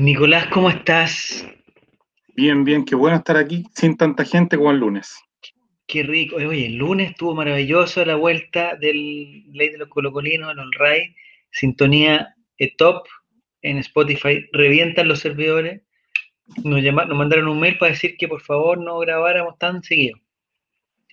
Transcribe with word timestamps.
Nicolás, 0.00 0.46
¿cómo 0.46 0.70
estás? 0.70 1.46
Bien, 2.34 2.64
bien, 2.64 2.86
qué 2.86 2.94
bueno 2.94 3.18
estar 3.18 3.36
aquí 3.36 3.64
sin 3.74 3.98
tanta 3.98 4.24
gente 4.24 4.56
como 4.56 4.70
el 4.70 4.78
lunes. 4.78 5.14
Qué 5.86 6.02
rico. 6.02 6.36
Oye, 6.36 6.68
el 6.68 6.76
lunes 6.76 7.10
estuvo 7.10 7.34
maravilloso 7.34 8.02
la 8.06 8.14
vuelta 8.14 8.76
del 8.76 9.52
Ley 9.52 9.68
de 9.68 9.76
los 9.76 9.90
Colocolinos, 9.90 10.56
el 10.56 10.72
Ray, 10.72 11.14
sintonía 11.50 12.34
eh, 12.56 12.74
top 12.78 13.06
en 13.60 13.76
Spotify, 13.76 14.48
revientan 14.54 15.06
los 15.06 15.18
servidores. 15.18 15.82
Nos, 16.64 16.82
llama, 16.82 17.04
nos 17.04 17.18
mandaron 17.18 17.48
un 17.48 17.60
mail 17.60 17.76
para 17.76 17.92
decir 17.92 18.16
que 18.16 18.26
por 18.26 18.40
favor 18.40 18.78
no 18.78 18.98
grabáramos 19.00 19.58
tan 19.58 19.82
seguido. 19.82 20.18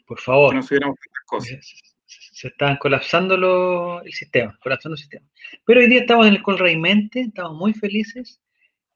Por 0.06 0.22
favor. 0.22 0.52
Que 0.52 0.56
no 0.56 0.64
subiéramos 0.64 0.98
tantas 0.98 1.24
cosas. 1.26 1.84
Se, 2.06 2.48
estaban 2.48 2.78
colapsando 2.78 3.36
los, 3.36 4.06
el 4.06 4.14
sistema, 4.14 4.58
colapsando 4.64 4.94
el 4.94 5.00
sistema. 5.00 5.28
Pero 5.66 5.82
hoy 5.82 5.88
día 5.88 6.00
estamos 6.00 6.26
en 6.26 6.36
el 6.36 6.42
Colray 6.42 6.78
Mente, 6.78 7.20
estamos 7.20 7.58
muy 7.58 7.74
felices. 7.74 8.40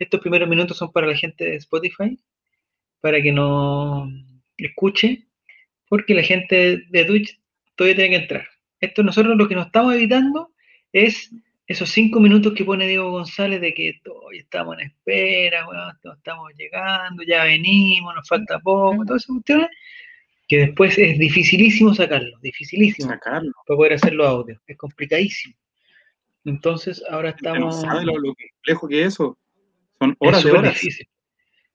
Estos 0.02 0.20
primeros 0.20 0.50
minutos 0.50 0.78
son 0.78 0.92
para 0.92 1.06
la 1.06 1.16
gente 1.16 1.46
de 1.46 1.56
Spotify, 1.58 2.18
para 3.02 3.22
que 3.22 3.32
nos 3.32 4.12
escuche, 4.58 5.28
porque 5.88 6.16
la 6.16 6.24
gente 6.24 6.86
de 6.90 7.06
Twitch 7.06 7.40
todavía 7.76 7.98
tiene 7.98 8.10
que 8.10 8.24
entrar. 8.24 8.48
Esto 8.80 9.04
nosotros 9.04 9.38
lo 9.38 9.48
que 9.48 9.54
nos 9.54 9.68
estamos 9.68 9.94
evitando 9.94 10.54
es 10.92 11.30
esos 11.68 11.92
cinco 11.92 12.20
minutos 12.20 12.54
que 12.56 12.66
pone 12.66 12.88
Diego 12.88 13.12
González 13.12 13.62
de 13.62 13.76
que 13.76 14.02
todavía 14.04 14.42
estamos 14.42 14.80
en 14.80 14.88
espera, 14.88 15.68
bueno, 15.68 15.84
estamos 16.16 16.52
llegando, 16.58 17.22
ya 17.22 17.44
venimos, 17.44 18.16
nos 18.16 18.28
falta 18.28 18.58
poco, 18.58 19.06
todas 19.06 19.22
esas 19.22 19.36
cuestiones, 19.36 19.70
que 20.48 20.58
después 20.58 20.98
es 20.98 21.20
dificilísimo 21.20 21.94
sacarlo, 21.94 22.40
dificilísimo 22.42 23.08
Sacarlo. 23.08 23.52
para 23.68 23.78
poder 23.78 23.94
hacer 23.94 24.14
los 24.14 24.28
audios, 24.28 24.60
es 24.66 24.78
complicadísimo. 24.78 25.54
Entonces 26.44 27.04
ahora 27.08 27.30
no 27.30 27.36
estamos... 27.36 27.82
sabe 27.82 28.04
lo, 28.04 28.18
lo 28.18 28.34
complejo 28.34 28.88
que 28.88 29.02
es 29.02 29.14
eso. 29.14 29.38
Son 30.02 30.18
Es 30.20 30.28
horas 30.28 30.44
de 30.44 30.52
horas. 30.52 30.74
difícil. 30.74 31.08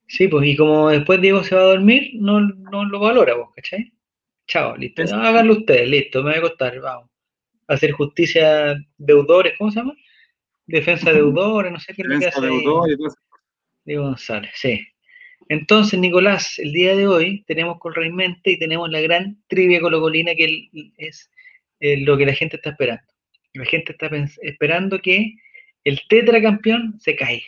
Sí, 0.08 0.26
pues, 0.26 0.46
y 0.48 0.56
como 0.56 0.90
después 0.90 1.20
Diego 1.20 1.44
se 1.44 1.54
va 1.54 1.60
a 1.60 1.64
dormir, 1.66 2.10
no, 2.14 2.40
no 2.40 2.84
lo 2.84 2.98
valora 2.98 3.34
vos, 3.34 3.50
¿cachai? 3.54 3.92
Chao, 4.48 4.76
listo. 4.76 5.04
No, 5.04 5.22
háganlo 5.22 5.52
ustedes, 5.52 5.88
listo, 5.88 6.22
me 6.24 6.30
voy 6.30 6.38
a 6.38 6.42
costar, 6.42 6.80
vamos. 6.80 7.08
Hacer 7.68 7.92
justicia 7.92 8.76
deudores, 8.98 9.54
¿cómo 9.56 9.70
se 9.70 9.78
llama? 9.78 9.94
Defensa 10.66 11.10
de 11.10 11.18
deudores, 11.18 11.70
no 11.70 11.78
sé 11.78 11.94
qué 11.94 12.02
es 12.02 12.08
lo 12.08 12.18
que 12.18 12.26
hace 12.26 12.40
ahí 12.40 12.46
deudor 12.46 12.90
y 12.90 12.96
todo 12.96 13.06
eso. 13.06 13.16
Diego 13.84 14.02
González, 14.04 14.50
sí. 14.54 14.84
Entonces, 15.48 15.98
Nicolás, 16.00 16.58
el 16.58 16.72
día 16.72 16.96
de 16.96 17.06
hoy 17.06 17.44
tenemos 17.46 17.78
con 17.78 17.94
Mente 18.14 18.52
y 18.52 18.58
tenemos 18.58 18.90
la 18.90 19.00
gran 19.00 19.40
trivia 19.46 19.80
colocolina 19.80 20.34
que 20.34 20.68
es 20.96 21.30
eh, 21.78 21.98
lo 21.98 22.16
que 22.16 22.26
la 22.26 22.34
gente 22.34 22.56
está 22.56 22.70
esperando. 22.70 23.04
La 23.54 23.64
gente 23.64 23.92
está 23.92 24.10
esperando 24.42 25.00
que 25.00 25.34
el 25.84 26.00
tetracampeón 26.08 26.98
se 26.98 27.14
caiga. 27.14 27.46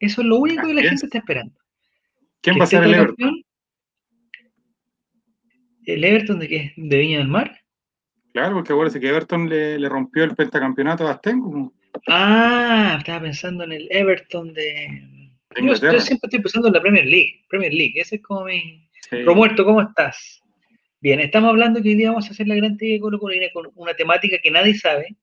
Eso 0.00 0.20
es 0.20 0.26
lo 0.26 0.36
único 0.36 0.66
que 0.66 0.74
la 0.74 0.80
es. 0.82 0.88
gente 0.88 1.06
está 1.06 1.18
esperando. 1.18 1.54
¿Quién 2.40 2.58
va 2.58 2.64
a 2.64 2.66
ser 2.66 2.84
el 2.84 2.94
Everton? 2.94 3.42
¿El 5.84 6.04
Everton 6.04 6.38
de 6.38 6.48
qué? 6.48 6.72
¿De 6.76 6.98
Viña 6.98 7.18
del 7.18 7.28
Mar? 7.28 7.60
Claro, 8.32 8.56
porque 8.56 8.72
acuérdese 8.72 9.00
que 9.00 9.08
Everton 9.08 9.48
le, 9.48 9.78
le 9.78 9.88
rompió 9.88 10.24
el 10.24 10.34
pentacampeonato 10.34 11.06
a 11.06 11.12
Astengo. 11.12 11.72
Ah, 12.06 12.96
estaba 12.98 13.22
pensando 13.22 13.64
en 13.64 13.72
el 13.72 13.88
Everton 13.90 14.52
de... 14.52 15.30
Yo, 15.56 15.74
siempre 15.76 16.26
estoy 16.26 16.40
pensando 16.42 16.68
en 16.68 16.74
la 16.74 16.82
Premier 16.82 17.06
League. 17.06 17.44
Premier 17.48 17.72
League, 17.72 17.94
ese 17.96 18.16
es 18.16 18.22
como 18.22 18.44
mi... 18.44 18.86
Sí. 19.08 19.22
Romuerto, 19.22 19.64
¿cómo 19.64 19.80
estás? 19.80 20.42
Bien, 21.00 21.20
estamos 21.20 21.50
hablando 21.50 21.80
que 21.80 21.90
hoy 21.90 21.94
día 21.94 22.10
vamos 22.10 22.26
a 22.26 22.30
hacer 22.30 22.48
la 22.48 22.56
gran 22.56 22.76
trivia 22.76 22.96
de 22.96 23.00
Colo 23.00 23.18
con 23.18 23.32
una 23.76 23.94
temática 23.94 24.38
que 24.42 24.50
nadie 24.50 24.74
sabe. 24.74 25.16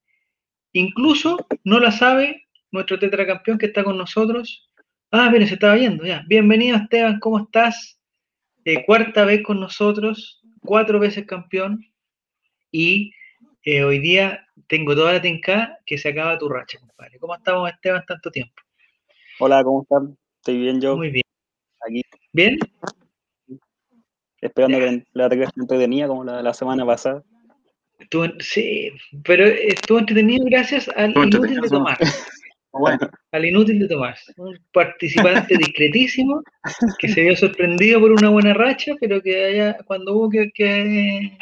Incluso 0.71 1.45
no 1.63 1.79
la 1.79 1.91
sabe 1.91 2.47
nuestro 2.73 2.97
tetracampeón 2.97 3.57
que 3.59 3.67
está 3.67 3.83
con 3.83 3.97
nosotros. 3.97 4.67
Ah, 5.11 5.29
mire, 5.29 5.47
se 5.47 5.53
estaba 5.53 5.75
viendo 5.75 6.03
ya. 6.05 6.23
Bienvenido 6.27 6.75
Esteban, 6.75 7.19
¿cómo 7.19 7.39
estás? 7.39 7.99
Eh, 8.65 8.83
cuarta 8.83 9.25
vez 9.25 9.43
con 9.43 9.59
nosotros, 9.59 10.41
cuatro 10.61 10.99
veces 10.99 11.25
campeón. 11.27 11.85
Y 12.71 13.11
eh, 13.63 13.83
hoy 13.83 13.99
día 13.99 14.47
tengo 14.67 14.95
toda 14.95 15.13
la 15.13 15.21
tenca 15.21 15.77
que 15.85 15.99
se 15.99 16.09
acaba 16.09 16.37
tu 16.39 16.49
racha, 16.49 16.79
compadre. 16.79 17.19
¿Cómo 17.19 17.35
estamos, 17.35 17.69
Esteban, 17.69 18.03
tanto 18.07 18.31
tiempo? 18.31 18.55
Hola, 19.39 19.63
¿cómo 19.63 19.83
están? 19.83 20.17
Estoy 20.37 20.57
bien 20.57 20.81
yo, 20.81 20.97
Muy 20.97 21.11
bien. 21.11 21.23
aquí 21.87 22.01
¿Bien? 22.31 22.57
esperando 24.41 24.79
Ya. 24.79 24.89
que 24.89 25.03
la 25.13 25.29
tenga 25.29 25.49
entretenida 25.55 26.07
como 26.07 26.23
la, 26.23 26.41
la 26.41 26.53
semana 26.55 26.83
pasada. 26.87 27.23
Estuvo, 27.99 28.25
sí, 28.39 28.89
pero 29.23 29.45
estuvo 29.45 29.99
entretenido 29.99 30.43
gracias 30.45 30.89
al 30.89 31.09
Estuvo 31.09 31.45
inútil 31.45 31.61
de. 31.61 31.69
Tomás. 31.69 31.99
Bueno, 32.73 33.07
Al 33.31 33.45
inútil 33.45 33.79
de 33.79 33.87
Tomás. 33.87 34.33
Un 34.35 34.57
participante 34.73 35.55
discretísimo 35.57 36.41
que 36.97 37.07
se 37.07 37.21
vio 37.21 37.35
sorprendido 37.35 37.99
por 37.99 38.11
una 38.11 38.29
buena 38.29 38.53
racha, 38.55 38.93
pero 38.99 39.21
que 39.21 39.45
haya, 39.45 39.77
cuando 39.85 40.13
hubo 40.15 40.29
que, 40.29 40.51
que, 40.51 41.37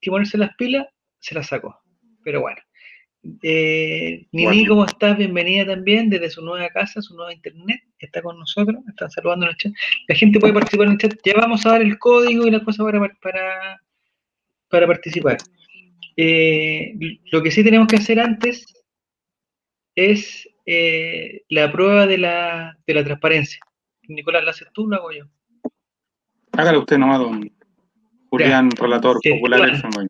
que 0.00 0.10
ponerse 0.10 0.36
las 0.36 0.54
pilas, 0.56 0.86
se 1.18 1.34
las 1.34 1.46
sacó. 1.48 1.80
Pero 2.22 2.42
bueno. 2.42 2.58
Eh, 3.42 4.26
Nini, 4.32 4.44
Bueno. 4.46 4.68
¿cómo 4.68 4.84
estás? 4.84 5.16
Bienvenida 5.16 5.64
también 5.66 6.10
desde 6.10 6.28
su 6.30 6.42
nueva 6.42 6.68
casa, 6.68 7.00
su 7.00 7.14
nueva 7.16 7.32
internet. 7.32 7.80
Está 7.98 8.20
con 8.20 8.38
nosotros, 8.38 8.76
están 8.86 9.10
saludando 9.10 9.46
en 9.46 9.50
el 9.52 9.56
chat. 9.56 9.72
La 10.08 10.14
gente 10.14 10.40
puede 10.40 10.52
participar 10.52 10.86
en 10.86 10.92
el 10.92 10.98
chat. 10.98 11.14
Ya 11.24 11.34
vamos 11.36 11.64
a 11.64 11.70
dar 11.70 11.82
el 11.82 11.98
código 11.98 12.46
y 12.46 12.50
las 12.50 12.62
cosas 12.62 12.84
para, 12.84 13.00
para, 13.22 13.82
para 14.68 14.86
participar. 14.86 15.38
Eh, 16.18 16.94
lo 17.32 17.42
que 17.42 17.50
sí 17.50 17.64
tenemos 17.64 17.88
que 17.88 17.96
hacer 17.96 18.20
antes 18.20 18.66
es 19.94 20.49
eh, 20.72 21.42
la 21.48 21.72
prueba 21.72 22.06
de 22.06 22.16
la, 22.16 22.78
de 22.86 22.94
la 22.94 23.02
transparencia. 23.02 23.58
Nicolás, 24.06 24.44
¿la 24.44 24.52
haces 24.52 24.68
tú 24.72 24.84
o 24.84 24.88
la 24.88 24.98
hago 24.98 25.10
yo? 25.10 25.24
hágale 26.52 26.78
usted 26.78 26.96
nomás, 26.96 27.18
don 27.18 27.50
Julián, 28.28 28.70
relator 28.70 29.18
Sí, 29.20 29.30
popular 29.30 29.62
del. 29.62 30.08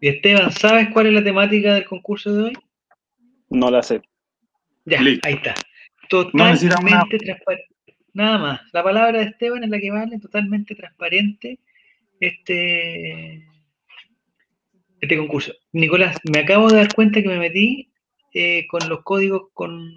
Y 0.00 0.08
Esteban, 0.08 0.52
¿sabes 0.52 0.90
cuál 0.92 1.06
es 1.06 1.14
la 1.14 1.24
temática 1.24 1.74
del 1.74 1.86
concurso 1.86 2.32
de 2.32 2.42
hoy? 2.44 2.52
No 3.48 3.68
la 3.68 3.82
sé. 3.82 4.00
Ya, 4.84 5.00
Listo. 5.02 5.26
ahí 5.26 5.34
está. 5.34 5.54
necesitamos 6.32 6.84
nada. 6.84 7.02
Totalmente 7.02 7.18
transparente. 7.18 7.74
Nada 8.12 8.38
más. 8.38 8.60
La 8.72 8.84
palabra 8.84 9.18
de 9.18 9.24
Esteban 9.24 9.64
es 9.64 9.70
la 9.70 9.80
que 9.80 9.90
vale, 9.90 10.20
totalmente 10.20 10.76
transparente 10.76 11.58
este, 12.20 13.44
este 15.00 15.18
concurso. 15.18 15.52
Nicolás, 15.72 16.16
me 16.32 16.38
acabo 16.38 16.68
de 16.68 16.76
dar 16.76 16.94
cuenta 16.94 17.20
que 17.20 17.28
me 17.28 17.38
metí 17.38 17.89
eh, 18.32 18.66
con 18.68 18.88
los 18.88 19.02
códigos 19.02 19.42
con 19.52 19.92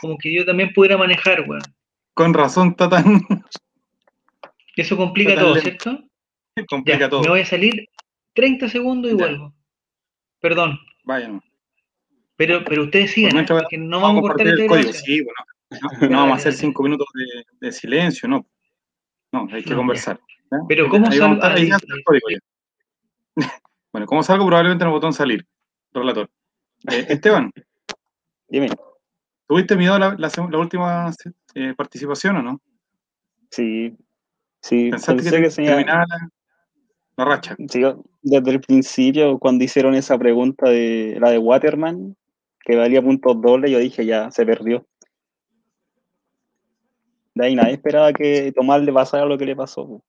como 0.00 0.16
que 0.18 0.32
yo 0.34 0.44
también 0.44 0.72
pudiera 0.72 0.96
manejar, 0.96 1.44
weón. 1.48 1.62
Con 2.14 2.32
razón 2.34 2.68
está 2.70 2.88
tan 2.88 3.20
Eso 4.76 4.96
complica 4.96 5.34
todo, 5.34 5.54
lento. 5.54 5.60
¿cierto? 5.60 6.04
complica 6.68 6.98
Ya, 6.98 7.08
todo. 7.08 7.22
me 7.22 7.28
voy 7.28 7.40
a 7.40 7.46
salir 7.46 7.88
30 8.34 8.68
segundos 8.68 9.12
y 9.12 9.16
Ya. 9.16 9.24
vuelvo. 9.26 9.54
Perdón, 10.40 10.78
Vaya, 11.04 11.28
no. 11.28 11.42
pero, 12.36 12.64
pero 12.64 12.84
ustedes 12.84 13.12
sigan, 13.12 13.38
¿eh? 13.38 13.46
porque 13.48 13.78
no 13.78 14.00
vamos 14.00 14.18
a 14.18 14.22
cortar 14.28 14.46
esta 14.48 14.62
el 14.62 14.68
código. 14.68 14.92
Sí, 14.92 15.20
bueno. 15.22 15.36
No, 16.00 16.08
no 16.10 16.18
vamos 16.18 16.32
a 16.32 16.36
hacer 16.36 16.52
cinco 16.52 16.82
minutos 16.82 17.06
de, 17.14 17.66
de 17.66 17.72
silencio, 17.72 18.28
no. 18.28 18.46
No, 19.32 19.48
hay 19.50 19.64
que 19.64 19.70
No, 19.70 19.76
conversar. 19.78 20.20
Pero 20.68 20.88
¿cómo 20.88 21.10
salgo? 21.10 21.38
Ah, 21.42 21.54
el. 21.56 21.70
Bueno, 23.92 24.06
¿cómo 24.06 24.22
salgo? 24.22 24.46
Probablemente 24.46 24.82
en 24.84 24.88
el 24.88 24.92
botón 24.92 25.12
salir. 25.12 25.46
Relator. 25.92 26.28
Eh, 26.90 27.06
Esteban, 27.08 27.50
Dime. 28.48 28.68
¿tuviste 29.46 29.76
miedo 29.76 29.98
la, 29.98 30.14
la, 30.18 30.28
seg- 30.28 30.50
la 30.50 30.58
última 30.58 31.10
eh, 31.54 31.74
participación 31.76 32.36
o 32.36 32.42
no? 32.42 32.60
Sí, 33.50 33.96
sí, 34.60 34.90
¿Pensaste 34.90 35.22
pensé 35.22 35.40
que, 35.40 35.48
terminaba 35.64 36.04
la, 36.06 36.28
la 37.16 37.24
racha? 37.24 37.56
sí, 37.68 37.82
desde 38.22 38.50
el 38.50 38.60
principio, 38.60 39.38
cuando 39.38 39.64
hicieron 39.64 39.94
esa 39.94 40.18
pregunta 40.18 40.68
de 40.68 41.16
la 41.20 41.30
de 41.30 41.38
Waterman, 41.38 42.16
que 42.60 42.76
valía 42.76 43.02
puntos 43.02 43.40
dobles, 43.40 43.70
yo 43.70 43.78
dije 43.78 44.04
ya, 44.04 44.30
se 44.30 44.44
perdió. 44.44 44.86
De 47.34 47.46
ahí 47.46 47.54
nadie 47.56 47.74
esperaba 47.74 48.12
que 48.12 48.52
Tomás 48.52 48.82
le 48.82 48.92
pasara 48.92 49.26
lo 49.26 49.36
que 49.36 49.44
le 49.46 49.56
pasó. 49.56 50.02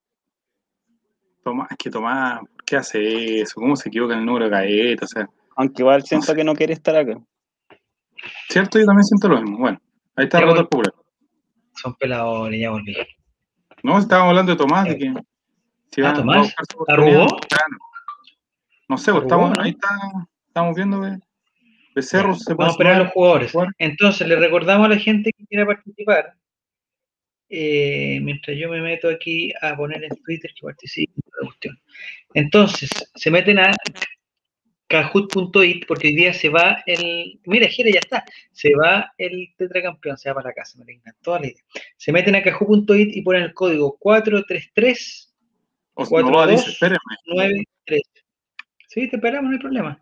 Tomás, 1.44 1.72
es 1.72 1.78
que 1.78 1.90
Tomás, 1.90 2.40
¿por 2.40 2.64
qué 2.66 2.78
hace 2.78 3.42
eso? 3.42 3.56
¿Cómo 3.56 3.76
se 3.76 3.90
equivoca 3.90 4.14
en 4.14 4.20
el 4.22 4.26
número 4.26 4.46
de 4.46 4.52
gaeta? 4.52 5.06
O 5.06 5.08
sea, 5.08 5.30
Aunque 5.56 5.82
igual 5.82 6.04
siento 6.04 6.34
que 6.36 6.44
no 6.44 6.54
quiere 6.54 6.74
estar 6.74 6.96
acá. 6.96 7.18
¿cierto? 8.50 8.80
Yo 8.80 8.86
también 8.86 9.04
siento 9.06 9.28
lo 9.30 9.42
mismo. 9.42 9.58
Bueno, 9.60 9.82
ahí 10.16 10.26
está 10.26 10.38
el 10.40 10.44
relator 10.46 10.70
popular. 10.70 10.94
Son 11.76 11.94
peladores, 11.96 12.60
ya 12.60 12.70
volví. 12.72 12.96
No, 13.84 14.00
estábamos 14.00 14.30
hablando 14.30 14.52
de 14.54 14.58
Tomás, 14.58 14.86
de 14.86 14.98
que 14.98 15.14
si 15.92 16.02
Ah, 16.02 16.06
va- 16.06 16.14
Tomás. 16.14 16.56
¿arrugó? 16.88 17.28
No 18.88 18.98
sé, 18.98 19.12
pues, 19.12 19.24
¿Arrugó, 19.26 19.48
estamos, 19.52 19.60
ahí 19.60 19.72
está, 19.72 19.90
estamos 20.48 20.76
viendo 20.76 21.02
que 21.02 21.18
Becerro 21.96 22.34
se 22.36 22.56
puede 22.56 22.58
Vamos 22.58 22.70
a 22.70 22.74
esperar 22.74 22.94
a 22.96 23.04
los 23.04 23.12
jugadores. 23.14 23.52
jugar. 23.52 23.70
Entonces, 23.78 24.28
le 24.28 24.36
recordamos 24.36 24.86
a 24.86 24.90
la 24.90 24.98
gente 24.98 25.32
que 25.38 25.46
quiera 25.46 25.66
participar, 25.66 26.34
eh, 27.50 28.20
mientras 28.22 28.58
yo 28.58 28.70
me 28.70 28.82
meto 28.82 29.08
aquí 29.10 29.54
a 29.62 29.76
poner 29.76 30.04
en 30.04 30.10
Twitter 30.24 30.52
que 30.56 30.62
participe. 30.66 31.14
en 31.16 31.32
la 31.42 31.46
cuestión. 31.48 31.80
Entonces, 32.34 32.90
se 33.16 33.32
meten 33.32 33.60
a 33.60 33.72
kahoot.it, 34.88 35.86
porque 35.88 36.08
hoy 36.08 36.16
día 36.16 36.34
se 36.34 36.50
va 36.50 36.82
el. 36.86 37.40
Mira, 37.46 37.68
Jere, 37.68 37.92
ya 37.92 38.00
está. 38.00 38.24
Se 38.52 38.74
va 38.76 39.14
el 39.18 39.54
tetracampeón, 39.58 40.18
se 40.18 40.30
va 40.30 40.36
para 40.36 40.50
la 40.50 40.54
casa, 40.54 40.78
me 40.84 40.94
encantó 40.94 41.40
la 41.40 41.48
idea. 41.48 41.64
Se 41.98 42.12
meten 42.12 42.36
a 42.36 42.44
kahoot.it 42.44 43.16
y 43.16 43.22
ponen 43.22 43.44
el 43.44 43.54
código 43.54 43.98
433 43.98 45.34
O 45.96 46.06
Cuatro, 46.06 46.32
no, 46.32 46.46
dos. 46.46 46.52
dice, 46.52 46.70
espérenme. 46.72 47.00
93. 47.28 48.02
Sí, 48.88 49.10
te 49.10 49.16
esperamos, 49.18 49.50
no 49.50 49.56
hay 49.56 49.60
problema. 49.60 50.02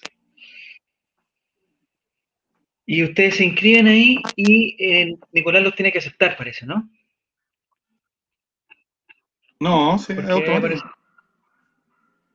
Y 2.89 3.03
ustedes 3.03 3.35
se 3.35 3.43
inscriben 3.43 3.85
ahí 3.87 4.15
y 4.37 4.77
eh, 4.79 5.17
Nicolás 5.33 5.61
los 5.61 5.75
tiene 5.75 5.91
que 5.91 5.97
aceptar, 5.97 6.37
parece, 6.37 6.65
¿no? 6.65 6.89
No, 9.59 9.97
sí, 9.97 10.13
es 10.13 10.29
automático. 10.29 10.89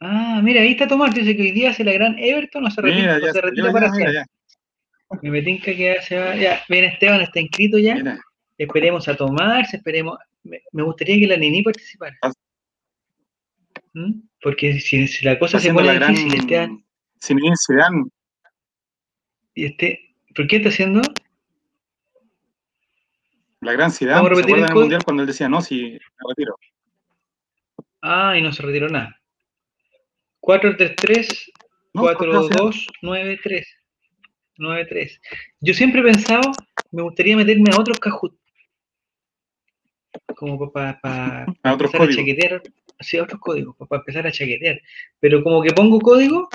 Ah, 0.00 0.40
mira, 0.42 0.62
ahí 0.62 0.72
está 0.72 0.88
Tomás, 0.88 1.14
dice 1.14 1.36
que 1.36 1.42
hoy 1.42 1.52
día 1.52 1.70
hace 1.70 1.84
la 1.84 1.92
gran 1.92 2.18
Everton, 2.18 2.64
no 2.64 2.70
se 2.70 2.80
retira, 2.80 3.14
Mira, 3.14 3.26
ya 3.26 3.32
se 3.32 3.40
retira 3.40 3.66
ya, 3.66 3.72
para 3.72 3.92
mira, 3.92 4.12
ya. 4.12 4.26
Me 5.22 5.30
metinca 5.30 5.66
que 5.66 5.76
ya 5.76 6.02
se 6.02 6.18
va, 6.18 6.34
ya, 6.34 6.60
viene 6.68 6.88
Esteban, 6.88 7.20
está 7.20 7.38
inscrito 7.38 7.78
ya. 7.78 7.94
Mira, 7.94 8.20
Esperemos 8.58 9.08
a 9.08 9.16
tomarse, 9.16 9.76
esperemos. 9.76 10.18
Me, 10.42 10.82
gustaría 10.82 11.18
que 11.20 11.26
la 11.26 11.36
Nini 11.36 11.62
participara. 11.62 12.16
Ah. 12.22 12.32
¿Mm? 13.94 14.22
Porque 14.42 14.80
si, 14.80 15.06
si 15.06 15.24
la 15.24 15.38
cosa 15.38 15.60
se 15.60 15.72
pone 15.72 15.94
gran 15.94 16.14
difícil, 16.14 16.40
Esteban, 16.40 16.84
Zinedine 17.22 17.54
Zidane. 17.56 18.04
y 19.54 19.66
este, 19.66 20.16
¿por 20.34 20.46
qué 20.48 20.56
está 20.56 20.70
haciendo? 20.70 21.00
La 23.60 23.72
gran 23.72 23.88
a 23.88 23.90
¿Se 23.90 24.04
el 24.04 24.10
acuerdan 24.10 24.36
del 24.44 24.60
código? 24.60 24.80
mundial 24.80 25.04
cuando 25.04 25.22
él 25.22 25.28
decía 25.28 25.48
no, 25.48 25.62
si 25.62 25.92
me 25.92 25.98
retiro? 26.28 26.56
Ah, 28.02 28.36
y 28.36 28.42
no 28.42 28.52
se 28.52 28.62
retiró 28.62 28.88
nada. 28.88 29.18
433 30.40 31.52
No, 31.94 32.02
¿por 32.02 32.18
qué 32.18 32.26
no? 32.26 32.42
4293 32.42 33.66
93. 34.58 35.20
Yo 35.60 35.74
siempre 35.74 36.00
he 36.00 36.04
pensado, 36.04 36.52
me 36.90 37.02
gustaría 37.02 37.36
meterme 37.36 37.70
a 37.72 37.80
otros 37.80 37.98
Kahoot. 37.98 38.34
Como 40.36 40.70
para 40.70 41.00
A 41.62 41.72
otros 41.72 41.94
empezar 41.94 42.10
a 42.10 42.16
chaquetear, 42.16 42.62
sí, 43.00 43.18
a 43.18 43.22
otros 43.22 43.40
códigos, 43.40 43.76
para 43.88 44.00
empezar 44.00 44.26
a 44.26 44.32
chaquetear. 44.32 44.80
Pero 45.20 45.42
como 45.42 45.62
que 45.62 45.72
pongo 45.72 46.00
código, 46.00 46.48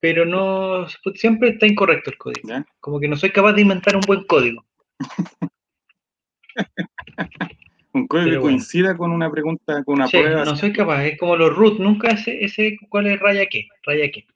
pero 0.00 0.24
no, 0.24 0.86
siempre 1.14 1.50
está 1.50 1.66
incorrecto 1.66 2.10
el 2.10 2.18
código. 2.18 2.48
¿Ya? 2.48 2.66
Como 2.80 3.00
que 3.00 3.08
no 3.08 3.16
soy 3.16 3.30
capaz 3.30 3.54
de 3.54 3.62
inventar 3.62 3.96
un 3.96 4.02
buen 4.02 4.24
código. 4.24 4.64
Un 7.94 8.06
código 8.06 8.24
Pero 8.24 8.36
que 8.36 8.42
bueno. 8.42 8.56
coincida 8.56 8.96
con 8.96 9.12
una 9.12 9.30
pregunta, 9.30 9.84
con 9.84 9.96
una 9.96 10.06
Sí, 10.08 10.16
prueba. 10.18 10.44
no 10.44 10.56
soy 10.56 10.72
capaz, 10.72 11.04
es 11.04 11.18
como 11.18 11.36
los 11.36 11.54
root, 11.54 11.78
nunca 11.78 12.08
ese, 12.08 12.42
ese 12.44 12.76
cuál 12.88 13.06
es 13.08 13.20
raya 13.20 13.46
qué, 13.46 13.68
raya 13.84 14.10
qué. 14.10 14.26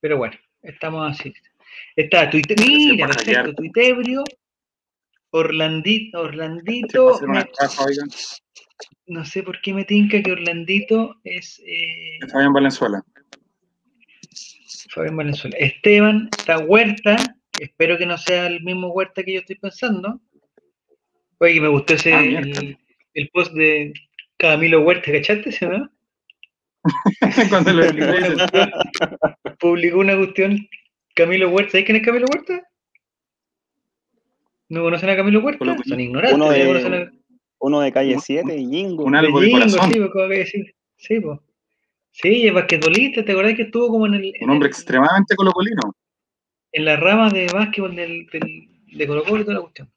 Pero 0.00 0.18
bueno, 0.18 0.36
estamos 0.62 1.10
así. 1.10 1.32
Está 1.96 2.30
Twitter, 2.30 2.56
mira, 2.64 3.08
perfecto. 3.08 3.54
Tuitebrio, 3.54 4.22
Orlandito, 5.30 6.20
Orlandito, 6.20 7.18
me- 7.26 7.44
no 9.06 9.24
sé 9.24 9.42
por 9.42 9.60
qué 9.62 9.74
me 9.74 9.84
tinca 9.84 10.22
que 10.22 10.32
Orlandito 10.32 11.16
es 11.24 11.60
eh, 11.66 12.18
Fabián 12.30 12.52
Valenzuela. 12.52 13.02
Fabián 14.90 15.16
Valenzuela. 15.16 15.56
Esteban, 15.58 16.28
está 16.36 16.58
Huerta, 16.58 17.16
espero 17.58 17.96
que 17.98 18.06
no 18.06 18.16
sea 18.18 18.46
el 18.46 18.62
mismo 18.62 18.88
Huerta 18.92 19.22
que 19.22 19.34
yo 19.34 19.40
estoy 19.40 19.56
pensando. 19.56 20.20
Oye, 21.38 21.54
que 21.54 21.60
me 21.60 21.68
gustó 21.68 21.94
ese, 21.94 22.12
Ah, 22.12 22.22
el. 22.22 22.78
El 23.14 23.28
post 23.30 23.52
de 23.54 23.92
Camilo 24.38 24.80
Huerta, 24.82 25.12
¿cachaste 25.12 25.50
ese, 25.50 25.66
no? 25.68 25.90
Cuando 27.50 27.72
lo 27.72 27.86
publicó, 27.86 28.08
una 28.08 28.16
cuestión, 28.36 28.70
publicó 29.58 29.98
una 29.98 30.16
cuestión 30.16 30.68
Camilo 31.14 31.50
Huerta. 31.50 31.72
¿Sabes 31.72 31.84
quién 31.86 31.96
es 31.96 32.04
Camilo 32.04 32.26
Huerta? 32.32 32.62
¿No 34.68 34.82
conocen 34.82 35.10
a 35.10 35.16
Camilo 35.16 35.40
Huerta? 35.40 35.58
Colo- 35.58 35.76
Son 35.86 36.00
ignorantes. 36.00 36.34
Uno 36.36 36.50
de- 36.50 36.66
conocen 36.66 36.94
a- 36.94 37.12
Uno 37.60 37.80
de 37.80 37.92
calle 37.92 38.14
Un- 38.14 38.20
7 38.20 38.56
y 38.56 38.66
Jingo. 38.66 39.04
un 39.04 39.14
algo 39.14 39.40
de 39.40 39.46
Jingo, 39.46 39.58
corazón. 39.60 39.92
Sí, 39.92 40.00
pues. 40.00 40.72
Sí, 40.96 41.20
pues. 41.20 41.38
Sí, 42.10 42.46
es 42.46 42.52
basquetbolista, 42.54 43.24
¿te 43.24 43.32
acordás 43.32 43.54
que 43.54 43.62
estuvo 43.62 43.88
como 43.88 44.06
en 44.06 44.14
el, 44.14 44.24
en 44.36 44.44
un 44.44 44.50
hombre 44.50 44.66
el- 44.68 44.72
extremadamente 44.74 45.34
colocolino. 45.36 45.80
en 46.72 46.84
la 46.84 46.96
rama 46.96 47.30
de 47.30 47.46
básquetbol 47.52 47.94
del, 47.94 48.26
del, 48.26 48.68
de 48.96 49.06
Colo 49.06 49.24
Colo 49.24 49.40
y 49.42 49.44
toda 49.44 49.54
la 49.56 49.60
cuestión? 49.62 49.90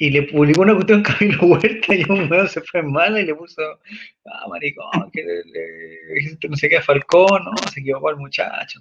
Y 0.00 0.10
le 0.10 0.22
publicó 0.22 0.62
una 0.62 0.74
cuestión 0.74 1.00
a 1.06 1.18
Camilo 1.18 1.42
Huerta 1.42 1.94
y 1.94 2.04
un 2.08 2.30
weón 2.30 2.48
se 2.48 2.60
fue 2.62 2.80
en 2.80 2.92
mala 2.92 3.20
y 3.20 3.26
le 3.26 3.34
puso, 3.34 3.62
ah, 4.26 4.46
maricón, 4.48 5.10
que 5.12 5.22
le, 5.22 5.44
le 5.44 6.48
no 6.48 6.56
sé 6.56 6.68
qué 6.68 6.76
a 6.76 6.82
Falcón, 6.82 7.44
no, 7.44 7.70
se 7.72 7.80
equivocó 7.80 8.10
el 8.10 8.16
muchacho. 8.16 8.80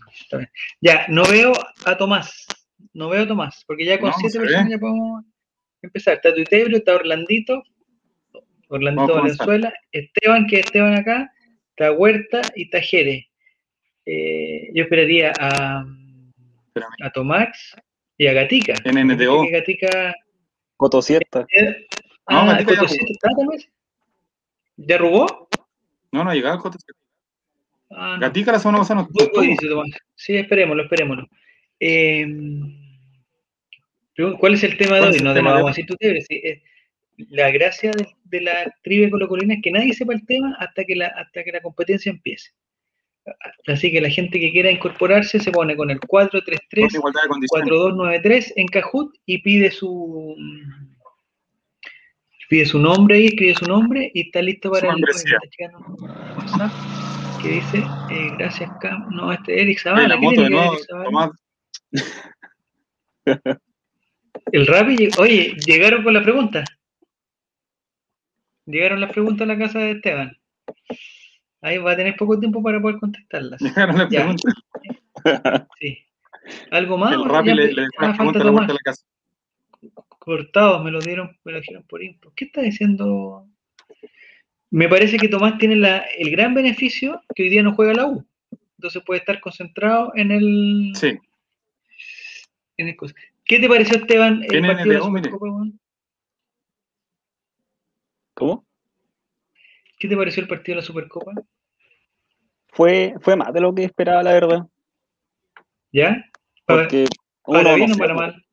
Ya, 0.79 1.05
no 1.09 1.23
veo 1.25 1.53
a 1.85 1.97
Tomás, 1.97 2.45
no 2.93 3.09
veo 3.09 3.23
a 3.23 3.27
Tomás, 3.27 3.63
porque 3.65 3.85
ya 3.85 3.99
con 3.99 4.09
No, 4.09 4.15
siete 4.19 4.39
personas 4.39 4.69
ya 4.69 4.77
podemos 4.77 5.25
empezar. 5.81 6.15
Está 6.15 6.33
Tuitebrio, 6.33 6.77
está 6.77 6.95
Orlandito, 6.95 7.63
Orlandito. 8.67 9.15
Valenzuela, 9.15 9.73
Esteban, 9.91 10.45
que 10.45 10.59
es 10.59 10.65
Esteban 10.67 10.95
acá, 10.95 11.31
está 11.71 11.91
Huerta 11.93 12.41
y 12.55 12.63
está 12.63 12.79
Jere. 12.79 13.27
Eh, 14.05 14.69
yo 14.73 14.83
esperaría 14.83 15.33
a, 15.39 15.83
a 17.01 17.09
Tomás 17.11 17.75
y 18.17 18.27
a 18.27 18.33
Gatica. 18.33 18.75
NNTO. 18.85 19.43
Que 19.45 19.51
Gatica. 19.51 20.15
Cotosieta. 20.77 21.45
eh, 21.55 21.85
No, 22.29 22.51
ah, 22.51 22.59
está 22.59 23.29
también. 23.35 23.61
¿Ya 24.77 24.97
robó? 24.97 25.49
No, 26.11 26.23
no 26.23 26.29
ha 26.29 26.35
llegado 26.35 26.55
el 26.55 26.61
Coto. 26.61 26.77
Ah, 27.89 28.15
no. 28.15 28.19
Gatica 28.19 28.51
la 28.51 28.59
semana 28.59 28.79
pasada 28.79 29.01
no. 29.01 29.83
Sí, 30.15 30.35
esperémoslo, 30.35 30.83
esperémoslo. 30.83 31.27
Eh, 31.79 32.25
¿Cuál 34.39 34.53
es 34.55 34.63
el 34.63 34.77
tema 34.77 34.95
de 34.95 35.01
¿Cuál 35.01 35.13
hoy? 35.13 35.19
No 35.19 35.33
te 35.33 35.41
lo 35.41 35.49
vamos 35.51 35.67
a 35.67 35.69
decir 35.71 35.85
tú, 35.85 35.95
eh, 35.99 36.61
la 37.29 37.49
gracia 37.51 37.91
de, 37.91 38.07
de 38.25 38.41
la 38.41 38.73
trivia 38.83 39.09
colocolina 39.09 39.55
es 39.55 39.61
que 39.63 39.71
nadie 39.71 39.93
sepa 39.93 40.13
el 40.13 40.25
tema 40.25 40.55
hasta 40.59 40.83
que 40.83 40.95
la, 40.95 41.07
hasta 41.07 41.43
que 41.43 41.51
la 41.51 41.61
competencia 41.61 42.11
empiece. 42.11 42.51
Así 43.67 43.91
que 43.91 44.01
la 44.01 44.09
gente 44.09 44.39
que 44.39 44.51
quiera 44.51 44.71
incorporarse 44.71 45.39
se 45.39 45.51
pone 45.51 45.75
con 45.75 45.89
el 45.89 45.99
433 45.99 46.91
Con 46.91 46.99
igualdad 46.99 47.21
de 47.23 47.27
condiciones. 47.29 47.69
4293 47.69 48.53
en 48.55 48.67
Kahoot 48.67 49.15
y 49.25 49.37
pide 49.39 49.71
su 49.71 50.35
pide 52.49 52.65
su 52.65 52.79
nombre 52.79 53.17
ahí, 53.17 53.25
escribe 53.27 53.55
su 53.55 53.65
nombre 53.65 54.09
y 54.13 54.21
está 54.21 54.41
listo 54.41 54.71
para 54.71 54.93
el 54.93 55.03
WhatsApp 55.03 56.71
que 57.41 57.49
dice 57.49 57.83
eh, 58.09 58.31
gracias 58.37 58.71
Cam 58.79 59.09
no 59.09 59.33
este 59.33 59.55
es 59.55 59.61
Eric 59.63 59.79
Zavala 59.79 60.07
la 60.07 60.15
¿qué 60.15 60.21
moto 60.21 60.41
de 60.43 60.49
nuevo, 60.49 60.73
Eric 60.73 61.35
el 64.51 64.65
Rappi 64.65 65.09
oye 65.19 65.55
llegaron 65.65 66.03
con 66.03 66.13
la 66.13 66.23
pregunta. 66.23 66.63
Llegaron 68.65 68.99
las 68.99 69.11
preguntas 69.11 69.45
a 69.45 69.47
la 69.47 69.57
casa 69.57 69.79
de 69.79 69.91
Esteban 69.91 70.37
ahí 71.61 71.77
va 71.77 71.91
a 71.91 71.95
tener 71.95 72.15
poco 72.15 72.39
tiempo 72.39 72.61
para 72.61 72.81
poder 72.81 72.99
contestarlas 72.99 73.61
las 73.75 74.09
Ya. 74.09 74.35
sí 75.79 76.03
algo 76.71 76.97
más 76.97 77.13
El 77.13 77.21
¿O 77.21 77.25
Rappi 77.25 77.47
ya 77.49 77.55
le, 77.55 77.73
le 77.73 77.87
ah, 77.97 78.13
falta 78.13 78.39
la 78.39 78.45
Tomás 78.45 78.53
puerta 78.53 78.67
de 78.67 78.73
la 78.73 78.79
casa. 78.83 79.05
cortados, 80.19 80.83
me 80.83 80.91
lo 80.91 80.99
dieron, 80.99 81.37
me 81.43 81.51
lo 81.51 81.59
dijeron 81.59 81.83
por 81.83 82.01
info. 82.01 82.31
¿Qué 82.35 82.45
está 82.45 82.61
diciendo? 82.61 83.45
Me 84.69 84.87
parece 84.87 85.17
que 85.17 85.27
Tomás 85.27 85.57
tiene 85.57 85.75
la, 85.75 85.99
el 86.17 86.31
gran 86.31 86.53
beneficio 86.53 87.21
que 87.35 87.43
hoy 87.43 87.49
día 87.49 87.63
no 87.63 87.73
juega 87.73 87.93
la 87.93 88.05
U. 88.07 88.25
Entonces 88.77 89.03
puede 89.05 89.19
estar 89.19 89.39
concentrado 89.39 90.11
en 90.15 90.31
el. 90.31 90.91
Sí, 90.95 91.17
en 92.77 92.87
el 92.89 92.97
¿Qué 93.45 93.59
te 93.59 93.67
pareció, 93.67 93.97
Esteban, 93.97 94.43
el 94.49 94.67
partido 94.67 95.11
de 95.11 95.21
la? 95.21 95.71
¿Cómo? 98.33 98.66
¿Qué 99.97 100.07
te 100.07 100.15
pareció 100.15 100.41
el 100.41 100.47
partido 100.47 100.75
de 100.75 100.81
la 100.81 100.85
Supercopa? 100.85 101.31
Fue, 102.67 103.15
fue 103.21 103.35
más 103.35 103.53
de 103.53 103.61
lo 103.61 103.73
que 103.73 103.83
esperaba, 103.83 104.21
la 104.21 104.33
verdad. 104.33 104.59
¿Ya? 105.91 106.23
Para, 106.65 106.83
Porque 106.83 107.05
para 107.43 107.61
uno, 107.61 107.75
bien 107.75 107.89
no 107.89 107.95
o 107.95 107.99
para 107.99 108.13
mal. 108.13 108.45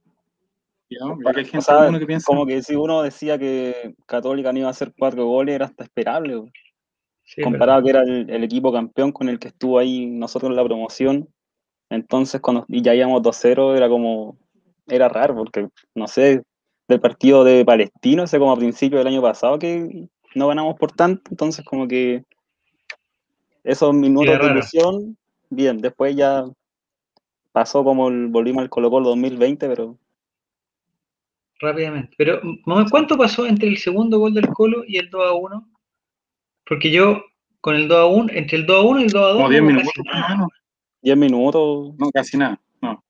ya, 0.88 0.98
ya 1.24 1.32
que 1.32 1.38
hay 1.40 1.44
gente 1.44 1.58
o 1.58 1.60
sea, 1.60 1.88
uno 1.88 1.98
que 1.98 2.06
piensa. 2.06 2.24
como 2.26 2.46
que 2.46 2.62
si 2.62 2.74
uno 2.74 3.02
decía 3.02 3.38
que 3.38 3.94
Católica 4.06 4.52
no 4.52 4.60
iba 4.60 4.68
a 4.68 4.70
hacer 4.70 4.94
cuatro 4.96 5.26
goles, 5.26 5.54
era 5.54 5.66
hasta 5.66 5.84
esperable. 5.84 6.50
Sí, 7.24 7.42
comparado 7.42 7.82
que 7.82 7.90
era 7.90 8.02
el, 8.02 8.30
el 8.30 8.44
equipo 8.44 8.72
campeón 8.72 9.12
con 9.12 9.28
el 9.28 9.38
que 9.38 9.48
estuvo 9.48 9.78
ahí 9.78 10.06
nosotros 10.06 10.50
en 10.50 10.56
la 10.56 10.64
promoción. 10.64 11.28
Entonces, 11.90 12.40
cuando 12.40 12.64
y 12.68 12.82
ya 12.82 12.94
íbamos 12.94 13.22
2-0, 13.22 13.76
era 13.76 13.88
como. 13.88 14.38
Era 14.86 15.08
raro, 15.08 15.34
porque 15.34 15.68
no 15.94 16.06
sé, 16.06 16.42
del 16.88 17.00
partido 17.00 17.44
de 17.44 17.64
Palestino, 17.64 18.24
ese 18.24 18.38
como 18.38 18.52
a 18.52 18.56
principio 18.56 18.98
del 18.98 19.06
año 19.06 19.22
pasado, 19.22 19.58
que 19.58 20.08
no 20.34 20.48
ganamos 20.48 20.76
por 20.76 20.92
tanto. 20.92 21.30
Entonces, 21.30 21.64
como 21.64 21.88
que. 21.88 22.24
Esos 23.62 23.94
minutos 23.94 24.38
de 24.38 24.46
ilusión, 24.46 25.16
bien. 25.48 25.78
Después 25.78 26.14
ya 26.14 26.44
pasó 27.52 27.82
como 27.82 28.08
el, 28.08 28.26
volvimos 28.26 28.62
al 28.62 28.68
Colo 28.68 28.90
Colo 28.90 29.08
2020, 29.10 29.68
pero 29.68 29.98
rápidamente. 31.60 32.14
Pero, 32.16 32.40
¿cuánto 32.90 33.16
pasó 33.16 33.46
entre 33.46 33.68
el 33.68 33.78
segundo 33.78 34.18
gol 34.18 34.34
del 34.34 34.48
Colo 34.48 34.84
y 34.86 34.98
el 34.98 35.10
2 35.10 35.26
a 35.26 35.32
1? 35.32 35.68
Porque 36.66 36.90
yo, 36.90 37.22
con 37.60 37.74
el 37.76 37.88
2 37.88 37.98
a 37.98 38.06
1, 38.06 38.32
entre 38.32 38.58
el 38.58 38.66
2 38.66 38.76
a 38.76 38.82
1 38.82 39.00
y 39.00 39.04
el 39.04 39.10
2 39.10 39.22
a 39.22 39.28
2, 39.28 39.36
Como 39.36 39.48
10 39.48 39.62
no 39.62 39.66
hubo 39.66 39.72
minutos, 39.72 39.92
casi 39.94 40.08
más 40.08 40.14
o 40.14 40.20
nada. 40.20 40.36
menos. 40.36 40.48
10 41.02 41.16
minutos. 41.16 41.94
No, 41.98 42.10
casi 42.10 42.36
nada. 42.36 42.60
No. 42.82 43.04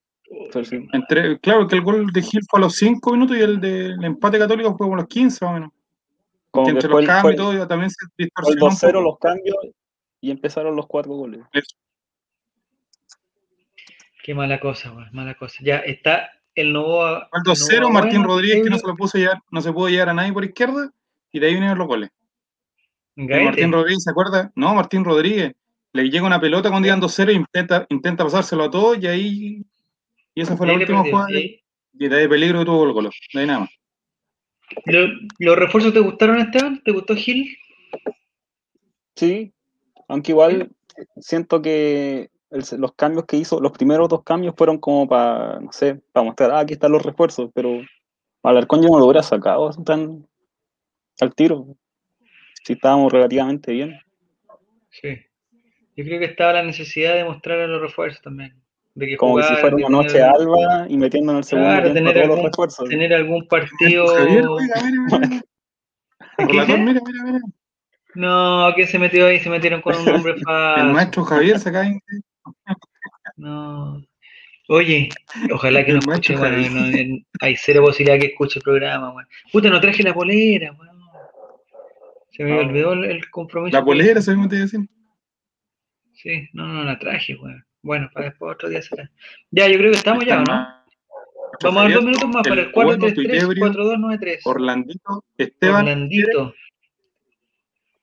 Entre, 0.93 1.39
claro 1.39 1.67
que 1.67 1.75
el 1.75 1.81
gol 1.81 2.07
de 2.11 2.21
Gil 2.21 2.41
fue 2.49 2.59
a 2.59 2.61
los 2.61 2.75
5 2.75 3.11
minutos 3.11 3.37
y 3.37 3.41
el 3.41 3.59
del 3.59 4.03
empate 4.03 4.39
católico 4.39 4.69
fue 4.71 4.85
como 4.85 4.95
a 4.95 4.97
los 4.97 5.07
15 5.07 5.45
más 5.45 5.51
o 5.51 5.53
menos. 5.53 5.71
Como 6.55 6.69
entre 6.69 6.89
fue 6.89 7.01
los 7.01 7.01
el, 7.01 7.07
cambios 7.07 7.21
fue 7.21 7.33
y 7.33 7.57
todo 7.57 7.67
también 7.67 7.89
se 7.89 7.95
fue 8.05 8.09
el 8.17 8.25
distorsionó 8.25 8.65
un 8.65 8.71
2-0 8.71 8.91
poco. 8.93 9.01
los 9.03 9.19
cambios 9.19 9.55
y 10.21 10.31
empezaron 10.31 10.75
los 10.75 10.87
cuatro 10.87 11.13
goles. 11.13 11.41
Qué 14.23 14.33
mala 14.33 14.59
cosa, 14.59 14.91
weón, 14.91 15.09
mala 15.13 15.35
cosa. 15.35 15.57
Ya 15.61 15.77
está 15.77 16.29
el. 16.55 16.73
Fue 16.73 17.39
el 17.39 17.43
2-0, 17.43 17.79
Novoa 17.81 17.93
Martín 17.93 18.19
bueno, 18.21 18.27
Rodríguez 18.33 18.63
que 18.63 18.69
no 18.69 18.77
se 18.79 18.87
lo 18.87 18.95
puso 18.95 19.17
llegar, 19.17 19.41
no 19.51 19.61
se 19.61 19.71
pudo 19.71 19.89
llegar 19.89 20.09
a 20.09 20.13
nadie 20.13 20.33
por 20.33 20.43
izquierda 20.45 20.91
y 21.31 21.39
de 21.39 21.47
ahí 21.47 21.53
vinieron 21.53 21.77
los 21.77 21.87
goles. 21.87 22.09
Martín 23.15 23.71
Rodríguez, 23.71 24.03
¿se 24.03 24.09
acuerda? 24.09 24.51
No, 24.55 24.73
Martín 24.73 25.05
Rodríguez. 25.05 25.53
Le 25.93 26.09
llega 26.09 26.25
una 26.25 26.41
pelota 26.41 26.69
cuando 26.69 26.87
iban 26.87 26.99
2-0 26.99 27.31
y 27.31 27.35
intenta, 27.35 27.85
intenta 27.89 28.23
pasárselo 28.25 28.65
a 28.65 28.69
todos 28.71 28.97
y 29.01 29.07
ahí. 29.07 29.65
Y 30.33 30.41
esa 30.41 30.57
fue 30.57 30.67
la 30.67 30.73
última 30.73 31.03
jugada 31.03 31.29
y 31.29 31.33
de, 31.33 31.39
ahí- 31.39 31.63
y 31.93 32.07
de 32.09 32.17
ahí 32.17 32.27
peligro 32.27 32.59
que 32.59 32.65
tuvo 32.65 32.83
el 32.83 32.91
gol. 32.91 33.09
De 33.33 33.39
ahí 33.39 33.45
nada 33.47 33.59
más. 33.61 33.69
¿Lo- 34.85 35.07
¿Los 35.39 35.57
refuerzos 35.57 35.93
te 35.93 35.99
gustaron, 35.99 36.39
Esteban? 36.39 36.81
¿Te 36.83 36.91
gustó 36.91 37.15
Gil? 37.15 37.57
Sí, 39.15 39.53
aunque 40.07 40.31
igual 40.31 40.71
siento 41.17 41.61
que 41.61 42.29
el- 42.51 42.79
los 42.79 42.93
cambios 42.93 43.25
que 43.25 43.37
hizo, 43.37 43.59
los 43.59 43.71
primeros 43.71 44.09
dos 44.09 44.23
cambios 44.23 44.55
fueron 44.57 44.77
como 44.77 45.07
para, 45.07 45.59
no 45.59 45.71
sé, 45.71 45.95
para 46.11 46.25
mostrar, 46.25 46.51
ah, 46.51 46.59
aquí 46.59 46.73
están 46.73 46.91
los 46.91 47.03
refuerzos, 47.03 47.49
pero 47.53 47.81
Alarcón 48.43 48.81
yo 48.83 48.89
no 48.89 48.99
lo 48.99 49.05
hubiera 49.05 49.23
sacado 49.23 49.71
tan 49.83 50.27
al 51.19 51.33
tiro. 51.33 51.75
Si 52.63 52.73
estábamos 52.73 53.11
relativamente 53.11 53.71
bien. 53.71 53.99
Sí. 54.89 55.17
Yo 55.95 56.03
creo 56.03 56.19
que 56.19 56.25
estaba 56.25 56.53
la 56.53 56.63
necesidad 56.63 57.15
de 57.15 57.23
mostrar 57.23 57.59
a 57.59 57.67
los 57.67 57.81
refuerzos 57.81 58.21
también. 58.21 58.61
De 58.95 59.07
que 59.07 59.17
Como 59.17 59.35
que 59.37 59.43
si 59.43 59.55
fuera 59.57 59.75
una 59.75 59.89
noche 59.89 60.13
tener- 60.13 60.23
alba 60.29 60.85
y 60.87 60.97
metiendo 60.97 61.31
en 61.33 61.37
el 61.39 61.43
segundo 61.43 61.69
Claro, 61.69 61.91
tiempo 61.91 62.09
a 62.09 62.13
tener 62.13 62.13
todos 62.13 62.27
los 62.27 62.35
algún, 62.37 62.45
refuerzos. 62.51 62.89
tener 62.89 63.13
algún 63.13 63.47
partido. 63.49 64.07
Javier, 64.07 64.43
mira, 64.43 64.81
mira, 64.83 65.19
mira. 66.37 66.65
Mira, 66.65 66.77
mira, 66.77 67.23
mira. 67.25 67.39
No, 68.15 68.71
¿quién 68.75 68.87
se 68.87 68.97
metió 68.97 69.27
ahí? 69.27 69.39
Se 69.39 69.49
metieron 69.49 69.81
con 69.81 69.95
un 69.97 70.05
nombre 70.05 70.31
El 70.37 70.41
falso. 70.41 70.93
maestro 70.93 71.23
Javier 71.25 71.59
se 71.59 71.71
cae. 71.73 71.99
No. 73.35 74.01
Oye, 74.69 75.09
ojalá 75.53 75.83
que 75.83 75.91
El 75.91 75.97
no 75.99 76.11
escuche, 76.13 76.35
bueno, 76.37 76.57
no- 76.57 77.17
hay 77.41 77.55
cero 77.57 77.83
posibilidad 77.83 78.17
que 78.19 78.27
escuche 78.27 78.59
el 78.59 78.63
programa, 78.63 79.11
weón. 79.11 79.27
Puta, 79.51 79.69
no 79.69 79.81
traje 79.81 80.01
la 80.03 80.13
polera, 80.13 80.71
weón. 80.71 80.95
Se 82.31 82.43
me 82.45 82.51
No. 82.51 82.57
olvidó 82.59 82.93
el, 82.93 83.03
el 83.05 83.29
compromiso. 83.29 83.77
La 83.77 83.83
polera, 83.83 84.21
se 84.21 84.35
me 84.35 84.47
te 84.47 84.55
decir. 84.55 84.79
Sí, 86.13 86.47
no, 86.53 86.65
no 86.67 86.83
la 86.85 86.97
traje, 86.97 87.35
weón. 87.35 87.64
Bueno, 87.85 88.09
para 88.11 88.29
después 88.29 88.55
otro 88.55 88.67
día 88.67 88.81
será. 88.81 89.11
Ya, 89.51 89.67
yo 89.67 89.77
creo 89.77 89.91
que 89.91 89.97
estamos 89.97 90.25
ya, 90.25 90.39
¿o 90.39 90.43
¿no? 90.43 90.67
Vamos 91.63 91.77
a 91.77 91.83
dar 91.83 91.93
dos 91.93 92.03
minutos 92.03 92.29
más 92.29 92.47
para 92.47 92.61
el 92.61 92.71
4-3-3-4-2-9-3. 92.71 94.39
Orlandito, 94.43 95.23
Esteban. 95.37 95.85
Orlandito. 95.85 96.55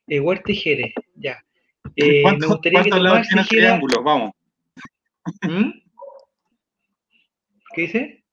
Eh, 0.07 0.21
Huerta 0.21 0.53
y 0.53 0.55
Jerez, 0.55 0.95
ya. 1.17 1.45
Eh, 1.97 2.19
me 2.19 2.23
¿Cuánto, 2.23 2.49
gustaría 2.49 2.85
que 2.85 2.91
Tomás 2.91 3.29
dijera... 3.29 3.81
Vamos. 4.05 4.31
¿Mm? 5.49 5.71
¿Qué 7.75 7.83
dice? 7.83 8.25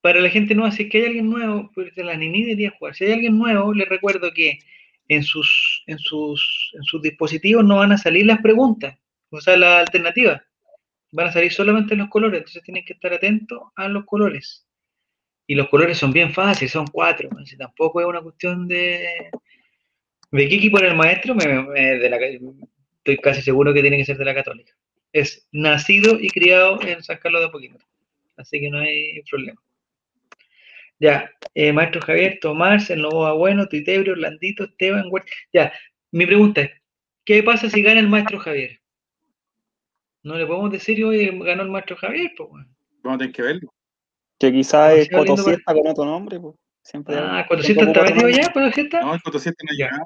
Para 0.00 0.20
la 0.20 0.30
gente 0.30 0.54
nueva, 0.54 0.70
si 0.70 0.84
es 0.84 0.90
que 0.90 0.98
hay 0.98 1.06
alguien 1.06 1.28
nuevo, 1.28 1.72
pues 1.74 1.96
la 1.96 2.16
Nini 2.16 2.44
debería 2.44 2.70
jugar. 2.78 2.94
Si 2.94 3.04
hay 3.04 3.14
alguien 3.14 3.36
nuevo, 3.36 3.74
les 3.74 3.88
recuerdo 3.88 4.30
que 4.32 4.60
en 5.08 5.24
sus, 5.24 5.82
en 5.88 5.98
sus, 5.98 6.70
en 6.74 6.84
sus 6.84 7.02
dispositivos 7.02 7.64
no 7.64 7.78
van 7.78 7.90
a 7.90 7.98
salir 7.98 8.26
las 8.26 8.40
preguntas, 8.40 8.96
o 9.30 9.40
sea, 9.40 9.56
las 9.56 9.80
alternativas. 9.80 10.42
Van 11.12 11.28
a 11.28 11.32
salir 11.32 11.52
solamente 11.52 11.96
los 11.96 12.08
colores, 12.10 12.38
entonces 12.40 12.62
tienen 12.64 12.84
que 12.84 12.94
estar 12.94 13.12
atentos 13.14 13.60
a 13.76 13.88
los 13.88 14.04
colores. 14.06 14.66
Y 15.46 15.54
los 15.56 15.68
colores 15.68 15.98
son 15.98 16.12
bien 16.12 16.32
fáciles, 16.34 16.72
son 16.72 16.86
cuatro. 16.88 17.28
así 17.40 17.56
tampoco 17.56 18.00
es 18.00 18.06
una 18.06 18.22
cuestión 18.22 18.68
de. 18.68 19.30
¿De 20.32 20.44
equipo 20.44 20.78
era 20.78 20.88
el 20.88 20.96
maestro? 20.96 21.34
Me- 21.34 21.44
de 21.44 22.10
la- 22.10 22.18
estoy 22.18 23.16
casi 23.18 23.42
seguro 23.42 23.72
que 23.74 23.80
tiene 23.82 23.96
que 23.96 24.04
ser 24.04 24.16
de 24.18 24.24
la 24.24 24.34
Católica. 24.34 24.72
Es 25.12 25.48
nacido 25.52 26.18
y 26.20 26.28
criado 26.30 26.80
en 26.82 27.02
San 27.02 27.18
Carlos 27.18 27.40
de 27.42 27.48
Apoquindo. 27.48 27.78
Así 28.36 28.60
que 28.60 28.70
no 28.70 28.78
hay 28.80 29.22
problema. 29.30 29.60
Ya, 30.98 31.30
eh, 31.54 31.72
maestro 31.72 32.00
Javier, 32.02 32.38
Tomás, 32.40 32.90
el 32.90 33.02
Novoa 33.02 33.32
Bueno, 33.32 33.66
Tuitebrio, 33.68 34.12
Orlandito, 34.12 34.64
Esteban, 34.64 35.06
Huerta. 35.10 35.32
Ya, 35.52 35.72
mi 36.12 36.26
pregunta 36.26 36.62
es: 36.62 36.70
¿qué 37.24 37.42
pasa 37.42 37.70
si 37.70 37.82
gana 37.82 38.00
el 38.00 38.08
maestro 38.08 38.38
Javier? 38.38 38.79
No 40.22 40.36
le 40.36 40.46
podemos 40.46 40.70
decir 40.70 41.02
hoy 41.04 41.26
ganó 41.44 41.62
el 41.62 41.70
maestro 41.70 41.96
Javier, 41.96 42.30
pues, 42.36 42.48
bueno. 42.50 42.66
Vamos 43.02 43.16
a 43.16 43.18
tener 43.18 43.32
que 43.34 43.42
verlo. 43.42 43.72
Que 44.38 44.52
quizás 44.52 44.92
es 44.94 45.08
Cotosieta 45.10 45.72
con 45.74 45.86
otro 45.86 46.04
nombre. 46.04 46.38
pues. 46.40 46.54
Siempre 46.82 47.14
Ah, 47.16 47.38
hay- 47.38 47.44
¿cuando 47.46 47.64
siempre 47.64 47.86
está 47.88 48.02
metido 48.02 48.28
ya? 48.30 48.52
¿Cuando 48.52 48.70
está? 48.74 49.00
No, 49.02 49.14
el 49.14 49.22
Cotosiete 49.22 49.64
no 49.64 49.70
ha 49.70 49.76
llegado. 49.76 50.04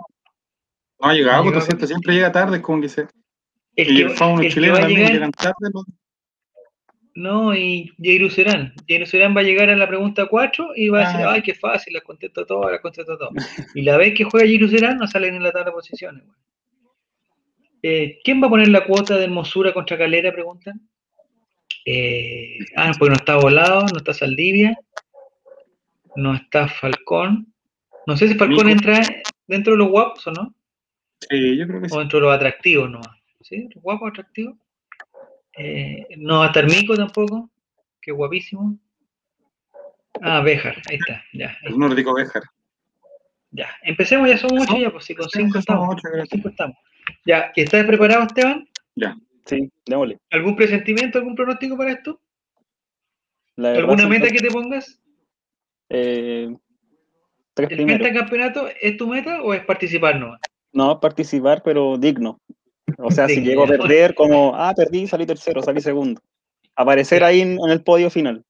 No 1.01 1.09
ha 1.09 1.15
llegado, 1.15 1.45
No 1.45 1.53
Cotosiete 1.53 1.87
siempre 1.87 2.15
llega 2.15 2.33
tarde, 2.33 2.57
es 2.57 2.63
como 2.63 2.81
que 2.81 2.89
se. 2.89 3.07
El 3.77 3.91
Y 3.91 3.97
que, 3.97 4.03
el 4.03 4.11
fauno 4.11 4.49
chileno 4.49 4.75
también 4.79 4.99
llegar, 5.01 5.13
llegan 5.15 5.31
tarde. 5.33 5.55
no, 7.17 7.55
y 7.55 7.93
Jairo 8.03 8.29
Serán. 8.31 8.75
Jairo 8.89 9.07
Serán 9.07 9.37
va 9.37 9.41
a 9.41 9.45
llegar 9.45 9.71
a 9.71 9.77
la 9.77 9.87
pregunta 9.89 10.27
4 10.27 10.71
y 10.75 10.89
va 10.89 10.99
a 11.03 11.09
decir, 11.09 11.27
Ah. 11.27 11.33
ay, 11.35 11.43
qué 11.43 11.55
fácil, 11.55 11.93
las 11.95 12.03
contesto 12.03 12.45
todas, 12.45 12.73
las 12.73 12.81
contesto 12.81 13.17
todas. 13.17 13.33
Y 13.75 13.83
la 13.83 13.97
vez 13.97 14.15
que 14.15 14.25
juega 14.25 14.47
Jairo 14.47 14.69
Serán 14.69 14.99
no 14.99 15.07
salen 15.07 15.35
en 15.37 15.43
la 15.45 15.53
tabla 15.53 15.67
de 15.67 15.73
posiciones. 15.73 16.23
weón. 16.25 16.37
Eh, 17.87 18.19
¿Quién 18.25 18.43
va 18.43 18.47
a 18.47 18.51
poner 18.51 18.69
la 18.69 18.87
cuota 18.87 19.15
de 19.15 19.25
Hermosura 19.25 19.75
contra 19.75 19.99
Calera? 19.99 20.33
Preguntan. 20.33 20.81
Eh, 21.85 22.57
ah, 22.77 22.91
porque 22.99 23.11
no 23.11 23.17
está 23.17 23.37
Volado, 23.37 23.83
no 23.83 23.99
está 23.99 24.15
Saldivia, 24.15 24.79
no 26.17 26.35
está 26.35 26.67
Falcón. 26.67 27.53
No 28.07 28.17
sé 28.17 28.29
si 28.29 28.37
Falcón 28.37 28.71
entra 28.71 29.03
dentro 29.47 29.75
de 29.75 29.81
los 29.81 29.91
guapos 29.91 30.27
o 30.29 30.31
no. 30.31 30.55
Sí, 31.29 31.59
yo 31.59 31.67
creo 31.67 31.83
que 31.83 31.91
sí. 31.91 31.95
O 31.95 31.99
dentro 31.99 32.21
de 32.21 32.25
los 32.25 32.35
atractivos 32.35 32.91
nomás. 32.91 33.19
¿Sí? 33.43 33.69
Los 33.75 33.83
guapos 33.83 34.13
atractivos. 34.13 34.57
Eh, 35.59 36.07
no 36.17 36.39
va 36.39 36.45
a 36.45 36.49
estar 36.49 36.65
Mico 36.65 36.97
tampoco, 36.97 37.51
que 38.01 38.13
guapísimo. 38.13 38.79
Ah, 40.23 40.41
Béjar, 40.41 40.81
ahí 40.89 40.97
está, 40.97 41.23
ya, 41.35 41.49
ahí 41.49 41.71
El 41.71 41.79
nórdico 41.79 42.15
Béjar. 42.15 42.45
ya. 43.51 43.69
Empecemos, 43.83 44.27
ya 44.27 44.39
somos 44.39 44.61
muchos 44.61 44.81
ya, 44.81 44.91
pues 44.91 45.05
si 45.05 45.15
con 45.15 45.29
cinco 45.29 45.59
estamos. 45.59 46.01
Con 46.01 46.27
cinco 46.27 46.49
estamos. 46.49 46.79
Ya, 47.27 47.53
¿estás 47.57 47.85
preparado, 47.87 48.25
Esteban? 48.25 48.69
Ya. 48.95 49.17
Sí, 49.47 49.71
démosle. 49.87 50.19
¿Algún 50.31 50.57
presentimiento, 50.57 51.19
algún 51.19 51.35
pronóstico 51.35 51.77
para 51.77 51.93
esto? 51.93 52.21
¿Alguna 53.57 54.09
meta 54.09 54.29
que 54.29 54.39
te 54.39 54.51
pongas? 54.51 55.01
eh, 55.91 56.49
tres 57.53 57.71
¿El 57.71 57.87
pentacampeonato 57.87 58.69
es 58.81 58.97
tu 58.97 59.07
meta 59.07 59.43
o 59.43 59.55
es 59.55 59.65
participar 59.65 60.19
nomás? 60.19 60.41
No, 60.73 60.99
participar, 60.99 61.63
pero 61.63 61.97
digno. 61.99 62.41
O 62.99 63.11
sea, 63.11 63.29
si 63.29 63.43
llego 63.43 63.65
a 63.65 63.69
perder, 63.69 64.15
como, 64.15 64.55
ah, 64.57 64.73
perdí, 64.77 65.07
salí 65.07 65.25
tercero, 65.27 65.63
salí 65.63 65.81
segundo. 65.81 66.21
Aparecer 66.75 67.23
ahí 67.23 67.41
en, 67.41 67.59
en 67.65 67.71
el 67.71 67.83
podio 67.83 68.11
final. 68.11 68.45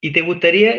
¿Y 0.00 0.12
te 0.12 0.20
gustaría 0.20 0.78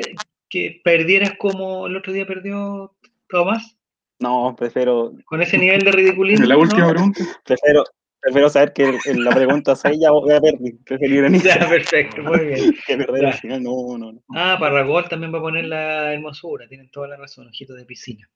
que 0.49 0.81
perdieras 0.83 1.33
como 1.37 1.87
el 1.87 1.97
otro 1.97 2.13
día 2.13 2.25
perdió 2.25 2.95
Tomás? 3.27 3.77
No, 4.19 4.53
prefiero, 4.57 5.13
Con 5.25 5.41
ese 5.41 5.57
nivel 5.57 5.81
de 5.81 5.91
ridiculismo. 5.91 6.45
La 6.45 6.57
última 6.57 6.87
¿no? 6.87 6.89
pregunta. 6.89 7.23
prefiero, 7.45 7.85
prefiero 8.19 8.49
saber 8.49 8.73
que 8.73 8.97
en 9.05 9.23
la 9.23 9.31
pregunta 9.31 9.75
6 9.77 9.97
ya 9.99 10.11
voy 10.11 10.33
a 10.33 10.41
perder. 10.41 10.59
Preferir 10.85 11.23
en 11.23 11.39
Ya, 11.41 11.69
perfecto, 11.69 12.21
muy 12.21 12.45
bien. 12.45 12.75
que 12.87 12.97
perder 12.97 13.25
al 13.27 13.33
final. 13.33 13.63
No, 13.63 13.97
no, 13.97 14.11
no. 14.11 14.21
Ah, 14.35 14.57
Parragol 14.59 15.07
también 15.07 15.33
va 15.33 15.39
a 15.39 15.41
poner 15.41 15.65
la 15.65 16.13
hermosura, 16.13 16.67
tienen 16.67 16.91
toda 16.91 17.07
la 17.07 17.15
razón, 17.15 17.47
ojito 17.47 17.73
de 17.73 17.85
piscina. 17.85 18.29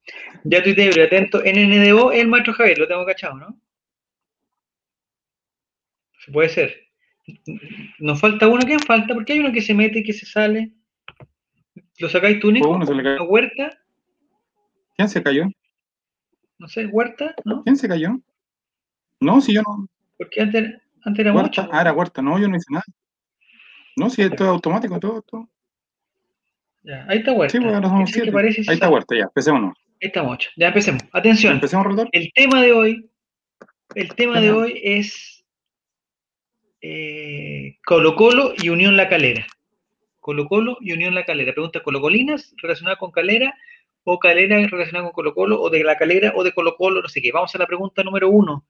Ya 0.46 0.64
tuitebrio, 0.64 1.04
atento, 1.04 1.42
NNDO 1.42 2.14
es 2.14 2.22
el 2.22 2.28
maestro 2.30 2.54
Javier, 2.54 2.80
lo 2.80 2.88
tengo 2.88 3.06
cachado, 3.06 3.36
¿no? 3.36 3.60
Se 6.20 6.32
puede 6.32 6.48
ser. 6.48 6.74
Nos 8.00 8.22
falta 8.22 8.48
uno, 8.48 8.64
¿quién 8.66 8.80
falta? 8.80 9.14
Porque 9.14 9.34
hay 9.34 9.40
uno 9.40 9.52
que 9.52 9.62
se 9.62 9.74
mete 9.74 10.00
y 10.00 10.04
que 10.04 10.14
se 10.14 10.26
sale. 10.26 10.72
¿Lo 12.00 12.08
sacáis 12.08 12.40
tú, 12.40 12.52
Nico? 12.52 12.70
Uno, 12.70 12.86
se 12.86 12.96
le 12.96 13.04
cayó. 13.04 13.24
¿Huerta? 13.26 13.78
¿Quién 14.96 15.10
se 15.10 15.22
cayó? 15.22 15.48
No 16.64 16.70
sé, 16.70 16.86
¿Huerta? 16.86 17.36
¿No? 17.44 17.62
¿Quién 17.66 17.76
se 17.76 17.90
cayó? 17.90 18.18
No, 19.20 19.42
si 19.42 19.54
yo 19.54 19.62
no. 19.64 19.86
Porque 20.18 20.40
antes, 20.40 20.76
antes 21.04 21.20
era 21.20 21.34
Huerta. 21.34 21.64
mucho. 21.64 21.74
Ah, 21.74 21.82
era 21.82 21.92
Huerta. 21.92 22.22
No, 22.22 22.40
yo 22.40 22.48
no 22.48 22.56
hice 22.56 22.68
nada. 22.70 22.86
No, 23.98 24.10
si 24.10 24.22
esto 24.22 24.46
es 24.46 24.50
automático, 24.50 24.98
todo, 24.98 25.22
todo. 25.24 25.50
Ya, 26.84 27.06
ahí 27.10 27.18
está 27.18 27.34
Huerta. 27.34 27.58
Sí, 27.58 27.66
ahora 27.66 27.90
somos 27.90 28.10
siete. 28.10 28.32
parece 28.32 28.62
Ahí 28.66 28.76
está. 28.76 28.90
Huerta, 28.90 29.14
ya. 29.14 29.24
Empecémonos. 29.24 29.78
Ahí 30.02 30.08
estamos 30.08 30.36
ocho. 30.36 30.52
Ya 30.56 30.70
empecemos. 30.70 31.04
Atención. 31.12 31.56
Empecemos, 31.56 31.86
relator. 31.86 32.08
El 32.14 32.32
tema 32.32 32.62
de 32.62 32.72
hoy, 32.72 33.10
el 33.96 34.16
tema 34.16 34.40
de 34.40 34.52
hoy 34.54 34.80
es 34.82 35.44
eh, 36.80 37.78
Colo 37.86 38.16
Colo 38.16 38.54
y 38.58 38.70
Unión 38.70 38.96
La 38.96 39.10
Calera. 39.10 39.46
Colo 40.22 40.48
Colo 40.48 40.78
y 40.80 40.94
Unión 40.94 41.14
La 41.14 41.26
Calera. 41.26 41.52
Pregunta 41.52 41.84
colocolinas 41.84 42.56
relacionadas 42.62 43.00
con 43.00 43.12
Calera 43.12 43.54
o 44.04 44.20
Calera 44.20 44.58
relacionada 44.68 45.06
con 45.06 45.14
Colo 45.14 45.34
Colo 45.34 45.62
o 45.62 45.70
de 45.70 45.84
La 45.84 45.98
Calera 45.98 46.34
o 46.36 46.44
de 46.44 46.52
Colo 46.52 46.76
Colo, 46.76 47.02
no 47.02 47.08
sé 47.08 47.22
qué. 47.22 47.32
Vamos 47.32 47.54
a 47.56 47.58
la 47.58 47.68
pregunta 47.68 48.04
número 48.04 48.30
uno. 48.30 48.66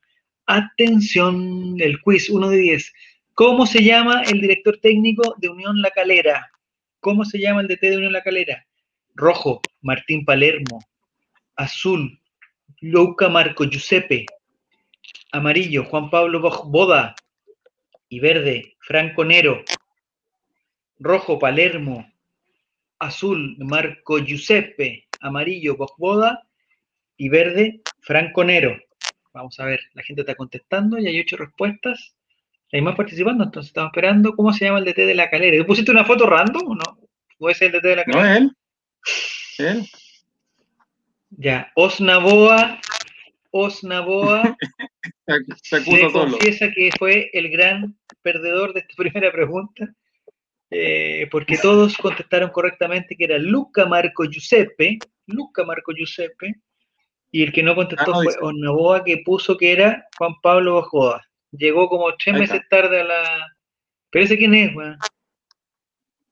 Atención, 0.45 1.75
el 1.79 2.01
quiz 2.01 2.29
1 2.29 2.49
de 2.49 2.57
10. 2.57 2.93
¿Cómo 3.33 3.65
se 3.65 3.83
llama 3.83 4.23
el 4.23 4.41
director 4.41 4.77
técnico 4.77 5.35
de 5.37 5.49
Unión 5.49 5.81
La 5.81 5.89
Calera? 5.89 6.51
¿Cómo 6.99 7.25
se 7.25 7.39
llama 7.39 7.61
el 7.61 7.67
DT 7.67 7.81
de 7.81 7.97
Unión 7.97 8.13
La 8.13 8.21
Calera? 8.21 8.65
Rojo, 9.15 9.61
Martín 9.81 10.25
Palermo. 10.25 10.79
Azul, 11.55 12.19
Luca 12.81 13.29
Marco 13.29 13.63
Giuseppe. 13.63 14.25
Amarillo, 15.31 15.85
Juan 15.85 16.09
Pablo 16.09 16.41
Boda. 16.65 17.15
Y 18.09 18.19
verde, 18.19 18.75
Franco 18.79 19.25
Nero. 19.25 19.63
Rojo, 20.99 21.39
Palermo. 21.39 22.07
Azul, 22.99 23.55
Marco 23.59 24.19
Giuseppe. 24.19 25.07
Amarillo, 25.23 25.77
Boda. 25.97 26.43
Y 27.17 27.29
verde, 27.29 27.81
Franco 28.01 28.43
Nero. 28.43 28.77
Vamos 29.33 29.59
a 29.59 29.65
ver, 29.65 29.79
la 29.93 30.03
gente 30.03 30.21
está 30.21 30.35
contestando 30.35 30.99
y 30.99 31.07
hay 31.07 31.19
ocho 31.19 31.37
respuestas. 31.37 32.15
Hay 32.71 32.81
más 32.81 32.95
participando, 32.95 33.43
entonces 33.43 33.69
estamos 33.69 33.91
esperando. 33.91 34.35
¿Cómo 34.35 34.51
se 34.53 34.65
llama 34.65 34.79
el 34.79 34.85
DT 34.85 35.05
de 35.05 35.15
la 35.15 35.29
calera? 35.29 35.57
¿Tú 35.57 35.65
pusiste 35.65 35.91
una 35.91 36.05
foto 36.05 36.25
random 36.25 36.71
o 36.71 36.75
no? 36.75 36.99
¿O 37.39 37.49
es 37.49 37.61
el 37.61 37.71
DT 37.71 37.87
de 37.87 37.95
la 37.95 38.03
calera? 38.03 38.39
No, 38.39 38.45
es 38.45 39.59
él. 39.59 39.67
Él. 39.67 39.89
Ya, 41.31 41.71
Osnaboa, 41.75 42.79
Osnaboa 43.51 44.55
Se 45.63 45.81
se 45.81 46.11
confiesa 46.11 46.69
que 46.73 46.91
fue 46.97 47.29
el 47.33 47.49
gran 47.49 47.97
perdedor 48.21 48.73
de 48.73 48.81
esta 48.81 48.93
primera 48.97 49.31
pregunta, 49.31 49.93
eh, 50.69 51.27
porque 51.31 51.57
todos 51.57 51.97
contestaron 51.97 52.49
correctamente 52.49 53.15
que 53.15 53.25
era 53.25 53.37
Luca 53.37 53.85
Marco 53.85 54.25
Giuseppe, 54.25 54.99
Luca 55.27 55.63
Marco 55.63 55.93
Giuseppe, 55.93 56.55
y 57.31 57.43
el 57.43 57.51
que 57.51 57.63
no 57.63 57.75
contestó 57.75 58.03
Ah, 58.13 58.17
no, 58.17 58.23
fue 58.23 58.33
dice. 58.33 58.39
Osnaboa, 58.41 59.03
que 59.03 59.17
puso 59.25 59.57
que 59.57 59.71
era 59.71 60.07
Juan 60.17 60.33
Pablo 60.41 60.75
Bajoda. 60.75 61.21
Llegó 61.51 61.89
como 61.89 62.13
tres 62.15 62.37
meses 62.37 62.61
tarde 62.69 63.01
a 63.01 63.03
la... 63.03 63.55
¿Pero 64.11 64.25
ese 64.25 64.37
quién 64.37 64.53
es, 64.53 64.75
weón? 64.75 64.97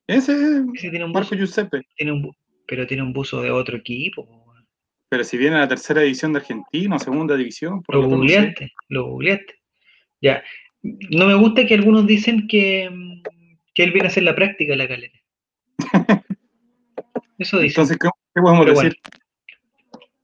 Ese 0.08 0.34
es 0.34 0.64
Ese 0.76 0.90
tiene 0.90 1.06
un 1.06 1.12
Marco 1.12 1.30
buzo, 1.30 1.36
Giuseppe. 1.36 1.82
tiene 1.96 2.12
un 2.12 2.32
pero 2.68 2.88
tiene 2.88 3.04
un 3.04 3.12
buzo 3.14 3.42
de 3.42 3.52
otro 3.52 3.78
equipo, 3.78 4.24
weón. 4.24 4.68
Pero 5.10 5.24
si 5.24 5.38
viene 5.38 5.58
a 5.58 5.60
la 5.60 5.68
tercera 5.68 6.02
división 6.02 6.34
de 6.34 6.40
Argentina, 6.40 6.96
o 6.96 7.00
segunda 7.00 7.36
división, 7.36 7.82
por 7.84 7.96
Lo 7.96 8.02
lo 8.04 8.10
tanto, 8.10 8.24
no 8.24 8.30
sé. 8.30 8.36
googleaste, 8.36 8.74
lo 8.90 9.06
googleaste. 9.08 9.56
Ya. 10.22 10.44
No 10.84 11.26
me 11.28 11.36
gusta 11.36 11.66
que 11.66 11.74
algunos 11.74 12.08
dicen 12.08 12.48
que, 12.48 12.90
que 13.74 13.84
él 13.84 13.92
viene 13.92 14.08
a 14.08 14.12
hacer 14.12 14.24
la 14.24 14.36
práctica 14.36 14.74
en 14.74 14.78
la 14.78 14.88
calera. 14.88 15.20
Eso 17.38 17.60
dicen. 17.60 17.82
Entonces, 17.82 17.98
¿qué, 17.98 18.10
qué 18.34 18.42
podemos 18.42 18.66
Pero 18.66 18.76
bueno. 18.76 18.90
decir? 18.90 19.02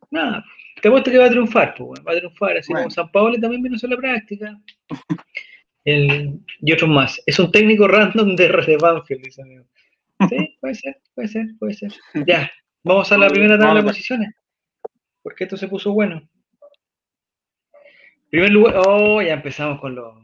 Nada, 0.10 0.46
te 0.82 0.88
apuesto 0.88 1.12
que 1.12 1.18
va 1.18 1.26
a 1.26 1.30
triunfar, 1.30 1.76
pues, 1.76 1.90
weón, 1.90 2.06
va 2.08 2.12
a 2.14 2.18
triunfar, 2.18 2.58
así 2.58 2.72
Bueno. 2.72 2.86
como 2.86 2.92
San 2.94 3.12
Paolo 3.12 3.38
también 3.40 3.62
vino 3.62 3.76
a 3.82 3.88
la 3.88 3.98
práctica. 3.98 4.58
El- 5.84 6.40
y 6.62 6.72
otros 6.74 6.90
más. 6.90 7.22
Es 7.26 7.40
un 7.40 7.52
técnico 7.52 7.88
random 7.88 8.36
de, 8.36 8.48
de 8.50 8.78
Banfield, 8.78 9.24
dice 9.24 9.42
amigo. 9.42 9.66
Sí, 10.30 10.58
puede 10.60 10.76
ser, 10.76 10.98
puede 11.14 11.28
ser, 11.28 11.46
puede 11.60 11.74
ser. 11.74 11.94
Ya, 12.26 12.52
vamos 12.84 13.12
a 13.12 13.18
la 13.18 13.30
primera 13.30 13.58
tabla 13.58 13.82
de 13.82 13.88
posiciones. 13.88 14.34
Porque 15.22 15.44
esto 15.44 15.58
se 15.58 15.68
puso 15.68 15.94
bueno. 15.94 16.28
Primer 18.30 18.52
lugar, 18.52 18.76
oh, 18.86 19.22
ya 19.22 19.34
empezamos 19.34 19.80
con 19.80 19.96
los. 19.96 20.16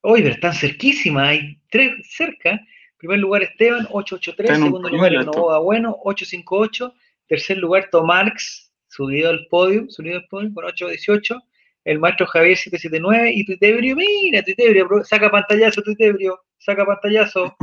Hoy, 0.00 0.22
pero 0.22 0.34
están 0.34 0.54
cerquísimas, 0.54 1.28
hay 1.28 1.60
tres 1.70 1.92
cerca. 2.10 2.60
Primer 2.98 3.18
lugar 3.20 3.42
Esteban, 3.42 3.86
883. 3.90 4.50
Está 4.50 4.54
en 4.56 4.62
un 4.62 4.68
Segundo 4.68 4.88
lugar. 4.88 5.24
Novoa 5.24 5.58
Bueno, 5.60 5.96
858. 6.04 6.94
Tercer 7.28 7.58
lugar 7.58 7.88
Tomarx, 7.90 8.72
subido 8.88 9.30
al 9.30 9.46
podio, 9.48 9.88
subido 9.88 10.16
al 10.16 10.26
podio 10.28 10.52
con 10.54 10.64
818. 10.64 11.40
El 11.84 11.98
maestro 12.00 12.26
Javier 12.26 12.56
779 12.56 13.32
y 13.34 13.44
Tuitebrio, 13.46 13.96
mira, 13.96 14.42
Tuitebrio, 14.42 14.88
saca 15.04 15.30
pantallazo, 15.30 15.80
Tuitebrio, 15.82 16.38
saca 16.58 16.84
pantallazo, 16.84 17.56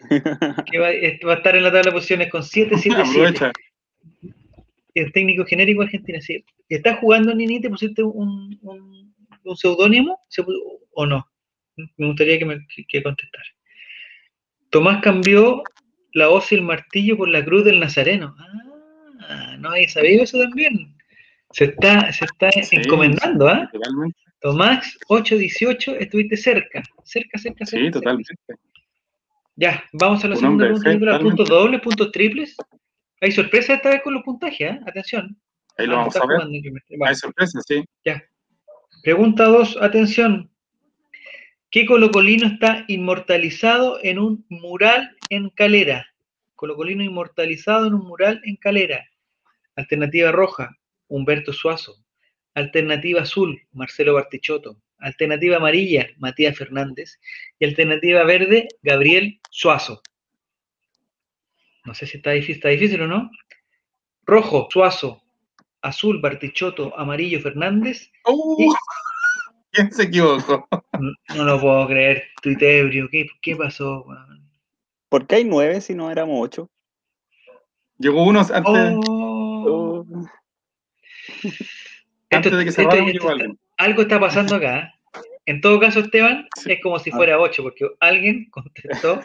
que 0.70 0.78
va, 0.78 0.88
va 1.26 1.32
a 1.34 1.36
estar 1.36 1.54
en 1.54 1.62
la 1.62 1.70
tabla 1.70 1.90
de 1.90 1.92
posiciones 1.92 2.30
con 2.30 2.42
777 2.42 3.00
Aprovecha. 3.36 3.52
el 4.94 5.12
técnico 5.12 5.44
genérico 5.44 5.82
argentino. 5.82 6.20
Sí. 6.20 6.44
¿Estás 6.68 6.98
jugando, 6.98 7.34
Nini? 7.34 7.60
¿Te 7.60 7.70
pusiste 7.70 8.02
un, 8.02 8.58
un, 8.62 9.14
un 9.44 9.56
seudónimo 9.56 10.20
¿Se 10.28 10.42
pu- 10.42 10.60
o 10.92 11.06
no? 11.06 11.26
Me 11.96 12.06
gustaría 12.08 12.38
que 12.38 12.44
me 12.44 12.66
que, 12.74 12.84
que 12.88 13.02
contestara. 13.02 13.44
Tomás 14.70 15.00
cambió 15.02 15.62
la 16.12 16.28
hoz 16.30 16.50
y 16.52 16.56
el 16.56 16.62
martillo 16.62 17.16
por 17.16 17.28
la 17.28 17.44
cruz 17.44 17.64
del 17.64 17.80
Nazareno. 17.80 18.34
Ah, 19.20 19.56
no 19.58 19.70
había 19.70 19.88
sabido 19.88 20.24
eso 20.24 20.38
también. 20.38 20.94
Se 21.52 21.64
está, 21.64 22.12
se 22.12 22.24
está 22.26 22.50
Sí, 22.52 22.76
encomendando, 22.76 23.48
¿ah? 23.48 23.68
Totalmente. 23.72 24.18
Tomás, 24.40 24.96
8-18, 25.08 25.96
estuviste 25.98 26.36
cerca. 26.36 26.82
Cerca, 27.04 27.38
cerca, 27.38 27.66
cerca. 27.66 27.66
Sí, 27.66 27.76
cerca. 27.78 27.90
totalmente. 27.98 28.34
Ya, 29.56 29.82
vamos 29.94 30.24
a 30.24 30.28
la 30.28 30.34
Un 30.34 30.40
segunda 30.40 30.64
pregunta, 30.66 30.92
Nicolás. 30.92 31.20
Puntos 31.20 31.48
dobles, 31.48 31.80
puntos 31.80 32.12
triples. 32.12 32.56
Hay 33.20 33.32
sorpresa 33.32 33.74
esta 33.74 33.88
vez 33.90 34.02
con 34.02 34.14
los 34.14 34.22
puntajes, 34.22 34.70
¿ah? 34.72 34.80
Atención. 34.86 35.36
Ahí 35.76 35.86
Ah, 35.86 35.88
lo 35.88 35.96
vamos 35.96 36.16
a 36.16 36.26
ver. 36.26 36.38
jugando. 36.42 36.58
Hay 37.06 37.14
sorpresa, 37.16 37.58
sí. 37.66 37.84
Pregunta 39.02 39.44
2, 39.44 39.78
atención. 39.80 40.50
¿Qué 41.70 41.84
colocolino 41.84 42.46
está 42.46 42.86
inmortalizado 42.88 43.98
en 44.02 44.18
un 44.18 44.46
mural 44.48 45.14
en 45.28 45.50
Calera? 45.50 46.06
Colocolino 46.54 47.04
inmortalizado 47.04 47.86
en 47.86 47.92
un 47.92 48.06
mural 48.06 48.40
en 48.44 48.56
Calera. 48.56 49.06
Alternativa 49.76 50.32
roja, 50.32 50.78
Humberto 51.08 51.52
Suazo. 51.52 52.02
Alternativa 52.54 53.20
azul, 53.20 53.60
Marcelo 53.72 54.14
Bartichotto. 54.14 54.80
Alternativa 54.96 55.58
amarilla, 55.58 56.08
Matías 56.16 56.56
Fernández. 56.56 57.20
Y 57.58 57.66
alternativa 57.66 58.24
verde, 58.24 58.68
Gabriel 58.80 59.38
Suazo. 59.50 60.00
No 61.84 61.92
sé 61.92 62.06
si 62.06 62.16
está 62.16 62.30
difícil, 62.30 62.56
está 62.56 62.70
difícil 62.70 63.02
o 63.02 63.06
no. 63.06 63.30
Rojo, 64.24 64.68
Suazo. 64.70 65.22
Azul, 65.82 66.18
Bartichotto. 66.22 66.98
Amarillo, 66.98 67.40
Fernández. 67.40 68.10
¡Uh! 68.24 68.74
¿Quién 69.70 69.92
se 69.92 70.04
equivocó? 70.04 70.66
No, 70.98 71.12
no 71.36 71.44
lo 71.44 71.60
puedo 71.60 71.86
creer, 71.86 72.24
tuitebrio. 72.42 73.08
¿Qué, 73.10 73.26
qué 73.42 73.54
pasó? 73.56 74.02
weón? 74.04 74.48
¿Por 75.08 75.26
qué 75.26 75.36
hay 75.36 75.44
nueve 75.44 75.80
si 75.80 75.94
no 75.94 76.10
éramos 76.10 76.36
ocho? 76.40 76.70
Llegó 77.98 78.24
uno 78.24 78.40
antes, 78.40 78.62
Oh. 78.64 79.00
Oh, 79.70 80.06
antes 82.30 82.52
de 82.52 82.62
que 82.64 82.70
esto- 82.70 82.82
cerráramos, 82.82 83.08
esto- 83.10 83.12
llegó 83.12 83.30
alguien. 83.30 83.58
algo 83.76 84.02
está 84.02 84.20
pasando 84.20 84.54
acá. 84.56 84.92
En 85.46 85.60
todo 85.62 85.80
caso, 85.80 86.00
Esteban, 86.00 86.46
Sí. 86.56 86.72
es 86.72 86.80
como 86.82 86.98
si 86.98 87.10
Ah. 87.10 87.16
fuera 87.16 87.38
8, 87.38 87.62
porque 87.62 87.86
alguien 88.00 88.48
contestó 88.50 89.22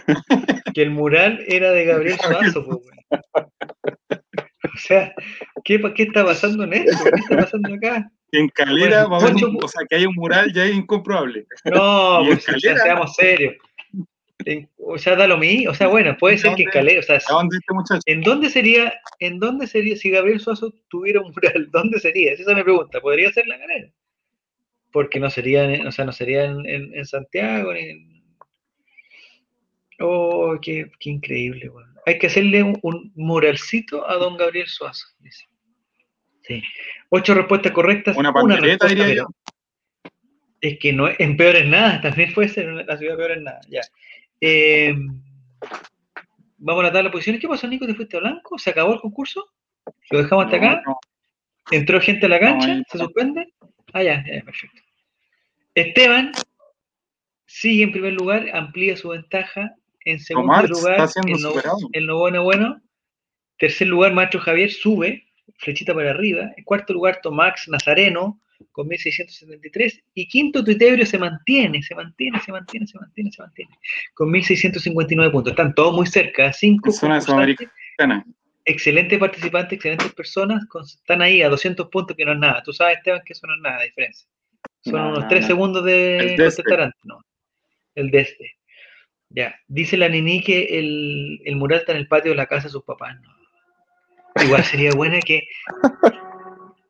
que 0.74 0.82
el 0.82 0.92
mural 0.92 1.44
era 1.48 1.72
de 1.72 1.86
Gabriel 1.86 2.18
Suazo. 2.20 2.62
weón. 2.66 2.82
O 4.74 4.78
sea, 4.78 5.14
¿qué, 5.64 5.80
¿qué 5.96 6.04
está 6.04 6.26
pasando 6.26 6.64
en 6.64 6.74
esto? 6.74 7.04
¿Qué 7.04 7.20
está 7.20 7.38
pasando 7.38 7.74
acá? 7.76 8.12
En 8.36 8.50
Calera, 8.50 9.06
Bueno, 9.06 9.10
va 9.12 9.18
a 9.18 9.22
haber 9.22 9.36
ocho- 9.36 9.50
un- 9.50 9.64
o 9.64 9.68
sea, 9.68 9.86
que 9.88 9.96
haya 9.96 10.08
un 10.10 10.16
mural 10.16 10.52
ya 10.54 10.66
es 10.66 10.74
incomprobable. 10.76 11.46
No, 11.66 12.22
pues, 12.26 12.46
Calera. 12.46 12.78
seamos 12.84 13.16
serios. 13.16 13.56
En- 14.46 14.68
o 14.78 14.98
sea, 14.98 15.16
da 15.16 15.28
lo 15.28 15.38
mismo. 15.38 15.72
O 15.72 15.74
sea, 15.74 15.88
bueno, 15.88 16.18
puede 16.20 16.38
ser 16.38 16.56
que 16.56 16.64
en. 16.64 16.70
Calera, 16.70 17.00
o 17.00 17.04
sea, 17.04 17.18
¿A 17.30 17.34
dónde 17.34 17.58
este? 17.58 18.12
¿En 18.12 18.22
dónde 18.22 18.50
sería, 18.50 18.94
en 19.20 19.40
dónde 19.40 19.68
sería, 19.68 19.96
si 19.96 20.10
Gabriel 20.10 20.40
Suazo 20.40 20.74
tuviera 20.90 21.22
un 21.22 21.32
mural, 21.32 21.70
dónde 21.72 22.00
sería? 22.00 22.34
Esa 22.34 22.52
es 22.52 22.58
mi 22.58 22.64
pregunta. 22.64 23.00
¿Podría 23.00 23.32
ser 23.32 23.46
la 23.48 23.58
galera? 23.58 23.88
Porque 24.92 25.20
no 25.20 25.30
sería, 25.30 25.68
o 25.88 25.92
sea, 25.92 26.06
no 26.06 26.12
sería 26.12 26.46
en, 26.46 26.66
en- 26.68 26.94
en 26.96 27.06
Santiago, 27.06 27.74
ni 27.74 27.80
en... 27.82 28.24
Oh, 30.00 30.58
qué, 30.62 30.90
qué 31.00 31.10
increíble, 31.12 31.70
weón. 31.70 31.94
Hay 32.06 32.18
que 32.20 32.28
hacerle 32.28 32.64
un, 32.64 32.78
un 32.82 33.12
muralcito 33.16 34.08
a 34.10 34.16
don 34.16 34.36
Gabriel 34.38 34.68
Suazo, 34.68 35.06
dice. 35.20 35.46
Sí. 36.44 36.62
Ocho 37.10 37.34
respuestas 37.34 37.72
correctas. 37.72 38.18
Una 38.18 38.32
respuesta, 38.32 38.88
diría 38.88 39.06
pero 39.06 39.28
Es 40.62 40.80
que 40.80 40.94
no 40.94 41.08
es, 41.08 41.20
en 41.20 41.36
peor 41.38 41.56
en 41.58 41.72
nada, 41.72 42.02
también 42.02 42.34
puede 42.34 42.50
ser 42.50 42.70
una- 42.70 42.84
la 42.84 42.98
ciudad 42.98 43.18
peor 43.18 43.32
en 43.32 43.44
nada, 43.44 43.60
ya. 43.70 43.82
Eh, 44.40 44.94
vamos 46.58 46.82
a 46.82 46.88
la 46.88 46.94
tabla 46.94 47.10
de 47.10 47.12
posiciones. 47.12 47.42
¿Qué 47.42 47.48
pasó, 47.48 47.68
Nico? 47.68 47.86
¿Te 47.86 47.96
fuiste 47.96 48.18
a 48.18 48.22
blanco? 48.22 48.58
¿Se 48.58 48.70
acabó 48.70 48.94
el 48.94 49.00
concurso? 49.02 49.46
¿Lo 50.12 50.20
dejamos 50.22 50.46
hasta 50.46 50.58
No, 50.58 50.66
acá? 50.68 50.82
no. 50.86 51.00
¿Entró 51.72 52.00
gente 52.02 52.26
a 52.26 52.30
la 52.30 52.40
cancha? 52.40 52.82
¿Se 52.90 52.98
suspende? 52.98 53.54
Ah, 53.94 54.04
ya, 54.04 54.24
ya, 54.26 54.42
perfecto. 54.44 54.82
Esteban 55.76 56.32
sigue 57.46 57.84
en 57.84 57.92
primer 57.92 58.14
lugar, 58.14 58.50
amplía 58.54 58.96
su 58.98 59.10
ventaja. 59.10 59.74
En 60.06 60.20
segundo 60.20 60.52
Tomás 60.54 60.70
lugar, 60.70 61.10
el, 61.26 61.42
no, 61.42 61.52
el 61.94 62.06
noveno 62.06 62.44
bueno. 62.44 62.82
Tercer 63.58 63.88
lugar, 63.88 64.14
Maestro 64.14 64.40
Javier 64.42 64.72
sube, 64.72 65.23
flechita 65.58 65.94
para 65.94 66.12
arriba. 66.12 66.52
En 66.58 66.64
cuarto 66.64 66.94
lugar, 66.94 67.20
Tomás 67.22 67.68
Nazareno, 67.68 68.42
con 68.72 68.88
1673. 68.88 70.04
Y 70.14 70.28
quinto, 70.28 70.64
Tuitebrio 70.64 71.06
se 71.06 71.18
mantiene, 71.18 71.82
se 71.84 71.96
mantiene, 71.96 72.40
se 72.40 72.52
mantiene, 72.52 72.88
se 72.88 72.98
mantiene, 72.98 73.32
se 73.32 73.42
mantiene, 73.42 73.72
con 74.14 74.32
1659 74.32 75.32
puntos. 75.32 75.52
Están 75.52 75.74
todos 75.76 75.94
muy 75.96 76.08
cerca, 76.08 76.52
cinco. 76.54 76.92
Zona 76.92 77.20
sudamericana. 77.22 78.26
excelentes 78.66 79.20
participantes, 79.20 79.74
excelentes 79.74 80.14
personas, 80.14 80.66
con- 80.68 80.84
están 80.84 81.22
ahí 81.22 81.42
a 81.42 81.50
200 81.50 81.90
puntos, 81.90 82.16
que 82.16 82.24
no 82.26 82.32
es 82.34 82.40
nada. 82.40 82.64
Tú 82.64 82.72
sabes, 82.72 82.98
Esteban, 82.98 83.22
que 83.26 83.34
eso 83.34 83.46
no 83.48 83.56
es 83.56 83.62
nada 83.62 83.80
de 83.80 83.86
diferencia. 83.86 84.28
Son 84.82 84.94
No, 84.94 85.08
unos 85.10 85.20
no, 85.24 85.28
3 85.28 85.42
no. 85.42 85.48
segundos 85.48 85.84
de 85.86 86.36
contestar 86.38 86.82
antes, 86.82 87.00
no. 87.04 87.20
El 87.96 88.10
de 88.12 88.20
este. 88.22 88.52
Ya. 89.30 89.56
Dice 89.68 89.98
la 89.98 90.08
Nini 90.08 90.42
que 90.42 90.80
el, 90.80 91.42
el 91.44 91.56
mural 91.58 91.80
está 91.80 91.92
en 91.92 91.98
el 92.00 92.08
patio 92.08 92.32
de 92.32 92.38
la 92.38 92.46
casa 92.46 92.68
de 92.68 92.72
sus 92.72 92.84
papás. 92.84 93.20
No. 93.22 93.30
Igual 94.42 94.64
sería 94.64 94.94
buena 94.94 95.20
que. 95.22 95.48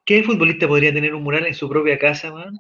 ¿Qué 0.06 0.24
futbolista 0.24 0.68
podría 0.68 0.94
tener 0.94 1.14
un 1.16 1.24
mural 1.24 1.46
en 1.48 1.54
su 1.54 1.70
propia 1.70 1.98
casa, 1.98 2.32
man? 2.32 2.58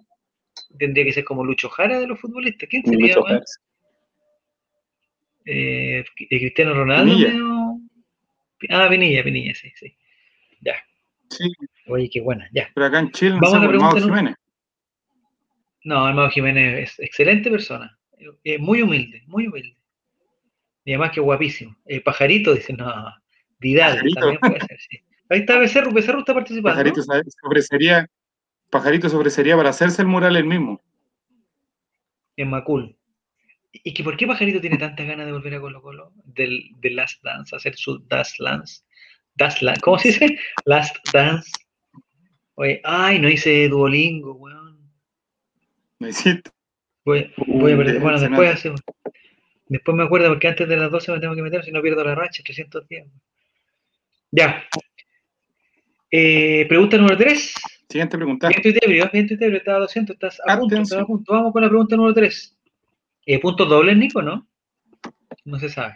Tendría 0.78 1.04
que 1.06 1.14
ser 1.14 1.24
como 1.26 1.44
Lucho 1.44 1.70
Jara 1.70 2.00
de 2.00 2.08
los 2.08 2.20
futbolistas. 2.20 2.70
¿Quién 2.70 2.86
sería, 2.86 3.16
man? 3.18 3.26
Jars. 3.38 3.60
Eh, 5.46 6.04
¿Cristiano 6.30 6.74
Ronaldo? 6.74 7.16
Ah, 8.70 8.88
Pinilla, 8.90 9.24
Pinilla, 9.24 9.54
sí, 9.56 9.72
sí. 9.76 9.96
Ya. 10.62 10.76
Sí, 11.30 11.52
Oye, 11.88 12.10
qué 12.10 12.22
buena, 12.22 12.48
ya. 12.54 12.70
pero 12.74 12.86
acá 12.86 13.00
en 13.00 13.12
Chile 13.12 13.32
no 13.32 13.42
Vamos 13.42 13.52
sé, 13.52 13.58
a 13.58 13.60
la 13.60 13.66
por 13.66 13.76
Mago 13.76 13.92
pregunta 13.94 14.00
nu- 14.00 14.06
Jiménez. 14.16 14.36
No, 15.84 16.06
Armado 16.06 16.30
Jiménez 16.30 16.92
es 16.92 17.00
excelente 17.00 17.50
persona. 17.52 17.98
eh, 18.46 18.58
muy 18.58 18.82
humilde, 18.82 19.22
muy 19.28 19.48
humilde. 19.48 19.76
Y 20.86 20.92
además 20.92 21.12
que 21.12 21.20
guapísimo. 21.20 21.76
Eh, 21.86 22.00
Pajarito 22.00 22.54
dice, 22.54 22.72
no, 22.72 22.86
Vidal 23.64 23.94
Pajarito. 23.94 24.20
también 24.20 24.40
puede 24.40 24.60
ser, 24.60 24.80
sí. 24.80 25.00
Ahí 25.30 25.40
está 25.40 25.58
Becerro, 25.58 25.92
Becerro 25.92 26.20
está 26.20 26.34
participando. 26.34 26.76
Pajarito 26.76 27.02
se 27.02 27.12
ofrecería, 27.42 28.08
Pajarito 28.70 29.10
se 29.10 29.16
ofrecería 29.16 29.56
para 29.56 29.70
hacerse 29.70 30.02
el 30.02 30.08
mural 30.08 30.36
él 30.36 30.46
mismo. 30.46 30.82
En 32.36 32.50
Macul. 32.50 32.96
¿Y 33.72 33.94
que 33.94 34.04
por 34.04 34.18
qué 34.18 34.28
Pajarito 34.28 34.62
tiene 34.62 34.78
tantas 34.78 35.08
ganas 35.08 35.26
de 35.26 35.32
volver 35.32 35.56
a 35.56 35.62
Colo 35.62 35.82
Colo? 35.82 36.12
Del, 36.26 36.70
de 36.80 36.92
Last 36.92 37.24
Dance, 37.24 37.56
hacer 37.56 37.76
su 37.76 38.00
Dance 38.08 38.36
Lance. 38.38 38.84
Dance. 39.36 39.66
¿Cómo 39.82 39.98
se 39.98 40.10
dice? 40.10 40.38
Last 40.66 40.96
Dance. 41.12 41.50
Oye, 42.56 42.82
ay, 42.84 43.20
no 43.20 43.30
hice 43.30 43.68
Duolingo, 43.70 44.34
weón. 44.34 44.78
¿Me 45.98 46.10
hiciste? 46.10 46.52
Voy, 47.06 47.34
voy 47.48 47.72
a 47.72 47.78
perder. 47.78 48.00
Bueno, 48.00 48.20
después 48.20 48.54
hacemos. 48.54 48.82
Después 49.68 49.98
me 49.98 50.04
acuerdo 50.04 50.28
porque 50.28 50.50
antes 50.50 50.68
de 50.68 50.78
las 50.78 50.92
12 50.92 51.14
me 51.14 51.20
tengo 51.20 51.36
que 51.36 51.42
meter, 51.42 51.64
si 51.64 51.72
no 51.72 51.82
pierdo 51.82 52.04
la 52.04 52.14
racha, 52.14 52.44
300 52.44 52.88
días. 52.88 53.08
Ya. 54.36 54.64
Eh, 56.10 56.66
pregunta 56.68 56.98
número 56.98 57.16
3. 57.18 57.54
Siguiente 57.88 58.18
pregunta. 58.18 58.48
Bien 58.50 58.62
tuitebrio, 58.64 59.10
bien 59.14 59.28
tuitebrio, 59.28 59.60
estás 59.60 59.76
a 59.76 59.80
200, 59.80 60.14
estás 60.16 60.42
a 60.48 60.58
punto, 60.58 60.76
estás 60.76 61.00
a 61.02 61.06
punto. 61.06 61.34
Vamos 61.34 61.54
con 61.54 61.62
la 61.62 61.70
pregunta 61.70 61.96
número 61.96 62.16
3. 62.16 62.58
Eh, 63.28 63.40
¿Puntos 63.40 63.70
dobles, 63.70 63.96
Nico, 63.96 64.24
no? 64.24 64.48
No 65.46 65.60
se 65.60 65.70
sabe. 65.70 65.96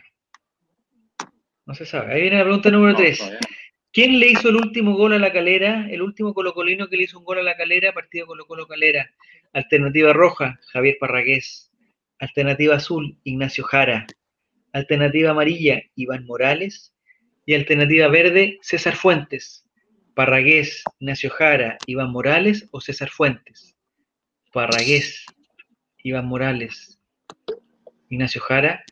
No 1.66 1.74
se 1.74 1.86
sabe. 1.88 2.14
Ahí 2.14 2.22
viene 2.22 2.38
la 2.38 2.44
pregunta 2.44 2.70
número 2.70 2.92
No, 2.92 2.98
3. 3.00 3.18
todavía 3.18 3.40
no. 3.42 3.48
¿Quién 3.92 4.20
le 4.20 4.28
hizo 4.28 4.50
el 4.50 4.58
último 4.58 4.96
gol 4.96 5.14
a 5.14 5.18
la 5.20 5.34
calera? 5.34 5.88
El 5.90 6.04
último 6.04 6.36
colocolino 6.36 6.88
que 6.88 6.98
le 6.98 7.04
hizo 7.04 7.18
un 7.18 7.26
gol 7.26 7.40
a 7.40 7.44
la 7.44 7.58
calera, 7.58 7.94
partido 7.94 8.28
Colo 8.28 8.46
Colo 8.46 8.68
Calera. 8.68 9.10
Alternativa 9.54 10.14
roja, 10.14 10.60
Javier 10.72 10.98
Parragués. 11.00 11.72
Alternativa 12.20 12.76
azul, 12.76 13.18
Ignacio 13.24 13.64
Jara. 13.64 14.06
Alternativa 14.74 15.32
amarilla, 15.32 15.82
Iván 15.96 16.26
Morales. 16.28 16.94
Y 17.48 17.56
alternativa 17.56 18.10
verde, 18.10 18.60
César 18.62 18.96
Fuentes. 18.96 19.66
Parragués, 20.14 20.84
Ignacio 21.00 21.30
Jara, 21.30 21.78
Iván 21.86 22.12
Morales 22.12 22.68
o 22.72 22.82
César 22.82 23.10
Fuentes. 23.10 23.74
Parragués, 24.52 25.26
Iván 26.04 26.26
Morales, 26.26 27.00
Ignacio 28.10 28.42
Jara 28.42 28.84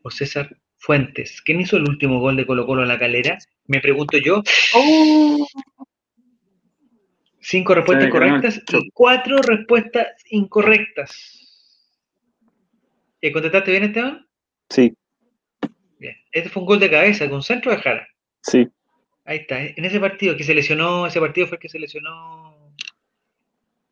o 0.00 0.10
César 0.10 0.56
Fuentes. 0.78 1.42
¿Quién 1.42 1.60
hizo 1.60 1.76
el 1.76 1.86
último 1.86 2.18
gol 2.18 2.36
de 2.36 2.46
Colo 2.46 2.64
Colo 2.64 2.80
a 2.80 2.86
la 2.86 2.98
calera? 2.98 3.38
Me 3.66 3.80
pregunto 3.80 4.16
yo. 4.16 4.42
Cinco 7.40 7.74
respuestas 7.74 8.08
correctas 8.08 8.62
y 8.72 8.90
cuatro 8.94 9.36
respuestas 9.42 10.06
incorrectas. 10.30 12.00
¿Y 13.20 13.30
contestaste 13.32 13.70
bien, 13.70 13.84
Esteban? 13.84 14.26
Sí, 14.70 14.96
Bien. 16.02 16.16
Este 16.32 16.48
fue 16.50 16.62
un 16.62 16.66
gol 16.66 16.80
de 16.80 16.90
cabeza 16.90 17.30
con 17.30 17.42
centro 17.44 17.70
de 17.70 17.78
Jara. 17.78 18.06
sí. 18.42 18.68
Ahí 19.24 19.36
está. 19.38 19.62
En 19.62 19.84
ese 19.84 20.00
partido 20.00 20.36
que 20.36 20.42
se 20.42 20.52
lesionó, 20.52 21.06
ese 21.06 21.20
partido 21.20 21.46
fue 21.46 21.54
el 21.54 21.60
que 21.60 21.68
se 21.68 21.78
lesionó. 21.78 22.56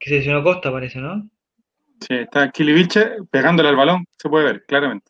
Que 0.00 0.10
se 0.10 0.16
lesionó 0.16 0.42
Costa, 0.42 0.72
parece, 0.72 0.98
¿no? 0.98 1.24
Sí, 2.00 2.14
está 2.14 2.50
Kiliviche 2.50 3.00
pegándole 3.30 3.68
al 3.68 3.76
balón, 3.76 4.04
se 4.18 4.28
puede 4.28 4.46
ver, 4.46 4.64
claramente. 4.66 5.08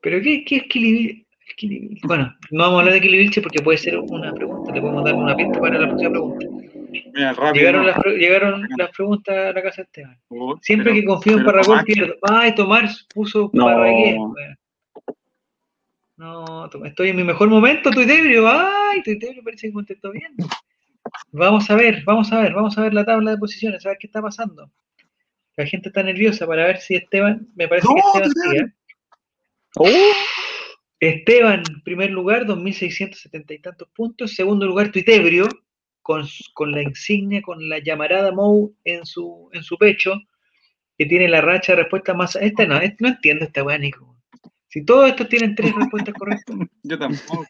Pero 0.00 0.20
¿qué, 0.22 0.44
qué 0.44 0.56
es 0.58 0.62
Kili- 0.68 1.26
Kili- 1.58 1.98
Bueno, 2.04 2.32
no 2.52 2.62
vamos 2.62 2.76
a 2.76 2.78
hablar 2.82 2.94
de 2.94 3.00
Kilivilche 3.00 3.42
porque 3.42 3.60
puede 3.64 3.78
ser 3.78 3.98
una 3.98 4.32
pregunta. 4.32 4.72
Le 4.72 4.80
podemos 4.80 5.02
dar 5.04 5.14
una 5.14 5.34
pista 5.34 5.58
para 5.58 5.76
la 5.80 5.88
próxima 5.88 6.10
pregunta. 6.10 6.46
Mira, 7.12 7.32
rápido. 7.32 7.54
Llegaron, 7.54 7.86
las, 7.86 7.98
pre- 7.98 8.16
llegaron 8.18 8.68
las 8.78 8.90
preguntas 8.90 9.36
a 9.36 9.52
la 9.52 9.60
casa 9.62 9.76
de 9.78 9.86
Esteban. 9.86 10.18
Oh, 10.28 10.56
Siempre 10.62 10.92
pero- 10.92 11.00
que 11.00 11.04
confío 11.04 11.38
en 11.38 11.44
Parragón 11.44 11.82
pierdo. 11.84 12.14
Ay, 12.22 12.54
Tomás 12.54 13.04
puso 13.12 13.50
No. 13.52 13.64
Parragués. 13.64 14.14
weón. 14.16 14.56
No, 16.16 16.70
estoy 16.84 17.10
en 17.10 17.16
mi 17.16 17.24
mejor 17.24 17.48
momento, 17.48 17.90
Tuitebrio. 17.90 18.48
Ay, 18.48 19.02
Tuitebrio 19.02 19.44
parece 19.44 19.68
que 19.68 19.72
contestó 19.74 20.12
bien. 20.12 20.34
Vamos 21.30 21.70
a 21.70 21.74
ver, 21.74 22.02
vamos 22.04 22.32
a 22.32 22.40
ver, 22.40 22.54
vamos 22.54 22.76
a 22.78 22.82
ver 22.82 22.94
la 22.94 23.04
tabla 23.04 23.32
de 23.32 23.38
posiciones, 23.38 23.84
a 23.84 23.90
ver 23.90 23.98
qué 23.98 24.06
está 24.06 24.22
pasando. 24.22 24.70
La 25.56 25.66
gente 25.66 25.88
está 25.88 26.02
nerviosa 26.02 26.46
para 26.46 26.66
ver 26.66 26.78
si 26.78 26.96
Esteban, 26.96 27.48
me 27.54 27.68
parece 27.68 27.86
que 27.88 28.00
Esteban 28.00 28.30
sigue. 28.30 28.72
¡Oh! 29.76 30.12
Esteban, 31.00 31.62
primer 31.84 32.10
lugar, 32.10 32.46
2.670 32.46 33.54
y 33.54 33.58
tantos 33.58 33.88
puntos. 33.94 34.34
Segundo 34.34 34.66
lugar, 34.66 34.90
Tuitebrio, 34.90 35.46
con, 36.00 36.26
con 36.54 36.72
la 36.72 36.82
insignia, 36.82 37.42
con 37.42 37.68
la 37.68 37.78
llamarada 37.78 38.32
Mou 38.32 38.74
en 38.84 39.04
su, 39.04 39.50
en 39.52 39.62
su 39.62 39.76
pecho, 39.76 40.14
que 40.96 41.04
tiene 41.04 41.28
la 41.28 41.42
racha 41.42 41.72
de 41.72 41.82
respuesta 41.82 42.14
más. 42.14 42.36
Esta 42.36 42.64
no, 42.64 42.80
no 43.00 43.08
entiendo 43.08 43.44
esta 43.44 43.62
weá, 43.62 43.76
Nico. 43.76 44.15
Si 44.76 44.84
todos 44.84 45.08
estos 45.08 45.26
tienen 45.30 45.54
tres 45.54 45.74
respuestas 45.74 46.12
correctas, 46.12 46.54
Yo 46.82 46.98
tampoco. 46.98 47.46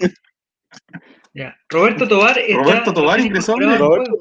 ya. 1.34 1.56
Roberto 1.68 2.06
Tobar 2.06 2.38
está. 2.38 2.62
Roberto 2.62 2.94
Tobar 2.94 3.18
ingresó, 3.18 3.56
Roberto. 3.58 4.16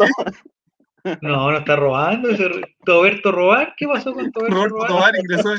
No, 1.21 1.51
no 1.51 1.57
está 1.59 1.75
robando. 1.75 2.31
ese 2.31 2.49
Roberto 2.83 3.31
Robar, 3.31 3.75
¿qué 3.77 3.85
pasó 3.85 4.11
con 4.11 4.31
Roberto, 4.33 4.39
Roberto 4.55 4.73
Robar? 4.75 4.87
Tobar 4.89 5.13
ingresó 5.19 5.49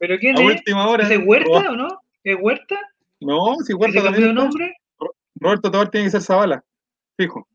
¿Pero 0.00 0.18
quién 0.18 0.36
a 0.38 0.40
es? 0.40 0.46
última 0.56 0.88
hora. 0.88 1.04
¿Ese 1.04 1.18
Huerta 1.18 1.70
o 1.70 1.76
no? 1.76 2.02
¿Es 2.24 2.36
Huerta? 2.40 2.76
No, 3.20 3.54
si 3.64 3.68
¿Que 3.68 3.74
Huerta 3.74 4.00
se 4.00 4.04
cambió 4.04 4.26
de 4.26 4.34
también. 4.34 4.48
está. 4.48 4.64
nombre? 4.64 4.76
Roberto 5.36 5.70
Tobar 5.70 5.90
tiene 5.92 6.06
que 6.06 6.10
ser 6.10 6.22
Zavala. 6.22 6.64
Fijo. 7.16 7.46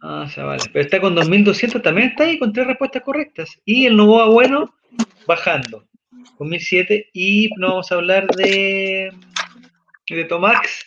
Ah, 0.00 0.26
se 0.34 0.40
vale. 0.42 0.62
Pero 0.72 0.84
está 0.86 0.98
con 1.02 1.14
2200, 1.14 1.82
también 1.82 2.08
está 2.08 2.24
ahí 2.24 2.38
con 2.38 2.50
tres 2.50 2.66
respuestas 2.66 3.02
correctas. 3.02 3.50
Y 3.66 3.84
el 3.84 3.94
Novoa 3.94 4.30
Bueno 4.30 4.72
bajando 5.26 5.84
con 6.36 6.48
1007. 6.48 7.10
Y 7.12 7.50
no 7.56 7.68
vamos 7.68 7.90
a 7.90 7.96
hablar 7.96 8.26
de, 8.28 9.10
de 10.08 10.24
Tomax, 10.24 10.86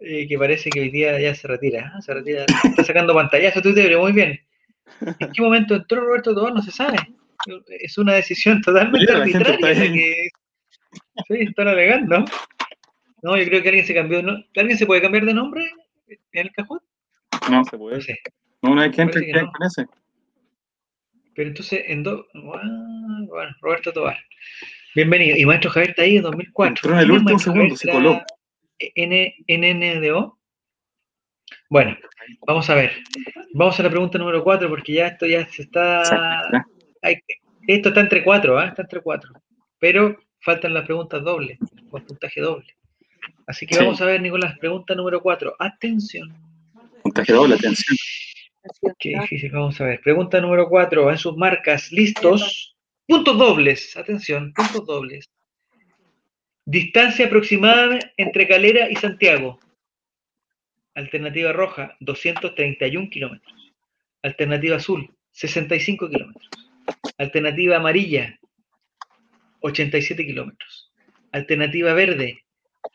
eh, 0.00 0.26
que 0.26 0.38
parece 0.38 0.70
que 0.70 0.80
hoy 0.80 0.90
día 0.90 1.18
ya 1.20 1.34
se 1.34 1.48
retira. 1.48 1.92
¿ah? 1.94 2.00
Se 2.02 2.14
retira. 2.14 2.44
Está 2.64 2.84
sacando 2.84 3.14
pantallazo 3.14 3.62
Twitter, 3.62 3.96
muy 3.98 4.12
bien. 4.12 4.40
¿En 5.00 5.32
qué 5.32 5.42
momento 5.42 5.74
entró 5.74 6.00
Roberto 6.00 6.34
Tobar? 6.34 6.54
No 6.54 6.62
se 6.62 6.70
sabe. 6.70 6.98
Es 7.80 7.98
una 7.98 8.14
decisión 8.14 8.60
totalmente 8.62 9.12
gente 9.12 9.38
arbitraria. 9.38 9.72
está 9.72 9.92
que, 9.92 10.28
sí, 11.28 11.34
están 11.40 11.68
alegando. 11.68 12.24
No, 13.22 13.36
yo 13.36 13.44
creo 13.46 13.62
que 13.62 13.68
alguien 13.68 13.86
se 13.86 13.94
cambió. 13.94 14.22
¿no? 14.22 14.32
¿Alguien 14.56 14.78
se 14.78 14.86
puede 14.86 15.02
cambiar 15.02 15.24
de 15.24 15.34
nombre 15.34 15.64
en 16.08 16.18
el 16.32 16.52
cajón? 16.52 16.80
No, 17.50 17.64
Se 17.64 17.76
puede. 17.76 17.96
No 17.96 18.02
sé. 18.02 18.18
no, 18.62 18.72
una 18.72 18.82
vez 18.82 18.96
que 18.96 19.06
que 19.06 19.32
no. 19.32 19.50
con 19.52 19.66
ese. 19.66 19.86
Pero 21.34 21.48
entonces, 21.48 21.82
en 21.86 22.02
dos. 22.02 22.26
Bueno, 22.34 23.26
bueno, 23.26 23.54
Roberto 23.60 23.92
Tobar. 23.92 24.18
Bienvenido. 24.94 25.36
Y 25.36 25.46
Maestro 25.46 25.70
Javier 25.70 25.90
está 25.90 26.02
ahí 26.02 26.16
en 26.16 26.22
2004. 26.22 26.68
Entró 26.68 26.92
en 26.92 26.98
el 26.98 27.06
¿Quién 27.06 27.16
es 27.16 27.22
último 27.22 27.38
segundo, 27.38 27.76
se 27.76 27.90
coló. 27.90 28.12
¿Era 28.12 28.24
N- 28.94 29.34
NNDO. 29.48 30.38
Bueno, 31.70 31.96
vamos 32.46 32.68
a 32.68 32.74
ver. 32.74 32.92
Vamos 33.54 33.78
a 33.78 33.82
la 33.82 33.90
pregunta 33.90 34.18
número 34.18 34.42
4 34.42 34.68
porque 34.68 34.92
ya 34.94 35.06
esto 35.08 35.26
ya 35.26 35.46
se 35.46 35.62
está. 35.62 36.02
Hay 37.02 37.18
esto 37.68 37.90
está 37.90 38.00
entre 38.00 38.24
4, 38.24 38.58
¿ah? 38.58 38.66
Está 38.66 38.82
entre 38.82 39.00
4. 39.00 39.30
Pero 39.78 40.18
faltan 40.40 40.74
las 40.74 40.84
preguntas 40.84 41.22
dobles, 41.22 41.58
con 41.90 42.04
puntaje 42.04 42.40
doble. 42.40 42.66
Así 43.46 43.66
que 43.66 43.74
Sí. 43.74 43.80
vamos 43.80 44.00
a 44.00 44.06
ver, 44.06 44.20
Nicolás, 44.20 44.58
pregunta 44.58 44.94
número 44.94 45.20
4. 45.22 45.54
Atención. 45.58 46.34
Puntaje 47.02 47.32
doble, 47.32 47.54
atención. 47.54 47.96
Qué 48.98 49.18
difícil, 49.20 49.50
vamos 49.50 49.80
a 49.80 49.84
ver. 49.84 50.00
Pregunta 50.00 50.40
número 50.40 50.68
4. 50.68 51.10
En 51.10 51.18
sus 51.18 51.36
marcas, 51.36 51.90
listos. 51.90 52.76
Puntos 53.06 53.36
dobles. 53.36 53.96
Atención, 53.96 54.52
puntos 54.52 54.86
dobles. 54.86 55.30
Distancia 56.64 57.26
aproximada 57.26 57.98
entre 58.16 58.46
Calera 58.46 58.88
y 58.88 58.94
Santiago. 58.96 59.58
Alternativa 60.94 61.52
roja, 61.52 61.96
231 62.00 63.10
kilómetros. 63.10 63.72
Alternativa 64.22 64.76
azul, 64.76 65.12
65 65.32 66.08
kilómetros. 66.08 66.48
Alternativa 67.18 67.76
amarilla, 67.76 68.38
87 69.60 70.24
kilómetros. 70.24 70.92
Alternativa 71.32 71.94
verde, 71.94 72.44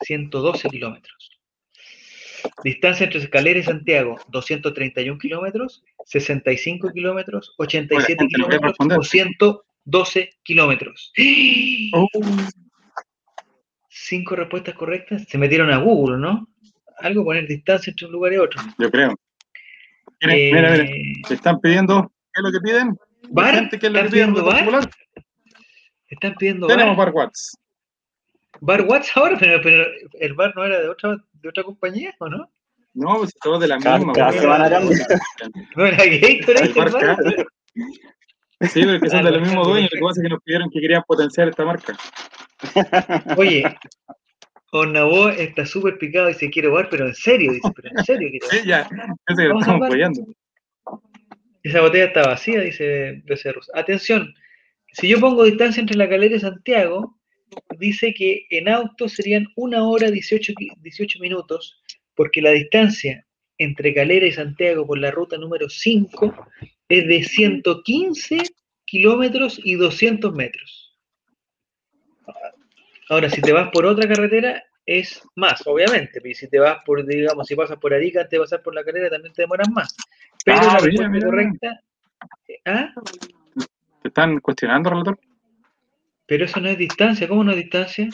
112 0.02 0.70
kilómetros. 0.70 1.37
Distancia 2.64 3.04
entre 3.06 3.20
Escalera 3.20 3.60
y 3.60 3.64
Santiago, 3.64 4.20
231 4.30 5.18
kilómetros, 5.20 5.84
65 6.06 6.92
kilómetros, 6.92 7.54
87 7.58 8.08
gente 8.08 8.38
no 8.40 8.48
quiere 8.48 8.60
kilómetros 8.74 8.98
o 9.00 9.04
112 9.04 10.30
kilómetros. 10.44 11.14
Oh, 11.94 12.08
Cinco 13.90 14.36
respuestas 14.36 14.76
correctas. 14.76 15.26
Se 15.28 15.38
metieron 15.38 15.72
a 15.72 15.78
Google, 15.78 16.18
¿no? 16.18 16.48
Algo 17.00 17.24
poner 17.26 17.48
distancia 17.48 17.92
entre 17.92 18.06
un 18.08 18.12
lugar 18.14 18.34
y 18.34 18.38
otro. 18.38 18.62
yo 18.78 18.90
creo. 18.90 19.16
Miren, 20.22 20.38
Eh, 20.38 20.52
mira, 20.54 20.72
mira, 20.72 20.86
te 21.28 21.34
están 21.36 21.60
pidiendo, 21.60 22.12
¿qué 22.34 22.40
es 22.40 22.44
lo 22.44 22.52
que 22.52 22.60
piden? 22.60 22.98
¿Bar? 23.30 23.54
Gente, 23.56 23.78
¿Qué 23.80 23.88
es 23.88 23.94
lo 23.94 24.00
que 24.00 24.06
¿Están 24.08 24.34
piden? 24.34 24.46
bar? 24.46 24.90
Están 26.10 26.36
pidiendo 26.36 26.68
Tenemos 26.68 26.98
bar. 26.98 27.08
bar 27.08 27.16
Watts. 27.16 27.58
Bar 28.62 28.82
Watts 28.88 29.12
ahora, 29.16 29.38
pero, 29.40 29.62
pero 29.62 29.86
el 30.20 30.34
bar 30.34 30.54
no 30.56 30.66
era 30.66 30.80
de 30.82 30.90
otra, 30.90 31.18
de 31.34 31.50
otra 31.50 31.64
compañía, 31.64 32.16
¿o 32.20 32.30
no? 32.30 32.52
No, 32.94 33.18
pues 33.18 33.34
todos 33.42 33.60
de 33.62 33.68
la 33.68 33.78
Cada- 33.78 33.98
misma. 34.00 34.32
semana 34.32 34.70
cambia. 34.70 34.98
No 35.76 35.86
era 35.86 35.98
Gatorade 35.98 36.66
El 36.66 36.74
bar. 36.74 37.48
Sí, 38.62 38.84
porque 38.84 39.10
son 39.10 39.20
Ah, 39.20 39.24
de 39.24 39.32
los 39.38 39.42
mismos 39.42 39.68
dueños. 39.68 39.90
Lo 39.94 40.00
que 40.00 40.04
pasa 40.04 40.20
es 40.22 40.24
que 40.24 40.30
nos 40.30 40.42
pidieron 40.44 40.70
que 40.72 40.80
querían 40.82 41.04
potenciar 41.08 41.48
esta 41.48 41.64
marca. 41.64 41.96
Oye, 43.38 43.64
Ornabó 44.72 45.30
está 45.30 45.66
súper 45.66 45.98
picado 46.00 46.28
y 46.30 46.34
dice 46.34 46.50
quiero 46.50 46.72
bar, 46.74 46.88
pero 46.90 47.06
en 47.06 47.14
serio, 47.14 47.52
dice, 47.54 47.70
pero 47.76 47.90
en 47.96 48.04
serio 48.04 48.30
quiero 48.32 48.48
bar. 48.48 48.58
Sí, 48.58 48.68
ya. 48.68 48.80
Ese 49.28 49.42
que 49.44 49.48
lo 49.48 49.60
estamos 49.60 49.86
apoyando. 49.86 50.26
Esa 51.64 51.82
botella 51.82 52.06
está 52.06 52.24
vacía, 52.24 52.62
dice 52.62 53.22
Becerrus. 53.26 53.70
Atención, 53.76 54.34
si 54.94 55.08
yo 55.08 55.20
pongo 55.20 55.44
distancia 55.44 55.82
entre 55.82 55.98
la 55.98 56.10
calera 56.10 56.36
y 56.36 56.40
Santiago, 56.40 57.17
dice 57.78 58.14
que 58.14 58.46
en 58.50 58.70
auto 58.70 59.08
serían 59.10 59.48
una 59.56 59.84
hora 59.88 60.10
18, 60.12 60.54
qui- 60.54 60.76
18 60.82 61.20
minutos, 61.20 61.82
porque 62.16 62.42
la 62.42 62.52
distancia 62.52 63.26
entre 63.58 63.94
Calera 63.94 64.26
y 64.26 64.32
Santiago 64.32 64.86
por 64.86 65.00
la 65.00 65.12
ruta 65.12 65.38
número 65.38 65.68
5 65.70 66.34
es 66.90 67.08
de 67.08 67.24
115 67.24 68.38
kilómetros 68.86 69.60
y 69.64 69.76
200 69.76 70.34
metros. 70.34 70.98
Ahora, 73.10 73.30
si 73.30 73.42
te 73.42 73.52
vas 73.54 73.70
por 73.72 73.86
otra 73.86 74.08
carretera, 74.08 74.64
es 74.86 75.22
más, 75.36 75.66
obviamente. 75.66 76.22
Y 76.24 76.34
si 76.34 76.48
te 76.50 76.60
vas 76.60 76.78
por, 76.86 77.06
digamos, 77.06 77.48
si 77.48 77.56
pasas 77.56 77.78
por 77.78 77.94
Arica 77.94 78.20
antes 78.22 78.32
de 78.32 78.40
pasar 78.40 78.62
por 78.62 78.76
la 78.76 78.84
calera, 78.84 79.10
también 79.10 79.34
te 79.34 79.44
demoras 79.44 79.70
más. 79.70 79.96
Pero 80.44 80.58
Ah, 80.58 80.62
la 80.62 80.68
mira, 80.68 80.80
respuesta 80.82 81.10
mira. 81.10 81.26
correcta. 81.26 81.82
¿Ah? 82.66 82.94
¿Te 84.02 84.08
están 84.10 84.40
cuestionando, 84.40 84.90
relator? 84.90 85.20
Pero 86.28 86.46
eso 86.46 86.60
no 86.60 86.70
es 86.70 86.78
distancia. 86.78 87.28
¿Cómo 87.28 87.44
no 87.44 87.52
es 87.52 87.58
distancia? 87.58 88.10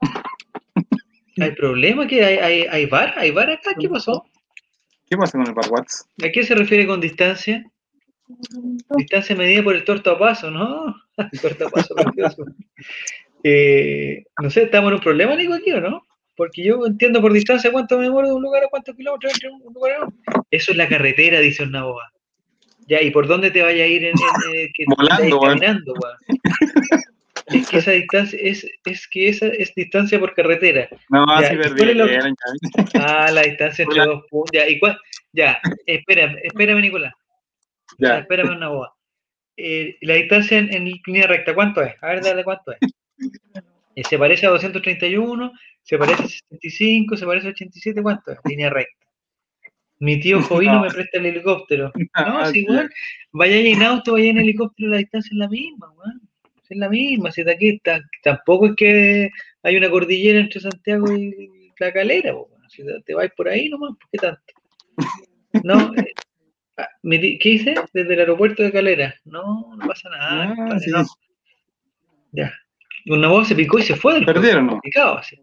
¿Hay 1.40 1.52
problema? 1.52 2.06
¿Qué? 2.06 2.24
¿Hay, 2.24 2.38
hay, 2.38 2.66
hay 2.68 2.86
bar? 2.86 3.14
¿Hay 3.16 3.30
bar 3.30 3.50
acá? 3.50 3.74
¿Qué 3.78 3.88
pasó? 3.88 4.24
¿Qué 5.08 5.16
pasa 5.16 5.38
con 5.38 5.46
el 5.46 5.54
bar 5.54 5.70
Watts? 5.70 6.06
¿A 6.22 6.30
qué 6.30 6.42
se 6.42 6.54
refiere 6.54 6.86
con 6.86 7.00
distancia? 7.00 7.64
Distancia 8.96 9.36
medida 9.36 9.62
por 9.62 9.74
el 9.74 9.84
torto 9.84 10.10
a 10.10 10.18
paso, 10.18 10.50
¿no? 10.50 10.94
torto 11.40 11.68
a 11.68 11.70
paso. 11.70 11.94
Eh, 13.42 14.24
no 14.42 14.50
sé, 14.50 14.64
¿estamos 14.64 14.88
en 14.88 14.94
un 14.94 15.00
problema, 15.00 15.36
Nico, 15.36 15.54
aquí 15.54 15.72
o 15.72 15.80
no? 15.80 16.02
Porque 16.36 16.64
yo 16.64 16.84
entiendo 16.86 17.20
por 17.20 17.32
distancia 17.32 17.72
cuánto 17.72 17.96
me 17.96 18.04
demoro 18.04 18.28
de 18.28 18.34
un 18.34 18.42
lugar 18.42 18.64
a 18.64 18.68
cuántos 18.68 18.94
kilómetros 18.94 19.32
entre 19.34 19.50
un 19.50 19.72
lugar 19.72 19.92
a 19.92 20.04
otro. 20.04 20.46
Eso 20.50 20.72
es 20.72 20.76
la 20.76 20.88
carretera, 20.88 21.40
dice 21.40 21.62
Ornaboa. 21.62 22.12
Ya, 22.88 23.02
¿y 23.02 23.10
por 23.10 23.26
dónde 23.26 23.50
te 23.50 23.62
vaya 23.62 23.84
a 23.84 23.86
ir 23.86 24.04
en, 24.04 24.14
en- 24.18 24.54
en- 24.60 24.72
que 24.72 24.84
Volando, 24.86 25.40
caminando, 25.40 25.92
weón? 25.94 26.16
Es 27.46 27.68
que 27.68 27.78
esa 27.78 27.92
distancia, 27.92 28.38
es, 28.42 28.66
es 28.84 29.08
que 29.08 29.28
esa 29.28 29.46
es 29.46 29.74
distancia 29.74 30.18
por 30.18 30.34
carretera. 30.34 30.88
No, 31.08 31.24
Ya, 31.40 31.48
sí, 31.48 31.54
¿y 31.54 31.56
cuál 31.76 31.90
es 31.90 31.96
lo- 31.96 32.04
perdieron. 32.04 32.34
ya. 32.34 32.84
Ah, 32.94 33.30
la 33.30 33.42
distancia 33.42 33.82
entre 33.84 34.00
Hola. 34.00 34.12
dos 34.12 34.24
puntos. 34.28 34.50
Ya, 34.52 34.68
¿y 34.68 34.78
cuál? 34.78 34.98
Ya, 35.32 35.60
espera, 35.86 36.34
espérame, 36.42 36.80
Nicolás. 36.80 37.14
Ya, 37.98 38.18
espérame 38.18 38.50
una 38.56 38.68
boa. 38.68 38.94
Eh, 39.56 39.96
la 40.02 40.14
distancia 40.14 40.58
en, 40.58 40.72
en 40.72 40.84
línea 40.84 41.26
recta, 41.26 41.54
¿cuánto 41.54 41.82
es? 41.82 41.94
A 42.02 42.08
ver, 42.08 42.22
dale, 42.22 42.44
¿cuánto 42.44 42.72
es? 42.72 42.78
Eh, 43.96 44.04
se 44.04 44.18
parece 44.18 44.46
a 44.46 44.50
231, 44.50 45.52
se 45.82 45.98
parece 45.98 46.22
a 46.22 46.26
65, 46.28 47.16
se 47.16 47.26
parece 47.26 47.46
a 47.48 47.50
87, 47.50 48.02
¿cuánto 48.02 48.30
es? 48.32 48.38
Línea 48.44 48.70
recta. 48.70 49.06
Mi 50.00 50.20
tío 50.20 50.40
Jovino 50.42 50.74
No. 50.74 50.80
me 50.82 50.88
presta 50.90 51.18
el 51.18 51.26
helicóptero. 51.26 51.92
No, 51.96 52.38
Ah, 52.38 52.46
sí, 52.52 52.64
ya. 52.66 52.72
weón. 52.72 52.90
Vaya 53.32 53.56
en 53.56 53.82
auto, 53.82 54.12
vaya 54.12 54.30
en 54.30 54.38
helicóptero, 54.38 54.90
la 54.90 54.98
distancia 54.98 55.30
es 55.32 55.38
la 55.38 55.48
misma, 55.48 55.90
weón. 55.92 56.20
Es 56.68 56.76
la 56.76 56.88
misma. 56.88 57.30
Si 57.32 57.42
de 57.42 57.52
aquí 57.52 57.78
ta- 57.80 58.00
tampoco 58.22 58.66
es 58.66 58.76
que 58.76 59.30
hay 59.62 59.76
una 59.76 59.90
cordillera 59.90 60.38
entre 60.40 60.60
Santiago 60.60 61.12
y 61.12 61.72
la 61.78 61.92
calera, 61.92 62.34
weón. 62.34 62.48
Si 62.68 62.84
te, 62.84 63.00
te 63.06 63.14
vais 63.14 63.30
por 63.36 63.48
ahí 63.48 63.68
nomás, 63.68 63.90
¿por 63.98 64.08
qué 64.12 64.18
tanto? 64.18 64.42
No, 65.64 65.94
eh, 65.94 66.12
ah, 66.76 66.88
¿qué 67.02 67.38
hice? 67.48 67.74
Desde 67.94 68.12
el 68.14 68.20
aeropuerto 68.20 68.62
de 68.62 68.70
Calera. 68.70 69.14
No, 69.24 69.74
no 69.74 69.86
pasa 69.86 70.10
nada. 70.10 70.54
Ah, 70.70 70.78
sí. 70.78 70.90
no. 70.90 71.04
Ya. 72.32 72.52
Una 73.06 73.28
voz 73.28 73.48
se 73.48 73.54
picó 73.54 73.78
y 73.78 73.82
se 73.82 73.96
fue 73.96 74.14
del 74.14 74.26
Perdieron, 74.26 74.66
¿no? 74.66 74.80
picado 74.80 75.16
así. 75.18 75.36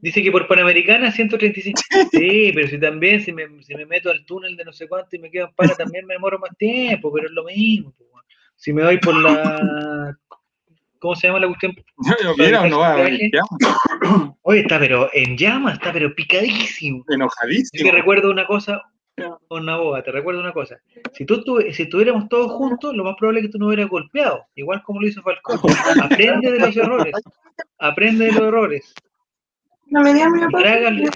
Dice 0.00 0.22
que 0.22 0.30
por 0.30 0.46
Panamericana 0.46 1.10
135. 1.10 1.80
Sí, 2.12 2.52
pero 2.54 2.68
si 2.68 2.78
también 2.78 3.20
si 3.20 3.32
me, 3.32 3.46
si 3.62 3.74
me 3.74 3.86
meto 3.86 4.10
al 4.10 4.24
túnel 4.24 4.56
de 4.56 4.64
no 4.64 4.72
sé 4.72 4.88
cuánto 4.88 5.16
y 5.16 5.18
me 5.18 5.30
quedo 5.30 5.46
en 5.46 5.54
Pana, 5.54 5.74
también 5.74 6.06
me 6.06 6.14
demoro 6.14 6.38
más 6.38 6.56
tiempo, 6.56 7.12
pero 7.12 7.26
es 7.26 7.32
lo 7.32 7.44
mismo. 7.44 7.94
Si 8.56 8.72
me 8.72 8.84
voy 8.84 8.98
por 8.98 9.14
la. 9.14 10.16
¿Cómo 10.98 11.14
se 11.14 11.28
llama 11.28 11.38
la 11.38 11.46
cuestión? 11.46 11.76
Mira, 12.38 12.68
no 12.68 12.80
va 12.80 12.94
a. 12.94 13.08
Oye, 14.42 14.60
está 14.60 14.80
pero 14.80 15.08
en 15.12 15.36
llamas, 15.36 15.74
está 15.74 15.92
pero 15.92 16.12
picadísimo. 16.14 17.04
Yo 17.08 17.14
Enojadísimo. 17.14 17.88
te 17.88 17.96
recuerdo 17.96 18.30
una 18.30 18.46
cosa, 18.46 18.82
una 19.48 19.76
boba, 19.76 20.02
te 20.02 20.10
recuerdo 20.10 20.40
una 20.40 20.52
cosa. 20.52 20.76
Si 21.12 21.24
tú 21.24 21.42
si 21.70 21.82
estuviéramos 21.82 22.28
todos 22.28 22.50
juntos, 22.52 22.96
lo 22.96 23.04
más 23.04 23.14
probable 23.16 23.40
es 23.40 23.46
que 23.46 23.52
tú 23.52 23.58
no 23.58 23.68
hubieras 23.68 23.88
golpeado, 23.88 24.44
igual 24.56 24.82
como 24.82 25.00
lo 25.00 25.06
hizo 25.06 25.22
Falcón. 25.22 25.60
Aprende 26.02 26.50
de 26.50 26.58
los 26.58 26.76
errores. 26.76 27.14
Aprende 27.78 28.26
de 28.26 28.32
los 28.32 28.42
errores. 28.42 28.94
No 29.90 30.02
me 30.02 30.12
digas 30.14 30.30
mi 30.30 30.40
papá. 30.40 30.58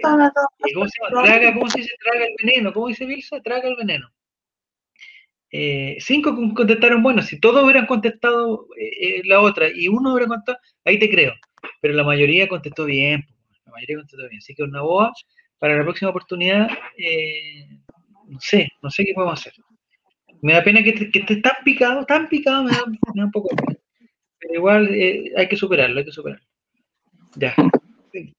Todo- 0.03 0.49
¿Y 0.67 0.73
cómo 0.73 0.87
se 0.89 0.93
llama? 1.03 1.23
Traga, 1.25 1.55
¿cómo 1.55 1.71
se 1.71 1.79
dice? 1.81 1.91
Traga 2.03 2.25
el 2.27 2.35
veneno. 2.43 2.73
¿Cómo 2.73 2.89
dice 2.89 3.07
Bilsa? 3.07 3.41
Traga 3.43 3.69
el 3.69 3.77
veneno. 3.77 4.09
Eh, 5.51 5.97
cinco 6.01 6.35
con- 6.35 6.55
contestaron 6.55 7.03
bueno. 7.03 7.23
Si 7.23 7.39
todos 7.39 7.63
hubieran 7.63 7.87
contestado 7.87 8.69
eh, 8.79 9.19
eh, 9.19 9.23
la 9.25 9.41
otra 9.41 9.69
y 9.73 9.89
uno 9.89 10.13
hubiera 10.13 10.27
contestado, 10.29 10.59
ahí 10.85 10.99
te 10.99 11.11
creo. 11.11 11.35
Pero 11.81 11.95
la 11.95 12.05
mayoría 12.05 12.49
contestó 12.49 12.85
bien. 12.87 13.27
La 13.67 13.73
mayoría 13.73 13.97
contestó 13.97 14.27
bien. 14.29 14.39
Así 14.39 14.55
que 14.55 14.63
una 14.63 14.81
boa 14.81 15.13
para 15.59 15.77
la 15.77 15.83
próxima 15.85 16.11
oportunidad, 16.11 16.69
no 18.27 18.41
sé, 18.41 18.69
no 18.83 18.91
sé 18.91 19.05
qué 19.05 19.13
podemos 19.15 19.39
hacer. 19.41 19.53
Me 20.41 20.55
da 20.55 20.65
pena 20.65 20.83
que, 20.83 20.93
te- 20.93 21.11
que 21.11 21.21
estés 21.21 21.41
tan 21.43 21.53
picado, 21.65 22.05
tan 22.05 22.29
picado, 22.29 22.65
me 22.65 22.73
da, 22.73 22.83
me 22.87 22.99
da 23.15 23.25
un 23.27 23.31
poco 23.31 23.49
de 23.55 23.63
pena. 23.63 23.79
Pero 24.41 24.55
igual 24.55 24.89
hay 25.37 25.49
que 25.49 25.57
superarlo, 25.57 25.99
hay 26.01 26.05
que 26.05 26.11
superarlo. 26.13 26.45
Ya. 27.37 27.55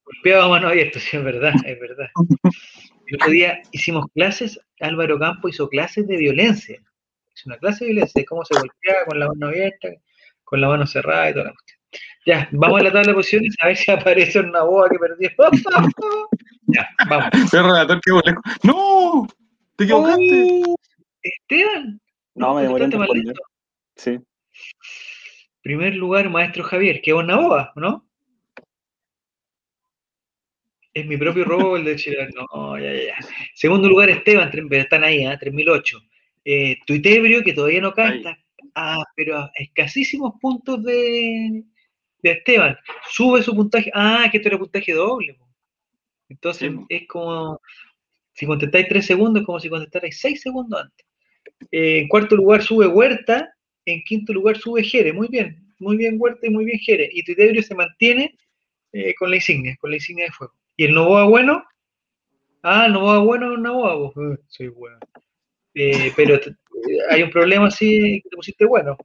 Golpeado 0.06 0.44
a 0.44 0.50
mano 0.50 0.68
abierta, 0.70 1.00
sí, 1.00 1.18
es 1.18 1.24
verdad, 1.24 1.54
es 1.66 1.80
verdad. 1.80 2.08
El 3.08 3.16
otro 3.16 3.32
día 3.32 3.62
hicimos 3.72 4.06
clases, 4.14 4.60
Álvaro 4.80 5.20
Campo 5.20 5.50
hizo 5.50 5.68
clases 5.68 6.08
de 6.08 6.18
violencia. 6.18 6.82
Es 7.36 7.46
una 7.46 7.58
clase 7.58 7.86
de 7.86 7.92
violencia, 7.92 8.22
de 8.22 8.26
cómo 8.26 8.46
se 8.46 8.58
golpea 8.58 9.06
con 9.08 9.20
la 9.20 9.28
mano 9.28 9.48
abierta, 9.48 9.90
con 10.44 10.62
la 10.62 10.68
mano 10.70 10.86
cerrada 10.86 11.30
y 11.30 11.34
toda 11.34 11.46
la 11.46 11.52
cuestión. 11.52 11.80
Ya, 12.26 12.48
vamos 12.52 12.80
a 12.80 12.84
la 12.84 12.92
tabla 12.92 13.10
de 13.10 13.14
posiciones 13.14 13.56
a 13.60 13.68
ver 13.68 13.78
si 13.78 13.92
aparece 13.92 14.40
una 14.40 14.64
boa 14.64 14.90
que 14.90 14.98
perdió. 14.98 15.30
ya, 16.68 16.90
vamos. 17.10 17.52
Relator 17.52 18.00
que. 18.02 18.34
¡No! 18.64 19.28
¡Te 19.76 19.84
equivocaste! 19.84 20.62
Uh, 20.66 20.76
Esteban. 21.22 22.00
No, 22.36 22.56
me 22.56 22.64
demoré 22.64 22.86
en. 22.86 23.34
Sí. 23.96 24.20
Primer 25.62 25.96
lugar, 25.96 26.30
maestro 26.30 26.64
Javier, 26.64 27.02
que 27.02 27.12
es 27.12 27.18
una 27.18 27.38
boa, 27.38 27.74
¿no? 27.76 28.08
Es 30.94 31.06
mi 31.08 31.18
propio 31.18 31.44
robo 31.46 31.76
el 31.76 31.86
de 31.86 31.96
Chile. 31.96 32.30
No, 32.36 32.78
ya, 32.78 32.94
ya. 32.94 33.16
Segundo 33.56 33.90
lugar, 33.90 34.10
Esteban, 34.10 34.52
están 34.72 35.04
ahí, 35.04 35.26
¿ah? 35.26 35.38
3008. 35.40 36.00
Eh, 36.46 36.78
Tuitebrio, 36.86 37.44
que 37.44 37.54
todavía 37.54 37.82
no 37.82 37.90
está 37.90 38.38
ah, 38.76 39.04
pero 39.16 39.38
a 39.38 39.52
escasísimos 39.56 40.34
puntos 40.42 40.84
de, 40.84 41.64
de 42.22 42.32
Esteban. 42.32 42.78
Sube 43.10 43.42
su 43.42 43.56
puntaje. 43.56 43.92
Ah, 43.94 44.28
que 44.32 44.38
esto 44.38 44.50
era 44.50 44.60
puntaje 44.60 44.94
doble. 44.94 45.38
Entonces 46.30 46.72
Sí, 46.72 46.86
es 46.90 47.08
como 47.08 47.60
si 48.34 48.46
contestáis 48.46 48.88
3 48.88 49.06
segundos, 49.06 49.42
es 49.42 49.46
como 49.46 49.60
si 49.60 49.70
contestarais 49.70 50.20
6 50.20 50.42
segundos 50.42 50.82
antes. 50.82 51.06
Eh, 51.72 52.00
en 52.00 52.08
cuarto 52.08 52.36
lugar 52.36 52.64
sube 52.64 52.88
Huerta, 52.88 53.54
en 53.86 54.04
quinto 54.04 54.34
lugar 54.34 54.58
sube 54.58 54.84
Jere. 54.84 55.14
Muy 55.14 55.28
bien, 55.28 55.74
muy 55.80 55.98
bien 55.98 56.16
Huerta 56.20 56.48
y 56.48 56.50
muy 56.50 56.66
bien 56.66 56.80
Jere. 56.80 57.10
Y 57.12 57.24
Tuitebrio 57.24 57.62
se 57.62 57.76
mantiene 57.76 58.36
eh, 58.92 59.14
con 59.16 59.30
la 59.30 59.38
insignia, 59.38 59.76
con 59.80 59.92
la 59.92 59.98
insignia 59.98 60.26
de 60.26 60.32
fuego. 60.32 60.54
¿Y 60.76 60.86
el 60.86 60.94
Novoa 60.94 61.26
bueno? 61.26 61.64
Ah, 62.64 62.86
el 62.88 62.94
Novoa 62.94 63.20
bueno 63.20 63.52
es 63.52 63.58
un 63.58 63.64
Novoa, 63.64 63.96
vos. 63.96 64.14
Soy 64.48 64.70
bueno. 64.70 64.98
Eh, 65.76 66.12
pero 66.16 66.40
hay 67.10 67.24
un 67.24 67.30
problema 67.30 67.68
así 67.68 68.22
que 68.24 68.30
te 68.30 68.36
pusiste 68.36 68.66
bueno. 68.66 68.98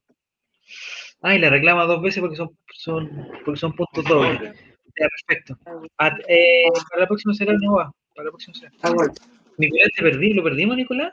Ay, 1.21 1.39
le 1.39 1.51
reclama 1.51 1.85
dos 1.85 2.01
veces 2.01 2.21
porque 2.21 2.37
son, 2.37 2.51
son, 2.75 3.29
porque 3.45 3.59
son 3.59 3.75
puntos 3.75 4.05
dobles. 4.05 4.41
Ya, 4.41 5.07
perfecto. 5.27 5.59
Ah, 5.99 6.17
eh, 6.29 6.65
para 6.91 7.03
la 7.03 7.07
próxima 7.07 7.35
será 7.35 7.53
no 7.61 7.75
va. 7.75 7.93
Para 8.15 8.27
la 8.27 8.31
próxima 8.31 8.55
será. 8.55 8.73
Nicolás, 9.59 9.89
te 9.97 10.03
perdí. 10.03 10.35
¿Lo 10.35 10.43
perdimos, 10.43 10.77
Nicolás? 10.77 11.13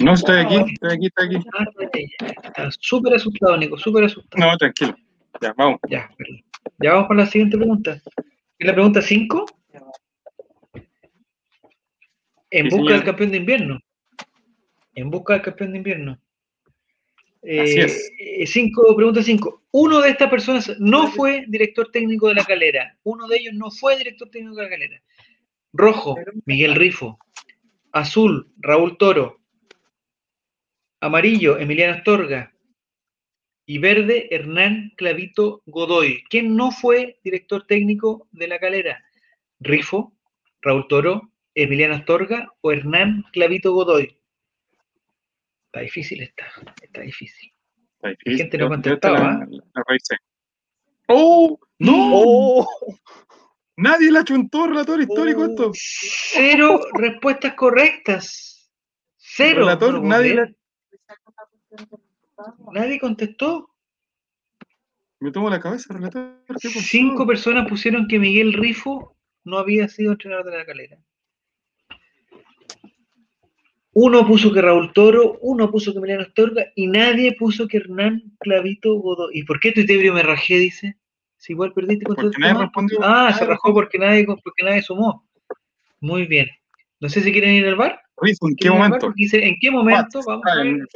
No, 0.00 0.14
estoy 0.14 0.40
aquí, 0.40 0.56
estoy 0.72 0.92
aquí, 0.92 1.06
estoy 1.06 1.26
aquí. 1.26 1.48
Ah, 1.58 1.64
está 1.64 1.98
ahí, 1.98 2.06
ya. 2.20 2.26
Está 2.26 2.70
súper 2.80 3.14
asustado, 3.14 3.56
Nico, 3.56 3.78
súper 3.78 4.04
asustado. 4.04 4.46
No, 4.46 4.56
tranquilo. 4.56 4.94
Ya, 5.40 5.54
vamos. 5.56 5.80
Ya, 5.88 6.10
perdón. 6.16 6.42
Ya 6.78 6.92
vamos 6.92 7.08
con 7.08 7.16
la 7.16 7.26
siguiente 7.26 7.56
pregunta. 7.56 8.00
¿Es 8.58 8.66
la 8.66 8.72
pregunta 8.74 9.02
5? 9.02 9.46
En 12.50 12.70
Sí, 12.70 12.76
busca 12.76 12.76
señor. 12.76 12.92
del 12.92 13.04
campeón 13.04 13.30
de 13.32 13.36
invierno. 13.38 13.80
En 14.94 15.10
busca 15.10 15.34
del 15.34 15.42
campeón 15.42 15.72
de 15.72 15.78
invierno. 15.78 16.12
Así 17.42 17.78
Eh, 17.80 17.84
es. 17.84 18.12
eh, 18.18 18.46
cinco, 18.46 18.94
pregunta 18.96 19.22
5. 19.22 19.64
Uno 19.72 20.00
de 20.00 20.10
estas 20.10 20.30
personas 20.30 20.72
no 20.80 21.08
fue 21.08 21.44
director 21.48 21.90
técnico 21.92 22.28
de 22.28 22.34
la 22.36 22.44
calera. 22.44 22.96
Uno 23.04 23.26
de 23.28 23.36
ellos 23.36 23.54
no 23.54 23.70
fue 23.70 23.96
director 23.98 24.28
técnico 24.30 24.56
de 24.56 24.62
la 24.64 24.70
calera. 24.70 25.02
Rojo, 25.72 26.16
Miguel 26.46 26.74
Rifo. 26.74 27.18
Azul, 27.92 28.50
Raúl 28.58 28.96
Toro. 28.96 29.40
Amarillo, 31.00 31.58
Emiliano 31.58 31.94
Astorga. 31.94 32.52
Y 33.66 33.78
verde, 33.78 34.28
Hernán 34.30 34.92
Clavito 34.96 35.62
Godoy. 35.66 36.22
¿Quién 36.30 36.54
no 36.56 36.70
fue 36.70 37.18
director 37.24 37.66
técnico 37.66 38.28
de 38.30 38.46
la 38.48 38.58
calera? 38.60 39.04
Rifo, 39.58 40.12
Raúl 40.62 40.86
Toro, 40.88 41.32
Emiliano 41.54 41.94
Astorga 41.96 42.52
o 42.60 42.70
Hernán 42.70 43.24
Clavito 43.32 43.72
Godoy. 43.72 44.20
Está 45.66 45.80
difícil 45.80 46.22
esta, 46.22 46.46
está 46.80 47.00
difícil. 47.00 47.52
Está 47.96 48.08
difícil. 48.10 48.36
gente 48.38 48.58
no 48.58 48.68
contestaba, 48.68 49.16
esta 49.18 49.28
la- 49.46 49.46
la 49.74 49.82
revisé. 49.88 50.16
¡Oh! 51.08 51.58
¡No! 51.78 51.92
¡Oh! 52.14 52.66
Nadie 53.78 54.10
le 54.10 54.18
ha 54.18 54.22
hecho 54.22 54.34
un 54.34 54.48
todo 54.48 54.68
relator 54.68 55.00
histórico 55.00 55.40
Uh, 55.42 55.50
esto. 55.50 55.70
Cero 55.74 56.80
respuestas 56.94 57.54
correctas. 57.54 58.70
Cero. 59.16 59.60
Relator, 59.60 60.02
nadie. 60.02 60.54
Nadie 62.72 62.98
contestó. 62.98 63.70
Me 65.20 65.30
tomo 65.30 65.48
la 65.48 65.60
cabeza. 65.60 65.94
Cinco 66.58 67.26
personas 67.26 67.68
pusieron 67.68 68.06
que 68.06 68.18
Miguel 68.18 68.52
Rifo 68.52 69.16
no 69.44 69.58
había 69.58 69.88
sido 69.88 70.12
entrenador 70.12 70.50
de 70.50 70.58
la 70.58 70.66
calera. 70.66 70.98
Uno 73.92 74.26
puso 74.26 74.52
que 74.52 74.60
Raúl 74.60 74.92
Toro, 74.92 75.38
uno 75.40 75.70
puso 75.70 75.92
que 75.92 75.98
Emiliano 75.98 76.24
Astorga 76.24 76.66
y 76.74 76.86
nadie 76.86 77.34
puso 77.34 77.66
que 77.66 77.78
Hernán 77.78 78.22
Clavito 78.40 78.94
Godoy. 78.96 79.38
¿Y 79.38 79.44
por 79.44 79.58
qué 79.58 79.72
tu 79.72 79.86
Tebrio 79.86 80.12
me 80.12 80.22
rajé? 80.22 80.58
Dice. 80.58 80.98
Si 81.38 81.52
igual 81.52 81.72
perdiste 81.72 82.04
con 82.04 82.16
Porque 82.16 82.36
nadie 82.38 82.60
respondió. 82.60 82.98
Ah, 83.02 83.32
se 83.32 83.46
rajó 83.46 83.72
porque 83.72 83.98
nadie, 83.98 84.26
porque 84.26 84.64
nadie 84.64 84.82
sumó. 84.82 85.26
Muy 86.00 86.26
bien. 86.26 86.48
No 87.00 87.08
sé 87.08 87.22
si 87.22 87.32
quieren 87.32 87.54
ir 87.54 87.66
al 87.66 87.76
bar. 87.76 88.00
Rizo, 88.20 88.48
¿en 88.48 88.56
qué 88.56 88.70
momento? 88.70 89.14
¿En 89.16 89.56
qué 89.58 89.70
momento? 89.70 90.20
Vamos 90.26 90.44
a 90.46 90.56
ver. 90.56 90.86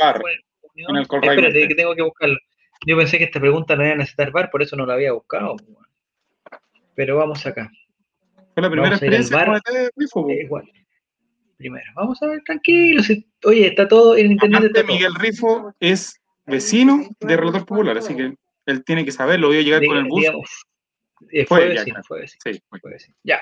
El 0.75 0.85
en 0.89 0.97
el 0.97 1.03
Espérate, 1.03 1.69
que 1.69 1.75
tengo 1.75 1.95
que 1.95 2.03
buscarlo. 2.03 2.39
Yo 2.87 2.97
pensé 2.97 3.19
que 3.19 3.25
esta 3.25 3.41
pregunta 3.41 3.77
no 3.77 3.85
iba 3.85 3.93
a 3.95 3.97
necesitar 3.99 4.31
bar, 4.31 4.51
por 4.51 4.63
eso 4.63 4.75
no 4.77 4.87
la 4.87 4.95
había 4.95 5.13
buscado. 5.13 5.57
pues. 5.57 5.77
Pero 6.95 7.17
vamos 7.17 7.45
acá. 7.47 7.71
Fue 8.55 8.63
la 8.63 8.69
primera 8.71 8.83
Vamos 8.91 9.03
experiencia 9.03 9.37
bar. 9.37 9.47
como 9.47 9.59
de 9.79 9.91
Rifo. 9.97 10.23
po. 10.23 10.31
Eh, 10.31 10.43
igual. 10.43 10.71
Primero, 11.57 11.85
vamos 11.95 12.23
a 12.23 12.27
ver, 12.27 12.41
tranquilo. 12.45 13.03
si- 13.03 13.27
Oye, 13.45 13.67
está 13.69 13.87
todo 13.87 14.17
en 14.17 14.33
internet. 14.33 14.59
Aparte, 14.61 14.79
Está 14.81 14.87
todo. 14.87 14.97
Miguel 14.97 15.15
Rifo 15.17 15.75
es 15.79 16.21
vecino 16.47 17.07
de 17.21 17.37
Relator 17.37 17.67
Popular, 17.67 17.99
así 17.99 18.17
que 18.17 18.35
él 18.67 18.85
tiene 18.85 19.05
que 19.05 19.13
saberlo. 19.13 19.51
Vio 19.51 19.61
llegar 19.61 19.85
con 19.85 19.97
el 19.99 20.05
bus. 20.05 20.21
digamos, 20.21 20.51
eh, 21.33 21.45
fue, 21.47 21.59
Fue, 21.59 21.69
ya, 21.75 21.81
vecino, 21.81 22.01
fue 22.07 22.21
vecino, 22.21 22.41
Sí, 22.45 22.63
fue. 22.69 22.81
fue 22.81 22.91
vecino. 22.93 23.15
Ya. 23.25 23.41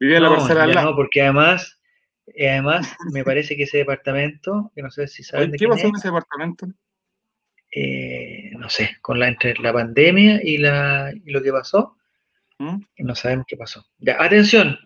vivía 0.00 0.18
en 0.18 0.22
la 0.22 0.28
parcela 0.30 0.62
al 0.62 0.68
ya 0.68 0.74
lado. 0.76 0.90
no, 0.90 0.96
porque 0.96 1.20
además, 1.22 1.77
eh, 2.34 2.50
además 2.50 2.94
me 3.12 3.24
parece 3.24 3.56
que 3.56 3.64
ese 3.64 3.78
departamento, 3.78 4.70
que 4.74 4.82
no 4.82 4.90
sé 4.90 5.06
si 5.08 5.22
saben 5.22 5.50
de 5.50 5.58
¿Qué 5.58 5.64
quién 5.64 5.70
pasó 5.70 5.82
es, 5.84 5.90
en 5.90 5.96
ese 5.96 6.08
departamento? 6.08 6.66
eh, 7.72 8.50
no 8.58 8.68
sé, 8.70 8.96
con 9.02 9.18
la 9.18 9.28
entre 9.28 9.54
la 9.58 9.72
pandemia 9.72 10.40
y 10.42 10.58
la 10.58 11.12
y 11.14 11.30
lo 11.30 11.42
que 11.42 11.52
pasó, 11.52 11.96
¿Mm? 12.58 12.78
no 12.98 13.14
sabemos 13.14 13.44
qué 13.46 13.56
pasó. 13.56 13.84
Ya, 13.98 14.16
atención. 14.22 14.78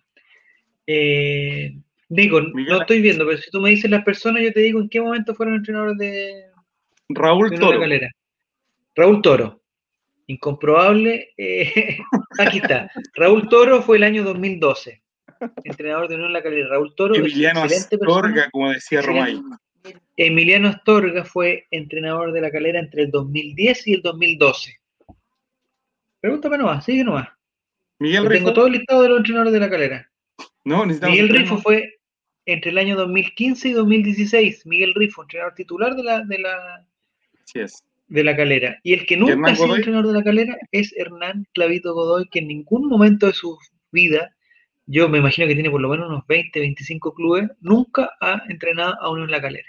Eh, 0.86 1.74
digo, 2.08 2.40
Miguel- 2.40 2.66
no 2.68 2.80
estoy 2.80 3.00
viendo, 3.00 3.24
pero 3.24 3.38
si 3.38 3.50
tú 3.50 3.60
me 3.60 3.70
dices 3.70 3.90
las 3.90 4.04
personas, 4.04 4.42
yo 4.42 4.52
te 4.52 4.60
digo 4.60 4.80
en 4.80 4.88
qué 4.88 5.00
momento 5.00 5.34
fueron 5.34 5.54
entrenadores 5.56 5.96
de, 5.98 6.44
Raúl 7.08 7.50
de 7.50 7.58
Toro. 7.58 7.80
Raúl 8.94 9.22
Toro. 9.22 9.62
Incomprobable. 10.26 11.30
eh, 11.36 11.98
aquí 12.38 12.58
está. 12.58 12.90
Raúl 13.14 13.48
Toro 13.48 13.82
fue 13.82 13.96
el 13.98 14.02
año 14.02 14.24
2012. 14.24 15.01
Entrenador 15.64 16.08
de 16.08 16.14
Unión 16.16 16.32
La 16.32 16.42
Calera. 16.42 16.68
Raúl 16.68 16.94
Toro 16.94 17.14
Emiliano. 17.14 17.62
Astorga, 17.62 18.48
como 18.50 18.70
decía. 18.70 19.02
Romay. 19.02 19.40
Emiliano 20.16 20.68
Astorga 20.68 21.24
fue 21.24 21.66
entrenador 21.70 22.32
de 22.32 22.40
La 22.40 22.50
Calera 22.50 22.78
entre 22.78 23.04
el 23.04 23.10
2010 23.10 23.86
y 23.88 23.94
el 23.94 24.02
2012. 24.02 24.76
Pregúntame 26.20 26.58
nomás, 26.58 26.84
sigue 26.84 27.02
nomás. 27.04 27.28
Miguel 27.98 28.24
Yo 28.24 28.28
tengo 28.28 28.48
Rifo. 28.48 28.54
todo 28.54 28.66
el 28.66 28.72
listado 28.74 29.02
de 29.02 29.08
los 29.08 29.18
entrenadores 29.18 29.52
de 29.52 29.60
La 29.60 29.70
Calera. 29.70 30.10
No, 30.64 30.84
Miguel 30.86 31.28
Rifo 31.28 31.58
fue 31.58 31.98
entre 32.46 32.70
el 32.70 32.78
año 32.78 32.96
2015 32.96 33.68
y 33.68 33.72
2016. 33.72 34.66
Miguel 34.66 34.94
Rifo, 34.94 35.22
entrenador 35.22 35.54
titular 35.54 35.96
de 35.96 36.02
la, 36.04 36.20
de 36.20 36.38
la, 36.38 36.86
Así 37.44 37.60
es. 37.60 37.82
de 38.08 38.24
la 38.24 38.36
calera. 38.36 38.78
Y 38.82 38.92
el 38.92 39.06
que 39.06 39.16
nunca 39.16 39.50
ha 39.50 39.56
sido 39.56 39.74
entrenador 39.74 40.08
de 40.08 40.18
la 40.18 40.24
calera 40.24 40.56
es 40.70 40.92
Hernán 40.96 41.46
Clavito 41.54 41.94
Godoy, 41.94 42.28
que 42.30 42.40
en 42.40 42.48
ningún 42.48 42.88
momento 42.88 43.26
de 43.26 43.32
su 43.32 43.58
vida, 43.90 44.34
yo 44.86 45.08
me 45.08 45.18
imagino 45.18 45.46
que 45.48 45.54
tiene 45.54 45.70
por 45.70 45.80
lo 45.80 45.88
menos 45.88 46.08
unos 46.08 46.26
20, 46.26 46.58
25 46.60 47.14
clubes, 47.14 47.50
nunca 47.60 48.10
ha 48.20 48.42
entrenado 48.48 48.94
a 49.00 49.10
uno 49.10 49.24
en 49.24 49.30
la 49.30 49.40
calera. 49.40 49.68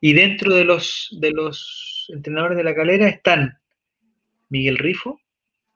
Y 0.00 0.12
dentro 0.14 0.52
de 0.54 0.64
los, 0.64 1.08
de 1.20 1.30
los 1.30 2.06
entrenadores 2.14 2.56
de 2.56 2.64
la 2.64 2.74
calera 2.74 3.08
están 3.08 3.58
Miguel 4.48 4.78
Rifo, 4.78 5.20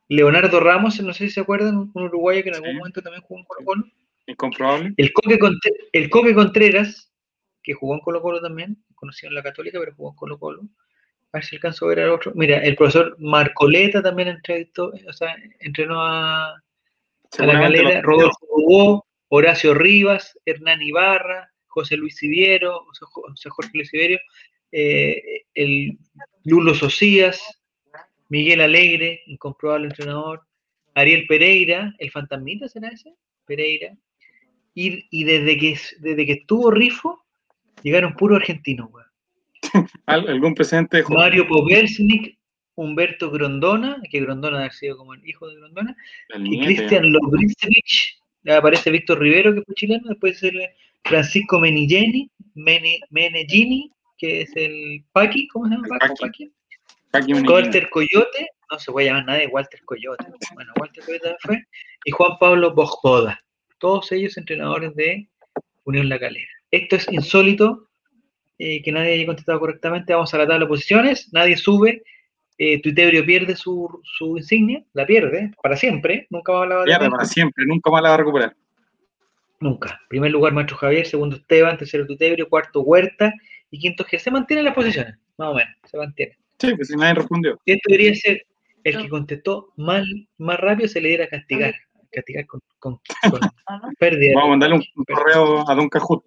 Leonardo 0.09 0.61
Ramos, 0.61 1.01
no 1.01 1.13
sé 1.13 1.27
si 1.27 1.35
se 1.35 1.41
acuerdan, 1.41 1.77
un 1.77 1.91
uruguayo 1.95 2.43
que 2.43 2.51
en 2.51 2.55
algún 2.57 2.71
Sí. 2.71 2.77
momento 2.77 3.03
también 3.03 3.23
jugó 3.23 3.41
en 3.41 3.47
Colo 3.47 3.65
Colo. 3.65 3.85
Incomprobable. 4.27 4.95
El 4.97 5.13
Coque, 5.13 5.39
Conte- 5.39 5.73
el 5.93 6.11
Coque 6.11 6.35
Contreras, 6.35 7.13
que 7.63 7.75
jugó 7.75 7.95
en 7.95 8.01
Colo 8.01 8.21
Colo 8.23 8.41
también, 8.41 8.77
conocido 8.95 9.31
en 9.31 9.35
la 9.35 9.43
Católica, 9.43 9.79
pero 9.81 9.95
jugó 9.95 10.11
en 10.11 10.17
Colo 10.17 10.39
Colo. 10.39 10.63
A 11.33 11.39
ver 11.39 11.45
si 11.45 11.57
alcanzo 11.57 11.85
a 11.85 11.89
ver 11.89 12.01
al 12.01 12.11
otro. 12.11 12.33
Mira, 12.35 12.59
el 12.59 12.77
profesor 12.77 13.17
Marcoleta 13.19 14.03
también 14.03 14.29
entrevistó, 14.29 14.93
o 15.09 15.13
sea, 15.13 15.37
entrenó 15.61 16.01
a, 16.01 16.63
a 17.39 17.47
la 17.47 17.53
calera, 17.61 18.01
Rodolfo 18.03 18.39
Hugo, 18.51 19.07
Horacio 19.29 19.75
Rivas, 19.75 20.39
Hernán 20.45 20.83
Ibarra, 20.83 21.51
José 21.67 21.97
Luis 21.97 22.17
Siviero, 22.17 22.79
o 22.79 22.95
sea, 22.95 23.07
Jo- 23.09 23.25
o 23.33 23.37
sea, 23.37 23.51
Jorge 23.53 23.71
Luis 23.75 23.89
Siviero, 23.91 24.19
eh, 24.73 25.43
el 25.55 25.99
Lulo 26.45 26.75
Socias, 26.75 27.41
Miguel 28.29 28.61
Alegre, 28.61 29.23
incomprobable 29.27 29.87
entrenador, 29.89 30.43
Ariel 30.95 31.27
Pereira, 31.27 31.95
el 31.99 32.11
fantasmita 32.11 32.69
será 32.69 32.89
ese, 32.89 33.15
Pereira, 33.45 33.97
y, 34.75 35.07
y 35.11 35.25
desde 35.25 35.57
que 35.59 35.79
desde 36.01 36.27
que 36.27 36.33
estuvo 36.33 36.71
Rifo, 36.71 37.25
llegaron 37.83 38.15
puros 38.15 38.37
argentinos, 38.39 38.89
weón. 38.93 39.07
Al- 40.07 40.29
algún 40.29 40.55
Jo- 41.03 41.15
Mario 41.15 41.47
Poversnik, 41.49 42.39
Humberto 42.77 43.31
Grondona, 43.31 44.01
que 44.11 44.21
Grondona 44.21 44.65
ha 44.65 44.71
sido 44.71 44.97
como 44.97 45.15
el 45.15 45.29
hijo 45.29 45.49
de 45.49 45.57
Grondona, 45.57 45.97
y 46.39 46.61
Cristian 46.61 47.11
Lobrinsevich, 47.11 48.21
aparece 48.49 48.91
Víctor 48.91 49.19
Rivero, 49.19 49.55
que 49.55 49.63
fue 49.63 49.75
chileno, 49.75 50.09
después 50.09 50.43
el 50.43 50.61
Francisco 51.05 51.59
Menigeni, 51.59 52.31
Mene, 52.55 53.01
Menegini, 53.11 53.91
que 54.19 54.43
es 54.43 54.51
el 54.57 55.05
Paqui, 55.13 55.49
¿cómo 55.49 55.67
se 55.69 55.75
llama? 55.75 55.89
El 55.91 55.99
Paqui. 55.99 56.51
Paqui. 57.11 57.33
Paqui. 57.33 57.49
Walter 57.49 57.89
Coyote, 57.91 58.49
no 58.71 58.79
se 58.79 58.93
puede 58.93 59.07
llamar 59.07 59.25
nadie 59.27 59.47
Walter 59.47 59.81
Coyote. 59.85 60.27
Bueno, 60.55 60.73
Walter 60.79 61.05
Coyote 61.05 61.35
fue, 61.41 61.63
y 62.05 62.11
Juan 62.11 62.33
Pablo 62.39 62.75
Bojboda. 62.75 63.43
Todos 63.79 64.13
ellos 64.13 64.37
entrenadores 64.37 64.95
de 64.97 65.29
Unión 65.85 66.09
La 66.09 66.19
Calera. 66.19 66.51
Esto 66.71 66.97
es 66.97 67.07
insólito, 67.11 67.89
eh, 68.59 68.83
que 68.83 68.93
nadie 68.93 69.15
haya 69.15 69.27
contestado 69.27 69.61
correctamente. 69.61 70.13
Vamos 70.13 70.33
a 70.35 70.39
la 70.39 70.47
tabla 70.47 70.61
de 70.61 70.69
posiciones, 70.69 71.33
nadie 71.33 71.57
sube. 71.57 72.03
Eh, 72.59 72.81
Tuitebrio 72.81 73.25
pierde 73.27 73.55
su, 73.55 74.01
su 74.03 74.37
insignia, 74.39 74.83
la 74.95 75.05
pierde 75.07 75.53
para 75.63 75.77
siempre, 75.77 76.27
nunca 76.31 76.53
va 76.53 76.65
a 76.65 76.67
la 76.67 76.85
Pierde 76.85 77.11
para 77.11 77.25
siempre, 77.27 77.65
nunca 77.67 77.91
más 77.91 78.03
la 78.03 78.09
va 78.11 78.15
a 78.15 78.19
recuperar. 78.19 78.57
Nunca. 79.61 80.01
Primer 80.09 80.31
lugar, 80.31 80.53
Maestro 80.53 80.77
Javier, 80.77 81.07
segundo 81.07 81.37
Esteban, 81.37 81.77
tercero 81.79 82.07
Tutebrio, 82.07 82.49
cuarto 82.49 82.81
Huerta 82.83 83.33
y 83.71 83.79
quinto 83.79 84.05
Ger. 84.05 84.21
Se 84.21 84.31
mantienen 84.31 84.65
las 84.65 84.75
posiciones, 84.75 85.17
más 85.39 85.49
o 85.49 85.55
menos, 85.55 85.75
se 85.85 85.97
mantienen. 85.99 86.37
Sí, 86.59 86.75
pues 86.75 86.89
si 86.89 86.97
nadie 86.97 87.15
respondió. 87.15 87.59
Esto 87.67 87.83
debería 87.91 88.15
ser 88.15 88.47
el 88.85 89.03
que 89.03 89.09
contestó 89.09 89.69
mal, 89.77 90.05
más 90.39 90.59
rápido 90.59 90.89
se 90.89 91.01
le 91.01 91.09
diera 91.09 91.25
a 91.25 91.29
castigar. 91.29 91.75
Castigar 92.13 92.47
con, 92.47 92.61
con- 92.79 92.99
con 93.31 93.95
pérdida. 93.99 94.33
Vamos 94.35 94.47
a 94.47 94.51
mandarle 94.51 94.77
un, 94.77 94.85
un 94.95 95.05
correo 95.05 95.69
a 95.69 95.75
Don 95.75 95.89
Cajut. 95.89 96.25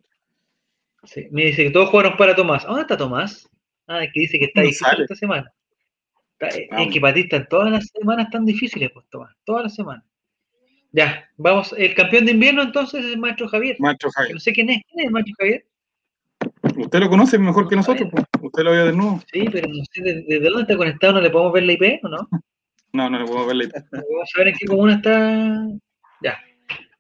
Sí, 1.06 1.28
me 1.32 1.46
dice 1.46 1.64
que 1.64 1.72
todos 1.72 1.90
jugaron 1.90 2.18
para 2.18 2.36
Tomás. 2.36 2.66
¿Dónde 2.66 2.82
está 2.82 2.98
Tomás? 2.98 3.50
Ah, 3.88 4.04
es 4.04 4.12
que 4.14 4.20
dice 4.20 4.38
que 4.38 4.46
está 4.46 4.60
No 4.62 4.66
difícil 4.68 4.88
sale. 4.88 5.04
esta 5.04 5.16
semana. 5.16 5.52
Es 6.40 6.68
Vamos. 6.72 6.94
que 6.94 7.20
están 7.20 7.48
todas 7.50 7.72
las 7.72 7.88
semanas 7.88 8.30
tan 8.32 8.46
difíciles, 8.46 8.90
pues 8.94 9.06
Tomás. 9.10 9.36
Todas 9.44 9.64
las 9.64 9.76
semanas. 9.76 10.04
Ya, 10.92 11.30
vamos. 11.38 11.74
El 11.78 11.94
campeón 11.94 12.26
de 12.26 12.32
invierno 12.32 12.64
entonces 12.64 13.06
es 13.06 13.18
maestro 13.18 13.48
Javier. 13.48 13.76
Maestro 13.80 14.10
Javier. 14.12 14.34
no 14.36 14.40
sé 14.40 14.54
quién 14.54 14.70
es. 14.70 14.82
¿Quién 14.92 15.06
es 15.08 15.12
maestro 15.12 15.36
Javier? 15.38 15.66
Usted 16.78 17.00
lo 17.00 17.10
conoce 17.10 17.38
mejor 17.38 17.68
que 17.68 17.76
nosotros, 17.76 18.10
pues. 18.12 18.24
Usted 18.42 18.64
lo 18.64 18.72
vio 18.72 18.86
de 18.86 18.94
nuevo. 18.94 19.22
Sí, 19.32 19.46
pero 19.52 19.68
no 19.68 19.84
sé 19.92 20.02
de- 20.02 20.24
desde 20.28 20.46
dónde 20.50 20.62
está 20.62 20.78
conectado. 20.78 21.14
¿No 21.14 21.22
le 21.22 21.30
podemos 21.30 21.54
ver 21.54 21.64
la 21.64 21.74
IP 21.74 22.00
o 22.04 22.10
no? 22.10 22.28
No, 22.92 23.08
no 23.08 23.20
le 23.20 23.26
puedo 23.26 23.46
ver 23.46 23.56
la 23.58 23.64
No 23.92 24.02
Vamos 24.10 24.32
a 24.36 24.40
ver 24.40 24.48
en 24.48 24.56
qué 24.58 24.66
comuna 24.66 24.96
está. 24.96 25.68
Ya. 26.24 26.40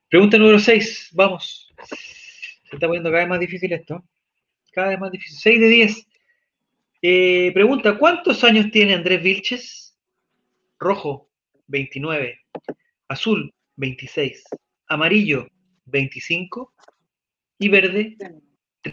Pregunta 0.07 0.37
número 0.37 0.59
6. 0.59 1.09
Vamos. 1.13 1.73
Se 1.89 2.75
está 2.75 2.85
poniendo 2.85 3.09
cada 3.09 3.23
vez 3.23 3.29
más 3.29 3.39
difícil 3.39 3.73
esto. 3.73 4.03
Cada 4.71 4.89
vez 4.89 4.99
más 4.99 5.11
difícil. 5.11 5.37
6 5.39 5.59
de 5.59 5.67
10. 5.67 6.07
Eh, 7.01 7.51
pregunta: 7.53 7.97
¿Cuántos 7.97 8.43
años 8.43 8.71
tiene 8.71 8.93
Andrés 8.95 9.21
Vilches? 9.23 9.97
Rojo, 10.79 11.29
29. 11.67 12.39
Azul, 13.07 13.53
26. 13.77 14.43
Amarillo, 14.87 15.47
25. 15.85 16.73
Y 17.59 17.69
verde, 17.69 18.17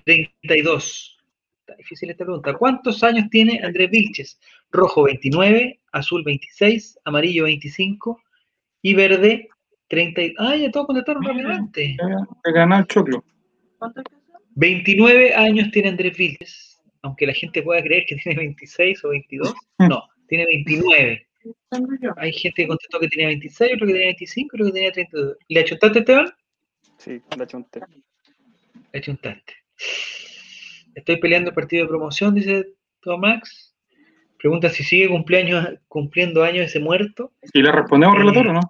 32. 0.05 1.13
Está 1.61 1.77
difícil 1.77 2.11
esta 2.11 2.25
pregunta. 2.25 2.55
¿Cuántos 2.55 3.03
años 3.03 3.29
tiene 3.31 3.61
Andrés 3.63 3.91
Vilches? 3.91 4.41
Rojo 4.71 5.05
29, 5.05 5.81
azul 5.93 6.23
26, 6.25 6.99
amarillo 7.05 7.45
25 7.45 8.21
y 8.83 8.95
verde 8.95 9.49
30. 9.89 10.23
y- 10.23 10.35
Ah, 10.39 10.57
ya 10.57 10.71
todos 10.71 10.87
contestaron 10.87 11.23
rápidamente. 11.25 11.97
Ganado 12.45 12.83
el 12.83 12.87
choclo. 12.89 13.25
¿Cuánto 13.79 14.01
es 14.01 14.07
eso? 14.11 14.39
29 14.57 15.35
años 15.35 15.71
tiene 15.71 15.89
Andrés 15.91 16.17
Vilches, 16.17 16.76
aunque 17.07 17.27
la 17.27 17.33
gente 17.33 17.63
pueda 17.63 17.83
creer 17.83 18.05
que 18.07 18.17
tiene 18.23 18.39
26 18.39 19.05
o 19.05 19.09
22. 19.11 19.55
No, 19.79 20.03
tiene 20.29 20.47
29. 20.47 21.27
Tengo 21.71 21.89
yo. 22.01 22.11
Hay 22.17 22.33
gente 22.33 22.63
que 22.63 22.69
contestó 22.69 22.99
que 22.99 23.09
tenía 23.09 23.29
26, 23.29 23.75
otro 23.75 23.87
que 23.87 23.93
tenía 23.93 24.09
25, 24.09 24.57
otro 24.57 24.67
que 24.67 24.73
tenía 24.73 24.93
32. 24.93 25.37
¿Le 25.49 25.61
achuntaste, 25.61 25.99
Esteban? 26.01 26.35
Sí, 26.99 27.23
la 27.37 27.47
chunté. 27.47 27.81
Le 28.93 28.99
achuntaste. 28.99 29.55
Estoy 30.95 31.17
peleando 31.19 31.51
el 31.51 31.55
partido 31.55 31.85
de 31.85 31.89
promoción, 31.89 32.35
dice 32.35 32.75
Tomax. 33.01 33.75
Pregunta 34.39 34.71
si 34.71 34.83
sigue 34.83 35.09
cumpleaños, 35.09 35.69
cumpliendo 35.89 36.43
años 36.43 36.67
ese 36.67 36.81
muerto. 36.81 37.33
¿Y 37.53 37.63
le 37.63 37.71
respondemos, 37.71 38.17
Eh, 38.17 38.19
relator, 38.19 38.49
o 38.49 38.53
no? 38.55 38.61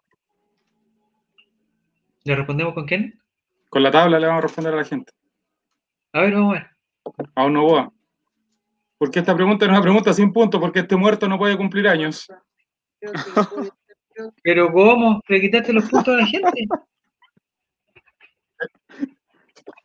¿Le 2.24 2.34
respondemos 2.34 2.74
con 2.74 2.86
quién? 2.86 3.18
Con 3.70 3.82
la 3.82 3.90
tabla 3.90 4.18
le 4.18 4.26
vamos 4.26 4.40
a 4.40 4.46
responder 4.46 4.74
a 4.74 4.76
la 4.76 4.84
gente. 4.84 5.12
A 6.12 6.22
ver, 6.22 6.34
vamos 6.34 6.56
a 6.56 6.58
ver. 6.58 6.70
A 7.36 7.44
un 7.46 7.52
Novoa. 7.54 7.92
Porque 8.98 9.18
esta 9.20 9.34
pregunta 9.34 9.64
es 9.66 9.70
una 9.70 9.82
pregunta 9.82 10.12
sin 10.12 10.32
punto, 10.32 10.58
porque 10.60 10.80
este 10.80 10.96
muerto 10.96 11.28
no 11.28 11.38
puede 11.38 11.56
cumplir 11.56 11.86
años. 11.88 12.26
Pero 14.42 14.72
¿cómo? 14.72 15.20
¿Le 15.28 15.40
quitaste 15.42 15.72
los 15.74 15.84
puntos 15.90 16.14
a 16.14 16.18
la 16.18 16.26
gente? 16.26 16.66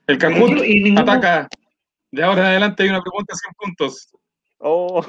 El 0.07 0.17
ningún- 0.17 0.97
ataca. 0.99 1.47
De 2.11 2.23
ahora 2.23 2.41
en 2.41 2.47
adelante 2.47 2.83
hay 2.83 2.89
una 2.89 3.01
pregunta 3.01 3.33
sin 3.35 3.51
puntos. 3.53 4.09
Oh, 4.59 5.01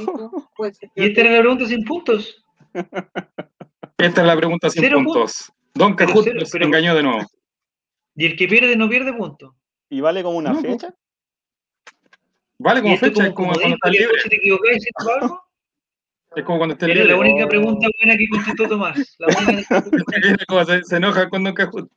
puede 0.57 0.75
ser 0.75 0.91
Y 0.97 1.07
esta 1.07 1.21
era 1.21 1.31
la 1.33 1.41
pregunta 1.41 1.67
sin 1.67 1.85
puntos. 1.85 2.45
Esta 3.99 4.21
es 4.21 4.27
la 4.27 4.37
pregunta 4.37 4.71
sin 4.71 4.83
Cero 4.83 5.01
puntos. 5.05 5.53
Don 5.75 5.95
Cajut 5.95 6.25
pero- 6.25 6.65
engañó 6.67 6.95
de 6.95 7.03
nuevo. 7.03 7.27
Y 8.15 8.27
el 8.27 8.37
que 8.37 8.47
pierde 8.49 8.77
no 8.77 8.89
pierde 8.89 9.13
puntos. 9.15 9.55
¿Y 9.89 10.01
vale 10.01 10.23
como 10.23 10.39
una 10.39 10.53
No, 10.53 10.61
pues. 10.61 10.73
fecha? 10.75 10.95
Vale 12.63 12.83
como 12.83 12.97
fecha, 12.97 13.27
es 13.27 13.33
como 13.35 13.53
cuando 13.53 13.75
estás 13.75 13.91
libre. 13.93 14.21
Si 14.23 14.29
te 14.29 14.37
equivocás 14.37 14.77
algo, 15.21 15.43
Es 16.37 16.45
como 16.45 16.59
cuando 16.59 16.73
estás 16.75 16.89
era 16.89 17.05
la 17.05 17.13
libre. 17.13 17.31
única 17.31 17.47
pregunta 17.49 17.87
buena 18.01 18.17
que 18.19 18.29
contestó 18.29 18.69
Tomás. 18.69 19.17
La 19.19 19.27
única 19.29 20.65
se, 20.67 20.85
se 20.85 20.97
enoja 20.97 21.29
con 21.29 21.45
Don 21.45 21.53
Cajut. 21.55 21.91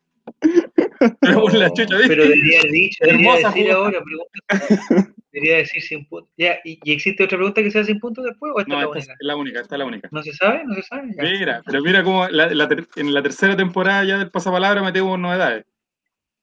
Pero 1.21 1.47
la 1.53 1.69
chucha, 1.71 1.95
¿viste? 1.97 2.07
Pero 2.09 2.23
debería 2.23 2.59
haber 2.59 2.71
dicho, 2.71 3.05
debería 3.05 3.33
decir 3.35 3.51
jugada. 3.63 3.75
ahora, 3.75 4.01
pregunta. 4.03 5.15
Debería 5.31 5.57
decir 5.57 5.81
sin 5.81 6.05
puntos. 6.07 6.29
Ya, 6.37 6.57
¿y, 6.65 6.79
y 6.83 6.93
existe 6.93 7.23
otra 7.23 7.37
pregunta 7.37 7.61
que 7.63 7.71
sea 7.71 7.83
sin 7.83 7.99
puntos 7.99 8.25
después 8.25 8.51
o 8.55 8.59
esta 8.59 8.73
No, 8.73 8.79
es 8.79 8.85
la 8.85 8.99
esta 8.99 8.99
única? 8.99 9.13
es 9.13 9.27
la 9.27 9.35
única, 9.35 9.59
esta 9.61 9.75
es 9.75 9.79
la 9.79 9.85
única. 9.85 10.09
¿No 10.11 10.23
se 10.23 10.33
sabe? 10.33 10.63
¿No 10.65 10.75
se 10.75 10.81
sabe? 10.83 11.09
Ya. 11.15 11.23
Mira, 11.23 11.61
pero 11.65 11.81
mira 11.81 12.03
cómo 12.03 12.27
la- 12.27 12.47
la 12.53 12.67
ter- 12.67 12.87
en 12.95 13.13
la 13.13 13.21
tercera 13.23 13.55
temporada 13.55 14.03
ya 14.03 14.17
del 14.17 14.31
pasapalabra 14.31 14.81
metemos 14.83 15.17
novedades. 15.19 15.65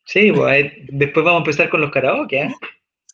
Sí, 0.04 0.32
pues 0.32 0.50
ahí- 0.50 0.72
después 0.88 1.24
vamos 1.24 1.40
a 1.40 1.44
empezar 1.44 1.68
con 1.68 1.80
los 1.82 1.90
karaoke, 1.90 2.42
¿eh? 2.42 2.54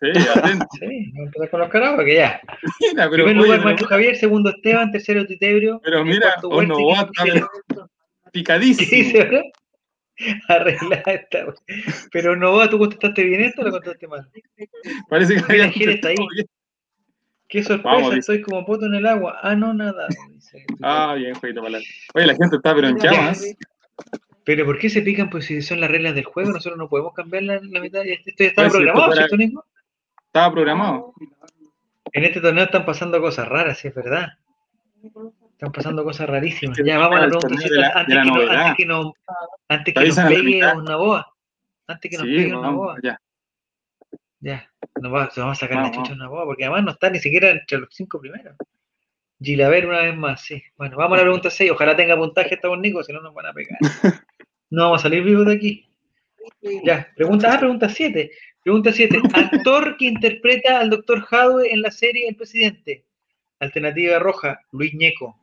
Sí, 0.01 0.09
atento. 0.34 0.66
Sí, 0.80 1.11
vamos 1.12 1.18
a 1.18 1.22
empezar 1.26 1.51
con 1.51 1.61
los 1.61 1.68
karaoke, 1.70 2.14
ya. 2.14 2.40
Mira, 2.80 3.11
pero, 3.11 3.24
primer 3.24 3.36
oye, 3.38 3.46
lugar, 3.46 3.64
Maestro 3.64 3.88
Javier, 3.88 4.16
segundo 4.16 4.51
Esteban, 4.51 4.90
tercero 4.92 5.26
Titebrio. 5.26 5.80
pero 5.82 6.05
mira, 6.05 6.36
cuarto 6.40 6.49
Huerta 6.49 6.72
no, 6.74 6.80
y 6.80 6.82
vos 6.84 6.99
quinto 6.99 7.12
estás 7.12 7.24
Fidel. 7.24 7.44
¿Qué 8.24 8.30
picadísimo. 8.32 8.90
dice 8.90 9.22
ahora? 9.22 9.42
Arregla 10.49 10.96
esta. 11.07 11.46
Pero 12.12 12.36
no, 12.36 12.68
¿tú 12.68 12.78
contestaste 12.78 13.24
bien 13.24 13.40
esto 13.42 13.62
o 13.62 13.64
lo 13.64 13.70
contestaste 13.72 14.07
mal? 14.09 14.28
Parece 15.09 15.36
que 15.36 15.53
Mira, 15.53 15.68
Gil 15.70 15.90
está 15.90 16.09
ahí. 16.09 16.16
bien. 16.34 16.46
Qué 17.49 17.62
sorpresa, 17.62 17.96
Vamos, 17.96 18.14
estoy 18.14 18.42
como 18.42 18.66
poto 18.66 18.86
en 18.86 18.94
el 18.96 19.07
agua. 19.07 19.38
Ah, 19.42 19.57
no, 19.57 19.72
nada. 19.72 20.07
dice. 20.30 20.64
Ah, 20.82 21.14
bien, 21.16 21.34
jueguito 21.34 21.62
para 21.62 21.78
Oye, 22.14 22.26
la 22.26 22.34
gente 22.34 22.57
está 22.57 22.74
pero 22.74 22.88
en 22.88 22.99
llamas. 22.99 23.42
Pero 24.44 24.64
¿por 24.66 24.78
qué 24.78 24.90
se 24.90 25.03
pican? 25.03 25.30
Pues 25.30 25.46
si 25.46 25.62
son 25.62 25.80
las 25.80 25.90
reglas 25.90 26.14
del 26.14 26.24
juego, 26.24 26.53
nosotros 26.53 26.78
no 26.78 26.88
podemos 26.88 27.14
cambiar 27.14 27.44
la, 27.44 27.61
la 27.62 27.80
mitad. 27.80 28.03
Esto 28.05 28.32
ya 28.38 28.46
estaba 28.46 28.68
Pues 28.68 28.78
si 28.78 28.84
programado, 28.84 29.12
¿cierto, 29.12 29.36
Nico? 29.36 29.64
Estaba 30.39 30.53
programado. 30.55 31.14
En 32.12 32.24
este 32.24 32.41
torneo 32.41 32.64
están 32.64 32.84
pasando 32.86 33.20
cosas 33.20 33.49
raras, 33.49 33.78
sí, 33.78 33.89
es 33.89 33.95
verdad. 33.95 34.28
Están 35.53 35.72
pasando 35.72 36.05
cosas 36.05 36.28
rarísimas. 36.28 36.78
Ya, 36.84 36.97
vamos 36.99 37.18
a 37.18 37.20
la 37.22 37.26
pregunta 37.28 37.49
la- 37.70 37.89
antes, 37.95 38.14
la 38.14 38.22
que 38.22 38.28
no- 38.28 38.34
novedad. 38.36 38.61
antes 39.68 39.95
que 39.95 40.01
nos 40.07 40.16
la 40.16 40.28
pegue 40.28 40.72
una 40.76 40.97
boa. 40.97 41.34
Antes 41.86 42.11
que 42.11 42.16
nos 42.16 42.26
Sí, 42.26 42.36
pegue 42.36 42.55
una 42.57 42.70
boa. 42.70 42.97
ya. 43.03 43.20
Ya, 44.41 44.70
nos 45.01 45.12
va, 45.12 45.30
vamos 45.36 45.59
a 45.59 45.61
sacar 45.61 45.76
la 45.78 45.82
Vamos, 45.91 45.97
chucha 45.97 46.12
una 46.12 46.28
boa, 46.28 46.45
porque 46.45 46.64
además 46.64 46.84
no 46.84 46.91
está 46.93 47.11
ni 47.11 47.18
siquiera 47.18 47.51
entre 47.51 47.78
los 47.78 47.89
cinco 47.93 48.20
primeros. 48.20 48.55
Gilaver 49.41 49.86
una 49.86 50.03
vez 50.03 50.16
más, 50.16 50.41
sí. 50.43 50.62
Bueno, 50.76 50.97
vamos 50.97 51.14
a 51.14 51.16
la 51.18 51.22
pregunta 51.24 51.51
6. 51.51 51.70
Ojalá 51.72 51.97
tenga 51.97 52.16
puntaje 52.16 52.55
esta 52.55 52.68
con 52.68 52.80
Nico, 52.80 53.03
si 53.03 53.12
no 53.12 53.20
nos 53.20 53.34
van 53.34 53.47
a 53.47 53.53
pegar. 53.53 53.78
No 54.70 54.82
vamos 54.84 55.01
a 55.01 55.03
salir 55.05 55.24
vivos 55.24 55.47
de 55.47 55.55
aquí. 55.55 55.89
Ya, 56.84 57.09
pregunta, 57.16 57.55
ah, 57.55 57.59
pregunta 57.59 57.89
7. 57.89 58.30
Pregunta 58.68 58.92
7. 58.92 59.22
Actor 59.32 59.96
que 59.96 60.04
interpreta 60.04 60.78
al 60.78 60.90
doctor 60.90 61.22
Jadwe 61.22 61.72
en 61.72 61.80
la 61.80 61.90
serie 61.90 62.28
El 62.28 62.36
Presidente. 62.36 63.02
Alternativa 63.60 64.18
roja, 64.18 64.60
Luis 64.72 64.92
Ñeco. 64.92 65.40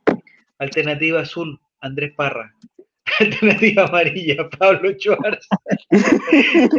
Alternativa 0.60 1.22
azul, 1.22 1.60
Andrés 1.80 2.12
Parra. 2.14 2.54
Alternativa 3.18 3.86
amarilla, 3.86 4.48
Pablo 4.48 4.92
Schwartz. 4.92 5.44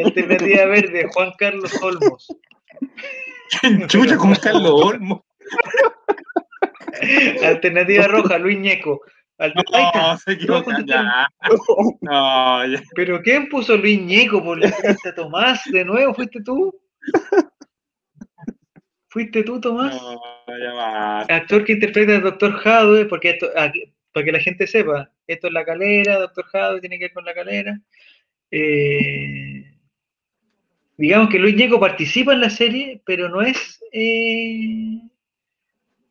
Alternativa 0.06 0.66
verde, 0.68 1.10
Juan 1.14 1.34
Carlos 1.38 1.74
Olmos. 1.84 2.28
Chucha 3.88 4.16
con 4.16 4.34
Carlos 4.36 4.72
Olmo. 4.72 5.26
Alternativa 7.44 8.08
roja, 8.08 8.38
Luis 8.38 8.58
Ñeco. 8.58 9.02
No, 9.40 10.18
se 10.18 10.32
equivocan. 10.34 10.86
Ya. 10.86 11.28
No, 12.02 12.66
ya. 12.68 12.82
¿Pero 12.96 13.22
quién 13.22 13.48
puso 13.50 13.78
Luis 13.78 14.02
Ñeco 14.02 14.44
por 14.44 14.60
la 14.60 14.68
lista, 14.84 15.14
Tomás? 15.14 15.62
¿De 15.72 15.86
nuevo 15.86 16.14
fuiste 16.14 16.42
tú? 16.44 16.74
¿Fuiste 19.10 19.44
tú, 19.44 19.60
Tomás? 19.62 19.96
No, 20.02 20.20
ya 20.48 20.74
va. 20.74 21.22
Actor 21.22 21.64
que 21.66 21.74
interpreta 21.74 22.16
al 22.16 22.22
Doctor 22.24 22.54
Jadwe, 22.54 23.06
porque 23.06 23.32
esto, 23.32 23.48
aquí- 23.56 23.94
para 24.12 24.26
que 24.26 24.32
la 24.32 24.40
gente 24.40 24.66
sepa, 24.68 25.12
esto 25.28 25.48
es 25.48 25.54
la 25.54 25.64
calera, 25.66 26.20
Doctor 26.20 26.46
Jadwe 26.46 26.80
tiene 26.82 26.98
que 26.98 27.06
ver 27.06 27.14
con 27.14 27.26
la 27.26 27.34
calera. 27.34 27.80
Eh, 28.52 29.64
digamos 30.98 31.30
que 31.30 31.40
Luis 31.40 31.56
Ñeco 31.56 31.80
participa 31.80 32.34
en 32.34 32.42
la 32.42 32.50
serie, 32.50 33.02
pero 33.06 33.30
no 33.30 33.42
es. 33.42 33.80
eh, 33.92 35.00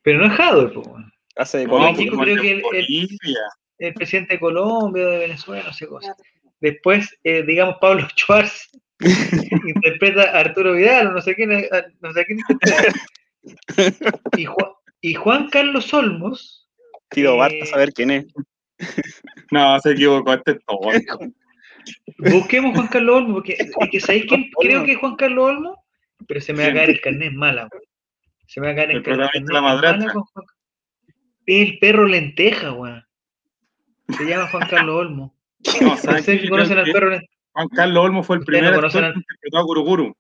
pero 0.03 0.19
no 0.21 0.27
es 0.27 0.33
Jadwe, 0.33 0.67
weón. 0.79 1.13
Hace 1.37 1.59
de 1.59 1.67
Colombia. 1.69 2.11
Creo 2.11 2.23
el 2.23 2.41
que 2.41 2.47
de 2.47 2.51
el- 2.51 2.57
el- 2.57 2.63
Bolivia. 2.63 3.41
el 3.79 3.95
presidente 3.95 4.35
de 4.35 4.41
Colombia, 4.41 5.07
de 5.07 5.19
Venezuela, 5.19 5.65
no 5.65 5.73
sé 5.73 5.87
cosas. 5.87 6.17
Después, 6.61 7.15
eh, 7.25 7.43
digamos, 7.43 7.77
Pablo 7.81 8.07
Schwartz 8.17 8.71
interpreta 9.67 10.23
a 10.31 10.41
Arturo 10.41 10.73
Vidal, 10.73 11.13
no 11.13 11.21
sé 11.21 11.35
quién, 11.35 11.51
no 12.01 12.13
sé 12.13 12.25
quién 12.25 12.39
interpreta. 12.49 12.99
Y, 14.37 14.47
Ju- 14.47 14.77
y 15.03 15.15
Juan 15.15 15.49
Carlos 15.51 15.93
Olmos, 15.95 16.69
Bart 17.15 17.53
Eh, 17.55 17.63
a 17.63 17.67
saber 17.67 17.93
quién 17.93 18.11
es. 18.11 18.27
No, 19.53 19.79
se 19.81 19.93
equivocó. 19.93 20.33
Este 20.35 20.53
es 20.53 20.59
tonto. 20.67 21.19
busquemos 22.19 22.75
Juan 22.75 22.89
Carlos 22.89 23.17
Olmos, 23.17 23.35
porque 23.35 23.53
es 23.59 23.71
que 23.91 24.01
¿sabéis 24.01 24.25
quién 24.27 24.51
creo 24.61 24.85
que 24.85 24.93
es 24.93 24.99
Juan 24.99 25.17
Carlos 25.17 25.51
Olmos? 25.51 25.79
Pero 26.27 26.41
se 26.41 26.53
me 26.53 26.65
va 26.65 26.71
a 26.71 26.75
caer 26.75 26.91
el 26.91 27.01
carnet 27.01 27.33
mala, 27.33 27.69
weón. 27.71 27.85
Se 28.49 28.61
me 28.61 28.67
va 28.69 28.73
a 28.73 28.77
caer 28.77 28.91
el, 28.93 28.97
El 28.99 29.03
carnet 29.03 29.31
la 29.49 29.61
mala 29.61 29.75
madrastra. 29.75 30.13
con 30.13 30.23
Juan- 30.23 30.47
El 31.47 31.79
perro 31.79 32.07
lenteja, 32.07 32.73
weón. 32.73 33.05
Se 34.17 34.25
llama 34.25 34.49
Juan 34.49 34.69
Carlos. 34.71 35.11
No, 35.17 35.33
No 35.81 35.97
¿sabes 35.97 36.25
sé 36.25 36.39
si 36.39 36.49
conocen 36.49 36.79
al 36.79 36.91
perro 36.93 37.11
lenteja. 37.11 37.33
Juan 37.53 37.69
Carlos 37.69 38.05
Olmo 38.05 38.23
fue 38.23 38.37
el 38.37 38.41
Ustedes 38.41 38.63
no 38.63 38.69
primer 38.69 38.75
conocen 38.81 39.05
actor 39.05 39.05
al- 39.05 39.13
que 39.15 39.19
interpretó 39.21 39.59
a 39.59 39.63
Guruguru. 39.63 40.17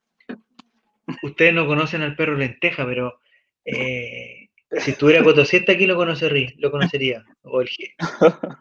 ustedes 1.22 1.54
no 1.54 1.66
conocen 1.66 2.02
al 2.02 2.16
perro 2.16 2.36
lenteja, 2.36 2.84
pero 2.86 3.20
eh, 3.64 4.48
si 4.78 4.92
estuviera 4.92 5.22
Cotosieta 5.22 5.72
aquí 5.72 5.86
lo 5.86 5.96
conocería, 5.96 6.50
lo 6.58 6.70
conocería. 6.70 7.24
O 7.42 7.60
el, 7.60 7.68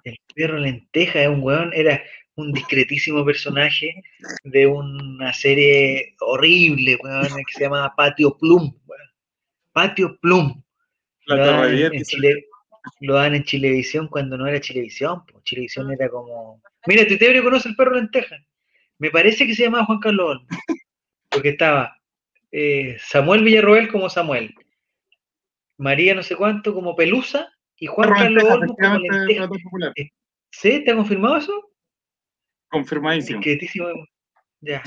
el 0.03 0.17
perro 0.35 0.57
lenteja 0.59 1.21
es 1.23 1.29
un 1.29 1.41
weón, 1.41 1.71
era 1.73 2.01
un 2.35 2.51
discretísimo 2.51 3.23
personaje 3.25 4.03
de 4.43 4.67
una 4.67 5.31
serie 5.33 6.15
horrible, 6.19 6.97
weón, 7.01 7.27
que 7.27 7.53
se 7.53 7.61
llama 7.63 7.93
Patio 7.95 8.37
Plum. 8.37 8.73
weón. 8.85 9.09
Patio 9.71 10.17
Plum. 10.19 10.61
La 11.27 11.67
en- 11.69 11.93
en 11.95 12.03
Chile- 12.03 12.45
lo 13.01 13.15
daban 13.15 13.35
en 13.35 13.43
Chilevisión 13.43 14.07
cuando 14.07 14.37
no 14.37 14.47
era 14.47 14.59
Chilevisión. 14.61 15.25
po. 15.25 15.41
Chilevisión 15.43 15.91
era 15.91 16.09
como. 16.09 16.61
Mira, 16.87 17.05
Titebrio 17.07 17.43
conoce 17.43 17.69
el 17.69 17.75
perro 17.75 17.95
lenteja. 17.95 18.37
Me 18.97 19.09
parece 19.11 19.45
que 19.45 19.55
se 19.55 19.63
llamaba 19.63 19.85
Juan 19.85 19.99
Carlos. 19.99 20.41
Porque 21.29 21.49
estaba 21.49 21.97
eh, 22.51 22.97
Samuel 22.99 23.43
Villarroel 23.43 23.89
como 23.89 24.09
Samuel. 24.09 24.53
María 25.77 26.15
no 26.15 26.23
sé 26.23 26.35
cuánto 26.35 26.73
como 26.73 26.95
Pelusa 26.95 27.51
y 27.77 27.87
Juan 27.87 28.09
Carlos 28.09 28.43
lenteja, 28.43 28.53
Olmo 28.55 28.75
como 28.75 28.99
lenteja. 28.99 29.47
popular. 29.49 29.93
¿Sí? 30.51 30.83
¿Te 30.85 30.91
ha 30.91 30.95
confirmado 30.95 31.37
eso? 31.37 31.71
Confirmadísimo. 32.69 33.41
Ya. 34.61 34.81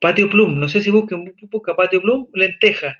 Patio 0.00 0.30
Plum, 0.30 0.58
no 0.58 0.68
sé 0.68 0.80
si 0.80 0.90
busquen, 0.90 1.34
busca 1.50 1.74
Patio 1.74 2.00
Plum, 2.00 2.28
lenteja. 2.32 2.96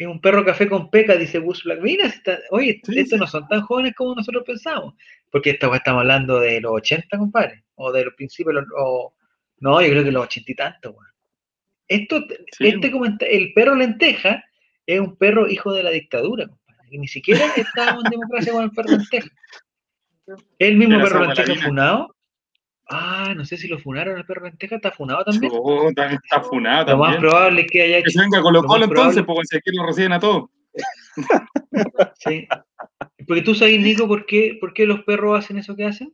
Es 0.00 0.06
un 0.06 0.18
perro 0.18 0.42
café 0.46 0.66
con 0.66 0.88
peca, 0.90 1.14
dice 1.14 1.38
Gus 1.40 1.62
Black. 1.62 1.80
Mira, 1.82 2.06
está- 2.06 2.38
oye, 2.52 2.80
Sí, 2.84 2.98
estos 3.00 3.18
sí. 3.18 3.20
no 3.20 3.26
son 3.26 3.46
tan 3.48 3.60
jóvenes 3.60 3.92
como 3.94 4.14
nosotros 4.14 4.44
pensamos. 4.46 4.94
Porque 5.30 5.50
esta 5.50 5.68
weá 5.68 5.76
estamos 5.76 6.00
hablando 6.00 6.40
de 6.40 6.58
los 6.58 6.72
80, 6.72 7.18
compadre. 7.18 7.64
O 7.74 7.92
de 7.92 8.06
los 8.06 8.14
principios, 8.14 8.54
de 8.54 8.60
los- 8.62 8.70
o, 8.78 9.14
no, 9.58 9.82
yo 9.82 9.90
creo 9.90 10.02
que 10.02 10.10
los 10.10 10.24
80 10.24 10.52
y 10.52 10.54
tantos, 10.54 10.92
weón. 10.94 11.06
Esto, 11.86 12.24
Sí. 12.56 12.68
este 12.68 12.90
el 13.36 13.52
perro 13.52 13.74
lenteja 13.74 14.42
es 14.86 15.00
un 15.00 15.16
perro 15.16 15.46
hijo 15.46 15.70
de 15.74 15.82
la 15.82 15.90
dictadura, 15.90 16.46
compadre. 16.48 16.88
Y 16.90 16.98
ni 16.98 17.06
siquiera 17.06 17.44
estábamos 17.54 18.02
en 18.06 18.10
democracia 18.12 18.52
con 18.54 18.64
el 18.64 18.70
perro 18.70 18.92
lenteja. 18.92 19.28
El 20.58 20.76
mismo 20.76 20.98
perro 21.02 21.24
lenteja 21.26 21.54
funado. 21.66 22.16
Ah, 22.92 23.34
no 23.36 23.44
sé 23.44 23.56
si 23.56 23.68
lo 23.68 23.78
funaron 23.78 24.16
al 24.16 24.26
perro 24.26 24.44
lenteja, 24.46 24.74
está 24.76 24.90
funado 24.90 25.22
también. 25.24 25.52
Está 26.24 26.42
funado 26.42 26.90
Lo 26.90 26.98
más 26.98 27.12
también. 27.12 27.20
probable 27.30 27.60
es 27.60 27.66
que 27.70 27.82
haya 27.82 28.02
Que 28.02 28.10
se 28.10 28.20
venga 28.20 28.42
Colo 28.42 28.62
lo 28.62 28.66
Colo 28.66 28.84
entonces, 28.86 29.22
porque 29.24 29.46
si 29.46 29.56
aquí 29.58 29.70
lo 29.72 29.86
reciben 29.86 30.12
a 30.12 30.18
todos. 30.20 30.50
Sí. 32.18 32.46
Porque 33.28 33.42
tú 33.42 33.54
sabes, 33.54 33.80
Nico, 33.80 34.08
¿por 34.08 34.26
qué, 34.26 34.56
por 34.60 34.72
qué 34.74 34.86
los 34.86 35.02
perros 35.04 35.38
hacen 35.38 35.58
eso 35.58 35.76
que 35.76 35.84
hacen? 35.84 36.12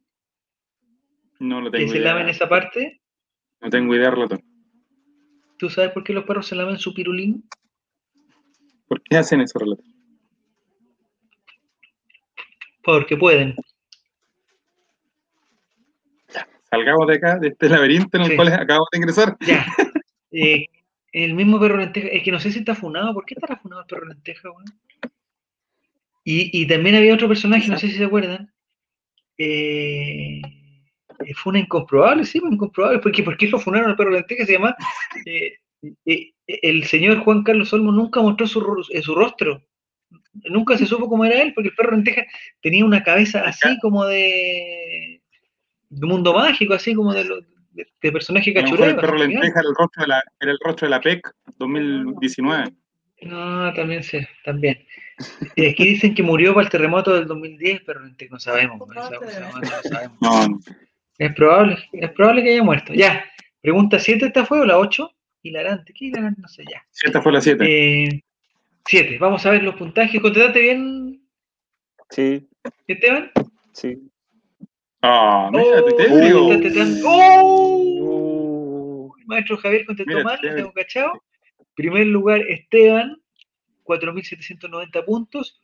No 1.39 1.61
lo 1.63 1.71
Que 1.71 1.79
tengo 1.79 1.93
se 1.93 1.99
idea. 1.99 2.13
lamen 2.13 2.29
esa 2.29 2.47
parte. 2.49 3.01
No 3.61 3.71
tengo 3.71 3.95
idea, 3.95 4.11
Relator. 4.11 4.41
¿Tú 5.59 5.71
sabes 5.71 5.93
por 5.93 6.05
qué 6.05 6.13
los 6.13 6.25
perros 6.25 6.47
se 6.47 6.55
lamen 6.57 6.77
su 6.79 6.93
pirulín? 6.93 7.49
¿Por 8.87 9.03
qué 9.03 9.17
hacen 9.17 9.41
eso, 9.41 9.59
Relator? 9.59 9.85
Porque 12.83 13.17
pueden. 13.17 13.55
Salgamos 16.77 17.07
de 17.09 17.15
acá, 17.15 17.39
de 17.39 17.49
este 17.49 17.69
laberinto 17.69 18.17
en 18.17 18.23
el 18.25 18.31
Sí. 18.31 18.37
cual 18.37 18.49
acabamos 18.53 18.89
de 18.93 18.99
ingresar. 18.99 19.37
Ya. 19.41 19.65
Eh, 20.33 20.67
el 21.13 21.33
mismo 21.35 21.59
perro 21.59 21.79
lenteja, 21.79 22.09
es 22.09 22.23
que 22.23 22.31
no 22.33 22.39
sé 22.41 22.51
si 22.53 22.59
está 22.59 22.75
funado. 22.75 23.15
¿Por 23.15 23.25
qué 23.25 23.35
estará 23.35 23.57
funado 23.57 23.83
el 23.83 23.87
perro 23.87 24.07
lenteja? 24.07 24.51
Y, 26.25 26.51
y 26.61 26.67
también 26.67 26.97
había 26.97 27.15
otro 27.15 27.29
personaje, 27.29 27.69
no 27.69 27.79
sé 27.79 27.89
si 27.89 27.95
se 27.97 28.05
acuerdan. 28.05 28.53
Eh, 29.39 30.41
eh, 30.43 31.35
fue 31.35 31.51
una 31.53 31.61
incomprobable, 31.61 32.25
sí, 32.27 32.39
una 32.41 32.55
incomprobable. 32.55 32.99
Porque, 32.99 33.23
¿Por 33.23 33.37
qué 33.39 33.49
lo 33.49 33.59
funaron 33.59 33.91
al 33.91 33.97
perro 33.97 34.11
lenteja? 34.11 34.45
Se 34.45 34.53
llama. 34.53 34.77
eh, 35.25 35.55
el 36.47 36.85
señor 36.85 37.19
Juan 37.21 37.43
Carlos 37.45 37.73
Olmo 37.73 37.93
nunca 37.93 38.21
mostró 38.21 38.47
su 38.47 38.61
rostro. 39.15 39.63
Nunca 40.51 40.77
se 40.77 40.87
supo 40.87 41.09
cómo 41.09 41.25
era 41.25 41.41
él, 41.41 41.53
porque 41.55 41.71
el 41.71 41.75
perro 41.75 41.93
lenteja 41.93 42.25
tenía 42.61 42.85
una 42.85 43.03
cabeza 43.03 43.41
así 43.47 43.79
como 43.81 44.05
de. 44.05 45.23
De 45.89 46.07
mundo 46.07 46.33
mágico, 46.35 46.75
así 46.75 46.95
como 46.95 47.13
de, 47.13 47.25
lo- 47.25 47.41
de, 47.73 47.87
de 48.03 48.13
personaje 48.13 48.53
cachureo. 48.55 48.87
el 48.91 48.97
perro 48.97 49.17
lenteja 49.19 49.61
era 49.61 49.69
el 49.69 49.75
rostro 49.75 50.03
de 50.03 50.09
la, 50.09 50.23
era 50.41 50.53
el 50.53 50.59
rostro 50.63 50.87
de 50.87 50.91
la 50.91 51.01
PEC 51.01 51.31
2019. 51.59 52.73
No, 53.23 53.73
también 53.75 54.03
sé, 54.03 54.29
también. 54.45 54.85
Y 55.55 55.67
aquí 55.67 55.85
dicen 55.89 56.15
que 56.15 56.23
murió 56.23 56.53
para 56.53 56.67
el 56.67 56.71
terremoto 56.71 57.15
del 57.15 57.27
2010, 57.27 57.83
pero 57.87 58.01
no 58.01 58.39
sabemos. 58.39 58.87
¿no? 58.87 59.03
Sabemos. 59.83 60.19
No. 60.21 60.59
Es 61.19 61.33
probable, 61.35 61.79
es 61.93 62.11
probable 62.11 62.43
que 62.43 62.51
haya 62.53 62.63
muerto. 62.63 62.93
Ya, 62.93 63.25
pregunta 63.63 63.99
7 63.99 64.27
esta 64.27 64.45
fue 64.45 64.61
o 64.61 64.65
la 64.67 64.79
8? 64.79 65.11
Hilarante, 65.43 65.95
¿qué 65.95 66.07
hilarante? 66.07 66.43
No 66.43 66.49
sé, 66.49 66.65
ya. 66.71 66.85
Esta 67.05 67.23
fue 67.23 67.33
la 67.33 67.41
7. 67.41 68.23
7, 68.87 69.19
vamos 69.19 69.47
a 69.47 69.51
ver 69.51 69.63
los 69.63 69.77
puntajes. 69.77 70.21
¿Contestaste 70.21 70.61
bien, 70.61 71.23
Sí, 72.11 72.47
Esteban? 72.87 73.31
sí. 73.73 73.97
Ah, 75.09 75.51
mira, 75.53 75.65
Oh, 75.65 76.49
contestaste 76.49 76.71
tan- 76.75 77.01
¡Oh! 77.05 79.13
El 79.19 79.27
maestro 79.27 79.57
Javier 79.59 79.87
contestó 79.87 80.11
Mira, 80.11 80.25
mal, 80.25 80.37
Titebrio. 80.37 80.65
tengo 80.65 80.73
cachado. 80.75 81.23
Primer 81.75 82.07
lugar, 82.07 82.41
Esteban, 82.49 83.17
4.790 83.85 85.05
puntos. 85.05 85.61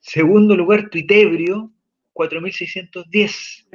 Segundo 0.00 0.56
lugar, 0.56 0.90
Tuitebrio, 0.90 1.72
4.610. 2.12 3.66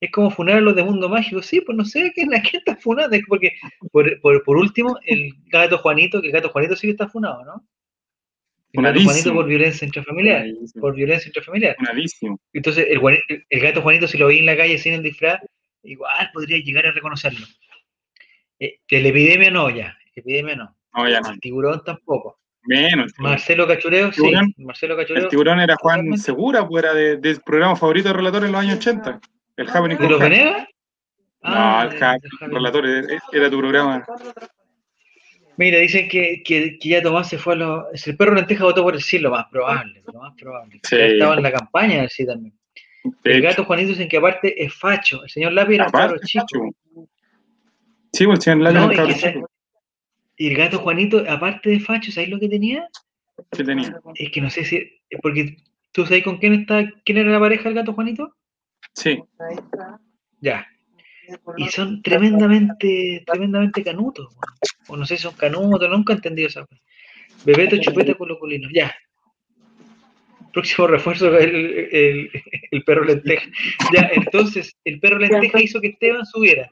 Es 0.00 0.10
como 0.10 0.30
funar 0.30 0.62
los 0.62 0.76
de 0.76 0.84
Mundo 0.84 1.08
Mágico. 1.08 1.42
Sí, 1.42 1.60
pues 1.60 1.76
no 1.76 1.84
sé 1.84 2.08
a 2.08 2.12
quién, 2.12 2.32
a 2.34 2.40
quién 2.42 2.62
está 2.64 2.76
funando. 2.76 3.16
Es 3.16 3.22
Porque, 3.26 3.52
por, 3.90 4.20
por, 4.20 4.42
por 4.44 4.56
último, 4.56 4.96
el 5.06 5.32
gato 5.46 5.78
Juanito, 5.78 6.20
que 6.20 6.28
el 6.28 6.32
gato 6.32 6.50
Juanito 6.50 6.76
sí 6.76 6.86
que 6.86 6.92
está 6.92 7.08
funado, 7.08 7.44
¿no? 7.44 7.66
El 8.74 8.82
gato. 8.82 9.04
Juanito 9.04 9.32
por 9.34 9.46
violencia 9.46 9.84
intrafamiliar. 9.86 10.46
Por 10.80 10.94
violencia 10.94 11.28
intrafamiliar. 11.28 11.76
Funadísimo. 11.76 12.40
Entonces, 12.52 12.86
el, 12.90 13.00
el- 13.28 13.44
el 13.48 13.60
gato 13.60 13.82
Juanito, 13.82 14.06
si 14.08 14.18
lo 14.18 14.26
veis 14.26 14.40
en 14.40 14.46
la 14.46 14.56
calle 14.56 14.78
sin 14.78 14.94
el 14.94 15.02
disfraz, 15.02 15.40
igual 15.82 16.30
podría 16.32 16.58
llegar 16.58 16.86
a 16.86 16.92
reconocerlo. 16.92 17.46
Eh, 18.58 18.78
que 18.86 19.00
la 19.00 19.08
epidemia 19.08 19.50
no, 19.50 19.70
ya. 19.70 19.96
Epidemia 20.14 20.56
no. 20.56 20.76
No, 20.94 21.08
ya. 21.08 21.20
El 21.30 21.40
tiburón 21.40 21.82
tampoco. 21.84 22.38
Menos. 22.66 23.12
Marcelo 23.18 23.66
Cachureo, 23.66 24.10
sí. 24.12 24.22
Marcelo 24.58 24.94
El 24.94 25.00
Cachureo. 25.00 25.28
tiburón 25.28 25.60
era 25.60 25.76
Juan. 25.76 26.16
Segura, 26.16 26.66
pues 26.66 26.84
era 26.84 26.94
de- 26.94 27.16
del 27.18 27.40
programa 27.42 27.76
favorito 27.76 28.08
de 28.08 28.14
relator 28.14 28.44
en 28.44 28.52
los 28.52 28.60
años 28.60 28.76
80. 28.76 29.20
El 29.56 29.68
Happening 29.68 29.98
¿De 29.98 30.08
los. 30.08 30.20
Venegas? 30.20 30.66
No, 31.42 31.50
Ah, 31.52 31.88
el 31.92 31.98
de- 32.00 32.46
de 32.46 32.46
relator 32.54 32.84
era 33.32 33.50
tu 33.50 33.58
programa. 33.58 34.04
Mira, 35.56 35.78
dicen 35.78 36.08
que, 36.08 36.42
que, 36.44 36.78
que 36.78 36.88
ya 36.88 37.02
Tomás 37.02 37.28
se 37.28 37.38
fue 37.38 37.54
a 37.54 37.56
los. 37.56 38.06
El 38.06 38.16
perro 38.16 38.34
lenteja 38.34 38.64
votó 38.64 38.82
por 38.82 38.94
el 38.94 39.02
sí, 39.02 39.18
lo 39.18 39.30
más 39.30 39.46
probable. 39.50 40.02
Lo 40.12 40.20
más 40.20 40.34
probable. 40.36 40.80
Sí. 40.82 40.96
Ya 40.96 41.06
estaba 41.06 41.36
en 41.36 41.42
la 41.42 41.52
campaña 41.52 42.00
del 42.00 42.10
sí 42.10 42.26
también. 42.26 42.54
De 43.04 43.32
el 43.32 43.38
hecho, 43.38 43.48
gato 43.48 43.64
Juanito 43.64 43.90
dicen 43.90 44.08
que 44.08 44.16
aparte 44.16 44.64
es 44.64 44.74
facho. 44.74 45.22
El 45.22 45.30
señor 45.30 45.52
Lápiz 45.52 45.74
era 45.74 45.86
un 45.86 45.92
cabro 45.92 46.06
aparte, 46.06 46.26
chico. 46.26 46.46
Facho. 46.50 47.08
Sí, 48.12 48.26
pues 48.26 48.42
señor 48.42 48.58
Lalo 48.60 48.80
No, 48.80 48.90
era 48.90 49.04
un 49.04 49.10
y 49.10 49.14
cabro 49.14 49.32
chico. 49.32 49.50
Y 50.36 50.48
el 50.48 50.56
gato 50.56 50.78
Juanito, 50.78 51.24
aparte 51.28 51.70
de 51.70 51.80
facho, 51.80 52.10
¿sabéis 52.10 52.30
lo 52.30 52.40
que 52.40 52.48
tenía? 52.48 52.88
¿Qué 53.52 53.62
tenía? 53.62 54.00
Es 54.14 54.30
que 54.30 54.40
no 54.40 54.50
sé 54.50 54.64
si. 54.64 55.00
Porque 55.22 55.56
tú 55.92 56.04
sabes 56.04 56.24
con 56.24 56.38
quién 56.38 56.54
está. 56.54 56.90
¿Quién 57.04 57.18
era 57.18 57.30
la 57.30 57.40
pareja 57.40 57.64
del 57.64 57.74
gato 57.74 57.92
Juanito? 57.92 58.34
Sí. 58.94 59.22
Ahí 59.38 59.56
está. 59.56 60.00
Ya. 60.40 60.66
Y 61.56 61.68
son 61.68 62.02
tremendamente, 62.02 63.22
tremendamente 63.26 63.82
canutos. 63.82 64.28
O 64.88 64.96
no 64.96 65.06
sé 65.06 65.16
si 65.16 65.22
son 65.22 65.34
canutos, 65.34 65.88
nunca 65.88 66.12
he 66.12 66.16
entendido 66.16 66.48
esa 66.48 66.64
cosa. 66.66 66.80
Bebeto 67.44 67.76
Chupeta 67.78 68.14
Colocolino. 68.14 68.68
Ya. 68.72 68.94
Próximo 70.52 70.86
refuerzo, 70.86 71.36
el, 71.36 71.88
el, 71.90 72.30
el 72.70 72.84
perro 72.84 73.04
lenteja. 73.04 73.46
Ya, 73.92 74.10
entonces, 74.12 74.76
el 74.84 75.00
perro 75.00 75.18
lenteja 75.18 75.60
hizo 75.60 75.80
que 75.80 75.88
Esteban 75.88 76.24
subiera. 76.24 76.70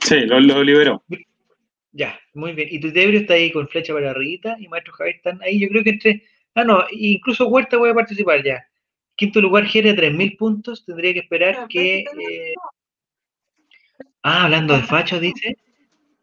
Sí, 0.00 0.20
lo, 0.26 0.40
lo 0.40 0.62
liberó. 0.62 1.02
Ya, 1.92 2.18
muy 2.34 2.52
bien. 2.52 2.68
Y 2.70 2.80
tu 2.80 2.92
Tebrio 2.92 3.20
está 3.20 3.34
ahí 3.34 3.52
con 3.52 3.68
flecha 3.68 3.92
para 3.92 4.10
arriba 4.10 4.56
y 4.58 4.68
Maestro 4.68 4.94
Javier 4.94 5.16
están 5.16 5.42
ahí. 5.42 5.60
Yo 5.60 5.68
creo 5.68 5.84
que 5.84 5.90
entre. 5.90 6.22
Ah, 6.54 6.64
no, 6.64 6.84
incluso 6.90 7.48
Huerta 7.48 7.78
puede 7.78 7.94
participar 7.94 8.42
ya. 8.42 8.66
Quinto 9.14 9.40
lugar, 9.40 9.66
Jere 9.66 9.90
a 9.90 9.94
3.000 9.94 10.36
puntos. 10.36 10.84
Tendría 10.84 11.12
que 11.12 11.20
esperar 11.20 11.66
que. 11.68 12.00
eh, 12.00 12.54
Ah, 14.22 14.44
hablando 14.44 14.74
de 14.74 14.82
Facho, 14.82 15.18
dice. 15.20 15.56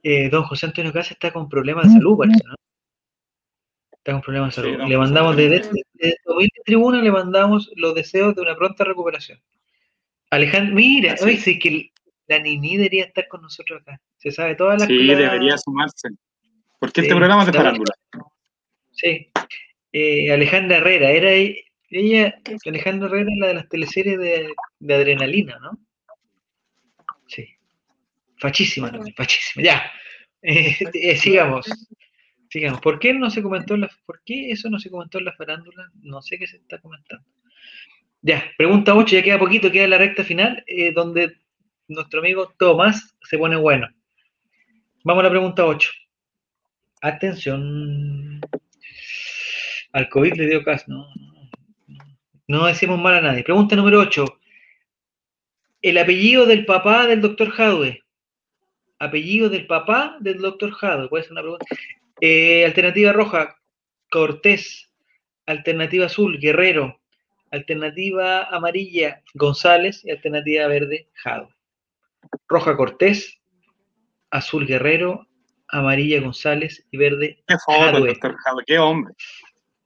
eh, 0.03 0.29
don 0.29 0.43
José 0.43 0.65
Antonio 0.67 0.93
Casa 0.93 1.13
está 1.13 1.31
con 1.31 1.49
problemas 1.49 1.85
de 1.87 1.93
salud, 1.99 2.17
parece, 2.17 2.41
¿no? 2.45 2.55
Está 3.91 4.13
con 4.13 4.21
problemas 4.21 4.55
de 4.55 4.61
salud. 4.61 4.77
le 4.87 4.97
mandamos 4.97 5.35
desde, 5.35 5.69
desde 5.93 6.17
Humilde 6.25 6.61
Tribuna, 6.65 7.01
le 7.01 7.11
mandamos 7.11 7.69
los 7.75 7.93
deseos 7.93 8.33
de 8.35 8.41
una 8.41 8.55
pronta 8.55 8.83
recuperación. 8.85 9.39
Alejandro, 10.31 10.75
mira, 10.75 11.13
es. 11.13 11.41
sí 11.43 11.59
que 11.59 11.91
la 12.27 12.39
Nini 12.39 12.77
debería 12.77 13.05
estar 13.05 13.27
con 13.27 13.41
nosotros 13.41 13.81
acá. 13.81 13.99
Se 14.17 14.31
sabe 14.31 14.55
todas 14.55 14.79
las 14.79 14.87
Sí, 14.87 15.03
las- 15.03 15.17
debería 15.17 15.57
sumarse. 15.57 16.09
Porque 16.79 17.01
este 17.01 17.13
programa 17.15 17.41
es 17.41 17.47
de 17.47 17.53
farándula. 17.57 17.93
Sí. 18.91 19.29
Eh, 19.91 20.31
Alejandra 20.31 20.77
Herrera, 20.77 21.09
era 21.09 21.31
ella, 21.31 22.35
Alejandra 22.65 23.07
Herrera, 23.07 23.31
la 23.37 23.47
de 23.47 23.53
las 23.55 23.67
teleseries 23.69 24.17
de, 24.19 24.49
de 24.79 24.93
adrenalina, 24.93 25.57
¿no? 25.59 25.77
Fachísima 28.39 28.91
también, 28.91 29.15
fachísima. 29.15 29.63
Ya. 29.63 29.91
Eh, 30.41 30.77
eh, 30.93 31.17
sigamos. 31.17 31.67
Sigamos. 32.49 32.81
¿Por 32.81 32.99
qué 32.99 33.13
no 33.13 33.29
se 33.29 33.43
comentó 33.43 33.75
en 33.75 33.81
la, 33.81 33.91
por 34.05 34.21
qué 34.25 34.51
eso 34.51 34.69
no 34.69 34.79
se 34.79 34.89
comentó 34.89 35.19
en 35.19 35.25
la 35.25 35.33
farándula? 35.33 35.91
No 36.01 36.21
sé 36.21 36.37
qué 36.39 36.47
se 36.47 36.57
está 36.57 36.79
comentando. 36.79 37.25
Ya, 38.21 38.43
pregunta 38.57 38.95
8, 38.95 39.15
ya 39.15 39.23
queda 39.23 39.39
poquito, 39.39 39.71
queda 39.71 39.87
la 39.87 39.97
recta 39.97 40.23
final, 40.23 40.63
eh, 40.67 40.91
donde 40.91 41.37
nuestro 41.87 42.19
amigo 42.19 42.53
Tomás 42.57 43.15
se 43.21 43.37
pone 43.37 43.55
bueno. 43.55 43.87
Vamos 45.03 45.21
a 45.21 45.23
la 45.25 45.29
pregunta 45.29 45.65
8. 45.65 45.89
Atención. 47.01 48.41
Al 49.93 50.09
COVID 50.09 50.33
le 50.33 50.47
dio 50.47 50.63
caso. 50.63 50.85
No, 50.87 51.07
no, 51.15 51.33
no. 51.33 51.49
No 52.47 52.65
decimos 52.65 52.99
mal 52.99 53.15
a 53.15 53.21
nadie. 53.21 53.43
Pregunta 53.43 53.75
número 53.75 53.99
8. 53.99 54.25
El 55.81 55.97
apellido 55.97 56.45
del 56.45 56.65
papá 56.65 57.07
del 57.07 57.21
doctor 57.21 57.51
Jadwe. 57.51 58.03
Apellido 58.99 59.49
del 59.49 59.65
papá 59.65 60.17
del 60.19 60.39
doctor 60.39 60.71
Jadwe. 60.71 61.07
Puede 61.09 61.23
ser 61.23 61.31
una 61.33 61.41
pregunta. 61.41 61.65
Eh, 62.21 62.65
alternativa 62.65 63.13
roja, 63.13 63.55
Cortés. 64.11 64.91
Alternativa 65.45 66.05
azul, 66.05 66.37
Guerrero. 66.39 66.99
Alternativa 67.51 68.43
amarilla, 68.43 69.21
González. 69.33 70.03
Y 70.05 70.11
alternativa 70.11 70.67
verde, 70.67 71.09
Jadwe. 71.13 71.49
Roja, 72.47 72.75
Cortés. 72.75 73.39
Azul, 74.29 74.67
Guerrero. 74.67 75.25
Amarilla, 75.69 76.19
González. 76.19 76.85
Y 76.91 76.97
verde, 76.97 77.43
Jadwe, 77.47 78.17
qué 78.65 78.79
hombre. 78.79 79.13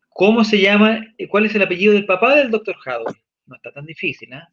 ¿Cómo 0.10 0.44
se 0.44 0.60
llama? 0.60 1.02
eh, 1.18 1.28
¿Cuál 1.28 1.46
es 1.46 1.56
el 1.56 1.62
apellido 1.64 1.94
del 1.94 2.06
papá 2.06 2.36
del 2.36 2.52
doctor 2.52 2.76
Jadwe? 2.78 3.14
No 3.46 3.56
está 3.56 3.72
tan 3.72 3.86
difícil, 3.86 4.32
¿ah? 4.34 4.48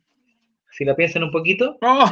Si 0.73 0.85
la 0.85 0.95
piensan 0.97 1.23
un 1.25 1.31
poquito. 1.31 1.79
¡Oh! 1.83 2.11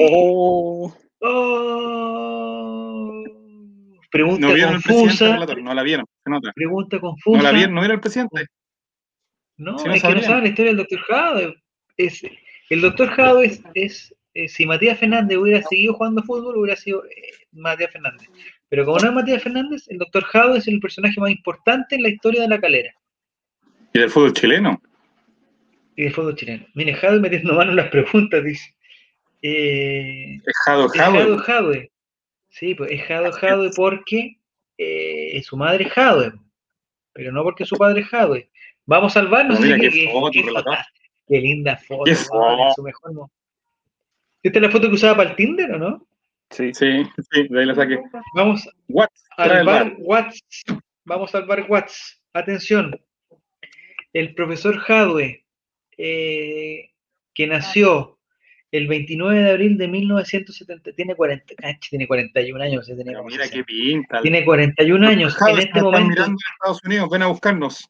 Oh, 0.00 0.96
Oh. 1.26 3.24
Pregunta 4.10 4.46
No 4.46 4.54
vieron 4.54 4.74
el 4.74 4.80
presidente 4.82 5.08
confusa. 5.10 5.32
relator, 5.34 5.62
no 5.62 5.74
la 5.74 5.82
vieron, 5.82 6.06
se 6.22 6.30
nota. 6.30 6.52
Pregunta 6.54 6.96
No 6.96 7.00
confusa. 7.02 7.42
la 7.42 7.50
vieron, 7.52 7.74
no 7.74 7.80
vieron 7.80 7.94
el 7.96 8.00
presidente. 8.00 8.46
No, 9.56 9.72
no 9.72 9.92
es 9.94 10.02
que 10.02 10.14
no 10.14 10.22
saben 10.22 10.44
la 10.44 10.48
historia 10.50 10.70
del 10.70 10.76
doctor 10.78 11.00
Jadwe. 11.00 11.54
Es, 11.96 12.22
el 12.70 12.80
doctor 12.80 13.08
Jadwe 13.08 13.46
es, 13.46 13.62
es, 13.74 14.14
eh, 14.34 14.48
si 14.48 14.66
Matías 14.66 14.98
Fernández 14.98 15.38
hubiera 15.38 15.62
seguido 15.62 15.94
jugando 15.94 16.22
fútbol, 16.22 16.56
hubiera 16.58 16.76
sido 16.76 17.04
eh, 17.04 17.10
Matías 17.52 17.90
Fernández. 17.92 18.28
Pero 18.68 18.84
como 18.84 18.98
no 18.98 19.08
es 19.08 19.14
Matías 19.14 19.42
Fernández, 19.42 19.84
el 19.88 19.98
doctor 19.98 20.24
Jadwe 20.24 20.58
es 20.58 20.68
el 20.68 20.80
personaje 20.80 21.20
más 21.20 21.30
importante 21.30 21.94
en 21.96 22.02
la 22.02 22.08
historia 22.08 22.42
de 22.42 22.48
la 22.48 22.60
calera 22.60 22.92
Y 23.92 23.98
del 24.00 24.10
fútbol 24.10 24.32
chileno. 24.32 24.80
y 25.96 26.02
del 26.04 26.12
fútbol 26.12 26.34
chileno. 26.36 26.66
Mire, 26.74 26.94
Jadwe 26.94 27.20
metiendo 27.20 27.54
mano 27.54 27.70
en 27.70 27.76
las 27.76 27.88
preguntas, 27.90 28.42
dice. 28.44 28.73
Eh, 29.46 30.36
Es 30.46 30.56
Jado 30.64 30.86
Es 30.86 31.42
Jadwe. 31.42 31.92
Sí, 32.48 32.74
pues 32.74 32.90
es 32.92 33.02
Jadwe 33.02 33.30
Jadwe 33.32 33.70
porque 33.76 34.38
eh, 34.78 35.42
su 35.42 35.56
madre 35.58 35.84
es 35.84 35.92
Jadwe, 35.92 36.32
pero 37.12 37.30
no 37.30 37.42
porque 37.42 37.66
su 37.66 37.76
padre 37.76 38.00
es 38.00 38.08
Jadwe. 38.08 38.50
Vamos 38.86 39.14
a 39.14 39.20
salvarnos. 39.20 39.60
Mira 39.60 39.74
sí, 39.76 39.80
qué 39.82 39.90
que- 39.90 40.10
foto, 40.12 40.30
qué 40.32 40.42
relator. 40.42 40.74
foto- 40.76 40.88
qué 41.28 41.40
linda 41.40 41.76
foto. 41.76 42.04
Qué 42.04 42.14
foto. 42.14 42.68
es 42.68 42.74
su 42.74 42.82
mejor 42.82 43.12
mo- 43.12 43.30
¿Esta 44.42 44.58
es 44.58 44.62
la 44.62 44.70
foto 44.70 44.88
que 44.88 44.94
usaba 44.94 45.16
para 45.18 45.30
el 45.30 45.36
Tinder 45.36 45.72
o 45.72 45.78
no? 45.78 46.06
sí. 46.50 46.72
Sí, 46.72 47.02
sí, 47.30 47.48
de 47.48 47.60
ahí 47.60 47.66
la 47.66 47.74
saqué. 47.74 47.98
Vamos 48.34 48.66
What? 48.88 49.08
Trae 49.36 49.58
al 49.58 49.66
bar. 49.66 49.94
Watts. 49.98 50.40
Vamos 51.04 51.34
al 51.34 51.44
bar 51.46 51.66
Watts. 51.68 52.22
Atención. 52.32 52.98
El 54.14 54.34
profesor 54.34 54.78
Jadwe, 54.78 55.44
eh, 55.98 56.90
que 57.34 57.46
nació 57.46 58.13
el 58.76 58.88
29 58.88 59.40
de 59.40 59.50
abril 59.52 59.78
de 59.78 59.86
1970, 59.86 60.92
tiene 60.92 61.14
40, 61.14 61.54
cach, 61.54 61.88
tiene 61.90 62.08
41 62.08 62.64
años. 62.64 62.86
tenía 62.86 63.04
Pero 63.04 63.24
mira 63.24 63.44
60. 63.44 63.56
qué 63.56 63.64
pinta. 63.64 64.20
Tiene 64.20 64.44
41 64.44 65.06
años. 65.06 65.36
En 65.48 65.58
este 65.60 65.80
momento, 65.80 66.08
mirando 66.08 66.38
Estados 66.54 66.80
Unidos, 66.84 67.08
ven 67.08 67.22
a 67.22 67.26
buscarnos. 67.28 67.88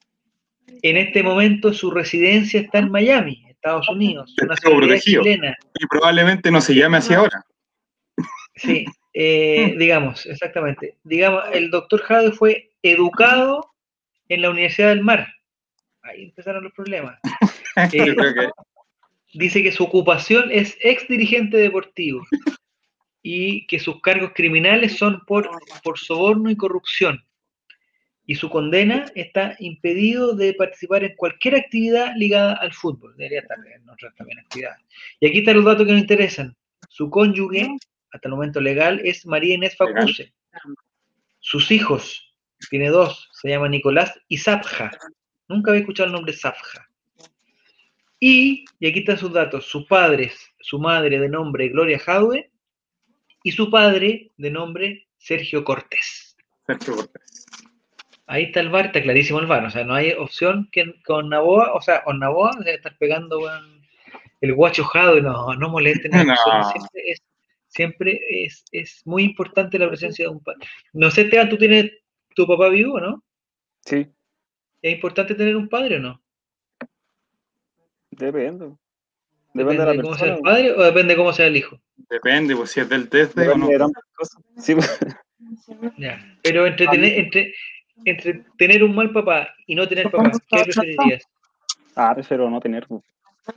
en 0.83 0.97
este 0.99 1.23
momento 1.23 1.73
su 1.73 1.91
residencia 1.91 2.61
está 2.61 2.81
en 2.81 2.91
Miami, 2.91 3.47
Estados 3.49 3.89
Unidos, 3.89 4.35
una 4.43 4.57
protegido. 4.57 5.23
chilena. 5.23 5.57
Y 5.81 5.87
probablemente 5.87 6.51
no 6.51 6.61
se 6.61 6.75
llame 6.75 6.99
así 6.99 7.15
ahora. 7.15 7.43
Sí, 8.57 8.85
eh, 9.15 9.75
digamos, 9.79 10.27
exactamente. 10.27 10.99
Digamos, 11.03 11.45
el 11.55 11.71
doctor 11.71 12.03
Jade 12.03 12.33
fue 12.33 12.73
educado 12.83 13.71
en 14.29 14.43
la 14.43 14.51
Universidad 14.51 14.91
del 14.91 15.03
Mar. 15.03 15.29
Ahí 16.03 16.25
empezaron 16.25 16.63
los 16.63 16.75
problemas. 16.75 17.19
Eh, 17.77 17.89
Yo 18.07 18.15
creo 18.15 18.35
que 18.35 18.49
dice 19.35 19.63
que 19.63 19.73
su 19.73 19.85
ocupación 19.85 20.51
es 20.51 20.77
ex 20.81 21.07
dirigente 21.09 21.57
deportivo 21.57 22.25
y 23.23 23.67
que 23.67 23.79
sus 23.79 24.01
cargos 24.01 24.33
criminales 24.35 24.97
son 24.97 25.25
por, 25.27 25.51
por 25.83 25.99
soborno 25.99 26.51
y 26.51 26.57
corrupción. 26.57 27.25
Y 28.27 28.37
su 28.37 28.49
condena 28.49 29.07
está 29.15 29.55
impedido 29.59 30.35
de 30.35 30.55
participar 30.55 31.05
en 31.05 31.15
cualquier 31.17 31.57
actividad 31.57 32.15
ligada 32.17 32.55
al 32.55 32.73
fútbol. 32.73 33.15
Debería 33.17 33.41
estar 33.41 33.59
en 33.67 33.89
otras 33.89 34.15
también 34.15 34.39
actividades. 34.39 34.81
Y 35.21 35.27
aquí 35.27 35.39
están 35.39 35.57
los 35.57 35.65
datos 35.65 35.87
que 35.87 35.93
nos 35.93 36.01
interesan. 36.01 36.57
Su 36.89 37.11
cónyuge, 37.11 37.77
hasta 38.13 38.29
el 38.29 38.35
momento 38.35 38.61
legal, 38.61 39.01
es 39.05 39.27
María 39.27 39.55
Inés 39.55 39.77
Facuse. 39.77 40.33
Sus 41.41 41.71
hijos, 41.71 42.35
tiene 42.71 42.89
dos, 42.89 43.29
se 43.33 43.51
llama 43.51 43.69
Nicolás 43.69 44.19
y 44.29 44.39
Zapja. 44.39 44.91
Nunca 45.49 45.71
había 45.71 45.81
escuchado 45.81 46.07
el 46.07 46.13
nombre 46.13 46.33
Zapja. 46.33 46.84
Y, 48.27 48.65
y 48.81 48.89
aquí 48.89 49.01
están 49.01 49.19
sus 49.19 49.35
datos, 49.35 49.67
sus 49.67 49.85
padres, 49.85 50.51
su 50.59 50.79
madre 50.79 51.19
de 51.19 51.29
nombre 51.29 51.69
Gloria 51.69 51.99
Jadwe 51.99 52.51
y 53.43 53.53
su 53.53 53.71
padre 53.71 54.33
de 54.39 54.51
nombre 54.51 55.09
Sergio 55.19 55.63
Cortés. 55.63 56.35
Sergio 56.67 56.97
Cortés. 56.97 57.45
Ahí 58.27 58.45
está 58.45 58.61
el 58.61 58.71
bar, 58.71 58.87
está 58.87 59.03
clarísimo 59.03 59.41
el 59.41 59.47
bar, 59.47 59.67
o 59.67 59.71
sea, 59.71 59.85
no 59.85 59.93
hay 59.93 60.13
opción 60.13 60.71
que 60.73 60.95
con 61.05 61.29
Naboa, 61.29 61.75
o 61.75 61.83
sea, 61.83 62.03
con 62.03 62.19
Naboa 62.19 62.53
debe 62.61 62.77
estar 62.77 62.97
pegando 62.97 63.41
weón, 63.41 63.83
el 64.41 64.55
guacho 64.55 64.85
Jadwe, 64.85 65.21
no, 65.21 65.55
no 65.57 65.69
molesten, 65.69 66.11
No. 66.11 66.25
nosotros, 66.25 66.73
siempre, 66.73 67.03
es, 67.11 67.23
siempre 67.69 68.21
es, 68.31 68.65
es 68.73 69.03
muy 69.05 69.25
importante 69.25 69.79
la 69.79 69.89
presencia 69.89 70.25
de 70.25 70.31
un 70.31 70.43
padre. 70.43 70.67
No 70.95 71.11
sé, 71.11 71.25
Esteban, 71.25 71.51
¿tú 71.51 71.59
tienes 71.59 71.93
tu 72.35 72.47
papá 72.47 72.71
vivo, 72.71 72.99
no? 72.99 73.23
Sí, 73.85 74.07
¿Es 74.81 74.95
importante 74.95 75.35
tener 75.35 75.57
un 75.57 75.69
padre 75.69 75.97
o 75.97 76.01
no? 76.01 76.24
Depende. 78.17 78.73
¿Depende 79.55 79.85
Depende 79.85 79.85
de 79.85 79.97
la 79.97 80.03
cómo 80.03 80.15
sea 80.17 80.35
el 80.35 80.41
padre 80.41 80.73
o 80.73 80.83
depende 80.83 81.13
de 81.13 81.17
cómo 81.17 81.33
sea 81.33 81.47
el 81.47 81.57
hijo? 81.57 81.79
Depende, 82.11 82.57
pues 82.57 82.71
si 82.71 82.81
es 82.81 82.89
del 82.89 83.09
desde 83.09 83.49
o 83.49 83.57
no. 83.57 83.69
Sí, 84.59 84.75
pues, 84.75 84.99
Ya. 85.97 86.19
Pero 86.43 86.67
entre 86.67 86.87
tener, 86.89 87.19
entre, 87.19 87.55
entre 88.05 88.45
tener 88.59 88.83
un 88.83 88.95
mal 88.95 89.13
papá 89.13 89.49
y 89.67 89.75
no 89.75 89.87
tener 89.87 90.11
papá, 90.11 90.33
¿qué 90.49 90.65
preferirías? 90.65 91.23
ah, 91.95 92.13
prefiero 92.15 92.51
no 92.51 92.61
tener. 92.61 92.87
pues. 92.87 93.03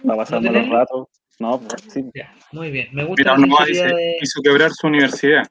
Va 0.07 0.15
pasando 0.17 0.51
los 0.51 0.61
tenerlo? 0.61 0.79
ratos. 0.79 1.07
No, 1.39 1.59
pues, 1.59 1.81
sí. 1.89 2.05
Ya, 2.13 2.33
muy 2.51 2.71
bien. 2.71 2.89
Me 2.91 3.03
gusta 3.03 3.35
Mira, 3.35 3.47
no 3.47 3.65
dice, 3.65 3.87
de. 3.87 4.17
quiso 4.19 4.41
quebrar 4.41 4.71
su 4.71 4.87
universidad. 4.87 5.47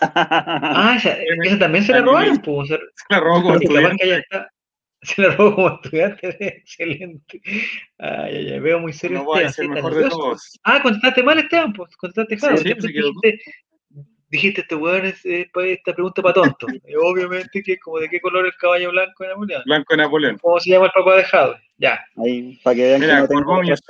Ah, 0.00 0.94
esa, 0.96 1.16
esa 1.44 1.58
también 1.58 1.82
se 1.84 1.92
la 1.92 2.02
robaron, 2.02 2.38
pues. 2.38 2.68
Se, 2.68 2.78
la 3.08 3.20
robó 3.20 3.56
y 3.60 3.66
capaz 3.66 3.96
que 3.96 4.16
está. 4.16 4.48
Se 5.02 5.22
la 5.22 5.30
robó 5.30 5.54
como 5.54 5.74
estudiante, 5.74 6.36
excelente. 6.40 7.40
Ay, 7.98 8.36
ay, 8.36 8.52
ay, 8.52 8.60
veo 8.60 8.80
muy 8.80 8.92
serio 8.92 9.18
No 9.18 9.24
voy 9.24 9.44
a 9.44 9.50
ser 9.50 9.66
sí, 9.66 9.70
mejor 9.70 9.94
de 9.94 10.08
todos. 10.08 10.58
Ah, 10.64 10.82
contestaste 10.82 11.22
mal, 11.22 11.38
Esteban, 11.38 11.72
pues 11.72 11.96
contestaste 11.96 12.36
mal. 12.44 12.58
sí, 12.58 12.64
dijiste, 12.64 13.38
dijiste, 14.30 14.60
este 14.62 14.74
weón 14.74 15.06
es, 15.06 15.24
esta 15.24 15.94
pregunta 15.94 16.22
para 16.22 16.34
tonto. 16.34 16.66
Y 16.86 16.94
obviamente 17.02 17.62
que 17.62 17.78
como 17.78 17.98
de 17.98 18.08
qué 18.08 18.20
color 18.20 18.46
es 18.46 18.54
el 18.54 18.58
caballo 18.58 18.90
blanco 18.90 19.24
en 19.24 19.30
Napoleón. 19.30 19.62
Blanco 19.64 19.94
de 19.94 19.96
Napoleón. 19.98 20.38
¿Cómo 20.38 20.60
se 20.60 20.70
llama 20.70 20.86
el 20.86 20.92
papá 20.92 21.16
de 21.16 21.24
Jadwe? 21.24 21.60
Ya. 21.78 22.00
Ahí, 22.16 22.58
para 22.62 22.76
que 22.76 22.82
vean 22.82 23.00
Mira, 23.00 23.14
que 23.14 23.20
no 23.20 23.28
tengo 23.28 23.44
Corbomius. 23.44 23.80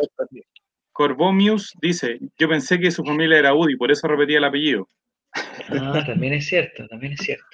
Corbomius 0.92 1.72
dice, 1.80 2.18
yo 2.38 2.48
pensé 2.48 2.78
que 2.78 2.90
su 2.90 3.04
familia 3.04 3.38
era 3.38 3.54
UDI, 3.54 3.76
por 3.76 3.90
eso 3.90 4.08
repetía 4.08 4.38
el 4.38 4.44
apellido. 4.44 4.88
Ah, 5.70 6.02
también 6.04 6.34
es 6.34 6.46
cierto, 6.46 6.86
también 6.88 7.12
es 7.12 7.20
cierto. 7.20 7.44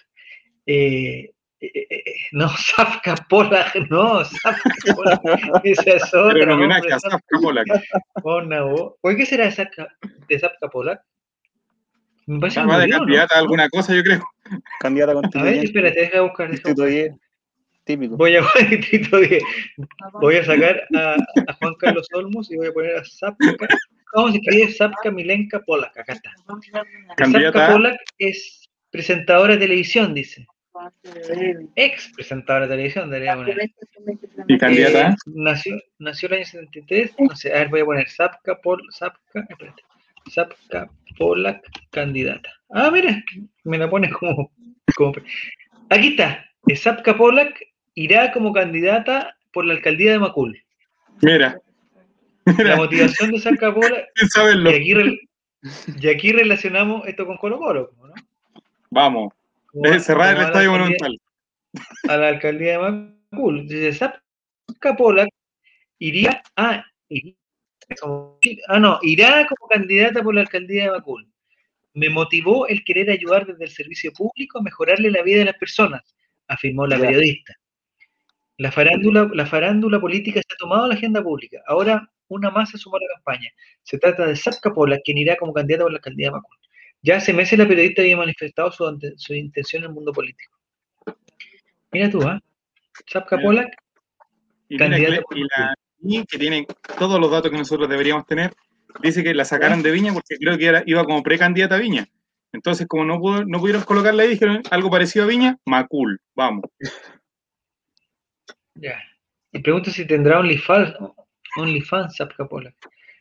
Eh, 0.66 1.33
eh, 1.74 1.86
eh, 1.90 2.02
eh, 2.06 2.14
no, 2.32 2.48
Zafka 2.76 3.14
Polak, 3.28 3.74
no, 3.90 4.24
Zafka 4.24 4.94
Polak. 4.94 5.20
Esa 5.64 5.90
es 5.90 6.10
Pero 6.10 6.30
en 6.30 6.42
otra. 6.42 6.54
homenaje 6.54 6.80
hombre, 6.82 6.94
a 6.94 7.00
Zafka 7.00 7.38
Polak. 7.40 7.66
Zafka 7.66 8.62
voz. 8.62 8.94
Oye, 9.02 9.16
¿qué 9.16 9.26
será 9.26 9.44
de 9.46 10.38
Zafka 10.38 10.68
Polak? 10.68 11.00
Me 12.26 12.40
parece 12.40 12.60
que 12.60 12.66
Va 12.66 12.78
de 12.78 12.88
¿no? 12.88 12.98
candidata 12.98 13.34
a 13.36 13.38
alguna 13.38 13.68
cosa, 13.68 13.94
yo 13.94 14.02
creo. 14.02 14.24
Candidata 14.80 15.12
A 15.12 15.42
ver, 15.42 15.64
espérate, 15.64 16.00
deja 16.00 16.20
buscar. 16.22 16.50
Distrito 16.50 16.82
buscar. 16.82 17.02
10. 17.02 17.14
Típico. 17.84 18.16
Voy 18.16 18.36
a 18.36 18.42
Distrito 18.70 19.18
10. 19.20 19.42
Voy 20.20 20.36
a 20.36 20.44
sacar 20.44 20.82
a, 20.94 21.14
a 21.46 21.52
Juan 21.54 21.74
Carlos 21.78 22.08
Olmos 22.14 22.50
y 22.50 22.56
voy 22.56 22.68
a 22.68 22.72
poner 22.72 22.96
a 22.96 23.04
Zapka. 23.04 23.54
¿Cómo 24.12 24.30
se 24.30 24.38
escribe 24.38 24.72
Zapka 24.72 25.10
Milenka 25.10 25.60
Polak? 25.60 25.96
Acá 25.98 26.14
está. 26.14 26.30
Zapka 27.18 27.72
Polak 27.72 27.96
es 28.18 28.70
presentadora 28.90 29.54
de 29.54 29.60
televisión, 29.60 30.14
dice. 30.14 30.46
Ex 31.76 32.12
presentadora 32.14 32.66
de 32.66 32.72
televisión, 32.74 33.10
debería 33.10 33.36
poner. 33.36 33.70
Y 34.48 34.58
candidata 34.58 35.10
Eh, 35.10 35.16
nació, 35.26 35.76
nació 35.98 36.28
el 36.28 36.34
año 36.34 36.44
73. 36.44 37.14
No 37.18 37.36
sé, 37.36 37.52
a 37.52 37.58
ver, 37.58 37.68
voy 37.68 37.80
a 37.80 37.84
poner 37.84 38.08
Zapka, 38.10 38.56
Pol, 38.60 38.82
Zapka, 38.92 39.46
espérate. 39.48 39.82
Zapka 40.30 40.90
Polak, 41.18 41.62
candidata. 41.90 42.48
Ah, 42.70 42.90
mira, 42.90 43.22
me 43.64 43.78
la 43.78 43.88
pone 43.88 44.10
como 44.10 44.50
Como 44.96 45.12
Aquí 45.90 46.08
está. 46.08 46.44
Zapka 46.76 47.16
Polak 47.16 47.60
irá 47.94 48.32
como 48.32 48.52
candidata 48.52 49.36
por 49.52 49.64
la 49.66 49.74
alcaldía 49.74 50.12
de 50.12 50.18
Macul. 50.18 50.60
Mira, 51.22 51.60
La 52.46 52.76
motivación 52.76 53.30
de 53.32 53.40
Zapka 53.40 53.72
Polak, 53.74 54.06
sin 54.16 54.28
saberlo. 54.28 54.70
y 54.70 54.74
aquí, 54.74 55.20
y 56.00 56.08
aquí 56.08 56.32
relacionamos 56.32 57.06
esto 57.06 57.26
con 57.26 57.36
Colo 57.36 57.58
Colo, 57.58 57.90
¿no? 58.02 58.12
Vamos, 58.90 59.32
Va- 59.74 59.98
cerrar 59.98 60.36
el 60.36 60.42
estadio 60.42 60.70
monumental. 60.72 61.18
a 62.08 62.16
la 62.16 62.28
alcaldía 62.28 62.72
de 62.72 63.16
Macul. 63.30 63.66
Dice, 63.66 63.92
Zapka 63.92 64.96
Polak 64.96 65.28
iría 65.98 66.42
a... 66.56 66.84
ah, 68.02 68.78
no, 68.78 68.98
irá 69.02 69.46
como 69.46 69.68
candidata 69.68 70.22
por 70.22 70.34
la 70.34 70.42
alcaldía 70.42 70.84
de 70.84 70.90
Macul. 70.92 71.28
Me 71.94 72.08
motivó 72.08 72.66
el 72.66 72.84
querer 72.84 73.10
ayudar 73.10 73.46
desde 73.46 73.64
el 73.64 73.70
servicio 73.70 74.12
público 74.12 74.58
a 74.58 74.62
mejorarle 74.62 75.10
la 75.10 75.22
vida 75.22 75.38
de 75.38 75.44
las 75.46 75.56
personas, 75.56 76.16
afirmó 76.48 76.86
la 76.86 76.98
periodista. 76.98 77.54
La 78.56 78.70
farándula, 78.70 79.28
la 79.32 79.46
farándula 79.46 80.00
política 80.00 80.40
se 80.40 80.54
ha 80.54 80.56
tomado 80.56 80.86
la 80.86 80.94
agenda 80.94 81.22
pública. 81.22 81.60
Ahora 81.66 82.08
una 82.28 82.50
más 82.50 82.70
se 82.70 82.78
sumó 82.78 82.96
a 82.96 83.00
la 83.00 83.14
campaña. 83.14 83.50
Se 83.82 83.98
trata 83.98 84.26
de 84.26 84.36
Zapka 84.36 84.72
Polak, 84.72 85.02
quien 85.04 85.18
irá 85.18 85.36
como 85.36 85.52
candidata 85.52 85.84
por 85.84 85.92
la 85.92 85.98
alcaldía 85.98 86.28
de 86.28 86.32
Macul. 86.32 86.56
Ya 87.04 87.16
hace 87.16 87.34
meses 87.34 87.58
la 87.58 87.68
periodista 87.68 88.00
había 88.00 88.16
manifestado 88.16 88.72
su, 88.72 89.34
intención 89.34 89.82
en 89.84 89.90
el 89.90 89.94
mundo 89.94 90.10
político. 90.10 90.56
Mira 91.92 92.08
tú, 92.10 92.22
¿ah? 92.22 92.40
Zapka 93.12 93.36
Mira. 93.36 93.46
Polak, 93.46 93.76
Y, 94.70 94.74
mira, 94.78 94.88
Candidato 94.88 95.26
que- 95.30 95.38
y 95.38 95.42
la 95.42 95.74
y 96.00 96.24
que 96.24 96.38
tiene 96.38 96.66
todos 96.98 97.20
los 97.20 97.30
datos 97.30 97.50
que 97.50 97.58
nosotros 97.58 97.88
deberíamos 97.90 98.26
tener, 98.26 98.54
dice 99.02 99.22
que 99.22 99.34
la 99.34 99.44
sacaron 99.44 99.82
de 99.82 99.90
Viña 99.90 100.14
porque 100.14 100.36
creo 100.38 100.56
que 100.56 100.82
iba 100.86 101.04
como 101.04 101.22
precandidata 101.22 101.74
a 101.74 101.78
Viña. 101.78 102.06
Entonces, 102.54 102.86
como 102.86 103.04
no, 103.04 103.18
pudo- 103.18 103.44
no 103.44 103.58
pudieron 103.60 103.82
colocarla 103.82 104.22
ahí, 104.22 104.30
dijeron 104.30 104.62
algo 104.70 104.90
parecido 104.90 105.26
a 105.26 105.28
Viña, 105.28 105.58
Macul, 105.66 106.18
vamos. 106.34 106.64
ya. 108.76 108.98
Y 109.52 109.58
pregunta 109.60 109.90
si 109.90 110.06
tendrá 110.06 110.40
OnlyFans, 110.40 110.94
OnlyFans 111.56 112.16
Zapka 112.16 112.46
Polak. 112.48 112.74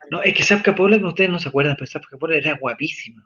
No, 0.09 0.21
es 0.23 0.33
que 0.33 0.43
Zapka 0.43 0.73
Polak, 0.73 1.03
ustedes 1.03 1.29
no 1.29 1.39
se 1.39 1.49
acuerdan, 1.49 1.75
pero 1.75 1.87
Zapka 1.87 2.17
Polak 2.17 2.37
era 2.37 2.57
guapísima. 2.57 3.25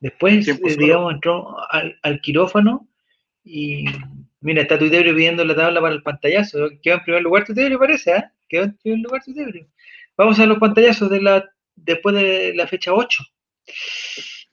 Después, 0.00 0.48
eh, 0.48 0.58
digamos, 0.78 1.12
entró 1.12 1.56
al, 1.70 1.98
al 2.02 2.20
quirófano 2.20 2.88
y 3.44 3.84
mira, 4.40 4.62
está 4.62 4.78
Tuitebrio 4.78 5.14
pidiendo 5.14 5.44
la 5.44 5.54
tabla 5.54 5.80
para 5.80 5.94
el 5.94 6.02
pantallazo. 6.02 6.68
Quedó 6.82 6.96
en 6.96 7.04
primer 7.04 7.22
lugar 7.22 7.44
Tuitebrio, 7.44 7.78
parece, 7.78 8.12
¿eh? 8.12 8.24
Quedó 8.48 8.64
en 8.64 8.76
primer 8.78 9.00
lugar 9.00 9.22
Tuitebrio. 9.22 9.66
Vamos 10.16 10.38
a 10.38 10.46
los 10.46 10.58
pantallazos 10.58 11.10
de 11.10 11.20
la, 11.20 11.48
después 11.76 12.14
de 12.14 12.54
la 12.54 12.66
fecha 12.66 12.92
8. 12.92 13.24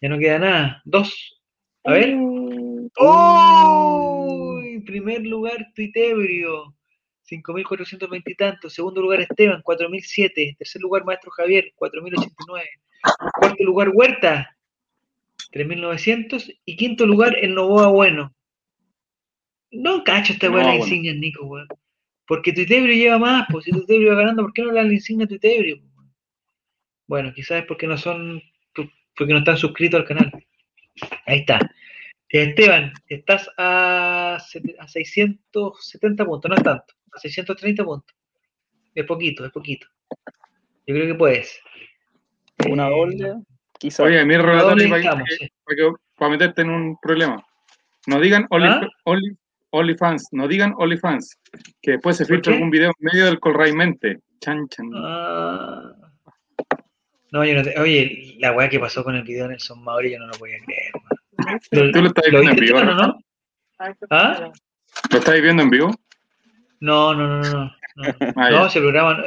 Ya 0.01 0.09
no 0.09 0.19
queda 0.19 0.39
nada. 0.39 0.81
Dos. 0.85 1.41
A 1.83 1.93
ver. 1.93 2.15
¡Oh! 2.97 4.59
En 4.63 4.83
primer 4.85 5.21
lugar, 5.25 5.67
Tuitebrio, 5.75 6.75
5.420 7.29 8.23
y 8.25 8.35
tantos. 8.35 8.73
Segundo 8.73 9.01
lugar, 9.01 9.21
Esteban, 9.21 9.61
4.007. 9.63 10.57
Tercer 10.57 10.81
lugar, 10.81 11.05
Maestro 11.05 11.31
Javier, 11.31 11.73
4.089. 11.75 12.63
Cuarto 13.39 13.63
lugar, 13.63 13.89
Huerta, 13.93 14.56
3.900. 15.51 16.59
Y 16.65 16.75
quinto 16.77 17.05
lugar, 17.05 17.35
el 17.41 17.53
Novoa 17.55 17.87
Bueno. 17.87 18.33
No 19.71 20.03
cacho 20.03 20.33
esta 20.33 20.49
weá 20.49 20.57
Novoa 20.59 20.63
la 20.73 20.77
Bueno. 20.79 20.85
insignia, 20.85 21.13
Nico, 21.13 21.45
weón. 21.45 21.67
Porque 22.25 22.51
Tuitebrio 22.53 22.93
lleva 22.95 23.17
más, 23.17 23.47
pues 23.49 23.65
si 23.65 23.71
Tuitebrio 23.71 24.09
va 24.09 24.19
ganando, 24.19 24.43
¿por 24.43 24.53
qué 24.53 24.61
no 24.61 24.69
le 24.71 24.75
dan 24.79 24.87
la 24.89 24.93
insignia 24.93 25.25
a 25.25 25.29
Tuitebrio? 25.29 25.81
Bueno, 27.07 27.33
quizás 27.33 27.61
es 27.61 27.65
porque 27.65 27.87
no 27.87 27.97
son, 27.97 28.41
porque 29.15 29.31
no 29.33 29.39
están 29.39 29.57
suscritos 29.57 30.01
al 30.01 30.05
canal. 30.05 30.31
Ahí 31.25 31.39
está. 31.39 31.59
Esteban, 32.29 32.91
estás 33.07 33.49
a, 33.57 34.35
a 34.35 34.87
670 34.87 36.25
puntos, 36.25 36.49
no 36.49 36.55
es 36.57 36.63
tanto, 36.63 36.93
a 37.13 37.19
630 37.19 37.85
puntos. 37.85 38.15
Es 38.93 39.05
poquito, 39.05 39.45
es 39.45 39.51
poquito. 39.51 39.87
Yo 40.85 40.95
creo 40.95 41.07
que 41.07 41.15
puedes. 41.15 41.61
Una 42.69 42.87
Eh, 42.87 42.89
doble, 42.89 43.33
quizás. 43.79 44.05
Oye, 44.05 44.23
mi 44.25 44.37
relator 44.37 44.77
para, 44.89 45.23
sí. 45.25 45.49
para 46.17 46.31
meterte 46.31 46.61
en 46.61 46.69
un 46.69 46.97
problema. 47.01 47.43
No 48.07 48.19
digan 48.19 48.47
Only, 48.49 48.67
¿Ah? 48.69 48.87
Only- 49.05 49.37
OnlyFans, 49.71 50.29
no 50.31 50.47
digan 50.47 50.73
OnlyFans, 50.77 51.39
que 51.81 51.91
después 51.91 52.15
se 52.17 52.25
¿Por 52.25 52.35
filtra 52.37 52.53
algún 52.53 52.69
video 52.71 52.89
en 52.89 52.95
medio 52.99 53.25
del 53.25 53.39
Colraimente. 53.39 54.19
Chan, 54.39 54.67
chan. 54.69 54.89
Ah. 54.95 55.91
No, 57.31 57.43
yo 57.43 57.55
no 57.55 57.63
te- 57.63 57.77
Oye, 57.79 58.35
la 58.39 58.53
weá 58.53 58.69
que 58.69 58.79
pasó 58.79 59.03
con 59.03 59.15
el 59.15 59.23
video 59.23 59.43
de 59.43 59.49
Nelson 59.49 59.83
Mauri, 59.83 60.11
yo 60.11 60.19
no 60.19 60.27
lo 60.27 60.33
podía 60.33 60.57
creer. 60.65 60.91
man. 61.37 61.59
¿Lo, 61.71 61.91
¿Tú 61.91 62.01
lo 62.01 62.07
estás 62.07 62.23
viendo 62.31 62.49
en 62.51 62.55
vivo? 62.57 62.83
No? 62.83 63.19
¿Ah? 64.09 64.51
¿Lo 65.11 65.17
estáis 65.19 65.41
viendo 65.41 65.63
en 65.63 65.69
vivo? 65.69 65.91
No, 66.79 67.13
no, 67.13 67.27
no, 67.27 67.41
no. 67.41 67.51
No, 67.95 68.03
no. 68.03 68.13
Ah, 68.35 68.49
No, 68.51 68.65
ese 68.67 68.79
programa. 68.79 69.21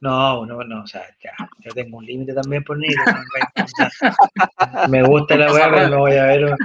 No- 0.00 0.46
No, 0.46 0.46
no, 0.46 0.64
no, 0.64 0.82
o 0.82 0.86
sea, 0.86 1.02
ya, 1.22 1.32
yo 1.60 1.72
tengo 1.72 1.98
un 1.98 2.06
límite 2.06 2.34
también 2.34 2.62
por 2.64 2.78
no, 2.78 2.84
ya. 2.86 4.88
Me 4.88 5.02
gusta 5.02 5.36
la 5.36 5.52
weá, 5.52 5.70
pero 5.70 5.88
no 5.88 5.98
voy 5.98 6.12
a 6.16 6.26
ver 6.26 6.44
un, 6.44 6.56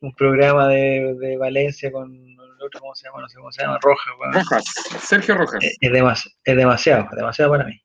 un 0.00 0.14
programa 0.14 0.68
de, 0.68 1.14
de 1.18 1.36
Valencia 1.36 1.90
con 1.90 2.12
el 2.14 2.62
otro, 2.62 2.80
¿cómo 2.80 2.94
se 2.94 3.06
llama? 3.08 3.22
No 3.22 3.28
sé 3.28 3.38
cómo 3.38 3.52
se 3.52 3.62
llama, 3.62 3.78
Roja, 3.82 4.10
weón. 4.18 4.34
Rojas, 4.34 4.64
Sergio 5.00 5.34
Rojas. 5.34 5.62
Es, 5.64 5.76
es 5.80 5.92
demas- 5.92 6.36
es 6.44 6.56
demasiado, 6.56 7.04
es 7.10 7.16
demasiado 7.16 7.50
para 7.52 7.64
mí. 7.64 7.80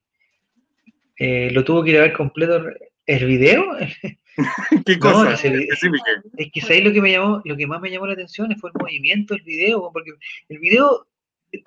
Eh, 1.18 1.50
lo 1.52 1.64
tuvo 1.64 1.84
que 1.84 1.92
ir 1.92 1.98
a 1.98 2.02
ver 2.02 2.14
completo. 2.14 2.64
¿El 3.06 3.26
video? 3.26 3.66
¿Qué 4.86 4.96
no, 4.96 5.00
cosa 5.02 5.34
ese 5.34 5.50
específica? 5.54 6.06
Es 6.38 6.50
que 6.54 6.74
ahí 6.74 6.82
lo 6.82 6.94
que 6.94 7.02
me 7.02 7.12
llamó, 7.12 7.42
lo 7.44 7.58
que 7.58 7.68
más 7.68 7.82
me 7.82 7.92
llamó 7.92 8.08
la 8.08 8.14
atención 8.14 8.56
fue 8.58 8.70
el 8.70 8.80
movimiento 8.80 9.34
del 9.34 9.44
video, 9.44 9.92
porque 9.92 10.12
el 10.48 10.60
video 10.60 11.08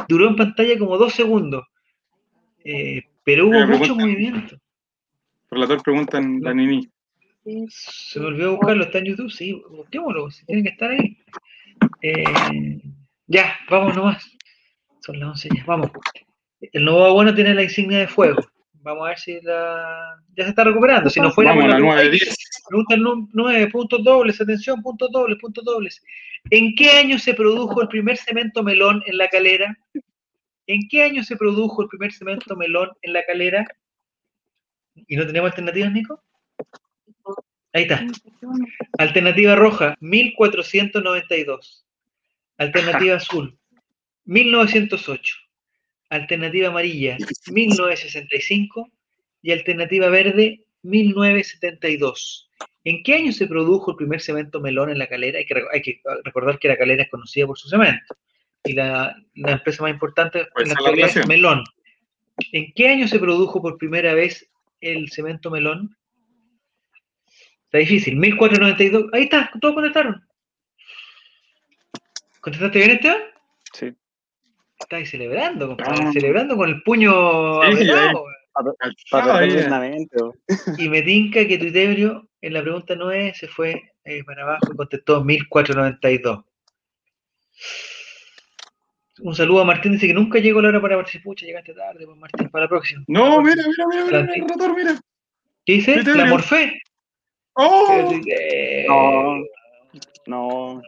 duró 0.09 0.29
en 0.29 0.37
pantalla 0.37 0.79
como 0.79 0.97
dos 0.97 1.13
segundos, 1.13 1.67
eh, 2.65 3.03
pero 3.25 3.47
hubo 3.47 3.53
Pero 3.53 3.79
mucho 3.79 3.95
movimiento. 3.95 4.57
Relator 5.51 5.83
pregunta 5.83 6.19
en 6.19 6.41
la 6.43 6.55
Nini. 6.55 6.89
Se 7.69 8.21
me 8.21 8.27
olvidó 8.27 8.57
buscarlo, 8.57 8.85
está 8.85 8.99
en 8.99 9.07
YouTube, 9.07 9.31
sí, 9.31 9.61
busquémoslo, 9.71 10.31
si 10.31 10.47
tiene 10.47 10.63
que 10.63 10.69
estar 10.71 10.91
ahí. 10.91 11.19
Eh, 12.03 12.81
ya, 13.27 13.57
vamos 13.69 13.97
nomás. 13.97 14.25
Son 15.01 15.19
las 15.19 15.31
11 15.31 15.49
ya, 15.57 15.65
vamos. 15.67 15.91
El 16.61 16.85
nuevo 16.85 17.13
bueno 17.15 17.35
tiene 17.35 17.55
la 17.55 17.65
insignia 17.65 17.99
de 17.99 18.07
fuego. 18.07 18.41
Vamos 18.83 19.05
a 19.05 19.09
ver 19.11 19.19
si 19.19 19.41
la. 19.43 20.17
Ya 20.37 20.45
se 20.45 20.51
está 20.51 20.65
recuperando. 20.65 21.11
Si 21.11 21.21
no 21.21 21.31
fuera 21.31 21.51
Vamos 21.51 21.65
por 21.65 21.75
a 21.75 21.79
la 21.79 21.81
la 21.81 21.95
9 21.95 22.11
10. 22.11 22.37
Pregunta 22.69 22.97
9, 23.33 23.67
puntos 23.69 24.05
dobles, 24.05 24.41
atención, 24.41 24.81
puntos 24.83 25.11
dobles, 25.13 25.39
puntos 25.41 25.65
dobles. 25.65 26.03
¿En 26.51 26.75
qué 26.75 26.91
año 26.91 27.19
se 27.19 27.35
produjo 27.35 27.83
el 27.83 27.89
primer 27.89 28.17
cemento 28.17 28.63
melón 28.63 29.03
en 29.07 29.19
la 29.19 29.29
calera? 29.29 29.77
¿En 30.73 30.89
qué 30.89 31.03
año 31.03 31.23
se 31.23 31.37
produjo 31.37 31.83
el 31.83 31.89
primer 31.89 32.13
cemento 32.15 32.57
melón 32.57 32.93
en 33.03 33.13
la 33.13 33.23
calera? 33.27 33.67
¿Y 34.95 35.17
no 35.17 35.27
tenemos 35.27 35.51
alternativas, 35.51 35.93
Nico? 35.93 36.25
Ahí 37.75 37.83
está. 37.83 38.07
Alternativa 38.97 39.55
roja, 39.55 39.97
1492. 40.01 41.85
Alternativa 42.57 43.17
azul, 43.17 43.59
1908. 44.25 45.37
Alternativa 46.09 46.69
amarilla, 46.69 47.19
1965. 47.51 48.91
Y 49.43 49.53
alternativa 49.53 50.09
verde, 50.09 50.65
1972. 50.85 52.51
¿En 52.85 53.03
qué 53.03 53.17
año 53.17 53.33
se 53.33 53.47
produjo 53.47 53.91
el 53.91 53.99
primer 53.99 54.23
cemento 54.23 54.59
melón 54.59 54.89
en 54.89 54.99
la 54.99 55.07
calera? 55.07 55.39
Hay 55.39 55.45
que, 55.45 55.63
hay 55.71 55.83
que 55.83 56.01
recordar 56.25 56.59
que 56.59 56.69
la 56.69 56.79
calera 56.79 57.03
es 57.03 57.11
conocida 57.11 57.47
por 57.47 57.59
su 57.59 57.69
cemento. 57.69 58.17
Y 58.65 58.75
la, 58.75 59.17
la 59.35 59.53
empresa 59.53 59.83
más 59.83 59.93
importante 59.93 60.47
Pues 60.55 60.65
en 60.65 60.69
la 60.69 60.75
esa 60.75 60.91
es 60.91 61.17
actualidad. 61.17 61.27
Melón. 61.27 61.65
¿En 62.53 62.73
qué 62.75 62.89
año 62.89 63.09
se 63.09 63.19
produjo 63.19 63.61
por 63.61 63.79
primera 63.79 64.15
vez 64.15 64.49
el 64.81 65.11
cemento 65.11 65.51
melón? 65.51 65.97
Está 67.65 67.79
difícil. 67.79 68.17
1492. 68.17 69.11
Ahí 69.13 69.25
está, 69.25 69.51
todos 69.61 69.75
contestaron. 69.75 70.27
¿Contestaste 72.41 72.79
bien, 72.79 72.91
Esteban? 72.93 73.23
Sí. 73.73 73.93
Estáis 74.79 75.11
celebrando, 75.11 75.69
compadre. 75.69 76.05
Ah. 76.07 76.13
Celebrando 76.13 76.57
con 76.57 76.69
el 76.69 76.83
puño 76.83 77.63
Sí, 77.63 77.73
apretado, 77.73 78.25
weón. 78.25 78.35
Para 79.11 79.39
Ah. 79.39 79.89
Y 80.77 80.89
me 80.89 81.03
tinca 81.03 81.47
que 81.47 81.57
Tuitebrio 81.57 82.29
en 82.43 82.53
la 82.53 82.63
pregunta 82.63 82.95
9 82.95 83.33
se 83.35 83.49
fue 83.49 83.95
eh, 84.05 84.25
para 84.25 84.43
abajo 84.43 84.73
y 84.73 84.77
contestó 84.77 85.25
1492. 85.25 86.45
Un 89.25 89.35
saludo 89.37 89.61
a 89.61 89.65
Martín, 89.65 89.93
dice 89.93 90.09
que 90.09 90.15
nunca 90.15 90.41
llegó 90.41 90.61
la 90.61 90.69
hora 90.69 90.81
para 90.81 90.97
participar. 90.97 91.25
Pucha, 91.25 91.47
llegaste 91.47 91.75
tarde, 91.75 92.05
pues 92.05 92.19
Martín, 92.19 92.49
para 92.49 92.65
la 92.65 92.69
próxima. 92.69 93.05
No, 93.07 93.41
mira, 93.41 93.63
próxima. 93.63 93.87
mira, 93.89 94.05
mira, 94.05 94.23
mira, 94.23 94.33
mira, 94.35 94.47
relator, 94.47 94.77
mira. 94.77 95.01
¿Qué 95.65 95.73
dice? 95.75 95.95
Tuitebrio. 95.95 96.25
La 96.25 96.31
morfé. 96.31 96.83
¡Oh! 97.55 98.13
No, 98.89 99.45
no. 100.27 100.83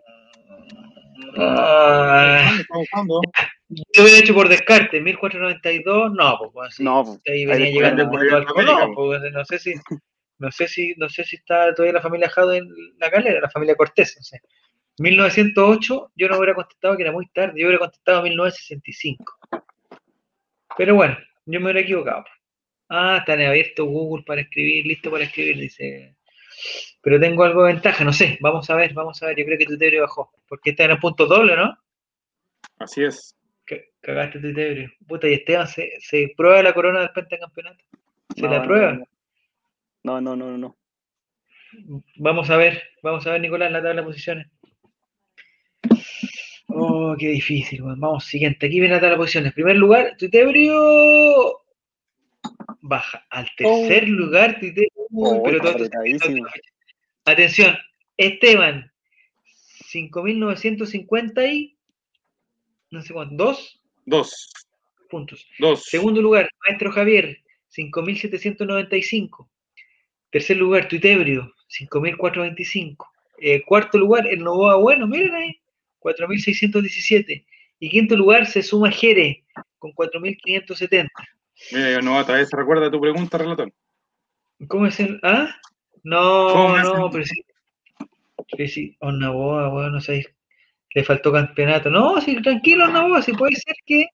Ah, 1.36 2.56
Estamos 2.60 2.86
jugando. 2.90 3.20
yo 3.68 4.02
hubiera 4.02 4.18
hecho 4.18 4.34
por 4.34 4.48
descarte, 4.48 5.00
1492, 5.00 6.12
no, 6.12 6.38
pues 6.38 6.52
bueno, 6.52 6.70
sí. 6.70 6.82
No, 6.82 7.04
pues, 7.04 7.20
ahí 7.26 7.34
ahí 7.34 7.46
venía 7.46 7.70
llegando 7.70 8.02
el 8.02 8.08
América, 8.08 8.44
Colón, 8.46 8.94
pues, 8.94 9.20
no 9.32 9.44
sé 9.44 9.58
si, 9.58 9.74
no 10.38 10.50
sé 10.50 10.68
si, 10.68 10.94
no 10.96 11.08
sé 11.08 11.24
si 11.24 11.36
está 11.36 11.72
todavía 11.74 11.94
la 11.94 12.02
familia 12.02 12.28
Jado 12.30 12.52
en 12.52 12.68
la 12.98 13.10
calera, 13.10 13.40
la 13.40 13.50
familia 13.50 13.76
Cortés, 13.76 14.14
no 14.16 14.22
sé. 14.22 14.40
1908, 14.98 16.12
yo 16.14 16.28
no 16.28 16.36
hubiera 16.38 16.54
contestado 16.54 16.96
que 16.96 17.02
era 17.02 17.12
muy 17.12 17.26
tarde, 17.28 17.60
yo 17.60 17.66
hubiera 17.66 17.80
contestado 17.80 18.22
1965. 18.22 19.38
Pero 20.76 20.94
bueno, 20.94 21.16
yo 21.46 21.60
me 21.60 21.66
hubiera 21.66 21.80
equivocado. 21.80 22.24
Ah, 22.88 23.16
está 23.18 23.32
abierto 23.32 23.86
Google 23.86 24.24
para 24.24 24.42
escribir, 24.42 24.86
listo 24.86 25.10
para 25.10 25.24
escribir, 25.24 25.58
dice. 25.58 26.16
Pero 27.02 27.20
tengo 27.20 27.44
algo 27.44 27.64
de 27.64 27.72
ventaja, 27.72 28.04
no 28.04 28.12
sé, 28.12 28.38
vamos 28.40 28.68
a 28.70 28.76
ver, 28.76 28.94
vamos 28.94 29.22
a 29.22 29.26
ver. 29.26 29.36
Yo 29.36 29.44
creo 29.44 29.58
que 29.58 29.66
tu 29.66 29.78
teoría 29.78 30.02
bajó, 30.02 30.32
porque 30.48 30.70
este 30.70 30.84
era 30.84 30.98
punto 30.98 31.26
doble, 31.26 31.56
¿no? 31.56 31.76
Así 32.78 33.02
es. 33.02 33.36
Cagaste 34.00 34.38
tu 34.38 34.52
teoría. 34.52 34.92
Puta, 35.08 35.28
y 35.28 35.34
Esteban, 35.34 35.66
¿se, 35.66 35.92
se 36.00 36.32
prueba 36.36 36.62
la 36.62 36.74
corona 36.74 37.00
del 37.00 37.10
pentacampeonato? 37.10 37.84
¿Se 38.36 38.42
No, 38.42 38.48
la 38.48 38.58
no, 38.58 38.64
prueba? 38.64 38.98
No, 40.02 40.20
no, 40.20 40.36
no, 40.36 40.46
no. 40.50 40.58
no. 40.58 40.76
Vamos 42.16 42.50
a 42.50 42.56
ver, 42.56 42.82
vamos 43.02 43.26
a 43.26 43.32
ver, 43.32 43.40
Nicolás, 43.40 43.72
la 43.72 43.82
tabla 43.82 44.02
de 44.02 44.06
posiciones. 44.06 44.46
Oh, 46.76 47.16
qué 47.18 47.28
difícil, 47.28 47.82
weón. 47.82 48.00
Vamos, 48.00 48.24
siguiente. 48.24 48.66
Aquí 48.66 48.80
viene 48.80 48.94
la 48.94 49.00
tabla 49.00 49.12
de 49.14 49.18
posiciones. 49.18 49.52
Primer 49.52 49.76
lugar, 49.76 50.16
Tuitebrio 50.18 51.60
baja. 52.80 53.24
Al 53.30 53.48
tercer 53.56 54.08
lugar, 54.08 54.58
Tuitebrio. 54.60 54.90
Uy, 55.10 55.38
Oh, 55.38 55.42
pero 55.44 55.60
todo. 55.60 55.86
Atención, 57.24 57.76
Esteban, 58.16 58.90
5.950 59.92 61.52
y 61.52 61.76
no 62.90 63.00
sé 63.02 63.12
cuánto, 63.14 63.36
dos 63.44 63.80
Dos. 64.04 64.52
puntos. 65.08 65.46
Dos. 65.58 65.84
Segundo 65.84 66.20
lugar, 66.20 66.48
Maestro 66.66 66.92
Javier, 66.92 67.38
5.795. 67.74 69.48
Tercer 70.30 70.56
lugar, 70.56 70.88
Tuitebrio, 70.88 71.52
5.425. 71.68 73.06
Eh, 73.38 73.62
cuarto 73.64 73.98
lugar, 73.98 74.26
el 74.26 74.40
Novoa 74.44 74.76
Bueno, 74.76 75.06
miren 75.06 75.34
ahí, 75.34 75.58
4.617. 76.04 77.46
Y 77.80 77.88
quinto 77.88 78.16
lugar 78.16 78.46
se 78.46 78.62
suma 78.62 78.90
Jere, 78.90 79.44
con 79.78 79.92
4.570. 79.92 81.08
Mira, 81.72 81.92
yo 81.92 82.02
no, 82.02 82.18
otra 82.18 82.36
vez 82.36 82.50
recuerda 82.50 82.90
tu 82.90 83.00
pregunta, 83.00 83.38
relator. 83.38 83.72
¿Cómo 84.68 84.86
es 84.86 85.00
el...? 85.00 85.18
¿Ah? 85.22 85.54
No, 86.02 86.48
¿Cómo 86.52 86.68
me 86.70 86.82
no, 86.82 87.10
pero 87.10 87.24
sí. 87.24 87.44
Sí, 88.56 88.68
sí, 88.68 88.96
Novoa, 89.00 89.68
bueno, 89.70 89.90
no 89.90 90.00
sé, 90.00 90.34
le 90.94 91.04
faltó 91.04 91.32
campeonato. 91.32 91.90
No, 91.90 92.20
sí, 92.20 92.40
tranquilo, 92.42 92.86
Novoa, 92.88 93.22
si 93.22 93.32
puede 93.32 93.56
ser 93.56 93.74
que 93.86 94.06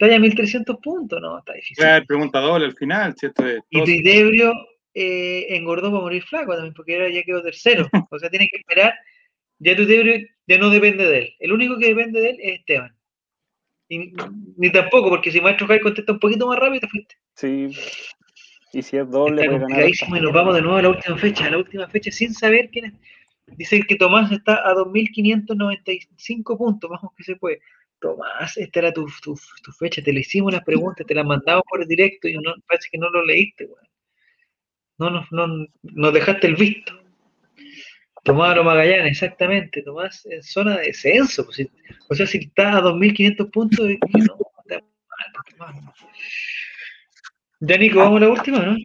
haya 0.00 0.18
1.300 0.18 0.80
puntos. 0.80 1.20
No, 1.20 1.38
está 1.38 1.54
difícil. 1.54 1.76
Claro, 1.76 2.04
pregunta 2.06 2.40
doble 2.40 2.66
al 2.66 2.76
final, 2.76 3.14
si 3.16 3.26
esto 3.26 3.46
es. 3.46 3.60
Y 3.70 3.82
Tuitebrio 3.82 4.52
eh, 4.94 5.46
engordó 5.50 5.90
para 5.90 6.02
morir 6.02 6.22
flaco 6.22 6.54
también, 6.54 6.74
porque 6.74 6.94
ahora 6.94 7.10
ya 7.10 7.22
quedó 7.22 7.42
tercero. 7.42 7.88
O 8.10 8.18
sea, 8.18 8.30
tiene 8.30 8.48
que 8.48 8.58
esperar. 8.58 8.94
Ya 9.60 9.76
Tuitebrio 9.76 10.26
ya 10.46 10.58
no 10.58 10.70
depende 10.70 11.06
de 11.06 11.18
él. 11.18 11.34
El 11.38 11.52
único 11.52 11.78
que 11.78 11.88
depende 11.88 12.20
de 12.20 12.30
él 12.30 12.36
es 12.40 12.58
Esteban. 12.60 12.96
Y, 13.88 14.12
ni 14.56 14.70
tampoco, 14.70 15.10
porque 15.10 15.30
si 15.30 15.40
Maestro 15.40 15.66
Jai 15.66 15.80
contesta 15.80 16.12
un 16.12 16.18
poquito 16.18 16.46
más 16.46 16.58
rápido, 16.58 16.80
te 16.80 16.88
fuiste. 16.88 17.16
Sí. 17.34 17.68
Y 18.72 18.82
si 18.82 18.96
es 18.96 19.10
doble, 19.10 19.42
Está 19.42 19.58
complicadísimo 19.58 20.16
y 20.16 20.20
nos 20.20 20.32
vamos 20.32 20.54
de 20.54 20.62
nuevo 20.62 20.76
a 20.78 20.82
la 20.82 20.88
última 20.90 21.16
fecha. 21.18 21.46
A 21.46 21.50
la 21.50 21.58
última 21.58 21.88
fecha 21.88 22.10
sin 22.10 22.32
saber 22.32 22.70
quién 22.70 22.86
es. 22.86 22.92
Dicen 23.56 23.82
que 23.82 23.96
Tomás 23.96 24.30
está 24.30 24.56
a 24.68 24.74
2.595 24.74 26.56
puntos. 26.56 26.88
Vamos 26.88 27.12
que 27.16 27.24
se 27.24 27.36
puede. 27.36 27.60
Tomás, 28.00 28.56
esta 28.56 28.78
era 28.78 28.92
tu, 28.92 29.06
tu, 29.22 29.38
tu 29.62 29.72
fecha. 29.72 30.02
Te 30.02 30.12
le 30.12 30.20
hicimos 30.20 30.52
las 30.52 30.64
preguntas, 30.64 31.06
te 31.06 31.14
las 31.14 31.26
mandamos 31.26 31.64
por 31.68 31.86
directo 31.86 32.28
y 32.28 32.34
no, 32.34 32.54
parece 32.66 32.88
que 32.90 32.98
no 32.98 33.10
lo 33.10 33.24
leíste, 33.24 33.66
weón. 33.66 33.88
No, 34.98 35.10
no, 35.10 35.26
no, 35.30 35.66
nos 35.82 36.14
dejaste 36.14 36.46
el 36.46 36.56
visto. 36.56 36.99
Tomás 38.24 38.56
Magallanes, 38.64 39.12
exactamente. 39.12 39.82
Tomás 39.82 40.24
en 40.26 40.42
zona 40.42 40.76
de 40.78 40.86
descenso. 40.88 41.44
pues, 41.46 41.66
o 42.08 42.14
sea, 42.14 42.26
si 42.26 42.38
está 42.38 42.76
a 42.76 42.80
2.500 42.82 43.50
puntos, 43.50 43.86
no, 43.86 43.92
está 43.92 44.80
mal, 44.80 45.56
Tomás. 45.58 45.94
Ya, 47.60 47.76
Nico, 47.76 47.98
vamos 47.98 48.22
a 48.22 48.24
la 48.24 48.30
última, 48.30 48.58
¿no? 48.60 48.76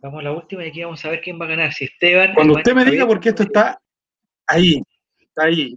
Vamos 0.00 0.20
a 0.20 0.22
la 0.24 0.32
última 0.32 0.64
y 0.64 0.68
aquí 0.68 0.84
vamos 0.84 1.04
a 1.04 1.10
ver 1.10 1.20
quién 1.20 1.40
va 1.40 1.44
a 1.46 1.48
ganar. 1.48 1.72
Si 1.72 1.84
Esteban. 1.86 2.34
Cuando 2.34 2.54
usted 2.54 2.74
me 2.74 2.84
diga, 2.84 3.06
porque 3.06 3.30
esto 3.30 3.42
está 3.42 3.80
ahí, 4.46 4.80
está 5.18 5.44
ahí. 5.44 5.76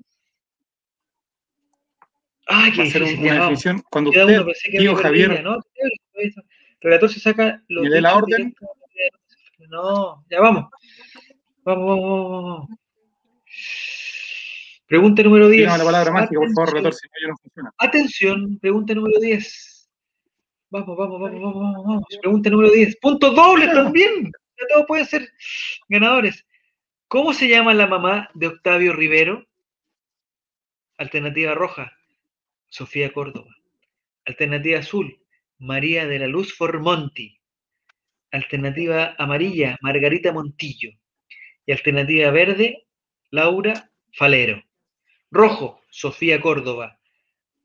Ay, 2.48 2.72
qué 2.72 2.78
Va 2.80 2.84
a 2.84 2.88
ser 2.88 3.04
un- 3.04 3.10
difícil. 3.10 3.26
una 3.32 3.40
definición. 3.42 3.84
Cuando 3.90 4.10
usted, 4.10 4.24
uno, 4.24 4.52
tío 4.80 4.96
Javier, 4.96 5.28
perdida, 5.30 5.42
¿no? 5.50 5.60
El 6.14 6.34
relator 6.82 7.10
se 7.12 7.20
saca 7.20 7.62
los 7.68 7.84
¿Me 7.84 7.90
dé 7.90 8.02
la 8.02 8.16
orden? 8.16 8.38
directos 8.38 8.70
No, 9.70 10.26
ya 10.30 10.40
vamos. 10.42 10.66
Vamos, 11.70 11.86
vamos, 11.88 12.32
vamos, 12.32 12.44
vamos. 12.44 12.80
Pregunta 14.88 15.22
número 15.22 15.48
10. 15.50 15.62
dígame 15.62 15.78
la 15.78 15.84
palabra 15.84 16.12
mágica, 16.12 16.40
por 16.40 16.50
favor, 16.50 16.70
Atención. 16.70 16.74
relator, 16.74 16.94
si 16.96 17.08
no, 17.08 17.14
yo 17.22 17.28
no 17.28 17.38
funciona. 17.38 17.74
Atención, 17.78 18.60
pregunta 18.60 18.96
número 18.96 19.20
10. 19.20 19.90
Vamos, 20.72 20.98
vamos, 20.98 21.22
vamos, 21.22 21.40
vamos, 21.40 21.54
vamos, 21.54 21.86
vamos. 21.86 22.04
Pregunta 22.22 22.50
número 22.50 22.72
10. 22.72 22.96
Puntos 23.00 23.36
dobles 23.36 23.72
también. 23.72 24.32
Ya 24.58 24.66
todos 24.74 24.88
pueden 24.88 25.06
ser 25.06 25.30
ganadores. 25.90 26.44
¿Cómo 27.08 27.34
se 27.34 27.48
llama 27.48 27.76
la 27.76 27.86
mamá 27.86 28.32
de 28.34 28.48
Octavio 28.48 28.94
Rivero? 28.94 29.46
Alternativa 30.98 31.54
roja, 31.54 31.92
Sofía 32.68 33.14
Córdoba. 33.14 33.56
Alternativa 34.26 34.80
azul, 34.80 35.22
María 35.60 36.08
de 36.08 36.18
la 36.18 36.26
Luz 36.26 36.52
Formonti. 36.56 37.40
Alternativa 38.32 39.14
amarilla, 39.20 39.78
Margarita 39.82 40.32
Montillo. 40.34 40.99
Y 41.70 41.72
alternativa 41.72 42.32
verde, 42.32 42.88
Laura 43.30 43.92
Falero. 44.12 44.64
Rojo, 45.30 45.82
Sofía 45.92 46.42
Córdoba. 46.42 47.00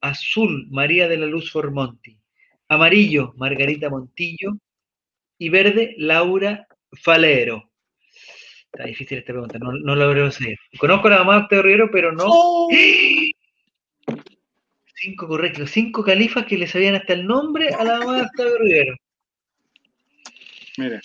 Azul, 0.02 0.66
María 0.68 1.09
de 1.09 1.16
la 1.16 1.24
Luz 1.24 1.50
Formonti. 1.50 2.18
Amarillo, 2.68 3.32
Margarita 3.38 3.88
Montillo. 3.88 4.59
Y 5.38 5.48
verde, 5.48 5.94
Laura 5.96 6.68
Falero. 6.92 7.70
Está 8.70 8.84
difícil 8.84 9.16
esta 9.16 9.32
pregunta, 9.32 9.59
no, 9.59 9.72
no 9.72 9.96
lo 9.96 10.05
logro 10.05 10.30
seguir. 10.30 10.59
Conozco 10.78 11.07
a 11.07 11.12
la 11.12 11.18
mamá 11.20 11.36
de 11.36 11.40
Octavio 11.44 11.62
Rivero, 11.62 11.90
pero 11.90 12.12
no. 12.12 12.28
Cinco 14.96 15.28
correctos, 15.28 15.70
cinco 15.70 16.05
califas 16.05 16.44
que 16.44 16.59
le 16.59 16.66
sabían 16.66 16.96
hasta 16.96 17.14
el 17.14 17.26
nombre 17.26 17.70
a 17.70 17.82
la 17.82 18.00
mamá 18.00 18.16
de 18.16 18.22
Octavio 18.24 18.59
Rivero. 18.59 18.96
Mire, 20.76 21.00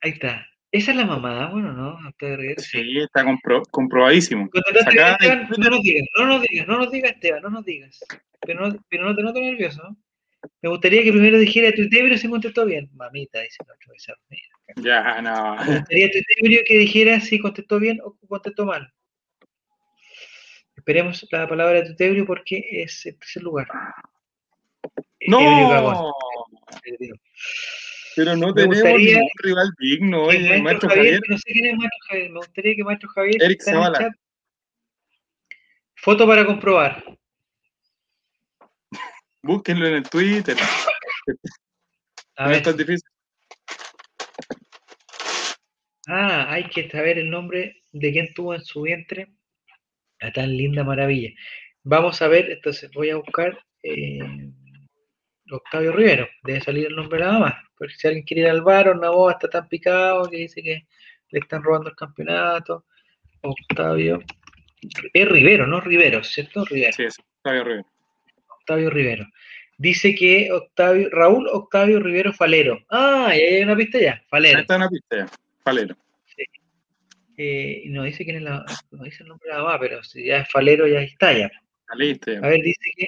Ahí 0.00 0.12
está. 0.12 0.46
Esa 0.76 0.90
es 0.90 0.96
la 0.98 1.06
mamá, 1.06 1.48
bueno, 1.50 1.72
¿no? 1.72 1.98
Sí. 2.58 2.98
está 2.98 3.24
compro- 3.24 3.62
comprobadísimo. 3.70 4.48
Esteban, 5.16 5.48
no 5.56 5.70
nos 5.70 5.82
digas, 5.82 6.08
no 6.18 6.26
nos 6.26 6.42
digas, 6.42 6.68
no 6.68 6.76
nos 6.78 6.90
digas, 6.90 7.12
Esteban, 7.12 7.42
no 7.42 7.48
nos 7.50 7.64
digas. 7.64 8.04
Pero 8.42 8.68
no, 8.68 8.84
pero 8.90 9.04
no 9.04 9.16
te 9.16 9.22
noto 9.22 9.40
nervioso. 9.40 9.82
¿no? 9.82 9.96
Me 10.60 10.68
gustaría 10.68 11.02
que 11.02 11.12
primero 11.12 11.38
dijera 11.38 11.72
tu 11.72 11.88
Tebrio 11.88 12.18
si 12.18 12.28
contestó 12.28 12.66
bien. 12.66 12.90
Mamita, 12.94 13.40
dice 13.40 13.56
el 13.64 13.72
otro. 13.72 14.84
Ya, 14.84 15.22
no. 15.22 15.56
Me 15.64 15.78
gustaría 15.78 16.10
tu 16.10 16.18
Tebrio 16.36 16.60
que 16.66 16.78
dijera 16.78 17.20
si 17.20 17.38
contestó 17.38 17.78
bien 17.78 17.98
o 18.04 18.14
contestó 18.28 18.66
mal. 18.66 18.92
Esperemos 20.76 21.26
la 21.30 21.48
palabra 21.48 21.80
de 21.80 21.88
tu 21.88 21.96
Tebrio 21.96 22.26
porque 22.26 22.62
es 22.70 23.06
el 23.06 23.18
tercer 23.18 23.42
lugar. 23.42 23.66
No, 25.26 25.40
Ebrio. 26.84 27.14
Pero 28.16 28.34
no 28.34 28.48
Me 28.48 28.54
tenemos 28.54 28.98
ningún 28.98 29.28
rival 29.42 29.70
digno. 29.78 30.22
Oye, 30.24 30.62
maestro 30.62 30.88
Javier, 30.88 31.20
no 31.28 31.36
sé 31.36 31.52
quién 31.52 31.66
es 31.66 31.76
Maestro 31.76 31.98
Javier, 32.08 32.30
me 32.30 32.38
gustaría 32.38 32.74
que 32.74 32.84
Maestro 32.84 33.08
Javier 33.10 33.42
Eric 33.42 33.62
Zavala. 33.62 33.98
chat. 33.98 34.12
Foto 35.96 36.26
para 36.26 36.46
comprobar. 36.46 37.04
búsquenlo 39.42 39.86
en 39.86 39.94
el 39.94 40.08
Twitter. 40.08 40.56
A 42.36 42.44
No 42.44 42.48
ver. 42.48 42.56
es 42.58 42.62
tan 42.64 42.76
difícil. 42.76 43.08
Ah, 46.08 46.46
hay 46.52 46.68
que 46.68 46.88
saber 46.90 47.18
el 47.18 47.30
nombre 47.30 47.82
de 47.92 48.12
quien 48.12 48.32
tuvo 48.32 48.54
en 48.54 48.64
su 48.64 48.82
vientre 48.82 49.28
la 50.20 50.32
tan 50.32 50.56
linda 50.56 50.84
maravilla. 50.84 51.30
Vamos 51.82 52.22
a 52.22 52.28
ver, 52.28 52.50
entonces 52.50 52.90
voy 52.92 53.10
a 53.10 53.16
buscar 53.16 53.58
eh, 53.82 54.18
Octavio 55.50 55.92
Rivero. 55.92 56.28
Debe 56.42 56.60
salir 56.60 56.86
el 56.86 56.96
nombre 56.96 57.20
la 57.20 57.32
mamá. 57.32 57.62
Porque 57.76 57.94
si 57.94 58.06
alguien 58.06 58.24
quiere 58.24 58.42
ir 58.42 58.48
al 58.48 58.62
bar, 58.62 58.96
Navoa 58.96 59.32
está 59.32 59.48
tan 59.48 59.68
picado 59.68 60.28
que 60.30 60.36
dice 60.38 60.62
que 60.62 60.86
le 61.30 61.38
están 61.40 61.62
robando 61.62 61.90
el 61.90 61.96
campeonato. 61.96 62.84
Octavio. 63.42 64.20
Es 65.12 65.28
Rivero, 65.28 65.66
no 65.66 65.80
Rivero, 65.80 66.22
¿cierto? 66.24 66.64
Rivero. 66.64 66.92
Sí, 66.92 67.04
es 67.04 67.18
Octavio 67.18 67.64
Rivero. 67.64 67.86
Octavio 68.60 68.90
Rivero. 68.90 69.26
Dice 69.78 70.14
que 70.14 70.50
Octavio, 70.50 71.10
Raúl 71.10 71.46
Octavio 71.48 72.00
Rivero 72.00 72.32
Falero. 72.32 72.84
Ah, 72.88 73.32
y 73.34 73.40
ahí 73.40 73.54
hay 73.56 73.62
una 73.62 73.76
pista 73.76 73.98
ya, 73.98 74.12
Ahí 74.12 74.20
Falero. 74.28 74.60
está 74.60 74.76
una 74.76 74.88
pista 74.88 75.16
ya. 75.18 75.26
Falero. 75.62 75.96
Eh, 77.38 77.82
y 77.84 77.90
no 77.90 78.04
dice 78.04 78.24
quién 78.24 78.36
es 78.36 78.42
la, 78.42 78.64
no 78.92 79.04
dice 79.04 79.22
el 79.22 79.28
nombre 79.28 79.46
de 79.50 79.56
la 79.56 79.62
mamá, 79.62 79.78
pero 79.78 80.02
si 80.02 80.24
ya 80.24 80.38
es 80.38 80.50
Falero, 80.50 80.88
ya 80.88 81.02
está 81.02 81.34
ya. 81.34 81.50
La 81.88 81.94
lista 81.94 82.32
ya. 82.32 82.38
A 82.38 82.48
ver, 82.48 82.62
dice 82.62 82.80
que. 82.96 83.06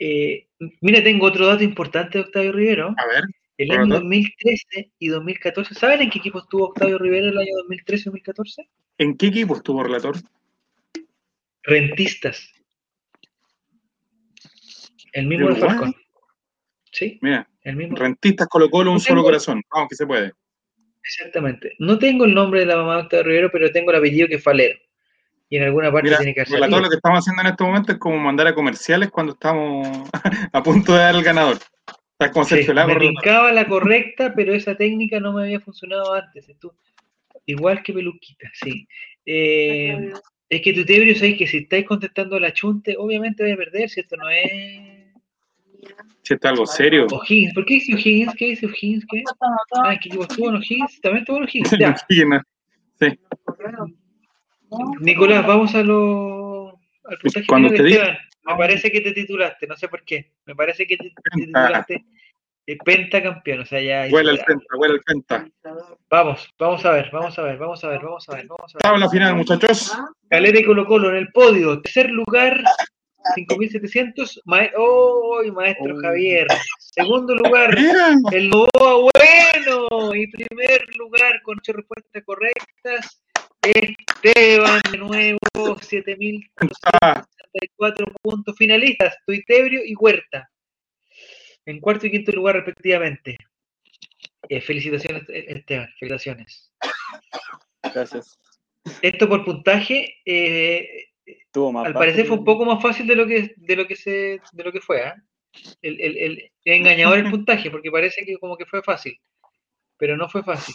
Eh, 0.00 0.46
mira, 0.80 1.02
tengo 1.04 1.26
otro 1.26 1.46
dato 1.46 1.62
importante 1.62 2.18
de 2.18 2.24
Octavio 2.24 2.52
Rivero. 2.52 2.94
A 2.96 3.06
ver, 3.06 3.24
El 3.58 3.70
año 3.72 3.86
2013 3.94 4.90
y 4.98 5.08
2014, 5.08 5.74
¿saben 5.74 6.00
en 6.02 6.10
qué 6.10 6.18
equipo 6.18 6.38
estuvo 6.38 6.64
Octavio 6.68 6.98
Rivera 6.98 7.28
el 7.28 7.38
año 7.38 7.52
2013 7.58 8.00
y 8.02 8.04
2014? 8.06 8.68
¿En 8.98 9.16
qué 9.16 9.26
equipo 9.26 9.54
estuvo 9.56 9.82
relator? 9.82 10.16
Rentistas. 11.62 12.48
El 15.12 15.26
mismo 15.26 15.48
de. 15.48 15.56
Falcón. 15.56 15.94
Sí, 16.92 17.18
Mira, 17.22 17.48
el 17.62 17.76
mismo. 17.76 17.96
rentistas 17.96 18.48
Colo 18.48 18.68
Colo, 18.70 18.90
un 18.90 18.96
No 18.96 19.00
solo 19.00 19.14
tengo- 19.20 19.24
corazón. 19.24 19.62
Vamos, 19.72 19.88
que 19.88 19.96
se 19.96 20.06
puede. 20.06 20.32
Exactamente. 21.02 21.74
No 21.78 21.98
tengo 21.98 22.24
el 22.24 22.34
nombre 22.34 22.60
de 22.60 22.66
la 22.66 22.76
mamá 22.76 22.96
de 22.96 23.02
Octavio 23.02 23.24
Rivero, 23.24 23.50
pero 23.50 23.70
tengo 23.70 23.90
el 23.90 23.98
apellido 23.98 24.28
que 24.28 24.34
es 24.36 24.42
Falero. 24.42 24.78
Y 25.52 25.56
en 25.56 25.64
alguna 25.64 25.90
parte 25.90 26.06
Mira, 26.08 26.18
tiene 26.18 26.32
que 26.32 26.44
relator, 26.44 26.60
salido. 26.60 26.80
lo 26.80 26.88
que 26.88 26.94
estamos 26.96 27.18
haciendo 27.18 27.42
en 27.42 27.48
este 27.48 27.64
momento 27.64 27.92
es 27.92 27.98
como 27.98 28.16
mandar 28.18 28.46
a 28.46 28.54
comerciales 28.54 29.10
cuando 29.10 29.32
estamos 29.32 29.86
a 30.52 30.62
punto 30.62 30.92
de 30.92 30.98
dar 31.00 31.14
el 31.16 31.24
ganador. 31.24 31.58
Estás 32.12 32.30
como 32.32 32.44
Sí, 32.44 32.54
Sergio 32.54 32.74
Lago. 32.74 32.88
me 32.88 32.94
brincaba 32.94 33.50
la 33.52 33.66
correcta, 33.66 34.32
pero 34.34 34.54
esa 34.54 34.76
técnica 34.76 35.18
no 35.18 35.32
me 35.32 35.42
había 35.42 35.58
funcionado 35.60 36.14
antes. 36.14 36.46
Igual 37.46 37.82
que 37.82 37.92
Peluquita, 37.92 38.48
sí. 38.52 38.86
Eh, 39.26 40.12
es 40.48 40.60
que 40.62 40.72
tu 40.72 40.84
tebrio 40.84 41.14
sabéis 41.16 41.38
que 41.38 41.46
si 41.48 41.56
estáis 41.58 41.84
contestando 41.84 42.38
la 42.38 42.52
chunte, 42.52 42.94
obviamente 42.96 43.42
vais 43.42 43.54
a 43.54 43.58
perder, 43.58 43.88
si 43.88 44.00
esto 44.00 44.16
no 44.16 44.28
es 44.30 44.52
Si 46.22 46.34
está 46.34 46.50
algo 46.50 46.66
serio. 46.66 47.06
O'Higgins. 47.10 47.54
¿Por 47.54 47.64
qué 47.64 47.74
dice 47.74 47.94
O'Higgins? 47.94 48.34
¿Qué 48.36 48.44
dice 48.50 48.66
O'Higgins? 48.66 49.04
¿Qué? 49.10 49.24
Ah, 49.82 49.90
¿qué 50.00 50.08
equipo 50.08 50.22
estuvo 50.22 50.48
en 50.50 50.56
O'Higgins? 50.56 51.00
También 51.00 51.22
estuvo 51.22 51.38
en 51.38 51.42
O'Higgins. 51.44 51.70
Ya. 51.78 51.96
Sí, 53.00 53.18
no. 54.70 54.92
Nicolás, 55.00 55.46
vamos 55.46 55.74
a 55.74 55.82
lo, 55.82 56.78
al 57.04 57.18
puntaje 57.18 57.46
Cuando 57.46 57.68
final, 57.70 57.84
te 57.84 57.88
diga- 57.90 58.02
Esteban. 58.02 58.18
Me 58.44 58.56
parece 58.56 58.90
que 58.90 59.00
te 59.02 59.12
titulaste, 59.12 59.66
no 59.66 59.76
sé 59.76 59.88
por 59.88 60.02
qué. 60.04 60.32
Me 60.46 60.54
parece 60.54 60.86
que 60.86 60.96
te, 60.96 61.04
te 61.10 61.14
Penta. 61.30 61.46
titulaste 61.62 62.04
eh, 62.66 62.76
pentacampeón, 62.84 63.60
o 63.60 63.66
sea, 63.66 63.80
ya... 63.80 64.06
Huele 64.12 64.32
insuperable. 64.32 64.44
frente, 64.44 64.66
huele 64.76 64.94
al 64.94 65.00
frente. 65.02 65.52
Vamos, 66.08 66.48
vamos 66.58 66.84
a 66.84 66.90
ver, 66.92 67.10
vamos 67.12 67.38
a 67.38 67.42
ver, 67.42 67.58
vamos 67.58 67.84
a 67.84 67.88
ver, 67.88 68.00
vamos 68.00 68.28
a 68.28 68.34
ver, 68.36 68.46
vamos 68.46 68.74
a 68.74 68.78
ver. 68.78 68.82
Tabla 68.82 69.08
final, 69.10 69.34
muchachos. 69.36 69.92
Calera 70.28 70.58
y 70.58 70.64
Colo 70.64 70.86
Colo 70.86 71.10
en 71.10 71.16
el 71.16 71.28
podio. 71.32 71.80
Tercer 71.82 72.10
lugar, 72.10 72.62
5.700. 73.36 74.40
Ma 74.46 74.62
¡Oh, 74.76 75.42
maestro 75.52 75.94
Oh. 75.96 76.00
Javier! 76.00 76.46
Segundo 76.78 77.34
lugar, 77.34 77.76
el 78.32 78.48
Novoa 78.50 79.10
Bueno. 79.12 80.14
Y 80.14 80.26
primer 80.28 80.82
lugar, 80.96 81.40
con 81.42 81.58
ocho 81.58 81.72
respuestas 81.72 82.22
correctas, 82.24 83.22
Esteban 83.62 84.80
de 84.90 84.98
nuevo, 84.98 85.38
7.464 85.54 88.12
puntos 88.22 88.56
finalistas. 88.56 89.16
Tuitebrio 89.26 89.82
y 89.84 89.94
Huerta. 89.94 90.50
En 91.66 91.78
cuarto 91.80 92.06
y 92.06 92.10
quinto 92.10 92.32
lugar, 92.32 92.56
respectivamente. 92.56 93.36
Eh, 94.48 94.60
felicitaciones, 94.60 95.24
Esteban, 95.28 95.88
felicitaciones. 95.98 96.72
Gracias. 97.94 98.38
Esto 99.02 99.28
por 99.28 99.44
puntaje, 99.44 100.16
eh, 100.24 101.08
más 101.72 101.86
al 101.86 101.92
parecer 101.92 102.26
fue 102.26 102.38
un 102.38 102.44
poco 102.44 102.64
más 102.64 102.82
fácil 102.82 103.06
de 103.06 103.14
lo 103.14 103.26
que 103.26 103.52
de 103.56 103.76
lo 103.76 103.86
que 103.86 103.94
se 103.94 104.40
de 104.52 104.64
lo 104.64 104.72
que 104.72 104.80
fue 104.80 105.12
el, 105.82 106.00
el, 106.00 106.16
el- 106.16 106.50
engañador 106.64 107.18
el 107.18 107.30
puntaje 107.30 107.70
porque 107.70 107.90
parece 107.90 108.24
que 108.24 108.36
como 108.38 108.56
que 108.56 108.66
fue 108.66 108.82
fácil 108.82 109.16
pero 109.96 110.16
no 110.16 110.28
fue 110.28 110.42
fácil 110.42 110.74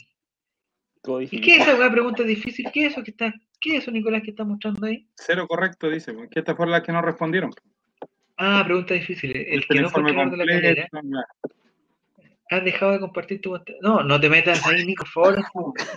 ¿y 1.31 1.41
qué 1.41 1.55
es 1.55 1.61
esa 1.61 1.75
una 1.75 1.91
pregunta 1.91 2.23
difícil? 2.23 2.65
¿qué 2.73 2.85
es 2.87 2.93
eso 2.93 3.03
que 3.03 3.11
está 3.11 3.33
qué 3.59 3.77
es 3.77 3.83
eso 3.83 3.91
Nicolás 3.91 4.21
que 4.23 4.31
está 4.31 4.43
mostrando 4.43 4.85
ahí? 4.87 5.07
cero 5.15 5.47
correcto, 5.47 5.89
dice. 5.89 6.13
porque 6.13 6.39
estas 6.39 6.55
fueron 6.55 6.71
las 6.71 6.81
que 6.83 6.91
no 6.91 7.01
respondieron. 7.01 7.51
ah 8.37 8.63
pregunta 8.65 8.93
difícil 8.93 9.35
el 9.35 9.59
Este 9.59 9.75
que 9.75 9.81
no 9.81 9.89
fue 9.89 10.03
de 10.03 10.13
la 10.13 10.23
completo, 10.23 10.87
has 12.51 12.63
dejado 12.63 12.91
de 12.93 12.99
compartir 12.99 13.41
tu 13.41 13.51
pantalla? 13.51 13.77
no 13.81 14.03
no 14.03 14.19
te 14.19 14.29
metas 14.29 14.65
ahí 14.67 14.85
Nico 14.85 15.03
por 15.03 15.33
favor 15.33 15.39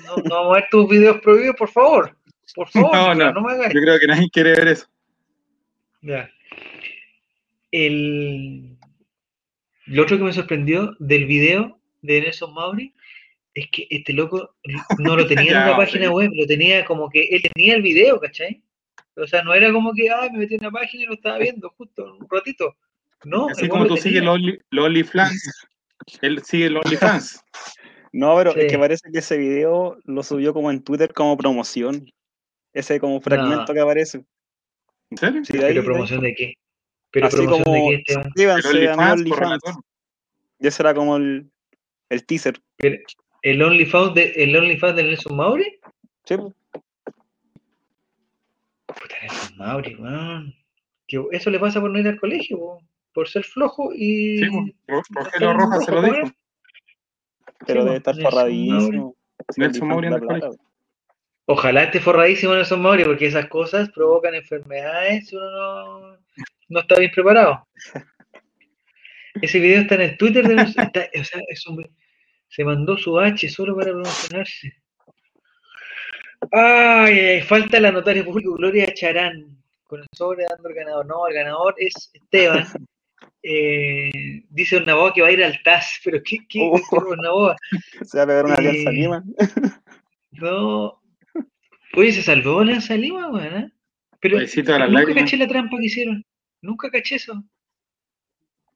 no, 0.07 0.17
no 0.17 0.35
vamos 0.35 0.51
a 0.57 0.61
ver 0.61 0.69
tus 0.71 0.89
videos 0.89 1.21
prohibidos 1.21 1.57
por 1.57 1.69
favor 1.69 2.17
por 2.55 2.69
favor 2.71 2.95
No, 2.95 3.15
Nicolás, 3.15 3.35
no. 3.35 3.43
me 3.43 3.53
hagas 3.53 3.75
Yo 3.75 3.81
creo 3.81 3.99
que 3.99 4.07
nadie 4.07 4.31
quiere 4.31 4.51
ver 4.53 4.69
eso. 4.69 4.87
Ya. 6.01 6.31
El... 7.71 8.77
Lo 9.87 10.03
otro 10.03 10.17
que 10.17 10.25
me 10.25 10.33
sorprendió 10.33 10.97
del 10.99 11.27
video 11.27 11.79
de 12.03 12.21
Nelson 12.23 12.55
Mauri 12.55 12.95
es 13.61 13.69
que 13.71 13.87
este 13.91 14.13
loco 14.13 14.55
no 14.99 15.17
lo 15.17 15.27
tenía 15.27 15.45
en 15.45 15.49
Ya, 15.51 15.57
una 15.63 15.71
vamos 15.71 15.83
a 15.83 15.87
página 15.87 16.11
web, 16.11 16.31
lo 16.35 16.47
tenía 16.47 16.85
como 16.85 17.09
que 17.09 17.23
él 17.23 17.43
tenía 17.53 17.75
el 17.75 17.83
video, 17.83 18.21
¿cachai? 18.21 18.63
O 19.17 19.27
sea, 19.27 19.43
no 19.43 19.53
era 19.55 19.73
como 19.73 19.93
que, 19.95 20.11
ay, 20.11 20.31
me 20.31 20.39
metí 20.39 20.55
en 20.55 20.61
una 20.61 20.71
página 20.71 21.03
y 21.03 21.07
lo 21.07 21.15
estaba 21.15 21.39
viendo 21.39 21.71
justo 21.71 22.17
un 22.19 22.27
ratito. 22.31 22.77
No, 23.25 23.49
Así 23.49 23.69
como 23.69 23.85
tú 23.87 23.97
lo 23.97 24.01
sigues 24.01 24.23
los 24.23 24.37
Only- 24.39 24.61
los 24.71 24.85
OnlyFans, 24.87 25.67
él 26.23 26.41
sigue 26.45 26.71
los 26.71 26.85
OnlyFans. 26.85 27.43
No, 28.13 28.37
pero 28.37 28.55
es 28.55 28.71
que 28.71 28.79
parece 28.79 29.11
que 29.13 29.19
ese 29.19 29.37
video 29.37 29.99
lo 30.05 30.23
subió 30.23 30.55
como 30.55 30.71
en 30.71 30.83
Twitter 30.83 31.13
como 31.13 31.37
promoción. 31.37 32.09
Ese 32.73 33.01
como 33.01 33.21
fragmento 33.21 33.75
que 33.75 33.81
aparece. 33.81 34.25
¿En 35.11 35.17
serio? 35.19 35.45
Sí, 35.45 35.55
de 35.55 35.65
ahí, 35.65 35.71
¿Pero 35.71 35.81
ahí. 35.81 35.87
promoción 35.87 36.21
de 36.23 36.35
qué? 36.35 36.55
¿Pero 37.11 37.27
Así 37.27 37.37
promoción 37.39 37.65
como 37.65 37.77
de 37.77 38.03
qué, 38.07 38.15
a 38.15 38.19
mi 38.19 38.45
OnlyFans. 39.33 39.63
Y 40.61 40.67
ese 40.67 40.83
era 40.83 40.95
como 40.95 41.17
el, 41.17 41.51
el 42.09 42.25
teaser. 42.25 42.61
¿El 43.43 43.63
OnlyFans 43.63 44.15
de, 44.15 44.33
el 44.37 44.57
OnlyFans 44.57 44.97
de 44.97 45.03
Nelson 45.05 45.37
Mauri? 45.37 45.79
Sí. 46.25 46.37
Puta, 48.87 49.15
Nelson 49.23 49.57
Mauri, 49.59 49.95
weón. 49.97 50.55
Que 51.07 51.23
eso 51.33 51.51
le 51.51 51.59
pasa 51.59 51.81
por 51.81 51.91
no 51.91 51.99
ir 51.99 52.09
al 52.09 52.19
colegio, 52.21 52.59
po, 52.59 52.83
por 53.13 53.29
ser 53.29 53.45
flojo 53.45 53.93
y... 53.95 54.39
Sí, 54.39 54.75
Ro- 54.87 55.03
Rogelio 55.09 55.49
Nelson 55.55 55.59
Rojas 55.59 55.85
se 55.85 55.93
lo 55.93 56.03
dijo. 56.03 56.33
pero 57.67 57.81
Sí, 57.81 57.87
debe 57.87 57.97
estar 57.97 58.15
Nelson 58.17 58.31
forradísimo. 58.33 59.17
Nelson 59.57 59.89
Mauri 59.89 60.07
en 60.09 60.13
el 60.15 60.21
colegio. 60.21 60.51
Ojalá 61.47 61.85
esté 61.85 62.01
forradísimo 62.01 62.55
Nelson 62.55 62.83
Mauri, 62.83 63.05
porque 63.05 63.27
esas 63.27 63.47
cosas 63.47 63.89
provocan 63.91 64.35
enfermedades 64.35 65.29
si 65.29 65.37
uno 65.37 65.51
no, 65.51 66.17
no 66.69 66.81
está 66.81 66.99
bien 66.99 67.11
preparado. 67.11 67.67
Ese 69.41 69.61
video 69.61 69.81
está 69.83 69.95
en 69.95 70.01
el 70.03 70.17
Twitter 70.19 70.47
de 70.47 70.55
Nelson, 70.57 70.85
está- 70.85 71.09
o 71.19 71.25
sea, 71.25 71.41
es 71.49 71.67
un- 71.67 71.89
se 72.49 72.65
mandó 72.65 72.97
su 72.97 73.19
H 73.19 73.49
solo 73.49 73.77
para 73.77 73.93
promocionarse. 73.93 74.73
Ay, 76.53 77.19
ay, 77.19 77.41
falta 77.43 77.81
la 77.81 77.91
notaria 77.93 78.25
público 78.25 78.55
Gloria 78.55 78.87
Charán 78.95 79.57
con 79.85 80.01
el 80.01 80.07
sobre 80.13 80.45
dando 80.49 80.69
el 80.69 80.75
ganador. 80.75 81.07
No, 81.07 81.27
el 81.27 81.35
ganador 81.35 81.75
es 81.79 82.11
Esteban. 82.15 82.67
Eh, 83.41 84.11
dice 84.51 84.77
Ornaboa 84.77 85.15
que 85.15 85.23
va 85.23 85.29
a 85.29 85.31
ir 85.33 85.43
al 85.43 85.63
TAS, 85.63 86.01
pero 86.05 86.19
¿qué, 86.25 86.39
qué, 86.49 86.59
Oh. 86.61 86.77
qué 86.77 86.97
Ornaboa? 86.97 87.57
Se 88.03 88.19
va 88.19 88.25
a 88.25 88.27
pegar 88.27 88.45
una 88.45 88.55
alianza 88.55 88.91
Eh, 88.91 88.93
Lima. 88.93 89.25
No. 90.33 91.01
Oye, 91.97 92.13
se 92.13 92.23
salvó 92.23 92.61
Alianza 92.61 92.95
Lima, 92.97 93.29
weón. 93.31 93.57
¿eh? 93.57 93.73
Pero 94.21 94.39
nunca 94.41 94.79
lágrimas. 94.89 95.15
caché 95.25 95.37
la 95.37 95.47
trampa 95.49 95.77
que 95.79 95.87
hicieron. 95.87 96.25
Nunca 96.63 96.91
caché 96.91 97.15
eso. 97.15 97.33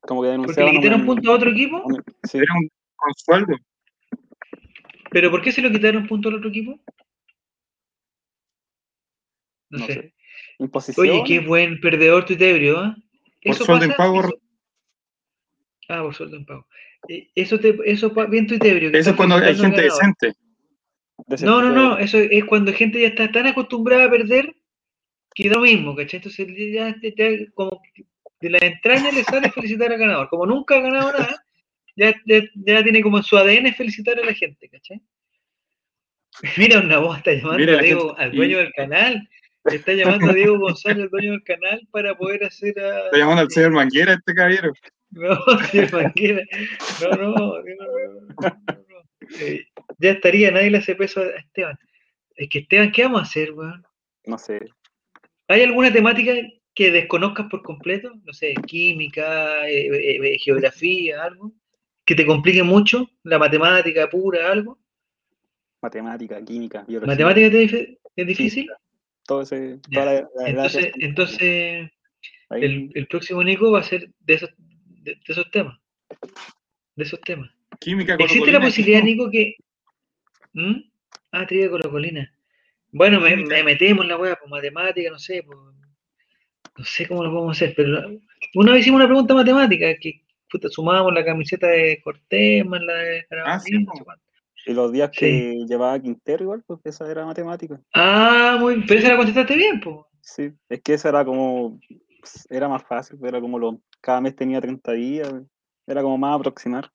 Como 0.01 0.23
que 0.23 0.29
Porque 0.29 0.31
denunciaban. 0.31 0.73
le 0.75 0.79
quitaron 0.81 1.01
un- 1.01 1.07
puntos 1.07 1.27
a 1.31 1.35
otro 1.37 1.51
equipo. 1.51 1.83
un- 1.85 2.05
sí, 2.23 2.39
Era 2.39 2.55
un 2.55 2.69
con 3.03 3.13
sueldo. 3.17 3.57
¿Pero 5.11 5.31
por 5.31 5.43
qué 5.43 5.53
se 5.53 5.61
lo 5.61 5.71
quitaron 5.71 6.07
puntos 6.07 6.31
al 6.33 6.39
otro 6.39 6.49
equipo? 6.51 6.81
No, 9.71 9.79
no 9.79 9.87
sé. 9.87 9.93
sé. 9.95 10.15
Imposición. 10.59 11.09
Oye, 11.09 11.23
qué 11.27 11.41
buen 11.41 11.81
perdedor 11.81 12.25
tu 12.25 12.37
Tebrio, 12.37 12.79
¿ah? 12.79 12.97
Por 13.43 13.55
Eso 13.55 13.65
sueldo 13.65 13.85
en 13.87 13.93
pago. 13.93 14.21
eso- 14.21 14.39
Ah, 15.89 16.03
por 16.03 16.15
sueldo 16.15 16.37
en 16.37 16.47
pago. 16.47 16.67
Eh, 17.09 17.29
Eso, 17.35 17.59
te, 17.59 17.77
eso 17.85 18.11
bien 18.29 18.47
tu 18.47 18.59
Tebrio. 18.59 18.93
que 18.93 18.99
Eso 18.99 19.11
es 19.11 19.17
cuando 19.17 19.35
hay 19.37 19.55
gente 19.57 19.83
ganador. 19.83 19.83
decente. 19.91 20.33
de 21.27 21.47
No, 21.47 21.61
no, 21.61 21.71
no, 21.71 21.99
eso 21.99 22.19
es 22.19 22.45
cuando 22.45 22.73
gente 22.73 23.01
ya 23.01 23.09
está 23.09 23.31
tan 23.31 23.47
acostumbrada 23.47 24.05
a 24.05 24.11
perder 24.11 24.55
que 25.35 25.49
da 25.49 25.57
lo 25.57 25.63
mismo, 25.63 25.95
¿cachai? 25.97 26.19
Entonces 26.19 26.47
ya 26.73 26.95
te- 27.01 27.13
te- 27.13 27.51
como 27.55 27.81
que 27.95 28.05
de 28.41 28.51
la 28.51 28.59
entraña 28.59 29.11
le 29.13 29.25
sale 29.25 29.51
felicitar 29.51 29.93
al 29.93 29.99
ganador. 29.99 30.29
Como 30.29 30.47
nunca 30.47 30.77
ha 30.77 30.81
ganado 30.81 31.13
nada, 31.13 31.42
ya, 31.97 32.15
ya, 32.27 32.43
ya 32.55 32.83
tiene 32.83 33.03
como 33.03 33.19
en 33.19 33.25
su 33.25 33.37
ADN 33.37 33.73
felicitar 33.75 34.19
a 34.19 34.25
la 34.25 34.35
gente, 34.35 34.69
¿cachai? 34.69 35.01
Mira, 36.57 36.81
una 36.81 36.99
voz 36.99 37.19
está 37.19 37.33
llamando 37.33 37.59
Mira, 37.59 37.79
a 37.79 37.83
Diego, 37.83 38.09
gente- 38.09 38.23
al 38.23 38.33
dueño 38.33 38.59
del 38.59 38.73
canal. 38.73 39.29
Está 39.65 39.93
llamando 39.93 40.31
a 40.31 40.35
Diego 40.35 40.59
González, 40.59 41.05
el 41.05 41.11
dueño 41.11 41.33
del 41.33 41.45
canal, 41.45 41.87
para 41.93 42.17
poder 42.17 42.43
hacer 42.45 42.79
a. 42.81 43.05
Está 43.07 43.19
llamando 43.19 43.43
al 43.43 43.51
señor 43.51 43.71
Manguera 43.73 44.15
este 44.15 44.35
caballero. 44.35 44.73
No, 45.11 45.37
señor 45.71 45.93
Manguera. 45.93 46.43
No, 47.03 47.09
no, 47.11 47.29
no, 47.29 47.35
no, 47.37 47.57
no, 48.41 48.51
no. 48.67 49.39
Eh, 49.41 49.67
ya 49.99 50.11
estaría, 50.11 50.51
nadie 50.51 50.71
le 50.71 50.79
hace 50.79 50.97
peso 50.97 51.21
a 51.21 51.27
Esteban. 51.39 51.79
Es 52.35 52.49
que 52.49 52.61
Esteban, 52.61 52.91
¿qué 52.91 53.03
vamos 53.05 53.21
a 53.21 53.25
hacer, 53.25 53.53
weón? 53.53 53.85
No 54.25 54.39
sé. 54.39 54.59
¿Hay 55.49 55.63
alguna 55.63 55.93
temática 55.93 56.33
que 56.75 56.91
desconozcas 56.91 57.47
por 57.49 57.63
completo? 57.63 58.11
No 58.25 58.33
sé, 58.33 58.55
química, 58.67 59.69
eh, 59.69 60.17
eh, 60.35 60.39
geografía, 60.39 61.23
algo. 61.23 61.53
Que 62.05 62.15
te 62.15 62.27
complique 62.27 62.63
mucho, 62.63 63.09
la 63.23 63.39
matemática 63.39 64.09
pura, 64.11 64.51
algo. 64.51 64.79
Matemática, 65.81 66.45
química, 66.45 66.85
biología. 66.87 67.13
¿Matemática 67.13 67.51
te 67.51 67.99
es 68.17 68.27
difícil? 68.27 68.69
Todo 69.27 69.43
ese. 69.43 69.79
Toda 69.91 70.05
la- 70.07 70.13
la- 70.13 70.29
la- 70.37 70.49
Entonces, 70.49 70.83
la- 70.97 71.07
entonces 71.07 71.91
el, 72.51 72.91
el 72.95 73.07
próximo 73.07 73.43
Nico 73.43 73.71
va 73.73 73.81
a 73.81 73.85
ser 73.85 74.11
de 74.21 74.35
esos, 74.35 74.51
de, 74.59 75.13
de 75.15 75.21
esos 75.27 75.51
temas. 75.51 75.79
De 76.97 77.05
esos 77.05 77.21
temas. 77.21 77.51
Química 77.81 78.15
¿Existe 78.19 78.53
la 78.53 78.61
posibilidad. 78.61 79.03
Nico, 79.03 79.31
que. 79.31 79.55
¿Mm? 80.53 80.75
Ah, 81.33 81.47
trivia 81.47 81.71
colocolina. 81.71 82.33
Bueno, 82.91 83.21
me, 83.21 83.35
me 83.37 83.63
metemos 83.65 84.05
en 84.05 84.11
la 84.11 84.19
wea, 84.19 84.37
por 84.37 84.51
matemática, 84.51 85.09
no 85.11 85.19
sé, 85.19 85.43
pues, 85.43 85.57
no 86.77 86.85
sé 86.85 87.07
cómo 87.09 87.25
lo 87.25 87.31
podemos 87.33 87.57
hacer, 87.57 87.73
pero 87.75 87.89
la- 87.89 88.11
una 88.55 88.73
vez 88.73 88.83
hicimos 88.83 88.99
una 88.99 89.07
pregunta 89.09 89.35
matemática, 89.35 89.87
que 89.99 90.23
puta, 90.53 90.69
sumábamos 90.69 91.15
la 91.15 91.25
camiseta 91.25 91.67
de 91.67 92.01
Cortés 92.05 92.65
más 92.67 92.83
la 92.83 92.95
de 92.95 93.27
Ah, 93.45 93.59
sí, 93.59 93.71
sé 93.73 94.05
cuánto. 94.05 94.23
Y 94.67 94.75
los 94.75 94.93
días 94.93 95.11
Sí. 95.13 95.19
que 95.21 95.65
llevaba 95.67 95.99
Quintero 95.99 96.45
igual, 96.45 96.63
porque 96.67 96.91
esa 96.91 97.11
era 97.11 97.25
matemática. 97.25 97.81
Ah, 97.95 98.57
muy 98.61 98.85
pero 98.87 99.01
esa 99.01 99.09
la 99.09 99.17
contestaste 99.17 99.57
bien, 99.57 99.81
pues. 99.81 99.97
Sí, 100.21 100.53
es 100.69 100.81
que 100.83 100.95
esa 100.95 101.09
era 101.09 101.25
como, 101.25 101.81
era 102.49 102.69
más 102.69 102.85
fácil, 102.85 103.19
era 103.25 103.41
como 103.41 103.59
lo, 103.59 103.81
cada 104.01 104.21
mes 104.21 104.37
tenía 104.37 104.61
30 104.61 104.93
días, 104.93 105.33
era 105.87 106.03
como 106.03 106.17
más 106.19 106.37
aproximar. 106.39 106.93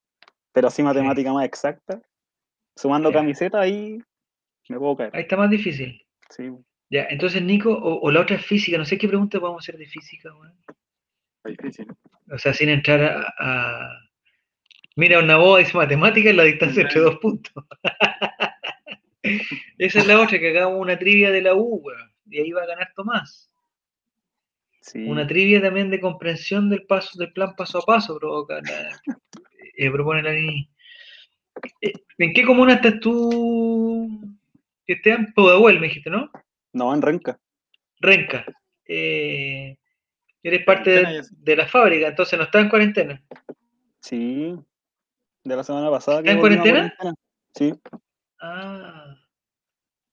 Pero 0.53 0.70
así 0.70 0.82
matemática 0.82 1.34
más 1.34 1.45
exacta, 1.45 2.01
sumando 2.76 3.12
Ya. 3.12 3.18
camiseta 3.18 3.60
ahí 3.60 3.99
me 4.70 4.78
puedo 4.78 4.95
caer. 4.95 5.16
Ahí 5.16 5.24
está 5.24 5.36
más 5.36 5.49
difícil. 5.49 6.01
Sí, 6.30 6.49
Ya, 6.89 7.05
entonces, 7.10 7.41
Nico, 7.41 7.74
o, 7.74 7.99
o 7.99 8.12
la 8.12 8.22
otra 8.22 8.38
es 8.38 8.45
física, 8.45 8.78
no 8.78 8.86
sé 8.86 8.97
qué 8.97 9.10
pregunta 9.10 9.39
podemos 9.41 9.62
hacer 9.64 9.78
de 9.78 9.88
física, 9.88 10.34
weón. 10.34 10.53
Está 11.51 11.63
difícil. 11.63 11.87
O 12.31 12.37
sea, 12.37 12.53
sin 12.53 12.69
entrar 12.69 13.03
a. 13.03 13.33
a- 13.39 13.99
Mira, 14.95 15.19
una 15.19 15.37
boda 15.37 15.59
dice 15.59 15.77
matemática 15.77 16.31
en 16.31 16.37
la 16.37 16.43
distancia 16.43 16.81
entre 16.81 17.01
dos 17.01 17.17
puntos. 17.17 17.53
Esa 19.77 19.99
es 19.99 20.07
la 20.07 20.19
otra, 20.19 20.39
que 20.39 20.49
hagamos 20.49 20.79
una 20.79 20.97
trivia 20.97 21.29
de 21.31 21.41
la 21.41 21.53
U. 21.53 21.83
Y 22.29 22.39
ahí 22.39 22.51
va 22.51 22.63
a 22.63 22.67
ganar 22.67 22.91
Tomás. 22.95 23.51
sí. 24.81 25.03
Una 25.05 25.27
trivia 25.27 25.61
también 25.61 25.89
de 25.91 25.99
comprensión 25.99 26.69
del 26.69 26.83
paso, 26.85 27.17
del 27.19 27.31
plan 27.31 27.53
paso 27.55 27.77
a 27.79 27.81
paso, 27.85 28.17
provoca 28.17 28.59
la- 28.61 28.99
eh, 29.77 29.91
propone 29.91 30.23
la 30.23 30.31
niña. 30.33 30.67
Eh, 31.81 31.93
¿En 32.17 32.33
qué 32.33 32.43
comuna 32.43 32.73
estás 32.75 32.99
tú, 32.99 34.19
Esteban? 34.87 35.31
Pudahuel, 35.35 35.79
me 35.79 35.87
dijiste, 35.87 36.09
¿no? 36.09 36.31
No, 36.73 36.93
en 36.93 37.01
Renca. 37.03 37.39
Renca. 37.99 38.45
Eh, 38.87 39.76
eres 40.49 40.65
parte 40.65 41.23
de, 41.31 41.55
la 41.55 41.67
fábrica, 41.67 42.07
entonces 42.07 42.37
no 42.37 42.45
estás 42.45 42.63
en 42.63 42.69
cuarentena. 42.69 43.23
Sí. 44.01 44.55
De 45.43 45.55
la 45.55 45.63
semana 45.63 45.89
pasada. 45.89 46.19
¿Está 46.19 46.31
en 46.31 46.39
cuarentena? 46.39 46.95
Sí. 47.53 47.73
Ah. 48.39 49.15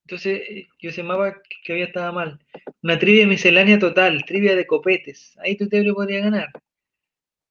Entonces, 0.05 0.41
eh, 0.47 0.67
yo 0.79 0.89
ese 0.91 1.03
mapa 1.03 1.33
que- 1.33 1.55
que 1.63 1.73
había 1.73 1.85
estaba 1.85 2.11
mal. 2.11 2.39
Una 2.83 2.99
trivia 2.99 3.25
miscelánea 3.27 3.79
total, 3.79 4.23
trivia 4.25 4.55
de 4.55 4.67
copetes. 4.67 5.35
Ahí 5.39 5.57
tu 5.57 5.67
Tebrio 5.67 5.95
podría 5.95 6.21
ganar. 6.21 6.49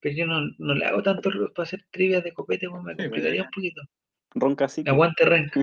Pero 0.01 0.17
yo 0.17 0.27
no, 0.27 0.41
no 0.59 0.75
le 0.75 0.85
hago 0.85 1.03
tanto 1.03 1.31
para 1.55 1.65
hacer 1.65 1.85
trivias 1.91 2.23
de 2.23 2.33
copetes, 2.33 2.69
pues, 2.71 2.83
me 2.83 2.93
Sí, 2.93 2.97
pues, 2.97 3.09
complicaría 3.09 3.43
un 3.43 3.51
poquito. 3.51 3.83
Ronca 4.35 4.69
sí. 4.69 4.85
Aguante 4.87 5.25
renca. 5.25 5.63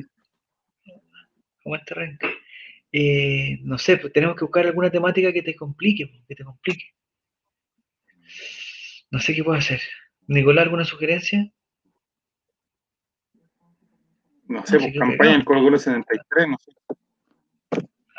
Aguante 1.65 1.93
renca. 1.93 2.27
Eh, 2.91 3.59
no 3.61 3.77
sé, 3.77 3.97
pues 3.97 4.11
tenemos 4.11 4.35
que 4.35 4.43
buscar 4.43 4.65
alguna 4.65 4.89
temática 4.91 5.31
que 5.31 5.43
te 5.43 5.55
complique, 5.55 6.07
pues, 6.07 6.23
que 6.27 6.35
te 6.35 6.43
complique. 6.43 6.85
No 9.11 9.19
sé 9.19 9.35
qué 9.35 9.43
puedo 9.43 9.57
hacer. 9.57 9.81
Nicolás, 10.27 10.63
¿alguna 10.63 10.85
sugerencia? 10.85 11.51
No 14.47 14.65
sé, 14.65 14.77
Sí, 14.79 14.85
pues 14.85 14.91
creo 14.91 14.91
que 14.91 14.99
campaña 14.99 15.31
no. 15.31 15.35
en 15.37 15.45
Colo 15.45 15.61
Colo 15.63 15.77
73, 15.77 16.47
no 16.47 16.57
sé. 16.59 16.71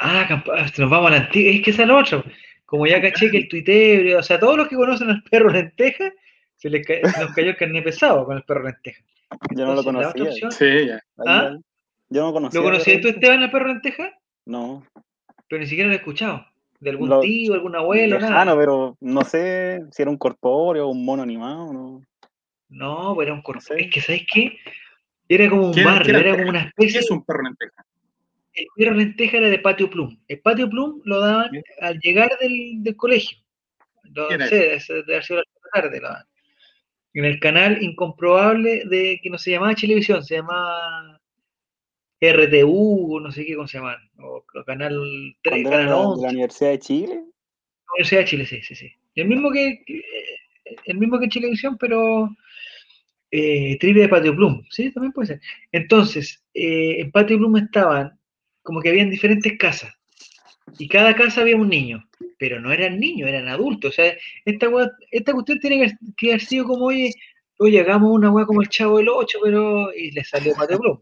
Ah, 0.00 0.42
nos 0.78 0.90
vamos 0.90 1.08
a 1.08 1.14
la 1.14 1.20
antigua. 1.26 1.52
Es 1.52 1.62
que 1.62 1.70
esa 1.70 1.82
es 1.82 1.88
la 1.88 1.96
otra. 1.98 2.24
Como 2.64 2.86
ya 2.86 3.00
caché 3.00 3.30
que 3.30 3.38
el 3.38 3.48
tuiteo, 3.48 4.18
o 4.18 4.22
sea, 4.22 4.38
todos 4.40 4.56
los 4.56 4.68
que 4.68 4.76
conocen 4.76 5.10
al 5.10 5.22
perro 5.24 5.50
lenteja, 5.50 6.10
se 6.56 6.70
les 6.70 6.86
ca- 6.86 7.00
nos 7.20 7.32
cayó 7.34 7.50
el 7.50 7.56
carnet 7.56 7.84
pesado 7.84 8.24
con 8.24 8.36
el 8.36 8.42
perro 8.44 8.64
lenteja. 8.64 9.02
Yo 9.54 9.66
no 9.66 9.74
lo 9.74 9.80
Entonces, 9.80 9.84
conocía. 10.12 10.48
opción- 10.48 10.52
Sí, 10.52 10.86
ya. 10.88 11.00
¿Ah? 11.18 11.50
ya- 11.52 11.58
Yo 12.08 12.22
no 12.26 12.32
conocía. 12.32 12.60
¿Lo 12.60 12.64
conocías 12.66 13.00
tú. 13.00 13.08
Esteban, 13.08 13.42
al 13.42 13.50
perro 13.50 13.68
lenteja? 13.68 14.12
No. 14.46 14.86
Pero 15.48 15.60
ni 15.60 15.66
siquiera 15.66 15.88
lo 15.88 15.94
he 15.94 15.98
escuchado. 15.98 16.46
¿De 16.82 16.90
algún 16.90 17.08
Lo- 17.08 17.20
tío, 17.20 17.54
algún 17.54 17.76
abuelo, 17.76 18.16
Lejano, 18.16 18.34
nada? 18.44 18.56
pero 18.58 18.96
no 19.00 19.22
sé 19.22 19.84
si 19.92 20.02
era 20.02 20.10
un 20.10 20.18
corpóreo 20.18 20.88
o 20.88 20.90
un 20.90 21.04
mono 21.04 21.22
animado. 21.22 21.72
No. 21.72 22.02
No, 22.68 23.14
pues 23.14 23.26
era 23.26 23.34
un 23.34 23.42
corpo. 23.42 23.60
sé. 23.60 23.82
Es 23.82 23.90
que, 23.92 24.00
¿sabes 24.00 24.22
qué? 24.32 24.58
Era 25.28 25.48
como 25.48 25.68
un 25.68 25.72
¿Qué 25.74 25.84
barrio, 25.84 26.12
qué 26.14 26.20
era 26.28 26.36
como 26.36 26.48
una 26.50 26.62
¿Qué 26.62 26.68
especie. 26.86 27.00
es 27.00 27.10
un 27.12 27.24
perro 27.24 27.44
lenteja? 27.44 27.84
El 28.54 28.66
perro 28.74 28.94
lenteja 28.96 29.36
era 29.36 29.48
de 29.48 29.58
patio 29.60 29.88
plum. 29.88 30.18
El 30.26 30.40
patio 30.40 30.68
plum 30.68 31.00
lo 31.04 31.20
daban 31.20 31.50
al 31.80 31.98
llegar 32.00 32.30
del, 32.40 32.82
del 32.82 32.96
colegio. 32.96 33.38
No 34.10 34.26
¿Quién 34.26 34.42
es? 34.42 34.48
sé, 34.50 34.92
debe 34.92 35.14
haber 35.14 35.24
sido 35.24 35.38
la 35.38 35.44
tarde. 35.72 36.00
lo 36.00 36.08
daban. 36.08 36.24
En 37.14 37.24
el 37.26 37.38
canal 37.38 37.80
incomprobable 37.80 38.82
de 38.86 39.20
que 39.22 39.30
no 39.30 39.38
se 39.38 39.52
llamaba 39.52 39.76
Chilevisión, 39.76 40.24
se 40.24 40.34
llamaba 40.36 41.20
RTU, 42.22 43.20
no 43.20 43.32
sé 43.32 43.44
qué, 43.44 43.56
cómo 43.56 43.66
se 43.66 43.78
llamaban. 43.78 44.00
O, 44.18 44.44
o 44.54 44.64
Canal 44.64 45.36
3, 45.42 45.62
Cuando 45.62 45.68
era 45.68 45.78
Canal 45.78 45.90
la, 45.90 45.96
de 45.96 46.06
11. 46.06 46.22
la 46.22 46.28
Universidad 46.30 46.70
de 46.70 46.78
Chile. 46.78 47.24
Universidad 47.94 48.20
de 48.20 48.26
Chile, 48.26 48.46
sí, 48.46 48.62
sí, 48.62 48.74
sí. 48.74 48.92
El 49.14 49.28
mismo 49.28 49.50
que, 49.50 49.84
el 50.84 50.98
mismo 50.98 51.18
que 51.18 51.28
Chilevisión, 51.28 51.76
pero 51.78 52.30
eh, 53.30 53.76
trivia 53.78 54.04
de 54.04 54.08
Patio 54.08 54.34
Plum, 54.34 54.62
sí, 54.70 54.90
también 54.92 55.12
puede 55.12 55.26
ser. 55.26 55.40
Entonces, 55.72 56.42
eh, 56.54 57.00
en 57.00 57.10
Patio 57.10 57.38
Plum 57.38 57.56
estaban 57.56 58.18
como 58.62 58.80
que 58.80 58.90
habían 58.90 59.10
diferentes 59.10 59.58
casas 59.58 59.92
y 60.78 60.88
cada 60.88 61.14
casa 61.14 61.40
había 61.40 61.56
un 61.56 61.68
niño, 61.68 62.08
pero 62.38 62.60
no 62.60 62.72
eran 62.72 62.98
niños, 62.98 63.28
eran 63.28 63.48
adultos. 63.48 63.90
O 63.90 63.94
sea, 63.94 64.14
esta, 64.44 64.68
esta 65.10 65.32
cuestión 65.32 65.58
tiene 65.60 65.86
que, 65.86 65.92
que 66.16 66.28
haber 66.28 66.40
sido 66.40 66.66
como, 66.66 66.86
oye, 66.86 67.12
oye, 67.58 67.80
hagamos 67.80 68.12
una 68.12 68.30
weá 68.30 68.46
como 68.46 68.62
el 68.62 68.68
Chavo 68.68 68.98
del 68.98 69.08
8, 69.08 69.38
pero. 69.42 69.92
Y 69.94 70.10
le 70.12 70.24
salió 70.24 70.54
Patio 70.54 70.78
Plum. 70.78 70.98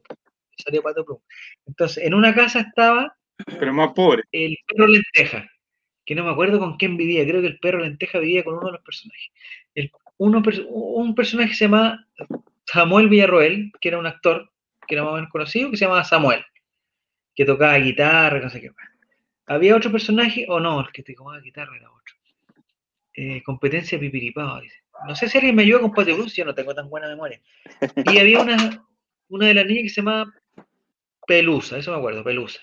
Salió 0.61 0.83
Patio 0.83 1.05
Plum. 1.05 1.19
Entonces, 1.67 2.05
en 2.05 2.15
una 2.15 2.35
casa 2.35 2.61
estaba 2.61 3.17
Pero 3.59 3.73
más 3.73 3.93
pobre. 3.93 4.23
el 4.33 4.57
perro 4.67 4.87
lenteja, 4.89 5.49
que 6.07 6.15
no 6.15 6.25
me 6.25 6.31
acuerdo 6.31 6.59
con 6.59 6.77
quién 6.77 6.97
vivía, 6.97 7.25
creo 7.27 7.41
que 7.41 7.49
el 7.49 7.59
perro 7.59 7.81
lenteja 7.81 8.19
vivía 8.19 8.45
con 8.45 8.55
uno 8.57 8.67
de 8.67 8.73
los 8.73 8.83
personajes. 8.83 9.29
El- 9.75 9.91
uno, 10.19 10.43
pers- 10.43 10.67
un 10.69 11.15
personaje 11.15 11.51
que 11.51 11.55
se 11.57 11.65
llama 11.65 12.07
Samuel 12.67 13.09
Villarroel, 13.09 13.73
que 13.81 13.89
era 13.89 13.99
un 13.99 14.07
actor, 14.07 14.51
que 14.87 14.95
era 14.95 15.05
más 15.05 15.13
o 15.13 15.17
menos 15.17 15.31
conocido, 15.31 15.71
que 15.71 15.77
se 15.77 15.85
llamaba 15.87 16.05
Samuel, 16.05 16.45
que 17.35 17.45
tocaba 17.45 17.79
guitarra, 17.79 18.41
no 18.41 18.51
sé 18.51 18.61
qué 18.61 18.71
más. 18.71 18.89
Había 19.47 19.77
otro 19.77 19.91
personaje, 19.91 20.47
o 20.49 20.61
no, 20.61 20.81
el 20.81 20.93
que 20.93 21.03
te 21.03 21.15
tocaba 21.15 21.41
guitarra 21.41 21.77
era 21.77 21.91
otro. 21.91 22.15
Eh, 23.15 23.43
competencia 23.43 23.99
pipiripao, 23.99 24.61
dice. 24.61 24.77
No 25.07 25.15
sé 25.15 25.29
si 25.29 25.39
alguien 25.39 25.57
me 25.57 25.63
ayuda 25.63 25.81
con 25.81 25.93
Patio 25.93 26.15
Blues, 26.17 26.35
yo 26.37 26.45
no 26.45 26.55
tengo 26.55 26.75
tan 26.75 26.89
buena 26.89 27.09
memoria. 27.09 27.41
Y 28.13 28.19
había 28.19 28.41
una, 28.43 28.85
una 29.29 29.47
de 29.49 29.55
las 29.55 29.67
niñas 29.67 29.83
que 29.85 29.89
se 29.89 30.01
llamaba 30.03 30.33
Pelusa, 31.27 31.79
eso 31.79 31.93
me 31.93 31.99
acuerdo, 31.99 32.25
Pelusa. 32.25 32.61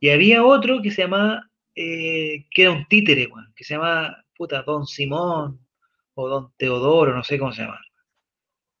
Y 0.00 0.10
había 0.10 0.44
otro 0.44 0.80
que 0.82 0.90
se 0.90 1.02
llamaba, 1.02 1.48
eh, 1.74 2.46
que 2.50 2.62
era 2.62 2.72
un 2.72 2.86
títere, 2.86 3.26
weón, 3.26 3.52
que 3.56 3.64
se 3.64 3.74
llamaba, 3.74 4.24
puta, 4.36 4.62
Don 4.62 4.86
Simón, 4.86 5.60
o 6.14 6.28
Don 6.28 6.52
Teodoro, 6.56 7.14
no 7.14 7.22
sé 7.24 7.38
cómo 7.38 7.52
se 7.52 7.62
llama, 7.62 7.80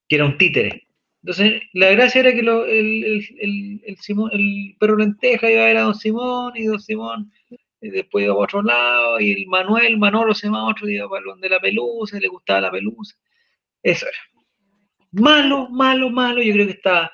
que 0.08 0.16
era 0.16 0.24
un 0.24 0.38
títere. 0.38 0.86
Entonces, 1.22 1.62
la 1.72 1.90
gracia 1.90 2.20
era 2.20 2.32
que 2.32 2.42
lo- 2.42 2.64
el, 2.64 3.04
el, 3.04 3.26
el, 3.40 3.82
el 3.84 3.96
Simón- 3.98 4.30
el 4.32 4.76
perro 4.78 4.96
lenteja 4.96 5.50
iba 5.50 5.62
a 5.62 5.66
ver 5.66 5.76
a 5.78 5.82
Don 5.82 5.94
Simón, 5.94 6.52
y 6.56 6.64
Don 6.64 6.80
Simón 6.80 7.30
eh, 7.50 7.90
después 7.90 8.24
iba 8.24 8.34
para 8.34 8.44
otro 8.44 8.62
lado, 8.62 9.20
y 9.20 9.32
el 9.32 9.46
Manuel, 9.46 9.98
Manolo 9.98 10.34
se 10.34 10.46
llamaba 10.46 10.70
otro, 10.70 10.88
iba 10.88 11.08
para 11.08 11.24
donde 11.24 11.48
la 11.48 11.60
pelusa, 11.60 12.16
y 12.16 12.20
le 12.20 12.28
gustaba 12.28 12.60
la 12.62 12.70
pelusa. 12.70 13.16
Eso 13.82 14.06
era. 14.06 14.18
Malo, 15.12 15.68
malo, 15.70 16.10
malo, 16.10 16.42
yo 16.42 16.52
creo 16.52 16.66
que 16.66 16.72
estaba, 16.72 17.10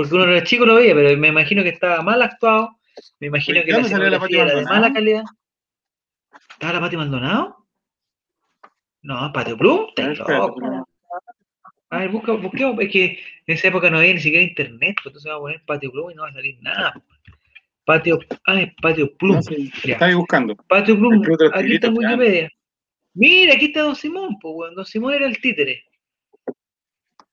porque 0.00 0.14
uno 0.14 0.24
era 0.24 0.42
chico 0.42 0.64
lo 0.64 0.76
veía, 0.76 0.94
pero 0.94 1.14
me 1.18 1.28
imagino 1.28 1.62
que 1.62 1.68
estaba 1.68 2.00
mal 2.00 2.22
actuado, 2.22 2.70
me 3.18 3.26
imagino 3.26 3.62
que 3.62 3.70
la 3.70 3.76
¿dónde 3.76 3.90
salió 3.90 4.08
la 4.08 4.18
Pati 4.18 4.32
escenografía 4.32 4.60
era 4.60 4.60
de 4.60 4.80
mala 4.80 4.94
calidad. 4.94 5.24
¿Estaba 6.52 6.72
la 6.72 6.80
Pati 6.80 6.96
Maldonado? 6.96 7.66
No, 9.02 9.30
Patio 9.30 9.58
Blue, 9.58 9.88
A 11.90 11.98
ver, 11.98 12.08
busca, 12.08 12.32
busquemos, 12.32 12.80
es 12.80 12.90
que 12.90 13.04
en 13.04 13.54
esa 13.54 13.68
época 13.68 13.90
no 13.90 13.98
había 13.98 14.14
ni 14.14 14.20
siquiera 14.20 14.42
internet, 14.42 14.96
pues 15.02 15.12
entonces 15.12 15.30
va 15.30 15.36
a 15.36 15.40
poner 15.40 15.62
Patio 15.66 15.92
Blue 15.92 16.10
y 16.10 16.14
no 16.14 16.22
va 16.22 16.30
a 16.30 16.32
salir 16.32 16.56
nada. 16.62 16.94
Patio, 17.84 18.20
ah, 18.46 18.58
es 18.58 18.72
Patio 18.80 19.14
Plum. 19.18 19.36
No, 19.36 19.42
sí. 19.42 19.70
Estaba 19.84 20.14
buscando. 20.14 20.56
Patio 20.56 20.96
Plum, 20.96 21.22
aquí 21.52 21.74
está 21.74 21.88
en. 21.88 21.98
Wikipedia. 21.98 22.50
Mira, 23.12 23.52
aquí 23.52 23.66
está 23.66 23.82
Don 23.82 23.96
Simón, 23.96 24.38
pues. 24.40 24.74
Don 24.74 24.86
Simón 24.86 25.12
era 25.12 25.26
el 25.26 25.38
títere. 25.42 25.84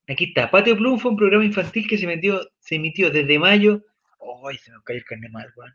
Aquí 0.07 0.25
está. 0.25 0.49
Patio 0.49 0.77
Plum 0.77 0.97
fue 0.99 1.11
un 1.11 1.17
programa 1.17 1.43
infantil 1.45 1.87
que 1.87 1.97
se, 1.97 2.07
metió, 2.07 2.41
se 2.59 2.75
emitió 2.75 3.09
desde 3.11 3.37
mayo. 3.39 3.83
¡Ay, 4.49 4.57
se 4.57 4.71
me 4.71 4.77
cayó 4.85 4.99
el 4.99 5.05
carnet 5.05 5.31
mal, 5.31 5.51
weón! 5.55 5.73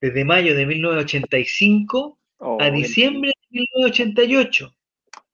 Desde 0.00 0.24
mayo 0.24 0.54
de 0.54 0.66
1985 0.66 2.18
Oh, 2.38 2.60
a 2.60 2.66
qué- 2.70 2.76
diciembre 2.78 3.30
de 3.50 3.58
1988. 3.60 4.74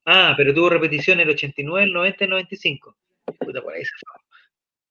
Ah, 0.05 0.33
pero 0.37 0.53
tuvo 0.53 0.69
repetición 0.69 1.19
el 1.19 1.29
89, 1.29 1.83
el 1.85 1.93
90 1.93 2.23
y 2.23 2.25
el 2.25 2.29
95. 2.31 2.97
Puta, 3.39 3.61
por 3.61 3.73
ahí 3.73 3.83
se 3.83 3.91
fue. 3.99 4.21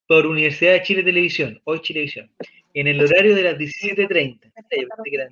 Por 0.06 0.26
Universidad 0.26 0.72
de 0.72 0.82
Chile 0.82 1.02
Televisión, 1.04 1.60
hoy 1.64 1.80
Chilevisión, 1.80 2.30
en 2.74 2.88
el 2.88 3.00
horario 3.02 3.34
de 3.36 3.42
las 3.44 3.56
17.30. 3.58 4.40
Yo 4.46 4.88
pensé 4.88 4.88
que 5.04 5.14
eran 5.16 5.30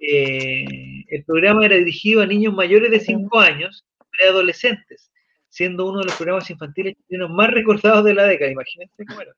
eh, 0.00 1.04
el 1.08 1.24
programa 1.24 1.64
era 1.66 1.76
dirigido 1.76 2.22
a 2.22 2.26
niños 2.26 2.54
mayores 2.54 2.90
de 2.90 3.00
5 3.00 3.40
años, 3.40 3.84
preadolescentes, 4.10 5.10
siendo 5.48 5.86
uno 5.88 6.00
de 6.00 6.06
los 6.06 6.16
programas 6.16 6.48
infantiles 6.50 6.94
chilenos 7.06 7.30
más 7.30 7.50
recordados 7.50 8.04
de 8.04 8.14
la 8.14 8.24
década. 8.24 8.50
Imagínense 8.50 9.04
cómo 9.06 9.20
era. 9.20 9.32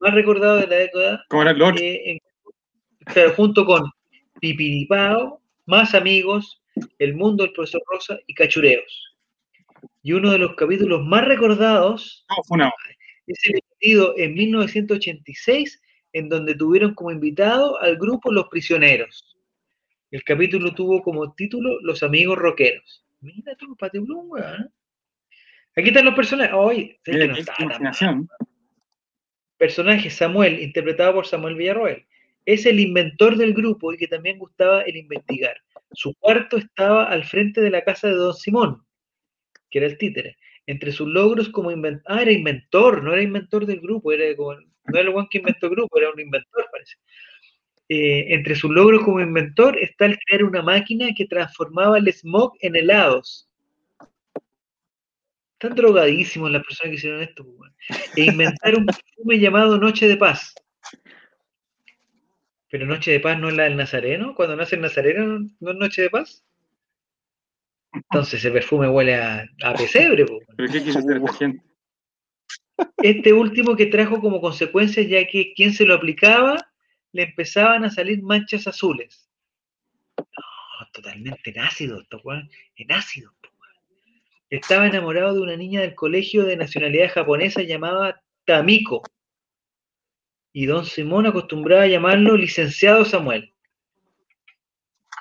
Más 0.00 0.14
recordado 0.14 0.56
de 0.56 0.66
la 0.66 0.76
década 0.76 1.24
¿Cómo 1.28 1.44
los 1.44 1.54
otros? 1.54 1.80
eh, 1.80 2.10
en- 2.12 2.18
claro, 3.06 3.32
junto 3.34 3.64
con 3.64 3.82
Pipiripao, 4.40 5.40
Más 5.66 5.94
Amigos, 5.94 6.62
El 6.98 7.14
Mundo 7.14 7.44
del 7.44 7.52
Profesor 7.52 7.82
Rosa 7.90 8.18
y 8.26 8.34
Cachureos. 8.34 9.16
Y 10.02 10.12
uno 10.12 10.30
de 10.32 10.38
los 10.38 10.54
capítulos 10.54 11.02
más 11.04 11.24
recordados 11.26 12.24
No, 12.28 12.36
fue 12.44 12.56
una. 12.56 12.70
es 13.26 13.38
el 13.44 13.60
emitido 13.80 14.14
en 14.18 14.34
1986, 14.34 15.80
en 16.12 16.28
donde 16.28 16.54
tuvieron 16.54 16.94
como 16.94 17.10
invitado 17.10 17.80
al 17.80 17.96
grupo 17.96 18.30
Los 18.32 18.48
Prisioneros. 18.48 19.36
El 20.10 20.22
capítulo 20.22 20.72
tuvo 20.74 21.02
como 21.02 21.32
título 21.34 21.80
Los 21.82 22.02
Amigos 22.02 22.38
Rockeros. 22.38 23.04
Mira 23.20 23.54
tú, 23.56 23.74
Pati 23.76 23.98
Blum, 23.98 24.30
weón. 24.30 24.72
Aquí 25.76 25.88
están 25.88 26.06
los 26.06 26.14
personajes. 26.14 26.52
No 26.52 26.66
mal 26.66 27.54
imaginación. 27.58 28.28
personaje 29.58 30.10
Samuel, 30.10 30.60
interpretado 30.60 31.14
por 31.14 31.26
Samuel 31.26 31.54
Villarroel, 31.54 32.06
es 32.46 32.64
el 32.64 32.80
inventor 32.80 33.36
del 33.36 33.52
grupo 33.52 33.92
y 33.92 33.98
que 33.98 34.08
también 34.08 34.38
gustaba 34.38 34.82
el 34.82 34.96
investigar. 34.96 35.56
Su 35.92 36.14
cuarto 36.14 36.56
estaba 36.56 37.04
al 37.04 37.24
frente 37.24 37.60
de 37.60 37.70
la 37.70 37.82
casa 37.84 38.08
de 38.08 38.14
Don 38.14 38.34
Simón, 38.34 38.82
que 39.70 39.78
era 39.78 39.86
el 39.86 39.98
títere. 39.98 40.36
Entre 40.66 40.92
sus 40.92 41.08
logros 41.08 41.48
como 41.50 41.70
inventor, 41.70 42.02
ah, 42.06 42.22
era 42.22 42.32
inventor, 42.32 43.02
no 43.02 43.12
era 43.12 43.22
inventor 43.22 43.66
del 43.66 43.80
grupo, 43.80 44.12
era 44.12 44.34
como, 44.34 44.54
no 44.54 44.64
era 44.98 45.02
el 45.02 45.08
one 45.08 45.28
que 45.30 45.38
inventó 45.38 45.66
el 45.66 45.72
grupo, 45.72 45.98
era 45.98 46.10
un 46.10 46.20
inventor, 46.20 46.66
parece. 46.72 46.96
Eh, 47.88 48.34
entre 48.34 48.56
sus 48.56 48.70
logros 48.70 49.04
como 49.04 49.20
inventor 49.20 49.78
está 49.78 50.06
el 50.06 50.18
crear 50.18 50.42
una 50.42 50.62
máquina 50.62 51.08
que 51.14 51.26
transformaba 51.26 51.98
el 51.98 52.12
smog 52.12 52.54
en 52.60 52.74
helados. 52.76 53.48
Están 55.58 55.74
drogadísimos 55.74 56.50
las 56.50 56.62
personas 56.62 56.90
que 56.90 56.96
hicieron 56.96 57.22
esto, 57.22 57.42
pues, 57.42 57.56
weón. 57.58 57.74
E 58.14 58.24
inventar 58.24 58.76
un 58.76 58.84
perfume 58.84 59.38
llamado 59.38 59.78
Noche 59.78 60.06
de 60.06 60.18
Paz. 60.18 60.54
Pero 62.68 62.84
Noche 62.84 63.12
de 63.12 63.20
Paz 63.20 63.38
no 63.38 63.48
es 63.48 63.54
la 63.54 63.64
del 63.64 63.76
Nazareno. 63.76 64.34
Cuando 64.34 64.54
nace 64.54 64.76
el 64.76 64.82
Nazareno, 64.82 65.48
¿no 65.60 65.70
es 65.70 65.76
Noche 65.76 66.02
de 66.02 66.10
Paz? 66.10 66.44
Entonces 67.94 68.40
ese 68.40 68.50
perfume 68.50 68.86
huele 68.86 69.14
a, 69.14 69.46
a 69.62 69.72
pesebre. 69.72 70.26
pues, 70.26 70.40
weón. 70.46 70.56
¿Pero 70.58 70.72
qué 70.72 70.84
quiso 70.84 70.98
hacer 70.98 71.16
esta 71.16 71.32
gente? 71.32 71.62
Este 72.98 73.32
último 73.32 73.76
que 73.76 73.86
trajo 73.86 74.20
como 74.20 74.42
consecuencia, 74.42 75.02
ya 75.02 75.26
que 75.26 75.54
quien 75.54 75.72
se 75.72 75.86
lo 75.86 75.94
aplicaba, 75.94 76.70
le 77.12 77.22
empezaban 77.22 77.84
a 77.86 77.90
salir 77.90 78.22
manchas 78.22 78.66
azules. 78.66 79.30
No, 80.18 80.86
totalmente 80.92 81.48
en 81.50 81.60
ácido, 81.60 82.02
esto, 82.02 82.20
weón, 82.22 82.50
en 82.76 82.92
ácido. 82.92 83.35
Estaba 84.50 84.86
enamorado 84.86 85.34
de 85.34 85.40
una 85.40 85.56
niña 85.56 85.80
del 85.80 85.94
colegio 85.94 86.44
de 86.44 86.56
nacionalidad 86.56 87.10
japonesa 87.10 87.62
llamada 87.62 88.22
Tamiko. 88.44 89.02
Y 90.52 90.66
don 90.66 90.86
Simón 90.86 91.26
acostumbraba 91.26 91.82
a 91.82 91.88
llamarlo 91.88 92.36
licenciado 92.36 93.04
Samuel. 93.04 93.52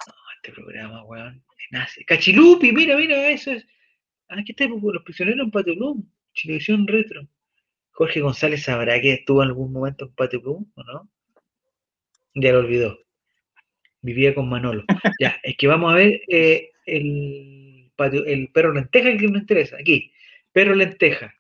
No, 0.08 0.14
este 0.36 0.52
programa, 0.52 1.04
weón, 1.06 1.44
ácido. 1.72 2.06
Cachilupi, 2.08 2.72
mira, 2.72 2.96
mira, 2.96 3.30
eso 3.30 3.52
es. 3.52 3.66
Ah, 4.30 4.40
aquí 4.40 4.52
está 4.52 4.66
los 4.68 5.04
prisioneros 5.04 5.46
en 5.46 5.52
Patio 5.52 5.76
Bloom, 5.76 6.10
Chilevisión 6.34 6.88
Retro. 6.88 7.28
Jorge 7.92 8.22
González 8.22 8.64
sabrá 8.64 9.00
que 9.02 9.14
estuvo 9.14 9.42
en 9.42 9.50
algún 9.50 9.72
momento 9.72 10.06
en 10.06 10.14
Patio 10.14 10.42
Bloom, 10.42 10.72
¿o 10.76 10.84
no? 10.84 11.10
Ya 12.36 12.52
lo 12.52 12.60
olvidó. 12.60 13.00
Vivía 14.02 14.36
con 14.36 14.50
Manolo. 14.50 14.84
Ya, 15.20 15.40
es 15.44 15.58
que 15.58 15.68
vamos 15.68 15.94
a 15.94 15.96
ver 15.96 16.22
eh, 16.28 16.72
el, 16.86 17.65
patio- 17.96 18.26
el 18.26 18.50
perro 18.52 18.74
lenteja 18.74 19.10
el 19.10 19.20
que 19.20 19.28
nos 19.28 19.42
interesa. 19.42 19.78
Aquí, 19.80 20.12
perro 20.52 20.76
lenteja. 20.76 21.34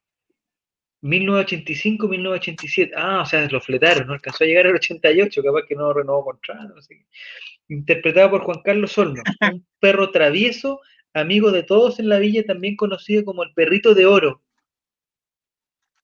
1985-1987. 1.01 2.91
Ah, 2.95 3.21
o 3.21 3.25
sea, 3.25 3.47
lo 3.49 3.61
fletaron, 3.61 4.07
no 4.07 4.13
alcanzó 4.13 4.43
a 4.43 4.47
llegar 4.47 4.65
al 4.67 4.75
88, 4.75 5.43
capaz 5.43 5.63
que 5.67 5.75
no 5.75 5.93
renovó 5.93 6.25
contrato. 6.25 6.73
no 6.75 6.81
sé 6.81 6.95
qué. 6.97 7.05
Interpretado 7.69 8.31
por 8.31 8.41
Juan 8.43 8.61
Carlos 8.63 8.97
Olmos, 8.97 9.23
un 9.53 9.65
perro 9.79 10.11
travieso, 10.11 10.79
amigo 11.13 11.51
de 11.51 11.63
todos 11.63 11.99
en 11.99 12.09
la 12.09 12.19
villa, 12.19 12.43
también 12.43 12.75
conocido 12.75 13.23
como 13.25 13.43
el 13.43 13.53
perrito 13.53 13.93
de 13.93 14.05
oro. 14.05 14.41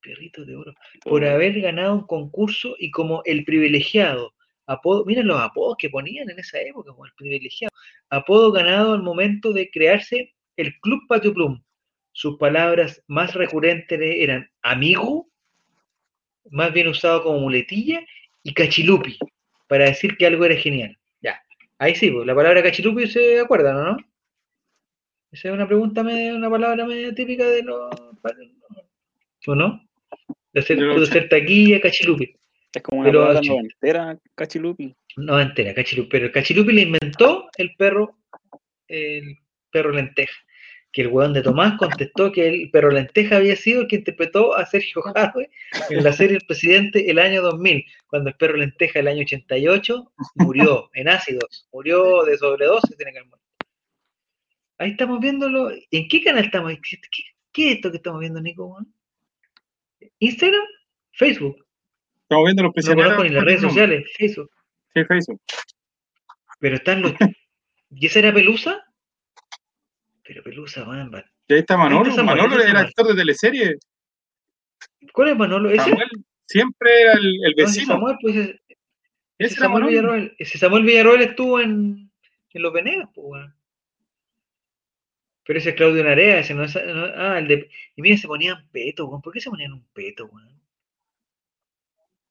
Perrito 0.01 0.45
de 0.45 0.55
oro 0.55 0.73
por 1.03 1.23
haber 1.25 1.61
ganado 1.61 1.93
un 1.93 2.07
concurso 2.07 2.75
y 2.79 2.89
como 2.91 3.21
el 3.25 3.43
privilegiado. 3.45 4.33
Apodo, 4.65 5.05
miren 5.05 5.27
los 5.27 5.39
apodos 5.39 5.75
que 5.77 5.89
ponían 5.89 6.29
en 6.29 6.39
esa 6.39 6.59
época, 6.59 6.91
como 6.91 7.05
el 7.05 7.11
privilegiado. 7.13 7.71
Apodo 8.09 8.51
ganado 8.51 8.93
al 8.93 9.03
momento 9.03 9.53
de 9.53 9.69
crearse 9.69 10.33
el 10.61 10.79
Club 10.79 11.01
Patio 11.07 11.33
Plum. 11.33 11.61
Sus 12.13 12.37
palabras 12.37 13.03
más 13.07 13.33
recurrentes 13.33 13.99
eran 14.01 14.49
amigo, 14.61 15.29
más 16.49 16.73
bien 16.73 16.87
usado 16.87 17.23
como 17.23 17.39
muletilla, 17.39 18.01
y 18.43 18.53
cachilupi, 18.53 19.17
para 19.67 19.85
decir 19.85 20.17
que 20.17 20.25
algo 20.25 20.43
era 20.45 20.55
genial. 20.55 20.97
Ya, 21.21 21.41
ahí 21.79 21.95
sí, 21.95 22.09
pues, 22.11 22.25
la 22.25 22.35
palabra 22.35 22.61
cachilupi 22.63 23.07
se 23.07 23.39
acuerdan, 23.39 23.77
¿o 23.77 23.83
no? 23.83 23.97
Esa 25.31 25.47
es 25.47 25.53
una 25.53 25.65
pregunta, 25.67 26.03
media- 26.03 26.35
una 26.35 26.49
palabra 26.49 26.85
media 26.85 27.13
típica 27.15 27.45
de 27.45 27.63
los... 27.63 27.89
¿O 29.47 29.55
no? 29.55 29.81
De 30.53 30.59
hacer, 30.59 30.77
De 30.77 31.03
hacer 31.03 31.29
taquilla, 31.29 31.79
cachilupi. 31.79 32.35
Es 32.73 32.81
como 32.83 33.01
una 33.01 33.11
palabra 33.11 33.39
80. 33.39 33.53
noventera, 33.53 34.19
cachilupi. 34.35 34.95
No 35.17 35.39
entera, 35.39 35.73
cachilupi. 35.73 36.09
Pero 36.09 36.25
el 36.25 36.31
cachilupi 36.33 36.73
le 36.73 36.81
inventó 36.81 37.49
el 37.57 37.73
perro, 37.75 38.17
el 38.87 39.37
perro 39.71 39.91
lenteja. 39.91 40.33
Que 40.93 41.03
el 41.03 41.07
hueón 41.07 41.31
de 41.33 41.41
Tomás 41.41 41.77
contestó 41.77 42.31
que 42.33 42.47
el 42.49 42.69
perro 42.71 42.91
lenteja 42.91 43.37
había 43.37 43.55
sido 43.55 43.81
el 43.81 43.87
que 43.87 43.95
interpretó 43.97 44.55
a 44.57 44.65
Sergio 44.65 45.01
Jadwe 45.15 45.49
en 45.89 46.03
la 46.03 46.11
serie 46.13 46.37
El 46.37 46.45
Presidente 46.45 47.09
el 47.09 47.17
año 47.19 47.41
2000, 47.41 47.85
cuando 48.07 48.29
el 48.29 48.35
perro 48.35 48.57
lenteja 48.57 48.99
el 48.99 49.07
año 49.07 49.21
88 49.21 50.11
murió 50.35 50.89
en 50.93 51.07
ácidos, 51.07 51.67
murió 51.71 52.23
de 52.23 52.37
sobredosis, 52.37 52.95
tiene 52.97 53.13
que 53.13 53.19
haber 53.19 53.29
muerto. 53.29 53.45
Ahí 54.79 54.91
estamos 54.91 55.19
viéndolo. 55.19 55.71
¿En 55.91 56.07
qué 56.09 56.23
canal 56.23 56.43
estamos? 56.45 56.73
¿Qué, 56.73 56.97
qué- 57.53 57.69
es 57.71 57.75
esto 57.75 57.91
que 57.91 57.97
estamos 57.97 58.19
viendo, 58.19 58.41
Nico? 58.41 58.65
weón? 58.65 58.93
¿Instagram? 60.19 60.65
¿Facebook? 61.13 61.63
Estamos 62.23 62.45
viendo 62.45 62.63
los 62.63 62.69
No 62.69 62.73
prisioneros. 62.73 63.11
conozco 63.13 63.23
ni 63.29 63.35
las 63.35 63.43
redes 63.45 63.61
sociales. 63.61 64.11
Facebook. 64.17 64.49
Sí, 64.93 65.03
Facebook. 65.05 65.41
Pero 66.59 66.75
están 66.75 67.01
los. 67.01 67.13
¿Y 67.91 68.05
esa 68.07 68.19
era 68.19 68.33
Pelusa? 68.33 68.83
Pero 70.31 70.43
Pelusa, 70.43 70.85
Y 71.49 71.53
ahí 71.53 71.59
está 71.59 71.75
Manolo. 71.75 72.05
Ahí 72.05 72.09
está 72.11 72.23
Manolo 72.23 72.55
está 72.57 72.69
era 72.69 72.79
actor 72.79 73.07
de 73.07 73.15
teleserie. 73.15 73.75
¿Cuál 75.11 75.29
es 75.29 75.37
Manolo? 75.37 75.69
¿Ese? 75.69 75.89
Samuel 75.89 76.09
siempre 76.47 77.01
era 77.01 77.13
el, 77.15 77.25
el 77.25 77.53
No, 77.57 77.63
ese 77.63 77.63
vecino. 77.65 77.85
Samuel, 77.87 78.17
pues 78.21 78.35
ese, 79.37 79.55
Samuel 79.55 79.83
Manolo. 79.83 79.87
Villarroel. 79.89 80.35
Ese 80.39 80.57
Samuel 80.57 80.83
Villarroel 80.85 81.21
estuvo 81.23 81.59
en, 81.59 82.09
en 82.53 82.61
Los 82.61 82.71
Venegas, 82.71 83.09
pues, 83.13 83.27
weón. 83.27 83.55
Pero 85.43 85.59
ese 85.59 85.71
es 85.71 85.75
Claudio 85.75 86.01
Narea, 86.01 86.39
ese 86.39 86.53
no 86.53 86.63
es. 86.63 86.75
no- 86.75 87.11
ah, 87.13 87.37
el 87.37 87.49
de. 87.49 87.69
Y 87.97 88.01
mira, 88.01 88.15
se 88.15 88.27
ponían 88.27 88.69
peto, 88.71 89.07
weón. 89.07 89.21
¿Por 89.21 89.33
qué 89.33 89.41
se 89.41 89.49
ponían 89.49 89.73
un 89.73 89.85
peto, 89.91 90.27
weón? 90.27 90.61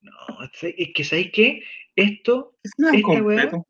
No, 0.01 0.13
es 0.43 0.93
que, 0.95 1.05
¿sabéis 1.05 1.33
qué? 1.35 1.63
Esto 1.95 2.57
Es 2.63 2.73
Esta. 2.79 3.63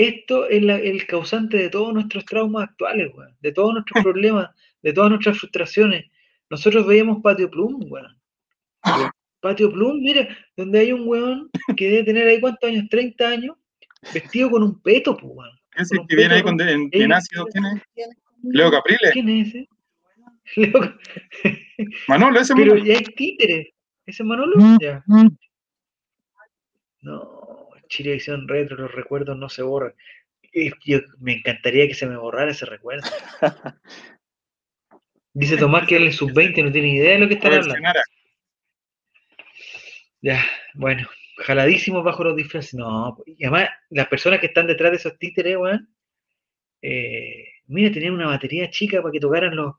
Esto 0.00 0.48
es 0.48 0.62
la- 0.62 0.78
el 0.78 1.06
causante 1.06 1.56
de 1.58 1.68
todos 1.68 1.92
nuestros 1.92 2.24
traumas 2.24 2.68
actuales, 2.70 3.10
weón, 3.14 3.36
de 3.40 3.52
todos 3.52 3.74
nuestros 3.74 3.94
problemas, 4.04 4.48
de 4.82 4.92
todas 4.92 5.10
nuestras 5.10 5.38
frustraciones. 5.38 6.10
Nosotros 6.48 6.86
veíamos 6.86 7.20
Patio 7.22 7.50
Plum, 7.50 7.80
weón. 7.90 8.16
Patio 9.40 9.70
Plum, 9.72 10.00
mira, 10.00 10.28
donde 10.56 10.78
hay 10.80 10.92
un 10.92 11.06
weón 11.06 11.50
que 11.76 11.88
debe 11.90 12.04
tener 12.04 12.26
ahí 12.28 12.40
cuántos 12.40 12.68
años, 12.70 12.84
30 12.90 13.28
años, 13.28 13.56
vestido 14.14 14.50
con 14.50 14.62
un 14.62 14.80
peto, 14.80 15.16
pues, 15.16 15.32
weón. 15.34 15.50
Ese 15.76 15.96
que 16.08 16.16
viene 16.16 16.34
ahí 16.34 16.42
con, 16.42 16.60
en, 16.60 16.88
Ey, 16.92 17.02
en 17.02 17.12
ácido, 17.12 17.44
¿quién 17.46 17.64
es? 17.66 18.08
Leo 18.42 18.70
Capriles. 18.70 19.10
¿Quién 19.12 19.28
es 19.28 19.48
ese? 19.48 19.68
Leo- 20.56 20.98
Manolo, 22.08 22.40
ese 22.40 22.54
Pero 22.54 22.72
Manolo. 22.74 22.84
ya 22.86 22.98
hay 22.98 23.04
títeres. 23.04 23.68
¿Ese 24.06 24.22
es 24.22 24.26
Manolo? 24.26 24.54
Ya. 24.80 25.04
No, 27.02 27.39
Chilevisión 27.90 28.48
Retro, 28.48 28.76
los 28.76 28.92
recuerdos 28.94 29.36
no 29.36 29.50
se 29.50 29.62
borran. 29.62 29.92
Yo- 30.84 31.00
me 31.18 31.34
encantaría 31.34 31.86
que 31.86 31.94
se 31.94 32.06
me 32.06 32.16
borrara 32.16 32.50
ese 32.50 32.64
recuerdo. 32.64 33.02
Dice 35.32 35.56
Tomás 35.56 35.86
que 35.86 35.96
él 35.96 36.08
es 36.08 36.16
sub-20 36.16 36.64
no 36.64 36.72
tiene 36.72 36.94
idea 36.94 37.12
de 37.12 37.18
lo 37.18 37.28
que 37.28 37.34
están 37.34 37.52
hablando. 37.52 37.74
Ya, 40.22 40.44
bueno, 40.74 41.08
jaladísimos 41.38 42.04
bajo 42.04 42.24
los 42.24 42.36
disfraces. 42.36 42.74
No, 42.74 43.16
y 43.26 43.44
además, 43.44 43.68
las 43.90 44.08
personas 44.08 44.40
que 44.40 44.46
están 44.46 44.66
detrás 44.66 44.90
de 44.90 44.96
esos 44.96 45.18
títeres, 45.18 45.56
weón, 45.56 45.88
eh, 46.82 47.44
mira, 47.66 47.92
tenían 47.92 48.14
una 48.14 48.26
batería 48.26 48.70
chica 48.70 49.00
para 49.00 49.12
que 49.12 49.20
tocaran 49.20 49.54
los. 49.54 49.74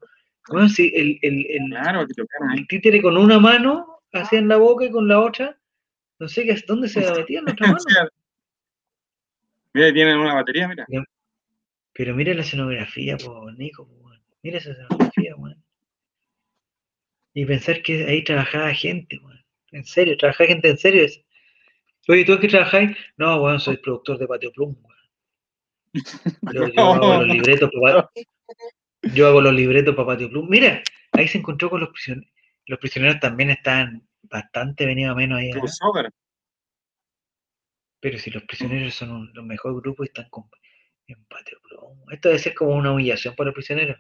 Bueno, 0.50 0.70
sí, 0.70 0.92
el, 0.96 1.20
el, 1.22 1.46
el, 1.50 1.70
Claro, 1.70 2.08
que 2.08 2.24
el 2.56 2.68
títere 2.68 3.02
con 3.02 3.18
una 3.18 3.40
mano 3.40 4.02
hacían 4.14 4.48
la 4.48 4.58
boca 4.58 4.86
y 4.86 4.92
con 4.92 5.08
la 5.08 5.20
otra, 5.20 5.60
no 6.22 6.28
sé 6.30 6.46
qué, 6.46 6.56
dónde 6.68 6.88
se 6.88 7.00
otra 7.00 7.26
O 7.26 7.42
mano. 7.68 8.10
Mira, 9.74 9.92
tienen 9.92 10.18
una 10.18 10.36
batería, 10.36 10.68
mira. 10.68 10.86
Pero 11.94 12.16
mira 12.16 12.34
la 12.36 12.42
escenografía, 12.44 13.18
po, 13.18 13.52
Nico, 13.52 13.88
po. 13.88 14.12
Mira 14.44 14.60
esa 14.60 14.72
escenografía, 14.72 15.36
weón. 15.36 15.64
Y 17.34 17.46
pensar 17.46 17.82
que 17.82 18.06
ahí 18.06 18.24
trabajaba 18.24 18.72
gente, 18.74 19.18
weón. 19.18 19.44
En 19.72 19.84
serio, 19.84 20.16
trabajaba 20.16 20.48
gente 20.50 20.70
en 20.70 20.78
serio. 20.78 21.04
es- 21.06 21.24
Oye, 22.08 22.24
¿tú 22.24 22.38
qué 22.40 22.48
trabajáis? 22.48 22.96
No, 23.18 23.42
weón, 23.42 23.60
soy 23.60 23.78
productor 23.78 24.20
de 24.20 24.28
Patio 24.28 24.52
Plum, 24.52 24.76
weón. 24.80 24.98
Yo, 26.54 26.68
yo 26.68 26.94
hago 26.94 27.16
los 27.24 27.28
libretos 27.28 27.72
para 27.82 28.10
yo 29.14 29.28
hago 29.28 29.42
los 29.42 29.54
libretos 29.54 29.96
para 29.96 30.06
Patio 30.10 30.30
Plum. 30.30 30.48
Mira, 30.48 30.84
ahí 31.14 31.28
se 31.28 31.40
encontró 31.40 31.72
con 31.72 31.80
los 31.80 31.90
prisioneros. 31.90 32.32
Los 32.68 32.78
prisioneros 32.78 33.20
también 33.20 33.50
están 33.50 34.08
bastante 34.32 34.86
venidos 34.86 35.12
a 35.12 35.16
menos 35.16 35.40
ahí. 35.40 35.50
¿eh? 35.50 35.52
Pero 38.00 38.18
si 38.18 38.32
los 38.32 38.44
prisioneros 38.44 38.94
son 38.96 39.12
un- 39.12 39.32
los 39.34 39.46
mejores 39.46 39.78
grupos 39.82 40.06
y 40.06 40.10
están 40.10 40.30
con, 40.30 40.46
en 41.08 41.24
Patio 41.26 41.60
Plum. 41.64 42.00
Esto 42.12 42.30
debe 42.30 42.40
ser 42.40 42.54
como 42.56 42.72
una 42.76 42.92
humillación 42.94 43.36
para 43.36 43.48
los 43.48 43.56
prisioneros. 43.56 44.00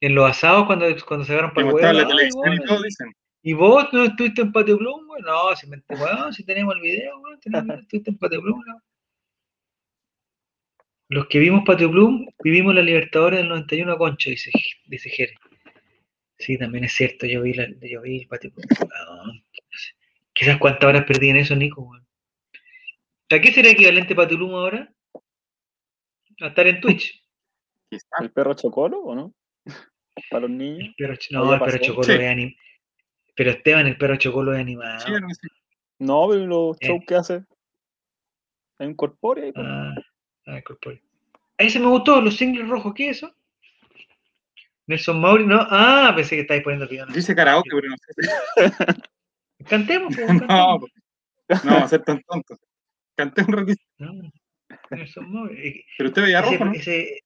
En 0.00 0.14
los 0.14 0.28
asados, 0.30 0.66
cuando, 0.66 0.86
cuando 1.06 1.24
se 1.24 1.32
agarran 1.32 1.52
para 1.54 1.68
el 1.68 1.74
la 1.74 1.74
huevo, 1.74 1.88
"Ay, 2.00 2.06
televisión 2.08 2.44
y 2.44 2.56
weón, 2.56 2.64
todo, 2.66 2.82
dicen. 2.82 3.12
¿Y 3.42 3.52
vos 3.52 3.86
no 3.92 4.04
estuviste 4.04 4.42
en 4.42 4.52
Patio 4.52 4.76
Plum, 4.76 5.06
güey? 5.06 5.22
No, 5.22 5.54
si, 5.54 5.66
me, 5.68 5.80
weón, 5.88 6.32
si 6.32 6.44
tenemos 6.44 6.74
el 6.74 6.80
video, 6.80 7.22
tenemos 7.40 7.64
video, 7.66 7.78
estuviste 7.80 8.10
en 8.10 8.18
Patio 8.18 8.42
Plum, 8.42 8.60
¿no? 8.66 8.82
Los 11.08 11.28
que 11.28 11.38
vimos 11.38 11.62
Patio 11.64 11.90
Plum, 11.90 12.26
vivimos 12.42 12.74
la 12.74 12.82
Libertadores 12.82 13.38
del 13.38 13.48
91 13.48 13.92
a 13.92 13.98
Concho, 13.98 14.30
dice, 14.30 14.50
dice 14.86 15.08
Jere. 15.10 15.34
Sí, 16.38 16.58
también 16.58 16.84
es 16.84 16.92
cierto, 16.92 17.26
yo 17.26 17.42
vi, 17.42 17.54
la, 17.54 17.66
yo 17.80 18.02
vi 18.02 18.20
el 18.22 18.28
Patio. 18.28 18.52
No, 18.56 19.32
quizás 20.34 20.58
cuántas 20.58 20.88
horas 20.88 21.04
perdí 21.04 21.30
en 21.30 21.36
eso, 21.38 21.56
Nico, 21.56 21.82
güey. 21.82 22.00
¿A 23.30 23.40
qué 23.40 23.52
será 23.52 23.70
equivalente 23.70 24.14
Patio 24.14 24.36
Plum 24.36 24.54
ahora? 24.54 24.92
A 26.40 26.46
estar 26.48 26.66
en 26.66 26.80
Twitch. 26.80 27.22
¿El 28.20 28.30
perro 28.32 28.54
chocolo 28.54 29.00
o 29.00 29.14
no? 29.14 29.34
Para 30.30 30.42
los 30.42 30.50
El 30.50 30.58
niños. 30.58 30.94
perro, 30.96 31.14
ch- 31.14 31.36
¿O 31.40 31.44
no, 31.44 31.54
el 31.54 31.60
perro? 31.60 31.78
Chocolo 31.78 32.04
Sí. 32.04 32.12
es 32.12 32.20
animado. 32.30 32.56
Pero 33.34 33.50
Esteban, 33.50 33.86
el 33.86 33.98
perro 33.98 34.16
Chocolo 34.16 34.54
es 34.54 34.60
animado. 34.60 35.00
Sí, 35.00 35.12
algo 35.14 35.28
así. 35.30 35.46
No, 35.98 36.28
pero 36.28 36.46
los 36.46 36.76
Eh. 36.80 36.86
shows 36.88 37.02
que 37.06 37.14
hace. 37.14 37.44
En 38.78 38.94
Corpórea. 38.94 39.52
pues. 39.52 39.66
Ah, 39.66 39.94
ah, 40.46 40.62
corpóreo. 40.62 41.00
A 41.58 41.62
ese 41.62 41.80
me 41.80 41.86
gustó, 41.86 42.20
los 42.20 42.36
singles 42.36 42.68
rojos, 42.68 42.92
¿qué 42.94 43.08
es 43.10 43.16
eso? 43.18 43.34
Nelson 44.86 45.20
Mauri, 45.20 45.46
no. 45.46 45.58
Ah, 45.70 46.12
pensé 46.14 46.36
que 46.36 46.42
estáis 46.42 46.62
poniendo 46.62 46.84
el 46.84 46.90
video. 46.90 47.06
Dice 47.06 47.34
karaoke, 47.34 47.70
pero 47.72 47.88
no 47.88 47.96
sé. 47.96 48.12
Cantemos, 49.68 50.14
pues, 50.14 50.28
No, 50.48 50.80
pues, 50.80 51.64
no, 51.64 51.72
va 51.74 51.82
a 51.82 51.88
ser 51.88 52.02
tan 52.02 52.22
tonto. 52.22 52.56
Canté 53.16 53.42
un 53.42 53.52
ratito. 53.52 53.82
No, 53.98 54.12
Nelson 54.90 55.32
Mauri. 55.32 55.68
Eh, 55.68 55.84
Pero 55.96 56.08
usted 56.10 56.22
veía 56.22 56.42
rojo, 56.42 56.64
¿no? 56.66 56.72
ese, 56.72 57.20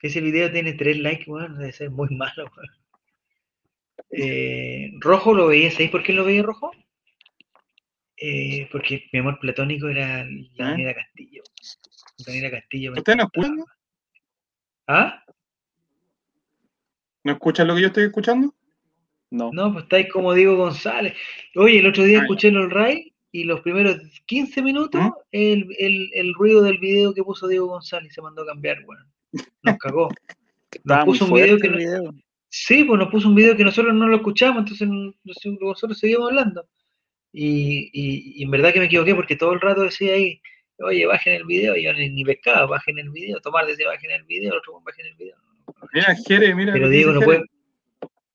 ese 0.00 0.20
video 0.20 0.50
tiene 0.50 0.74
tres 0.74 0.98
likes, 0.98 1.30
weón, 1.30 1.56
debe 1.58 1.72
ser 1.72 1.90
muy 1.90 2.08
malo, 2.10 2.44
weón. 2.56 2.82
Eh, 4.10 4.90
rojo 5.00 5.32
lo 5.32 5.46
veía, 5.46 5.70
¿sabéis 5.70 5.90
por 5.90 6.02
qué 6.02 6.12
lo 6.12 6.24
veía 6.24 6.42
rojo? 6.42 6.70
Eh, 8.16 8.68
porque 8.70 9.08
mi 9.12 9.20
amor 9.20 9.38
platónico 9.40 9.88
era 9.88 10.20
¿Ah? 10.20 10.26
Daniela 10.56 10.94
Castillo. 10.94 11.42
Daniela 12.26 12.50
Castillo. 12.50 12.92
¿Usted 12.92 13.16
no 13.16 13.24
escucha? 13.24 13.64
¿Ah? 14.86 15.24
¿No 17.24 17.32
escuchan 17.32 17.68
lo 17.68 17.74
que 17.74 17.82
yo 17.82 17.86
estoy 17.88 18.04
escuchando? 18.04 18.54
No. 19.30 19.50
No, 19.52 19.72
pues 19.72 19.84
estáis 19.84 20.12
como 20.12 20.34
Diego 20.34 20.56
González. 20.56 21.14
Oye, 21.56 21.78
el 21.78 21.86
otro 21.86 22.02
día 22.04 22.18
Ah, 22.18 22.20
ya. 22.20 22.24
escuché 22.24 22.50
los 22.50 22.70
Ray 22.70 23.12
y 23.30 23.44
los 23.44 23.60
primeros 23.62 23.96
15 24.26 24.60
minutos 24.62 25.00
¿Mm? 25.00 25.10
el, 25.32 25.68
el, 25.78 26.10
el 26.14 26.34
ruido 26.34 26.62
del 26.62 26.78
video 26.78 27.14
que 27.14 27.22
puso 27.22 27.48
Diego 27.48 27.66
González 27.68 28.12
se 28.12 28.20
mandó 28.20 28.42
a 28.42 28.46
cambiar, 28.46 28.78
weón. 28.86 29.06
Nos 29.62 29.78
cagó. 29.78 30.08
Muy 30.84 31.04
puso 31.04 31.26
un 31.26 31.32
video 31.34 31.58
que 31.58 31.66
el 31.68 31.72
no- 31.72 31.78
video. 31.78 32.14
Sí, 32.54 32.84
pues 32.84 32.98
nos 32.98 33.08
puso 33.08 33.28
un 33.28 33.34
video 33.34 33.56
que 33.56 33.64
nosotros 33.64 33.94
no 33.94 34.06
lo 34.08 34.16
escuchamos, 34.16 34.58
entonces 34.58 34.86
no- 34.86 35.14
no- 35.24 35.58
nosotros 35.60 35.98
seguimos 35.98 36.28
hablando. 36.28 36.66
Y, 37.32 37.88
y- 37.94 38.34
y 38.36 38.42
en 38.44 38.50
verdad 38.50 38.74
que 38.74 38.80
me 38.80 38.86
equivoqué 38.86 39.14
porque 39.14 39.36
todo 39.36 39.52
el 39.54 39.60
rato 39.60 39.80
decía 39.82 40.12
ahí, 40.12 40.38
oye, 40.80 41.06
bajen 41.06 41.32
el 41.34 41.44
video, 41.46 41.74
y 41.76 41.84
yo 41.84 41.94
ni, 41.94 42.10
ni 42.10 42.24
pescaba, 42.24 42.66
bajen 42.66 42.98
el 42.98 43.08
video, 43.08 43.40
Tomar 43.40 43.66
decía, 43.66 43.86
bajen 43.86 44.10
el 44.10 44.24
video, 44.24 44.52
el 44.52 44.58
otro, 44.58 44.78
bajen 44.82 45.06
el 45.06 45.14
video. 45.14 45.36
Mira, 45.92 46.14
Jere, 46.26 46.54
mira. 46.54 46.72
Pero 46.72 46.88
Diego 46.88 47.12
no 47.12 47.20
Jere. 47.20 47.26
puede. 47.26 47.44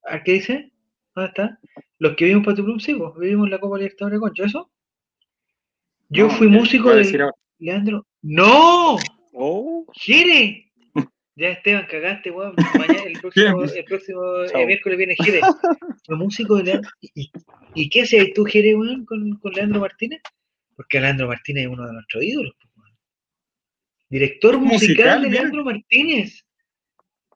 ¿Ah, 0.05 0.23
¿Qué 0.23 0.33
dice? 0.33 0.71
¿Dónde 1.15 1.29
está? 1.29 1.59
Los 1.99 2.15
que 2.15 2.25
vimos 2.25 2.45
Patio 2.45 2.63
Plum, 2.63 2.79
sí, 2.79 2.93
pues, 2.93 3.11
vivimos 3.19 3.49
la 3.49 3.59
Copa 3.59 3.77
Libertadores 3.77 4.17
de 4.17 4.21
Concho, 4.21 4.43
¿eso? 4.45 4.71
Yo 6.09 6.27
No, 6.27 6.33
fui 6.33 6.47
músico 6.47 6.89
a 6.89 6.93
de 6.93 6.99
decir. 6.99 7.23
Leandro. 7.59 8.05
¡No! 8.21 8.97
Oh, 9.33 9.85
¡Jere! 9.93 10.71
Ya 11.35 11.49
Esteban, 11.49 11.85
cagaste, 11.89 12.31
weón. 12.31 12.55
Mañana, 12.77 13.03
el 13.05 13.19
próximo, 13.19 13.63
el 13.75 13.83
próximo 13.85 14.21
eh, 14.43 14.65
miércoles 14.65 14.97
viene 14.97 15.15
Jere. 15.23 15.41
Fue 16.05 16.15
músico 16.15 16.55
de 16.57 16.63
Leandro. 16.63 16.89
¿Y, 17.01 17.89
qué 17.89 18.01
hacías 18.03 18.27
tú, 18.33 18.43
Jere, 18.45 18.73
weón, 18.75 19.05
con, 19.05 19.37
con 19.37 19.51
Leandro 19.53 19.81
Martínez? 19.81 20.21
Porque 20.75 20.99
Leandro 20.99 21.27
Martínez 21.27 21.65
es 21.65 21.69
uno 21.69 21.85
de 21.85 21.93
nuestros 21.93 22.23
ídolos, 22.23 22.53
pues, 22.59 22.73
weón. 22.77 22.97
Director 24.09 24.57
musical, 24.57 24.73
Musical, 24.79 25.21
de 25.21 25.27
mira. 25.29 25.41
Leandro 25.41 25.63
Martínez. 25.65 26.43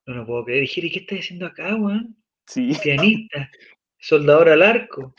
No 0.06 0.16
lo 0.16 0.26
puedo 0.26 0.46
creer. 0.46 0.64
Y 0.64 0.68
Jere, 0.68 0.90
¿qué 0.92 1.00
estás 1.00 1.20
haciendo 1.20 1.46
acá, 1.46 1.76
weón? 1.76 2.16
sí. 2.48 2.72
pianista, 2.84 3.50
soldador 4.00 4.50
al 4.50 4.62
arco, 4.64 5.14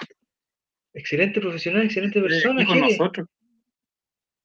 excelente 0.93 1.41
profesional, 1.41 1.85
excelente 1.85 2.21
persona. 2.21 2.65
con 2.67 2.81
nosotros. 2.81 3.29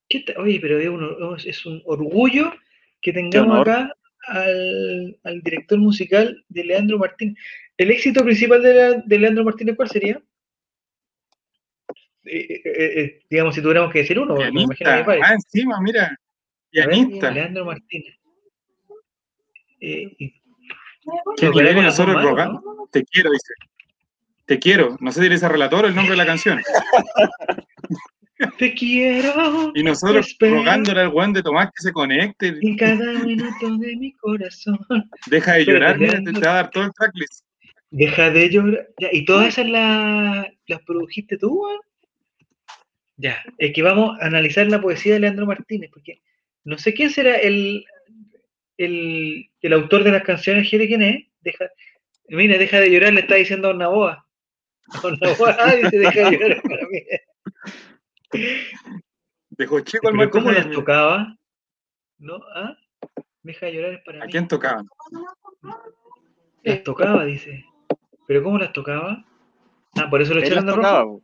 ¿Qué 0.09 0.23
Oye, 0.37 0.59
pero 0.61 0.79
es 0.79 0.87
un, 0.87 1.37
es 1.45 1.65
un 1.65 1.81
orgullo 1.85 2.53
que 3.01 3.11
tengamos 3.11 3.61
acá 3.61 3.93
al, 4.27 5.19
al 5.23 5.41
director 5.41 5.77
musical 5.79 6.43
de 6.47 6.63
Leandro 6.63 6.97
Martín. 6.97 7.35
¿El 7.77 7.91
éxito 7.91 8.23
principal 8.23 8.61
de, 8.61 8.73
la- 8.73 8.93
de 8.93 9.19
Leandro 9.19 9.43
Martínez 9.43 9.75
cuál 9.75 9.89
sería? 9.89 10.21
Eh, 12.23 12.61
eh, 12.65 13.01
eh, 13.01 13.19
digamos, 13.29 13.55
si 13.55 13.61
tuviéramos 13.61 13.91
que 13.91 13.99
decir 13.99 14.19
uno, 14.19 14.35
me 14.35 14.47
imagino 14.47 14.69
que 14.69 14.83
Pianista. 14.83 15.17
Ah, 15.23 15.33
encima, 15.33 15.81
mira. 15.81 16.09
Ver, 16.73 16.89
Pianista. 16.89 17.31
Leandro 17.31 17.65
Martínez. 17.65 18.16
Eh, 19.79 20.15
y- 20.17 20.33
Que 21.37 21.49
nosotros 21.49 22.21
rogando. 22.23 22.89
Te 22.91 23.03
quiero, 23.03 23.31
dice. 23.31 23.53
Te 24.45 24.59
quiero. 24.59 24.97
No 24.99 25.11
sé 25.11 25.21
si 25.21 25.25
eres 25.25 25.37
ese 25.37 25.49
relator 25.49 25.85
o 25.85 25.87
el 25.87 25.95
nombre 25.95 26.11
de 26.11 26.17
la 26.17 26.25
canción. 26.25 26.61
Te 28.59 28.73
quiero 28.75 29.71
Y 29.73 29.81
nosotros 29.83 30.35
rogándole 30.39 31.01
al 31.01 31.09
Juan 31.09 31.33
de 31.33 31.41
Tomás 31.41 31.67
que 31.67 31.81
se 31.81 31.91
conecte. 31.91 32.55
en 32.61 32.77
cada 32.77 33.13
minuto 33.23 33.77
de 33.77 33.95
mi 33.95 34.13
corazón. 34.13 34.79
Deja 35.25 35.53
de 35.53 35.65
llorar, 35.65 35.97
mira, 35.97 36.21
te, 36.23 36.31
va 36.33 36.51
a 36.51 36.55
dar 36.55 36.69
todo 36.69 36.83
el 36.83 36.93
tracklist. 36.93 37.43
Deja 37.89 38.29
de 38.29 38.49
llorar. 38.49 38.87
Ya, 38.99 39.09
¿Y 39.11 39.25
todas 39.25 39.47
esas 39.47 39.67
las, 39.67 40.45
las 40.67 40.81
produjiste 40.83 41.37
tú, 41.37 41.63
weón? 41.63 41.79
Ya, 43.15 43.43
es 43.57 43.73
que 43.73 43.81
vamos 43.81 44.15
a 44.21 44.27
analizar 44.27 44.67
la 44.67 44.79
poesía 44.81 45.13
de 45.13 45.21
Leandro 45.21 45.47
Martínez, 45.47 45.89
porque 45.91 46.21
no 46.63 46.77
sé 46.77 46.93
quién 46.93 47.09
será 47.09 47.35
el, 47.37 47.83
el, 48.77 49.49
el 49.61 49.73
autor 49.73 50.03
de 50.03 50.11
las 50.11 50.23
canciones, 50.23 50.69
Jere, 50.69 50.87
¿quién 50.87 51.01
es? 51.01 51.25
Deja, 51.41 51.69
mira, 52.29 52.57
deja 52.57 52.79
de 52.79 52.91
llorar, 52.91 53.13
le 53.13 53.21
está 53.21 53.35
diciendo 53.35 53.69
a 53.69 53.73
una 53.73 53.87
boa. 53.87 54.23
A 55.03 55.07
una 55.07 55.33
boa, 55.37 55.57
ah, 55.59 55.75
dice, 55.75 55.97
deja 55.97 56.29
de 56.29 56.37
llorar 56.37 56.61
para 56.61 56.87
mí. 56.87 57.03
Dejó 59.49 59.79
chico 59.81 60.07
el 60.07 60.13
Pero 60.13 60.15
Marco 60.15 60.37
¿cómo 60.37 60.51
las 60.51 60.69
tocaba? 60.69 61.35
¿No? 62.19 62.39
¿Ah? 62.53 62.77
Deja 63.41 63.65
de 63.65 63.73
llorar 63.73 63.93
es 63.93 64.01
para 64.03 64.21
¿A 64.23 64.25
mí. 64.25 64.31
quién 64.31 64.47
tocaba? 64.47 64.83
Las 66.63 66.83
tocaba, 66.83 67.25
dice. 67.25 67.65
¿Pero 68.27 68.43
cómo 68.43 68.57
las 68.59 68.71
tocaba? 68.73 69.25
Ah, 69.95 70.09
por 70.09 70.21
eso 70.21 70.33
lo 70.33 70.41
echaron 70.41 70.65
de 70.65 70.71
rojo. 70.73 70.81
tocaba. 70.81 71.03
po. 71.05 71.23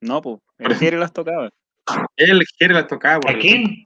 No, 0.00 0.22
pues. 0.22 0.40
El 0.58 0.74
Jere 0.76 0.98
las 0.98 1.12
tocaba. 1.12 1.50
Él, 2.16 2.42
Jere 2.58 2.74
las 2.74 2.86
tocaba. 2.86 3.20
¿A 3.28 3.38
quién? 3.38 3.84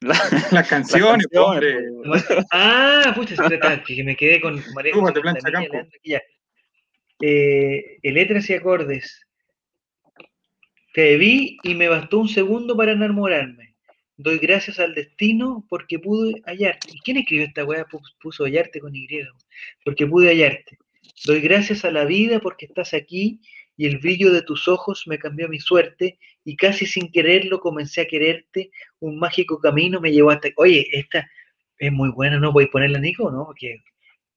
Las 0.00 0.52
Las 0.52 0.68
canciones, 0.68 1.26
po, 1.32 1.40
hombre. 1.46 1.76
po. 2.04 2.12
Ah, 2.50 3.12
pucha, 3.14 3.36
se 3.36 3.58
trata, 3.58 3.82
que 3.82 4.04
me 4.04 4.16
quedé 4.16 4.40
con 4.40 4.62
María 4.74 4.92
José 4.94 5.20
plancha 5.20 5.50
campo. 5.50 5.78
Ya. 6.04 6.20
Eh, 7.20 7.98
letras 8.02 8.48
y 8.50 8.54
acordes. 8.54 9.22
Te 10.92 11.16
vi 11.16 11.58
y 11.62 11.74
me 11.74 11.88
bastó 11.88 12.18
un 12.20 12.28
segundo 12.28 12.76
para 12.76 12.92
enamorarme. 12.92 13.74
Doy 14.18 14.38
gracias 14.38 14.78
al 14.78 14.94
destino 14.94 15.66
porque 15.68 15.98
pude 15.98 16.40
hallarte. 16.46 16.88
¿Y 16.92 17.00
quién 17.00 17.18
escribió 17.18 17.44
esta 17.46 17.64
weá? 17.64 17.84
Pu- 17.86 18.00
Puso 18.20 18.44
hallarte 18.44 18.80
con 18.80 18.94
Y. 18.96 19.06
Porque 19.84 20.06
pude 20.06 20.28
hallarte. 20.28 20.78
Doy 21.26 21.40
gracias 21.40 21.84
a 21.84 21.90
la 21.90 22.04
vida 22.06 22.38
porque 22.40 22.64
estás 22.66 22.94
aquí 22.94 23.40
y 23.76 23.86
el 23.86 23.98
brillo 23.98 24.32
de 24.32 24.42
tus 24.42 24.68
ojos 24.68 25.04
me 25.06 25.18
cambió 25.18 25.48
mi 25.48 25.60
suerte 25.60 26.18
y 26.44 26.56
casi 26.56 26.86
sin 26.86 27.10
quererlo 27.10 27.60
comencé 27.60 28.02
a 28.02 28.06
quererte. 28.06 28.70
Un 29.00 29.18
mágico 29.18 29.60
camino 29.60 30.00
me 30.00 30.12
llevó 30.12 30.30
hasta... 30.30 30.48
Oye, 30.56 30.86
esta 30.92 31.28
es 31.78 31.92
muy 31.92 32.10
buena, 32.10 32.38
¿no? 32.38 32.52
¿Voy 32.52 32.64
a 32.64 32.68
ponerla, 32.68 32.98
Nico, 32.98 33.30
no? 33.30 33.44
Porque, 33.46 33.82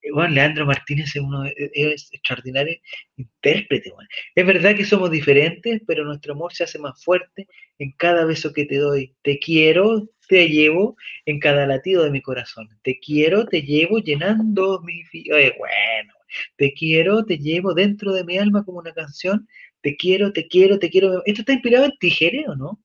eh, 0.02 0.10
bueno, 0.12 0.34
Leandro 0.34 0.66
Martínez 0.66 1.16
es 1.16 1.22
uno, 1.22 1.44
es, 1.44 1.54
es 1.72 2.12
extraordinario 2.12 2.76
intérprete, 3.16 3.90
bueno. 3.92 4.08
Es 4.34 4.46
verdad 4.46 4.76
que 4.76 4.84
somos 4.84 5.10
diferentes, 5.10 5.80
pero 5.86 6.04
nuestro 6.04 6.34
amor 6.34 6.52
se 6.52 6.64
hace 6.64 6.78
más 6.78 7.02
fuerte 7.02 7.48
en 7.78 7.92
cada 7.92 8.24
beso 8.26 8.52
que 8.52 8.66
te 8.66 8.76
doy. 8.76 9.14
Te 9.22 9.38
quiero, 9.38 10.08
te 10.28 10.48
llevo 10.48 10.96
en 11.24 11.40
cada 11.40 11.66
latido 11.66 12.04
de 12.04 12.10
mi 12.10 12.20
corazón. 12.20 12.68
Te 12.82 12.98
quiero, 12.98 13.46
te 13.46 13.62
llevo 13.62 13.98
llenando 13.98 14.82
mi... 14.82 15.02
Oye, 15.32 15.54
bueno, 15.58 16.12
Te 16.56 16.72
quiero, 16.72 17.24
te 17.24 17.38
llevo 17.38 17.74
dentro 17.74 18.12
de 18.12 18.24
mi 18.24 18.38
alma 18.38 18.64
como 18.64 18.78
una 18.78 18.92
canción. 18.92 19.48
Te 19.80 19.96
quiero, 19.96 20.32
te 20.32 20.46
quiero, 20.48 20.78
te 20.78 20.90
quiero. 20.90 21.22
¿Esto 21.24 21.42
está 21.42 21.52
inspirado 21.52 21.86
en 21.86 21.92
ti, 21.98 22.10
Jere, 22.10 22.46
o 22.48 22.54
no? 22.54 22.80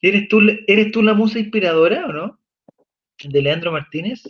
¿Eres 0.00 0.28
tú, 0.28 0.40
¿Eres 0.66 0.92
tú 0.92 1.02
la 1.02 1.14
musa 1.14 1.38
inspiradora 1.38 2.06
o 2.06 2.12
no? 2.12 2.40
De 3.22 3.42
Leandro 3.42 3.72
Martínez. 3.72 4.22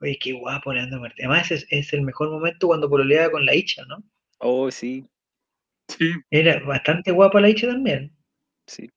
Oye, 0.00 0.18
qué 0.20 0.32
guapo 0.32 0.72
Leandro 0.72 1.00
Martínez. 1.00 1.28
Además, 1.30 1.50
es, 1.50 1.66
es 1.70 1.92
el 1.92 2.02
mejor 2.02 2.30
momento 2.30 2.66
cuando 2.66 2.90
pololeaba 2.90 3.30
con 3.30 3.46
la 3.46 3.54
Icha, 3.54 3.84
¿no? 3.86 4.02
Oh, 4.38 4.70
sí, 4.70 5.04
Sí, 5.88 6.12
Era 6.30 6.60
bastante 6.60 7.10
guapa 7.12 7.40
la 7.40 7.50
Icha 7.50 7.66
también. 7.68 8.12
sí. 8.66 8.90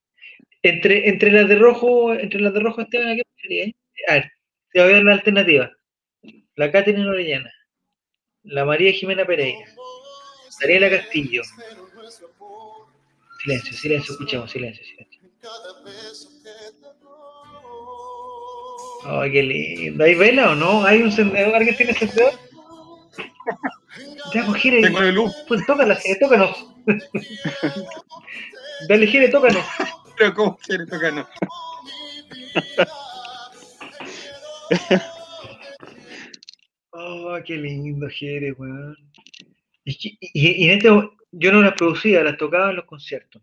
Entre, 0.63 1.07
entre 1.07 1.31
las 1.31 1.47
de 1.47 1.55
rojo, 1.55 2.13
entre 2.13 2.41
las 2.41 2.53
de 2.53 2.59
rojo 2.59 2.81
Esteban, 2.81 3.09
¿a 3.09 3.15
qué 3.15 3.21
preferías? 3.35 3.71
A 4.09 4.13
ver, 4.15 4.31
te 4.73 4.81
voy 4.81 4.89
a 4.91 4.93
dar 4.95 5.03
la 5.03 5.13
alternativa. 5.13 5.71
La 6.55 6.71
Catherine 6.71 7.07
Orellana, 7.07 7.51
la 8.47 8.65
María 8.65 8.91
Jimena 8.93 9.25
Pereira, 9.25 9.67
Daniela 10.59 10.89
Castillo. 10.89 11.43
Silencio, 13.43 13.73
silencio, 13.73 14.13
escuchemos, 14.13 14.51
silencio, 14.51 14.83
silencio. 14.83 15.21
Ay, 19.05 19.31
qué 19.31 19.43
lindo. 19.43 20.03
¿Hay 20.03 20.15
vela 20.15 20.51
o 20.51 20.55
no? 20.55 20.83
¿Hay 20.83 21.01
un 21.01 21.05
encendedor? 21.05 21.55
¿Alguien 21.55 21.77
tiene 21.77 21.91
encendedor? 21.91 22.33
Ya, 24.33 24.45
pues, 24.45 24.61
Jere, 24.61 24.81
tengo 24.81 24.99
de 24.99 25.11
luz, 25.11 25.33
pues 25.47 25.65
tócala, 25.65 25.95
Jere, 25.95 26.19
tócanos. 26.19 26.67
Dale, 28.89 29.07
Jere, 29.07 29.29
tócanos. 29.29 29.63
pero 30.17 30.33
¿cómo 30.33 30.57
quiere 30.57 30.85
tocarnos? 30.85 31.27
Oh, 36.99 37.37
qué 37.45 37.55
lindo, 37.57 38.07
Jere, 38.09 38.53
weón. 38.53 38.97
Y, 39.83 39.95
que- 39.97 40.17
y- 40.19 40.65
y 40.65 40.69
en 40.69 40.77
este, 40.77 40.89
yo 41.31 41.51
no 41.51 41.61
las 41.61 41.73
producía, 41.73 42.23
las 42.23 42.37
tocaba 42.37 42.71
en 42.71 42.77
los 42.77 42.85
conciertos. 42.85 43.41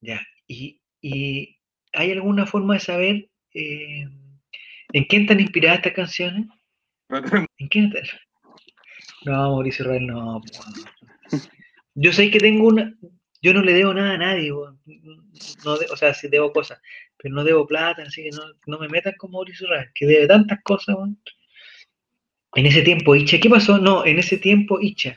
Ya, 0.00 0.20
y, 0.48 0.80
y 1.00 1.56
¿hay 1.92 2.10
alguna 2.12 2.46
forma 2.46 2.74
de 2.74 2.80
saber 2.80 3.30
eh, 3.54 4.08
en 4.92 5.04
quién 5.04 5.22
están 5.22 5.40
inspiradas 5.40 5.78
estas 5.78 5.92
canciones? 5.92 6.46
¿En 7.58 7.68
quién 7.68 7.92
están? 7.94 8.18
No, 9.24 9.32
Mauricio 9.52 9.84
Real, 9.84 10.06
no. 10.06 10.40
Yo 11.94 12.12
sé 12.12 12.30
que 12.30 12.38
tengo 12.40 12.66
una. 12.68 12.92
Yo 13.42 13.54
no 13.54 13.62
le 13.62 13.72
debo 13.72 13.94
nada 13.94 14.14
a 14.14 14.18
nadie, 14.18 14.52
weón. 14.52 14.80
No 15.64 15.76
de- 15.78 15.86
o 15.92 15.96
sea, 15.96 16.12
sí 16.14 16.28
debo 16.28 16.52
cosas, 16.52 16.80
pero 17.18 17.34
no 17.34 17.44
debo 17.44 17.66
plata, 17.66 18.02
así 18.02 18.24
que 18.24 18.30
no, 18.30 18.42
no 18.66 18.78
me 18.78 18.88
metan 18.88 19.14
con 19.16 19.30
Mauricio 19.30 19.68
Real, 19.68 19.90
que 19.94 20.06
debe 20.06 20.26
tantas 20.26 20.60
cosas, 20.64 20.96
weón. 20.96 21.20
En 22.54 22.66
ese 22.66 22.82
tiempo, 22.82 23.14
Icha, 23.14 23.38
¿qué 23.38 23.48
pasó? 23.48 23.78
No, 23.78 24.04
en 24.04 24.18
ese 24.18 24.36
tiempo, 24.36 24.80
Icha. 24.80 25.16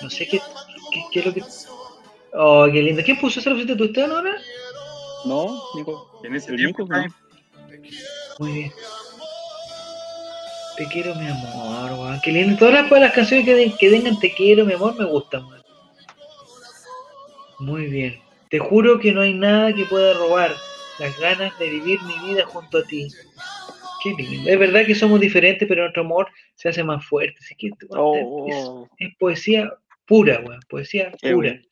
No 0.00 0.08
sé 0.10 0.28
qué, 0.28 0.38
qué, 0.92 1.00
qué 1.12 1.18
es 1.20 1.26
lo 1.26 1.34
que. 1.34 1.42
Oh, 2.34 2.68
qué 2.72 2.82
lindo. 2.82 3.02
¿Quién 3.02 3.18
puso 3.18 3.40
esa? 3.40 3.50
¿Lo 3.50 3.56
pusiste 3.56 3.74
tú, 3.76 3.84
Esteban, 3.84 4.12
ahora? 4.12 4.36
No, 5.24 5.60
Nico. 5.74 6.20
En 6.22 6.36
ese 6.36 6.54
tiempo, 6.54 6.82
Nico, 6.84 6.94
¿no? 6.94 7.06
Muy 8.38 8.52
bien. 8.52 8.72
Te 10.76 10.86
quiero, 10.86 11.14
mi 11.16 11.26
amor, 11.26 11.90
weón. 11.98 12.20
Qué 12.22 12.30
lindo. 12.30 12.56
Todas 12.56 12.74
las, 12.74 13.00
las 13.00 13.12
canciones 13.12 13.44
que, 13.44 13.54
de- 13.54 13.74
que 13.76 13.90
tengan 13.90 14.18
Te 14.20 14.32
quiero, 14.32 14.64
mi 14.64 14.74
amor, 14.74 14.96
me 14.96 15.04
gustan, 15.04 15.44
weón. 15.46 15.62
Muy 17.58 17.86
bien. 17.86 18.20
Te 18.50 18.60
juro 18.60 19.00
que 19.00 19.12
no 19.12 19.22
hay 19.22 19.34
nada 19.34 19.74
que 19.74 19.84
pueda 19.86 20.14
robar 20.14 20.54
las 21.00 21.18
ganas 21.18 21.58
de 21.58 21.68
vivir 21.70 22.00
mi 22.02 22.28
vida 22.28 22.46
junto 22.46 22.78
a 22.78 22.84
ti. 22.84 23.08
Qué 24.00 24.10
lindo. 24.14 24.48
Es 24.50 24.58
verdad 24.58 24.86
que 24.86 24.94
somos 24.94 25.20
diferentes, 25.20 25.66
pero 25.68 25.82
nuestro 25.82 26.02
amor 26.02 26.28
se 26.54 26.68
hace 26.68 26.84
más 26.84 27.04
fuerte. 27.04 27.36
Así 27.40 27.54
que, 27.56 27.68
es, 27.68 27.74
Oh, 27.90 28.88
es 28.98 29.14
poesía 29.16 29.72
pura, 30.06 30.40
weón. 30.40 30.60
Poesía 30.68 31.10
Qué 31.20 31.32
pura. 31.32 31.50
bueno. 31.50 31.62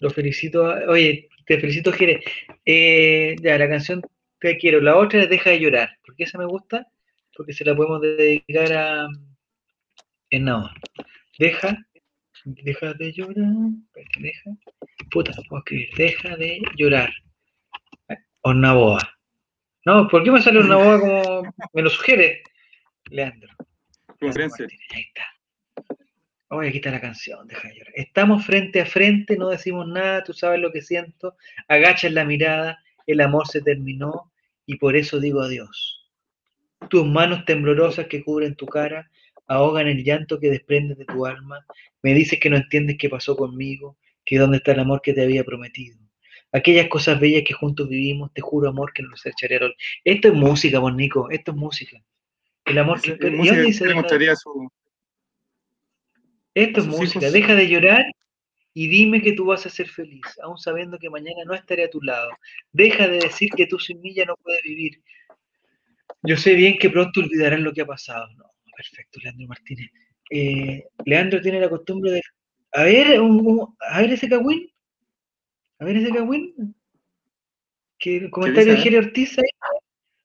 Lo 0.00 0.10
felicito. 0.10 0.66
a- 0.66 0.84
Oye, 0.90 1.28
te 1.46 1.58
felicito, 1.60 1.92
Jere. 1.92 2.22
Eh, 2.64 3.36
ya, 3.40 3.56
la 3.58 3.68
canción 3.68 4.02
Te 4.38 4.58
quiero. 4.58 4.80
La 4.80 4.96
otra 4.96 5.22
es 5.22 5.30
Deja 5.30 5.50
de 5.50 5.60
llorar. 5.60 5.90
¿Por 6.04 6.14
qué 6.14 6.24
esa 6.24 6.36
me 6.38 6.44
gusta? 6.44 6.86
Porque 7.36 7.52
se 7.54 7.64
la 7.64 7.74
podemos 7.74 8.00
dedicar 8.02 8.72
a. 8.72 9.08
En 10.30 10.44
nada. 10.44 10.74
Deja. 11.38 11.78
Deja 12.44 12.92
de 12.94 13.12
llorar. 13.12 13.46
Deja. 14.20 14.50
Puta, 15.10 15.32
puedo 15.48 15.60
escribir. 15.60 15.88
Deja 15.96 16.36
de 16.36 16.60
llorar. 16.76 17.10
Ornaboa. 18.42 19.00
No, 19.86 20.08
¿por 20.08 20.24
qué 20.24 20.32
me 20.32 20.42
sale 20.42 20.58
Ornaboa 20.58 21.00
como 21.00 21.54
me 21.72 21.82
lo 21.82 21.88
sugiere? 21.88 22.42
Leandro. 23.08 23.54
Martínez, 24.20 24.52
Ahí 24.92 25.02
está. 25.02 25.24
Oye, 26.48 26.68
aquí 26.68 26.78
está 26.78 26.90
la 26.90 27.00
canción, 27.00 27.46
deja 27.46 27.68
de 27.68 27.74
llorar. 27.76 27.92
Estamos 27.94 28.44
frente 28.44 28.80
a 28.80 28.86
frente, 28.86 29.36
no 29.36 29.48
decimos 29.48 29.86
nada, 29.86 30.24
tú 30.24 30.32
sabes 30.32 30.60
lo 30.60 30.72
que 30.72 30.82
siento. 30.82 31.36
Agachas 31.68 32.12
la 32.12 32.24
mirada, 32.24 32.82
el 33.06 33.20
amor 33.20 33.46
se 33.46 33.62
terminó 33.62 34.32
y 34.64 34.76
por 34.76 34.96
eso 34.96 35.20
digo 35.20 35.40
adiós. 35.40 36.08
Tus 36.90 37.06
manos 37.06 37.44
temblorosas 37.44 38.06
que 38.08 38.24
cubren 38.24 38.56
tu 38.56 38.66
cara 38.66 39.08
ahogan 39.46 39.86
el 39.86 40.02
llanto 40.02 40.40
que 40.40 40.50
desprende 40.50 40.96
de 40.96 41.04
tu 41.04 41.26
alma. 41.26 41.64
Me 42.02 42.12
dices 42.12 42.40
que 42.40 42.50
no 42.50 42.56
entiendes 42.56 42.96
qué 42.98 43.08
pasó 43.08 43.36
conmigo, 43.36 43.96
que 44.24 44.38
dónde 44.38 44.56
está 44.56 44.72
el 44.72 44.80
amor 44.80 45.00
que 45.00 45.12
te 45.12 45.22
había 45.22 45.44
prometido. 45.44 45.98
Aquellas 46.56 46.88
cosas 46.88 47.20
bellas 47.20 47.42
que 47.46 47.52
juntos 47.52 47.88
vivimos, 47.88 48.32
te 48.32 48.40
juro 48.40 48.68
amor 48.70 48.92
que 48.94 49.02
no 49.02 49.10
a 49.10 49.64
ol- 49.66 49.76
Esto 50.04 50.28
es 50.28 50.34
música, 50.34 50.80
pues 50.80 50.94
Nico, 50.94 51.28
esto 51.30 51.50
es 51.50 51.56
música. 51.56 52.02
El 52.64 52.78
amor 52.78 53.00
que 53.00 53.08
Ese- 53.10 53.12
espera. 53.12 53.28
el 53.28 53.34
¿Y 53.34 53.38
músico 53.38 53.54
dónde 53.56 53.66
dice 53.66 53.80
le 53.84 53.88
deja 53.88 53.96
de- 53.96 54.02
mostraría 54.02 54.36
su. 54.36 54.68
Esto 56.54 56.80
es 56.80 56.86
música. 56.86 57.18
hijos. 57.26 57.32
Deja 57.32 57.54
de 57.54 57.68
llorar 57.68 58.04
y 58.72 58.88
dime 58.88 59.20
que 59.22 59.32
tú 59.32 59.44
vas 59.44 59.66
a 59.66 59.70
ser 59.70 59.88
feliz, 59.88 60.24
aún 60.42 60.56
sabiendo 60.58 60.98
que 60.98 61.10
mañana 61.10 61.44
no 61.44 61.54
estaré 61.54 61.84
a 61.84 61.90
tu 61.90 62.00
lado. 62.00 62.30
Deja 62.72 63.06
de 63.08 63.18
decir 63.18 63.50
que 63.56 63.66
tú 63.66 63.78
sin 63.78 64.00
mí 64.00 64.14
ya 64.14 64.24
no 64.24 64.36
puedes 64.42 64.62
vivir. 64.62 65.02
Yo 66.22 66.36
sé 66.36 66.54
bien 66.54 66.78
que 66.78 66.88
pronto 66.90 67.20
olvidarás 67.20 67.60
lo 67.60 67.72
que 67.72 67.82
ha 67.82 67.86
pasado. 67.86 68.26
No, 68.36 68.44
perfecto, 68.76 69.20
Leandro 69.22 69.46
Martínez. 69.46 69.90
Eh, 70.30 70.84
Leandro 71.04 71.40
tiene 71.40 71.60
la 71.60 71.68
costumbre 71.68 72.10
de. 72.12 72.22
A 72.72 72.82
ver, 72.84 73.20
un- 73.20 73.46
un- 73.46 73.76
a 73.80 74.00
ver 74.00 74.12
ese 74.14 74.28
cagüín. 74.28 74.70
A 75.78 75.84
ver 75.84 75.96
ese 75.96 76.10
cagüín. 76.10 76.74
Que 77.98 78.16
el 78.18 78.30
comentario 78.30 78.72
de? 78.74 78.78
Jerry 78.78 78.96
Ortiz 78.96 79.38
ahí 79.38 79.44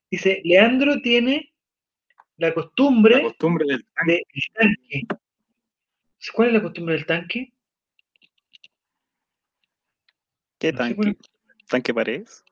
dice: 0.10 0.42
Leandro 0.44 1.02
tiene 1.02 1.54
la 2.38 2.54
costumbre 2.54 3.16
La 3.18 3.24
costumbre 3.24 3.66
del 3.68 3.86
tanque. 3.94 4.22
del 4.34 4.44
tanque. 4.54 5.08
¿Cuál 6.34 6.48
es 6.50 6.54
la 6.56 6.62
costumbre 6.62 6.96
del 6.96 7.06
tanque? 7.06 7.54
¿Qué 10.60 10.72
No 10.74 10.86
sé 10.86 10.96
cuál 10.96 11.06
tanque? 11.16 11.20
¿Tanque 11.68 11.94
paredes? 11.94 12.44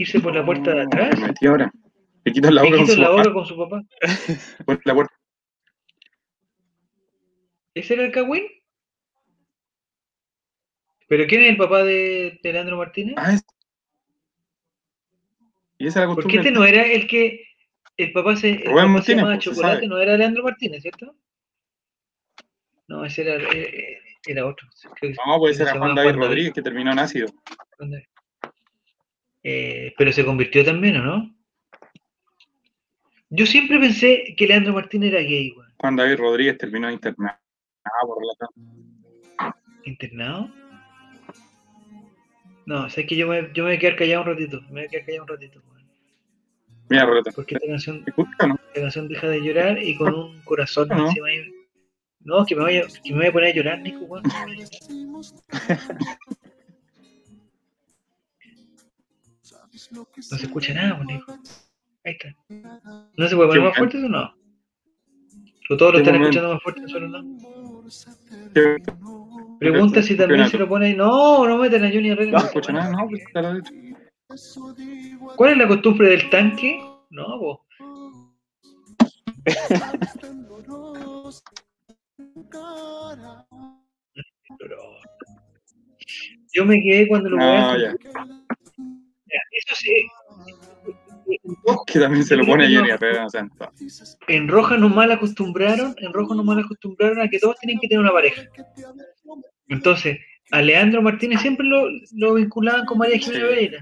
irse 0.00 0.20
por 0.20 0.34
la 0.34 0.44
puerta 0.44 0.72
de 0.74 0.82
atrás. 0.82 1.18
Me 1.18 1.26
metí 1.28 1.46
ahora. 1.46 1.72
Le 2.24 2.32
quito 2.32 2.50
la 2.50 2.62
Le 2.62 2.70
boca 2.70 2.84
con 2.86 3.00
la 3.00 3.06
papá. 3.08 3.16
boca 3.22 3.32
con 3.32 3.46
su 3.46 3.56
papá. 3.56 3.82
Por 4.66 4.80
la 4.86 4.94
puerta. 4.94 5.14
¿Ese 7.74 7.94
era 7.94 8.04
el 8.04 8.12
cagüín? 8.12 8.44
¿Pero 11.08 11.26
quién 11.26 11.42
es 11.42 11.50
el 11.50 11.56
papá 11.56 11.82
de, 11.82 12.38
de 12.42 12.52
Leandro 12.52 12.76
Martínez? 12.76 13.14
Ah, 13.18 13.32
es. 13.32 13.44
Y 15.78 15.86
esa 15.86 16.02
es 16.02 16.08
la 16.08 16.14
Porque 16.14 16.36
este 16.36 16.50
no 16.50 16.64
era 16.64 16.84
el 16.84 17.06
que 17.06 17.44
el 17.96 18.12
papá 18.12 18.36
se, 18.36 18.50
el 18.50 18.62
papá 18.62 19.02
se 19.02 19.14
llamaba 19.14 19.34
pues, 19.34 19.44
se 19.44 19.50
Chocolate, 19.50 19.86
no 19.88 19.98
era 19.98 20.16
Leandro 20.16 20.42
Martínez, 20.44 20.82
¿cierto? 20.82 21.16
No, 22.88 23.04
ese 23.04 23.22
era, 23.22 23.34
eh, 23.52 23.98
era 24.26 24.46
otro. 24.46 24.68
Creo 24.80 25.12
que- 25.12 25.16
No, 25.26 25.38
pues 25.38 25.58
era 25.60 25.78
Juan 25.78 25.94
David 25.94 26.16
Rodríguez 26.16 26.52
que 26.52 26.62
terminó 26.62 26.92
en 26.92 26.98
ácido. 26.98 27.28
Eh, 29.42 29.94
pero 29.96 30.12
se 30.12 30.24
convirtió 30.24 30.64
también, 30.64 30.96
¿o 30.96 31.04
no? 31.04 31.34
Yo 33.30 33.46
siempre 33.46 33.78
pensé 33.78 34.34
que 34.36 34.46
Leandro 34.46 34.72
Martínez 34.72 35.12
era 35.12 35.20
gay, 35.20 35.52
weón. 35.56 35.72
Juan 35.78 35.96
David 35.96 36.16
Rodríguez 36.16 36.58
terminó 36.58 36.90
internado 36.90 37.38
por 38.02 38.18
la 38.24 39.54
¿Internado? 39.84 40.50
No, 42.68 42.86
es 42.86 42.94
que 42.94 43.16
yo 43.16 43.26
me, 43.26 43.50
yo 43.54 43.64
me 43.64 43.70
voy 43.70 43.76
a 43.76 43.78
quedar 43.78 43.96
callado 43.96 44.22
un 44.24 44.28
ratito. 44.28 44.60
Me 44.68 44.68
voy 44.72 44.84
a 44.84 44.88
quedar 44.88 45.06
callado 45.06 45.22
un 45.24 45.28
ratito. 45.28 45.62
Mira, 46.90 47.06
Roleta. 47.06 47.32
Porque 47.32 47.54
esta 47.54 47.66
canción, 47.66 48.04
¿Te 48.04 48.10
gusta 48.12 48.44
o 48.44 48.48
no? 48.48 48.54
esta 48.68 48.80
canción 48.82 49.08
deja 49.08 49.26
de 49.26 49.40
llorar 49.42 49.82
y 49.82 49.96
con 49.96 50.14
un 50.14 50.40
corazón 50.42 50.86
¿No? 50.88 51.06
encima 51.06 51.28
ahí. 51.28 51.50
No, 52.20 52.44
que 52.44 52.54
me 52.54 52.62
vaya, 52.64 52.82
que 53.02 53.10
me 53.12 53.18
vaya 53.20 53.30
a 53.30 53.32
poner 53.32 53.52
a 53.52 53.54
llorar, 53.56 53.80
Nico, 53.80 54.00
weón. 54.04 54.22
No 60.30 60.36
se 60.38 60.44
escucha 60.46 60.74
nada, 60.74 61.02
Nico. 61.04 61.38
Ahí 62.04 62.12
está. 62.18 62.34
¿No 63.16 63.28
se 63.28 63.36
puede 63.36 63.48
poner 63.48 63.62
más 63.64 63.76
fuerte 63.76 63.96
o 64.04 64.08
no? 64.08 64.34
¿O 65.70 65.76
todos 65.76 65.92
lo 65.92 65.98
están 65.98 66.14
momento. 66.14 66.38
escuchando 66.38 66.54
más 66.54 66.62
fuerte, 66.62 66.88
solo 66.88 67.08
no? 67.08 67.84
¿Qué- 68.54 68.76
Pregunta 69.58 70.02
si 70.02 70.16
también 70.16 70.40
campeonato. 70.42 70.50
se 70.50 70.58
lo 70.58 70.68
pone 70.68 70.86
ahí. 70.86 70.94
No, 70.94 71.46
no 71.46 71.58
meten 71.58 71.84
a 71.84 71.88
Johnny 71.90 72.10
Herrera. 72.10 72.32
No 72.32 72.38
escucha 72.44 72.72
nada, 72.72 72.90
no, 72.90 73.08
pues 73.08 73.22
está. 73.22 73.60
¿Cuál 75.36 75.50
es 75.52 75.56
la 75.58 75.68
costumbre 75.68 76.08
del 76.08 76.30
tanque? 76.30 76.80
No. 77.10 77.64
Pero- 84.58 84.82
Yo 86.54 86.64
me 86.64 86.80
quedé 86.82 87.06
cuando 87.08 87.28
lo 87.30 87.36
No. 87.36 87.76
Ya, 87.78 87.92
Eso 89.52 89.74
sí. 89.74 90.06
Que 91.86 92.00
también 92.00 92.24
se 92.24 92.36
lo 92.36 92.46
pone 92.46 92.64
a 92.64 92.68
Jenny 92.68 92.90
Herrera 92.90 93.28
Santa. 93.28 93.70
en 94.28 94.48
roja 94.48 94.76
nos 94.76 94.94
mal 94.94 95.10
acostumbraron, 95.12 95.94
en 95.98 96.12
rojo 96.12 96.34
nos 96.34 96.44
mal 96.44 96.58
acostumbraron 96.60 97.20
a 97.20 97.28
que 97.28 97.38
todos 97.38 97.56
tienen 97.58 97.78
que 97.78 97.88
tener 97.88 98.02
una 98.02 98.12
pareja. 98.12 98.42
Entonces, 99.68 100.18
a 100.50 100.62
Leandro 100.62 101.02
Martínez 101.02 101.40
siempre 101.40 101.66
lo, 101.66 101.88
lo 102.16 102.34
vinculaban 102.34 102.86
con 102.86 102.98
María 102.98 103.18
Jimena 103.18 103.44
Sí. 103.44 103.50
Pereira. 103.50 103.78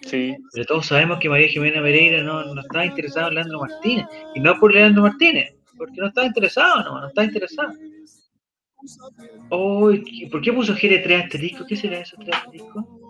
Sí, 0.00 0.36
Pero 0.52 0.66
todos 0.66 0.86
sabemos 0.86 1.18
que 1.20 1.28
María 1.28 1.48
Jimena 1.48 1.80
Pereira 1.80 2.22
no, 2.22 2.44
no 2.54 2.60
estaba 2.60 2.84
interesada 2.84 3.28
en 3.28 3.34
Leandro 3.34 3.60
Martínez. 3.60 4.06
Y 4.34 4.40
no 4.40 4.58
por 4.58 4.74
Leandro 4.74 5.02
Martínez, 5.02 5.54
porque 5.76 6.00
no 6.00 6.08
estaba 6.08 6.26
interesado, 6.26 6.82
no, 6.82 7.00
no 7.00 7.06
estaba 7.06 7.24
interesado. 7.24 7.72
Oh, 9.50 9.92
¿y 9.92 10.26
¿Por 10.26 10.40
qué 10.40 10.52
puso 10.52 10.74
Jere 10.74 10.98
3 10.98 11.24
asterisco? 11.24 11.64
¿Qué 11.66 11.76
será 11.76 12.00
eso, 12.00 12.16
3 12.18 12.36
asterisco? 12.36 13.01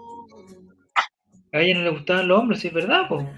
A 1.52 1.60
ella 1.60 1.74
no 1.78 1.84
le 1.84 1.90
gustaban 1.90 2.28
los 2.28 2.38
hombres, 2.38 2.60
sí, 2.60 2.68
es 2.68 2.74
verdad, 2.74 3.08
po. 3.08 3.28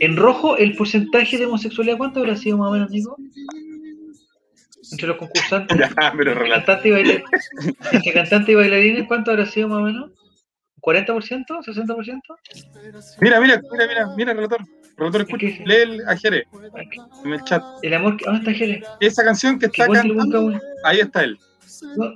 En 0.00 0.16
rojo, 0.16 0.56
el 0.56 0.74
porcentaje 0.74 1.36
de 1.36 1.46
homosexualidad, 1.46 1.98
¿cuánto 1.98 2.20
habrá 2.20 2.34
sido 2.36 2.56
más 2.56 2.70
o 2.70 2.72
menos, 2.72 2.90
Nico? 2.90 3.16
Entre 4.90 5.06
los 5.06 5.16
concursantes. 5.18 5.78
Ya, 6.00 6.12
pero 6.16 6.34
relata. 6.34 6.80
Cantante 6.80 6.88
y 6.88 6.92
bailar- 6.92 7.22
entre 7.92 8.12
cantante 8.12 8.52
y 8.52 8.54
bailarines, 8.54 9.06
¿cuánto 9.06 9.30
habrá 9.32 9.44
sido 9.46 9.68
más 9.68 9.78
o 9.78 9.82
menos? 9.82 10.10
¿40%? 10.80 11.44
¿60%? 11.46 12.20
Mira, 13.20 13.38
mira, 13.40 13.60
mira, 13.70 13.86
mira, 13.86 14.06
mira, 14.16 14.32
relator. 14.32 14.60
Relator, 14.96 15.20
escucha, 15.22 15.38
¿Qué? 15.46 15.62
lee 15.66 15.74
el 15.76 16.08
a 16.08 16.16
Jere 16.16 16.46
en 17.24 17.32
el 17.32 17.44
chat. 17.44 17.62
El 17.82 17.94
amor 17.94 18.16
que. 18.16 18.24
¿Dónde 18.24 18.40
está 18.40 18.52
Jere? 18.52 18.82
Esa 19.00 19.24
canción 19.24 19.58
que 19.58 19.66
está 19.66 19.86
cantando, 19.88 20.58
ahí 20.84 21.00
está 21.00 21.24
él. 21.24 21.38
No. 21.96 22.14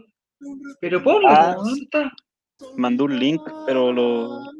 Pero 0.81 1.02
ponlo, 1.02 1.28
Ah. 1.28 1.55
¿dónde 1.56 1.81
está? 1.82 2.10
mandó 2.76 3.05
un 3.05 3.18
link, 3.18 3.40
pero 3.66 3.93
lo. 3.93 4.51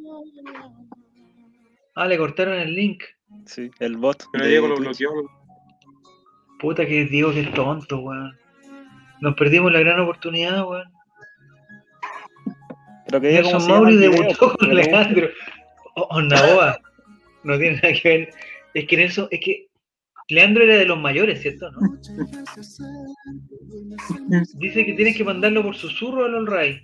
Ah, 1.95 2.07
le 2.07 2.19
cortaron 2.19 2.55
el 2.55 2.75
link. 2.75 3.03
Sí, 3.47 3.71
el 3.79 3.97
bot. 3.97 4.25
Pero 4.33 4.47
Diego 4.47 4.69
lo 4.69 4.77
bloqueó. 4.77 5.11
Puta 6.59 6.87
que 6.87 7.05
digo 7.05 7.33
que 7.33 7.41
es 7.41 7.53
tonto, 7.55 7.99
weón. 8.01 8.37
Nos 9.21 9.35
perdimos 9.35 9.73
la 9.73 9.81
gran 9.81 10.01
oportunidad, 10.01 10.67
weón. 10.69 10.91
Pero 13.07 13.21
que 13.21 13.43
llama 13.43 13.65
Mauri 13.67 13.97
debutó 13.97 14.57
con. 14.57 14.71
Alejandro. 14.71 15.29
O- 15.97 16.09
Osnaboa. 16.17 16.79
No 17.45 17.59
tiene 17.59 17.77
nada 17.77 17.93
que 17.93 18.09
ver. 18.09 18.31
Es 18.73 18.87
que 18.87 18.97
Nelson, 18.97 19.29
es 19.31 19.41
que 19.45 19.69
Leandro 20.29 20.65
era 20.65 20.77
de 20.77 20.87
los 20.87 20.99
mayores, 20.99 21.43
¿cierto? 21.43 21.71
¿No? 21.71 21.81
Dice 24.55 24.85
que 24.85 24.93
tienes 24.95 25.17
que 25.17 25.25
mandarlo 25.25 25.63
por 25.63 25.77
susurro 25.77 26.25
al 26.25 26.35
All 26.35 26.47
Right. 26.47 26.83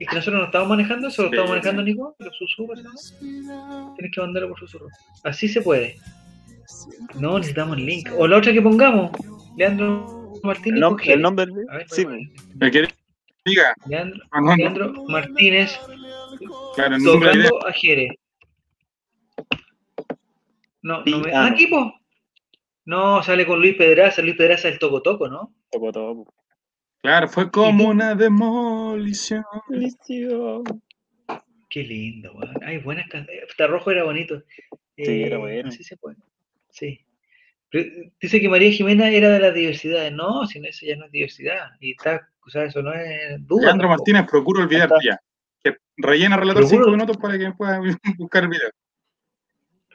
Es 0.00 0.08
que 0.08 0.16
nosotros 0.16 0.40
no 0.40 0.46
estamos 0.46 0.68
manejando 0.68 1.08
eso, 1.08 1.22
lo 1.22 1.28
estamos 1.30 1.50
manejando, 1.50 1.82
Nico, 1.82 2.16
los 2.18 2.36
susurros, 2.36 2.82
¿no? 2.82 2.90
Tienes 3.94 4.12
que 4.12 4.20
mandarlo 4.20 4.48
por 4.48 4.58
susurro. 4.58 4.88
Así 5.22 5.48
se 5.48 5.62
puede. 5.62 5.96
No, 7.20 7.38
necesitamos 7.38 7.78
el 7.78 7.86
link. 7.86 8.08
O 8.18 8.26
la 8.26 8.38
otra 8.38 8.52
que 8.52 8.60
pongamos. 8.60 9.12
Leandro 9.56 10.32
Martínez. 10.42 10.78
El, 10.78 10.82
nom- 10.84 11.20
nombre. 11.20 11.46
A 11.70 11.76
ver, 11.76 11.86
Sí. 11.88 12.04
¿Me 12.56 12.70
quiere? 12.70 12.88
Diga. 13.44 13.74
Leandro, 13.86 14.20
Ah, 14.32 14.40
no. 14.40 14.56
Leandro 14.56 14.92
Martínez 15.08 15.78
Claro, 16.74 16.96
tocando 17.04 17.66
a 17.66 17.72
Jere. 17.72 18.18
No, 20.82 21.02
no 21.04 21.18
me. 21.20 21.32
Ah, 21.34 21.48
equipo. 21.48 21.94
No, 22.84 23.22
sale 23.22 23.46
con 23.46 23.60
Luis 23.60 23.76
Pedraza. 23.76 24.22
Luis 24.22 24.36
Pedraza 24.36 24.68
es 24.68 24.74
el 24.74 24.78
toco 24.80 25.00
toco, 25.02 25.28
¿no? 25.28 25.54
tocó 25.70 25.92
todo. 25.92 26.24
Claro, 27.04 27.28
fue 27.28 27.50
como 27.50 27.88
una 27.88 28.14
demolición. 28.14 29.44
Qué 31.68 31.82
lindo, 31.82 32.32
weón. 32.32 32.54
Ay, 32.64 32.78
buenas 32.78 33.06
canciones. 33.10 33.44
Hasta 33.50 33.66
rojo 33.66 33.90
era 33.90 34.04
bonito. 34.04 34.42
Sí, 34.96 35.22
era 35.24 35.36
bueno. 35.36 35.68
Así 35.68 35.84
se 35.84 35.98
puede. 35.98 36.16
Sí. 36.70 37.04
Pero, 37.68 37.90
Dice 38.18 38.40
que 38.40 38.48
María 38.48 38.70
Jimena 38.70 39.10
era 39.10 39.28
de 39.28 39.38
las 39.38 39.52
diversidades. 39.52 40.12
No, 40.12 40.46
si 40.46 40.60
no, 40.60 40.68
eso 40.68 40.86
ya 40.86 40.96
no 40.96 41.04
es 41.04 41.12
diversidad. 41.12 41.72
Y 41.78 41.90
está, 41.90 42.26
o 42.46 42.48
sea, 42.48 42.64
eso 42.64 42.80
no 42.80 42.94
es 42.94 43.46
duda. 43.46 43.66
Leandro 43.66 43.88
tampoco. 43.88 43.88
Martínez, 43.88 44.26
procuro 44.30 44.62
olvidarte 44.62 44.94
ya. 45.04 45.20
Que 45.62 45.76
rellena 45.98 46.38
relator 46.38 46.62
Procuro- 46.62 46.70
cinco 46.84 46.90
minutos 46.90 47.18
para 47.18 47.36
que 47.38 47.52
pueda 47.52 47.82
buscar 48.18 48.44
el 48.44 48.48
video. 48.48 48.70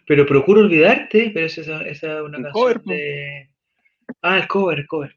Pero 0.05 0.27
procuro 0.27 0.61
olvidarte, 0.61 1.31
pero 1.33 1.47
esa, 1.47 1.61
esa 1.81 2.17
es 2.17 2.21
una 2.21 2.37
Un 2.37 2.43
canción 2.43 2.51
cover, 2.53 2.81
de. 2.83 3.49
Ah, 4.21 4.37
el 4.37 4.47
cover, 4.47 4.77
el 4.77 4.85
cover. 4.87 5.15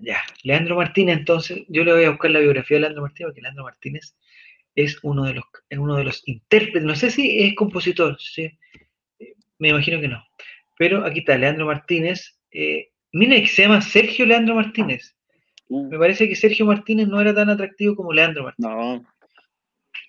Ya. 0.00 0.22
Leandro 0.42 0.76
Martínez, 0.76 1.18
entonces, 1.18 1.64
yo 1.68 1.84
le 1.84 1.92
voy 1.92 2.04
a 2.04 2.10
buscar 2.10 2.30
la 2.30 2.40
biografía 2.40 2.76
de 2.76 2.82
Leandro 2.82 3.02
Martínez, 3.02 3.28
porque 3.28 3.42
Leandro 3.42 3.64
Martínez 3.64 4.16
es 4.74 4.98
uno 5.02 5.24
de 5.24 5.34
los, 5.34 5.44
es 5.68 5.78
uno 5.78 5.96
de 5.96 6.04
los 6.04 6.22
intérpretes, 6.26 6.82
no 6.82 6.94
sé 6.94 7.10
si 7.10 7.42
es 7.42 7.54
compositor, 7.54 8.16
sí. 8.18 8.50
Me 9.58 9.68
imagino 9.68 10.00
que 10.00 10.08
no. 10.08 10.24
Pero 10.78 11.04
aquí 11.04 11.18
está, 11.20 11.36
Leandro 11.36 11.66
Martínez. 11.66 12.38
Eh, 12.50 12.88
mira 13.12 13.36
que 13.36 13.46
se 13.46 13.62
llama 13.62 13.82
Sergio 13.82 14.24
Leandro 14.24 14.54
Martínez. 14.54 15.14
Uh, 15.68 15.90
Me 15.90 15.98
parece 15.98 16.28
que 16.28 16.34
Sergio 16.34 16.64
Martínez 16.64 17.08
no 17.08 17.20
era 17.20 17.34
tan 17.34 17.50
atractivo 17.50 17.94
como 17.94 18.12
Leandro 18.12 18.44
Martínez. 18.44 18.70
no, 18.70 19.06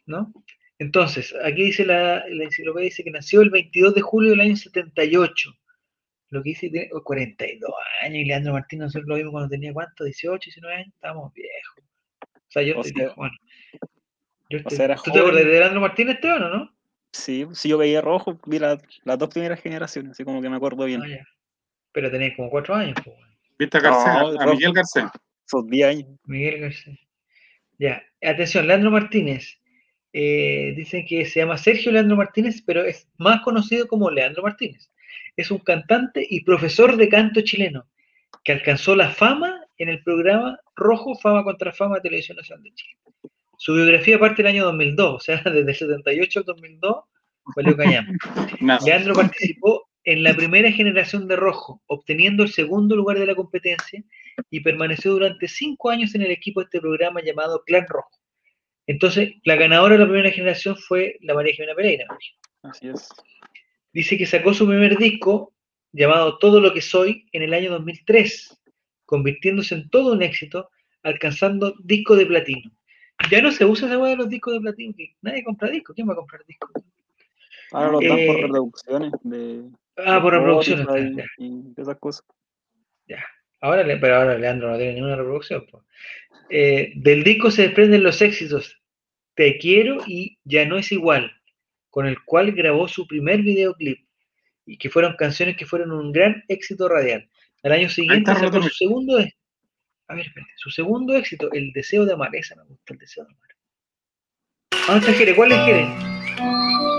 ¿no? 0.06 0.34
Entonces, 0.80 1.36
aquí 1.44 1.66
dice 1.66 1.86
la, 1.86 2.26
la 2.28 2.44
enciclopedia, 2.46 2.86
dice 2.86 3.04
que 3.04 3.12
nació 3.12 3.42
el 3.42 3.52
22 3.52 3.94
de 3.94 4.02
julio 4.02 4.32
del 4.32 4.40
año 4.40 4.56
78. 4.56 5.54
Lo 6.32 6.42
que 6.42 6.50
dice 6.50 6.70
tiene 6.70 6.90
oh, 6.94 7.04
42 7.04 7.72
años 8.02 8.16
y 8.16 8.26
Leandro 8.26 8.54
Martínez 8.54 8.86
nosotros 8.86 9.08
lo 9.08 9.16
vimos 9.16 9.32
cuando 9.32 9.50
tenía 9.50 9.74
cuánto, 9.74 10.04
18, 10.06 10.46
19 10.46 10.76
años, 10.76 10.94
estábamos 10.96 11.34
viejos. 11.34 11.84
O 12.24 12.52
sea, 12.52 12.64
yo 12.64 12.78
O 12.78 12.82
estoy 12.82 12.92
sea- 12.94 13.04
viejo, 13.06 13.16
bueno. 13.18 13.36
Yo 14.50 14.58
estoy- 14.58 14.76
sea, 14.78 14.86
era 14.86 14.96
¿Tú 14.96 15.12
te 15.12 15.20
acuerdas 15.20 15.46
de 15.46 15.52
Leandro 15.52 15.82
Martínez, 15.82 16.16
Esteban, 16.16 16.44
o 16.44 16.50
no? 16.50 16.76
sí, 17.14 17.46
si 17.54 17.70
yo 17.70 17.78
veía 17.78 18.02
rojo, 18.02 18.40
vi 18.48 18.60
la- 18.60 18.82
las 19.04 19.18
dos 19.20 19.30
primeras 19.30 19.62
generaciones, 19.62 20.12
así 20.12 20.24
como 20.24 20.42
que 20.42 20.50
me 20.50 20.56
acuerdo 20.56 20.86
bien. 20.86 21.02
Ah, 21.04 21.08
ya. 21.08 21.26
Pero 21.92 22.10
tenía 22.10 22.36
como 22.36 22.50
4 22.50 22.74
años, 22.76 22.96
pues. 23.04 23.16
¿Viste 23.60 23.78
a 23.78 23.82
Garcés? 23.82 24.14
No, 24.34 24.42
a. 24.42 24.46
Miguel 24.54 24.74
Garcés. 24.74 25.04
Esos 25.46 25.68
10 25.68 25.88
años. 25.88 26.08
Miguel 26.24 26.62
García. 26.62 26.98
Ya, 27.78 28.04
atención, 28.22 28.68
Leandro 28.68 28.90
Martínez. 28.92 29.58
Eh, 30.14 30.74
dicen 30.76 31.06
que 31.06 31.26
se 31.26 31.40
llama 31.42 31.58
Sergio 31.58 31.92
Leandro 31.92 32.16
Martínez, 32.16 32.62
pero 32.66 32.84
es 32.84 33.10
más 33.18 33.42
conocido 33.42 33.88
como 33.88 34.10
Leandro 34.10 34.44
Martínez. 34.44 34.90
Es 35.36 35.52
un 35.52 35.60
cantante 35.60 36.26
y 36.30 36.44
profesor 36.44 36.98
de 36.98 37.10
canto 37.10 37.42
chileno 37.42 37.88
que 38.44 38.52
alcanzó 38.52 38.96
la 38.96 39.10
fama 39.10 39.66
en 39.78 39.90
el 39.90 40.04
programa 40.04 40.60
Rojo 40.76 41.16
Fama 41.16 41.44
contra 41.44 41.72
Fama 41.72 41.96
de 41.96 42.02
Televisión 42.02 42.38
Nacional 42.38 42.64
de 42.64 42.74
Chile. 42.74 42.98
Su 43.58 43.76
biografía 43.76 44.20
parte 44.20 44.44
del 44.44 44.52
año 44.54 44.66
2002, 44.66 45.16
o 45.16 45.20
sea, 45.20 45.42
desde 45.44 45.60
el 45.72 45.76
78 45.76 46.40
al 46.40 46.46
2002, 46.46 46.96
valió. 47.56 47.76
Nada. 48.62 48.80
Leandro 48.86 49.14
participó 49.14 49.88
en 50.04 50.24
la 50.24 50.34
primera 50.34 50.72
generación 50.72 51.28
de 51.28 51.36
Rojo, 51.36 51.82
obteniendo 51.86 52.44
el 52.44 52.50
segundo 52.50 52.96
lugar 52.96 53.20
de 53.20 53.28
la 53.28 53.36
competencia 53.36 54.04
y 54.50 54.62
permaneció 54.62 55.12
durante 55.12 55.48
cinco 55.48 55.90
años 55.90 56.16
en 56.16 56.24
el 56.24 56.32
equipo 56.32 56.60
de 56.60 56.66
este 56.66 56.82
programa 56.82 57.22
llamado 57.22 57.64
Clan 57.66 57.86
Rojo. 57.88 58.10
Entonces, 58.88 59.34
la 59.44 59.56
ganadora 59.56 59.94
de 59.94 60.00
la 60.00 60.08
primera 60.08 60.32
generación 60.32 60.76
fue 60.76 61.18
la 61.22 61.36
María 61.36 61.54
Jimena 61.54 61.76
Pereira. 61.76 62.06
Así 62.64 62.90
es. 62.90 63.10
Dice 63.94 64.18
que 64.18 64.26
sacó 64.26 64.54
su 64.54 64.68
primer 64.68 64.98
disco 64.98 65.54
llamado 65.92 66.38
Todo 66.38 66.60
lo 66.62 66.74
que 66.74 66.82
soy 66.82 67.26
en 67.32 67.42
el 67.44 67.54
año 67.54 67.72
2003, 67.72 68.62
convirtiéndose 69.06 69.76
en 69.76 69.90
todo 69.90 70.14
un 70.14 70.22
éxito, 70.24 70.70
alcanzando 71.04 71.74
disco 71.84 72.16
de 72.16 72.26
platino. 72.26 72.72
Ya 73.30 73.42
no 73.42 73.52
se 73.52 73.66
usa 73.66 73.88
esa 73.88 73.98
hueá 73.98 74.12
de 74.12 74.18
los 74.18 74.30
discos 74.30 74.54
de 74.54 74.62
platino, 74.62 74.94
que 74.98 75.16
nadie 75.22 75.44
compra 75.44 75.70
discos. 75.70 75.96
¿Quién 75.96 76.08
va 76.10 76.14
a 76.14 76.18
comprar 76.18 76.44
discos? 76.46 76.72
Ahora 77.72 77.92
lo 77.92 78.00
dan 78.00 78.10
por 78.10 78.20
Eh, 78.20 78.42
reproducciones 78.42 79.12
de. 79.24 79.62
Ah, 79.98 80.22
por 80.22 80.34
reproducciones. 80.34 80.88
Ya. 81.16 81.26
Y 81.38 81.62
esas 81.78 81.98
cosas. 82.00 82.26
Ahora, 83.64 83.84
le- 83.84 83.98
pero 83.98 84.16
ahora 84.16 84.38
Leandro 84.38 84.72
no 84.72 84.78
tiene 84.78 84.94
ninguna 84.96 85.16
reproducción. 85.16 85.66
Eh, 86.50 86.94
del 86.96 87.24
disco 87.24 87.52
se 87.52 87.64
desprenden 87.64 88.04
los 88.04 88.22
éxitos 88.22 88.78
Te 89.36 89.58
quiero 89.58 90.00
y 90.08 90.38
Ya 90.44 90.66
no 90.66 90.78
es 90.78 90.92
igual, 90.92 91.32
con 91.92 92.08
el 92.08 92.24
cual 92.24 92.52
grabó 92.54 92.88
su 92.88 93.06
primer 93.06 93.44
videoclip 93.44 94.00
y 94.66 94.78
que 94.78 94.90
fueron 94.90 95.16
canciones 95.18 95.56
que 95.58 95.66
fueron 95.66 95.92
un 95.92 96.12
gran 96.12 96.44
éxito 96.48 96.90
radial. 96.90 97.30
Al 97.64 97.74
año 97.74 97.90
siguiente 97.90 98.32
está, 98.32 98.46
sacó 98.46 98.64
su 98.64 98.70
segundo, 98.70 99.18
a 99.18 100.16
ver, 100.16 100.26
espérate, 100.26 100.54
su 100.56 100.72
segundo 100.72 101.16
éxito, 101.16 101.52
El 101.52 101.72
deseo 101.74 102.06
de 102.06 102.14
amar. 102.14 102.36
Esa 102.36 102.56
me 102.56 102.64
gusta, 102.64 102.94
El 102.94 103.00
deseo 103.00 103.26
de 103.26 103.32
amar. 103.34 103.50
¿Dónde 104.88 105.06
está 105.06 105.18
Jere? 105.18 105.36
¿Cuál 105.36 105.52
es 105.52 105.60
Jere? 105.60 105.88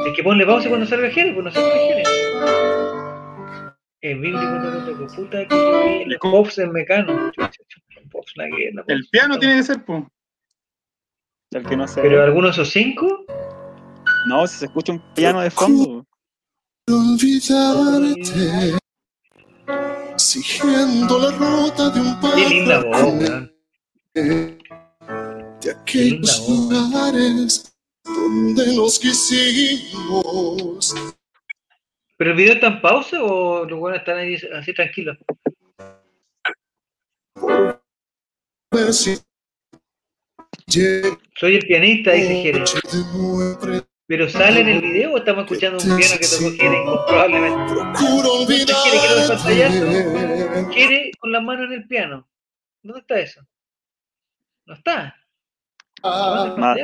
Es 0.07 0.17
que 0.17 0.23
ponle 0.23 0.47
pausa 0.47 0.69
cuando 0.69 0.87
salga 0.87 1.11
Jere, 1.11 1.33
pues 1.33 1.45
no 1.45 1.51
salga 1.51 1.77
Jere. 1.77 2.03
El 4.03 4.19
bíblico 4.19 4.45
no 4.45 4.71
lo 4.71 4.85
toco, 4.85 5.07
puta 5.15 5.47
que 5.47 6.03
el 6.03 6.19
Pops 6.19 6.59
en 6.59 6.73
Mecano. 6.73 7.33
Pops, 8.11 8.33
la 8.37 8.47
guerra, 8.47 8.85
El 8.89 9.07
piano 9.11 9.35
no. 9.35 9.41
tiene 9.41 9.57
que 9.57 9.63
ser, 9.63 9.85
pues. 9.85 10.05
El 11.53 11.67
que 11.67 11.77
no. 11.77 11.87
Pero 11.95 12.23
alguno 12.23 12.49
de 12.49 12.53
esos 12.53 12.71
cinco, 12.71 13.25
No, 14.27 14.47
si 14.47 14.59
se 14.59 14.67
escucha 14.67 14.93
un 14.93 15.01
piano 15.15 15.41
de 15.41 15.51
fondo. 15.51 16.07
olvidarte. 16.89 18.79
siguiendo 20.17 21.19
la 21.19 21.31
ruta 21.33 21.91
de 21.91 22.01
un 22.01 22.21
Qué 22.21 22.37
linda 22.49 22.85
voz, 22.85 23.51
de 24.15 25.71
aquellos 25.71 26.49
lugares 26.49 27.75
donde 28.05 28.77
nos 28.77 28.99
quisimos. 28.99 30.95
¿Pero 32.17 32.31
el 32.31 32.37
video 32.37 32.55
está 32.55 32.69
en 32.69 32.81
pausa 32.81 33.23
o 33.23 33.65
los 33.65 33.79
buenos 33.79 34.01
están 34.01 34.19
ahí 34.19 34.37
así 34.55 34.73
tranquilos? 34.73 35.19
Ver 38.71 38.93
si 38.95 39.19
llego 40.67 41.19
Soy 41.37 41.57
el 41.57 41.67
pianista, 41.67 42.13
dice 42.13 42.43
Jere. 42.43 42.65
¿Pero 44.13 44.29
sale 44.29 44.61
en 44.61 44.69
el 44.69 44.83
video 44.83 45.15
o 45.15 45.17
estamos 45.17 45.45
escuchando 45.45 45.83
un 45.83 45.97
piano 45.97 46.17
que 46.21 46.27
tocó 46.27 46.51
Jere 46.55 46.83
incomprobablemente? 46.83 47.73
Procuro 47.73 48.33
olvidarte. 48.43 48.75
Jere 50.71 51.13
con 51.19 51.33
la 51.33 51.41
mano 51.41 51.65
en 51.65 51.73
el 51.73 51.89
piano. 51.89 52.29
¿Dónde 52.83 53.01
está 53.01 53.19
eso? 53.19 53.41
No 54.67 54.75
está. 54.75 55.17
Fue. 56.03 56.83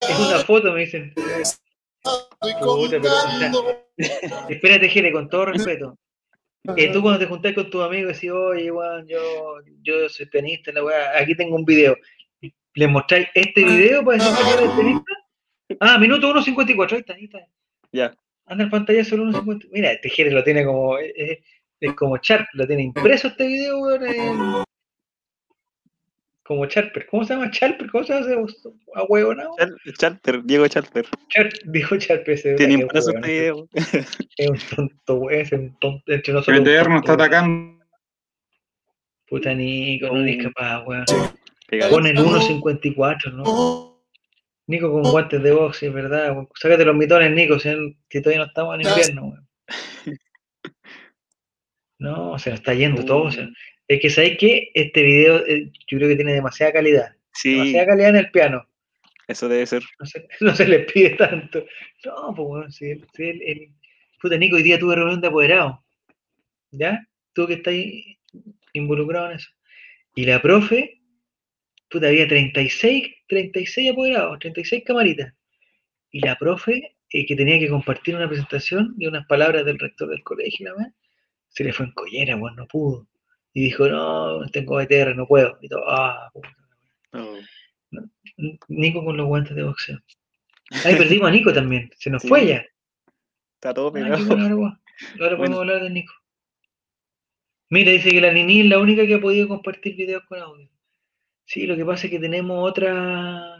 Es 0.00 0.18
una 0.18 0.38
foto, 0.40 0.72
me 0.72 0.80
dicen. 0.80 1.14
Estoy 1.14 2.54
Puta, 2.60 2.98
pero, 3.00 3.14
o 3.14 3.20
sea, 3.20 3.52
contando. 3.52 3.88
Espérate, 4.48 4.88
Jere, 4.88 5.12
con 5.12 5.28
todo 5.28 5.44
respeto. 5.44 5.96
Eh, 6.76 6.90
tú 6.92 7.02
cuando 7.02 7.20
te 7.20 7.26
juntás 7.26 7.54
con 7.54 7.70
tus 7.70 7.84
amigos 7.84 8.14
decís, 8.14 8.32
oye, 8.32 8.68
Juan, 8.68 9.06
yo, 9.06 9.58
yo 9.82 10.08
soy 10.08 10.26
pianista, 10.26 10.72
la 10.72 10.82
weá, 10.82 11.16
aquí 11.16 11.36
tengo 11.36 11.54
un 11.54 11.64
video. 11.64 11.96
¿Les 12.74 12.88
mostráis 12.88 13.28
este 13.34 13.64
video 13.64 14.04
para 14.04 14.24
decir 14.24 14.44
que 14.44 14.50
eres 14.54 14.70
pianista? 14.72 15.19
Ah, 15.78 15.98
minuto 15.98 16.32
1.54, 16.32 16.92
ahí 16.92 16.98
está, 17.00 17.12
ahí 17.14 17.24
está. 17.24 17.38
Ya. 17.92 18.14
Anda 18.46 18.64
el 18.64 18.70
pantalla 18.70 19.04
solo 19.04 19.24
1.50. 19.24 19.68
Mira, 19.70 19.92
este 19.92 20.08
Jere 20.10 20.30
lo 20.32 20.42
tiene 20.42 20.64
como, 20.64 20.98
es, 20.98 21.12
es- 21.14 21.38
es 21.80 21.94
como 21.94 22.16
Sharp, 22.18 22.46
lo 22.54 22.66
tiene 22.66 22.82
impreso 22.82 23.28
este 23.28 23.46
video, 23.46 23.78
weón, 23.80 24.06
en- 24.06 24.64
como 26.42 26.66
Charper. 26.66 27.06
¿Cómo 27.06 27.24
se 27.24 27.32
llama 27.34 27.50
Charper? 27.52 27.88
¿Cómo 27.90 28.02
se 28.04 28.12
llama 28.12 28.26
ese 28.26 28.56
ahueonado? 28.96 29.54
Char- 29.56 29.76
Charter, 29.96 30.42
Diego 30.42 30.66
Charter. 30.66 31.06
Char- 31.28 31.52
dijo 31.66 31.96
Charper 31.96 32.34
ese. 32.34 32.54
Tiene 32.54 32.74
impreso 32.74 33.10
este 33.14 33.30
video. 33.30 33.68
Es 34.36 34.48
un 34.48 34.58
tonto, 34.76 35.14
weón, 35.14 35.40
es 35.40 35.52
un 35.52 35.78
tonto. 35.78 36.12
Entre 36.12 36.32
El 36.32 36.36
nos 36.36 36.44
tonto, 36.46 36.70
está 36.98 37.12
atacando. 37.12 37.84
Puta 39.28 39.54
Nico, 39.54 40.08
no 40.08 40.22
eres 40.22 40.42
capaz, 40.42 40.82
weón. 40.84 41.04
Pégale. 41.68 41.92
Pon 41.92 42.06
el 42.06 42.16
1.54, 42.18 43.32
¿no? 43.32 43.89
Nico 44.70 44.90
con 44.90 45.02
guantes 45.02 45.42
de 45.42 45.52
box, 45.52 45.82
es 45.82 45.92
verdad. 45.92 46.34
Sácate 46.54 46.84
los 46.84 46.94
mitones, 46.96 47.30
Nico, 47.32 47.58
si 47.58 47.68
todavía 48.22 48.38
no 48.38 48.46
estamos 48.46 48.74
en 48.76 48.86
invierno. 48.88 49.34
No, 51.98 52.38
se 52.38 52.50
nos 52.50 52.60
está 52.60 52.72
yendo 52.74 53.04
todo. 53.04 53.30
sea, 53.30 53.48
es 53.88 54.00
que 54.00 54.08
sabéis 54.10 54.38
que 54.38 54.70
este 54.74 55.02
video 55.02 55.44
eh, 55.46 55.70
yo 55.88 55.98
creo 55.98 56.08
que 56.08 56.16
tiene 56.16 56.32
demasiada 56.32 56.72
calidad. 56.72 57.14
Sí, 57.34 57.52
Demasiada 57.52 57.86
calidad 57.86 58.08
en 58.10 58.16
el 58.16 58.30
piano. 58.30 58.66
eso 59.28 59.48
debe 59.48 59.66
ser. 59.66 59.82
No 59.98 60.06
se, 60.06 60.28
no 60.40 60.54
se 60.54 60.66
les 60.66 60.90
pide 60.90 61.10
tanto. 61.10 61.64
No, 62.04 62.34
pues 62.34 62.48
weón, 62.48 62.72
si, 62.72 62.90
el- 62.90 63.06
si 63.12 63.24
el, 63.24 63.42
el- 63.42 63.68
Puta 64.20 64.36
Nico, 64.36 64.56
hoy 64.56 64.62
día 64.62 64.78
tuve 64.78 64.96
reunión 64.96 65.20
de 65.20 65.28
apoderados. 65.28 65.78
¿Ya? 66.72 67.06
Tú 67.32 67.46
que 67.46 67.54
estás 67.54 67.74
involucrado 68.72 69.30
en 69.30 69.36
eso. 69.36 69.48
Y 70.14 70.24
la 70.26 70.40
profe, 70.42 70.99
puta, 71.90 72.08
había 72.08 72.26
36, 72.28 73.08
36 73.28 73.90
apoderados, 73.92 74.38
36 74.38 74.82
camaritas. 74.84 75.34
Y 76.12 76.20
la 76.20 76.36
profe, 76.36 76.96
eh, 77.10 77.26
que 77.26 77.36
tenía 77.36 77.58
que 77.58 77.68
compartir 77.68 78.16
una 78.16 78.28
presentación 78.28 78.94
y 78.98 79.06
unas 79.06 79.26
palabras 79.26 79.64
del 79.64 79.78
rector 79.78 80.08
del 80.08 80.22
colegio, 80.22 80.74
la 80.76 80.92
se 81.48 81.64
le 81.64 81.72
fue 81.72 81.86
en 81.86 81.92
collera, 81.92 82.36
no 82.36 82.66
pudo. 82.68 83.08
Y 83.52 83.62
dijo, 83.64 83.88
no, 83.88 84.46
tengo 84.52 84.76
BTR, 84.76 85.16
no 85.16 85.26
puedo. 85.26 85.58
Y 85.60 85.68
todo, 85.68 85.82
ah, 85.88 86.30
puta. 86.32 86.56
No. 87.12 87.34
Nico 88.68 89.04
con 89.04 89.16
los 89.16 89.26
guantes 89.26 89.56
de 89.56 89.64
boxeo. 89.64 89.98
Ahí 90.84 90.94
perdimos 90.94 91.28
a 91.28 91.32
Nico 91.32 91.52
también, 91.52 91.90
se 91.96 92.10
nos 92.10 92.22
Sí. 92.22 92.28
fue 92.28 92.46
ya. 92.46 92.64
Está 93.56 93.74
todo 93.74 93.88
Ah, 93.88 93.92
pegado. 93.92 94.24
bueno, 94.26 94.78
ahora, 95.20 95.36
podemos 95.36 95.58
hablar 95.58 95.82
de 95.82 95.90
Nico. 95.90 96.14
Mira, 97.68 97.90
dice 97.92 98.10
que 98.10 98.20
la 98.20 98.32
Nini 98.32 98.60
es 98.60 98.66
la 98.66 98.78
única 98.78 99.06
que 99.06 99.14
ha 99.14 99.20
podido 99.20 99.48
compartir 99.48 99.96
videos 99.96 100.22
con 100.28 100.38
audio. 100.38 100.68
Sí, 101.52 101.66
lo 101.66 101.74
que 101.76 101.84
pasa 101.84 102.06
es 102.06 102.12
que 102.12 102.20
tenemos 102.20 102.56
otra 102.70 103.56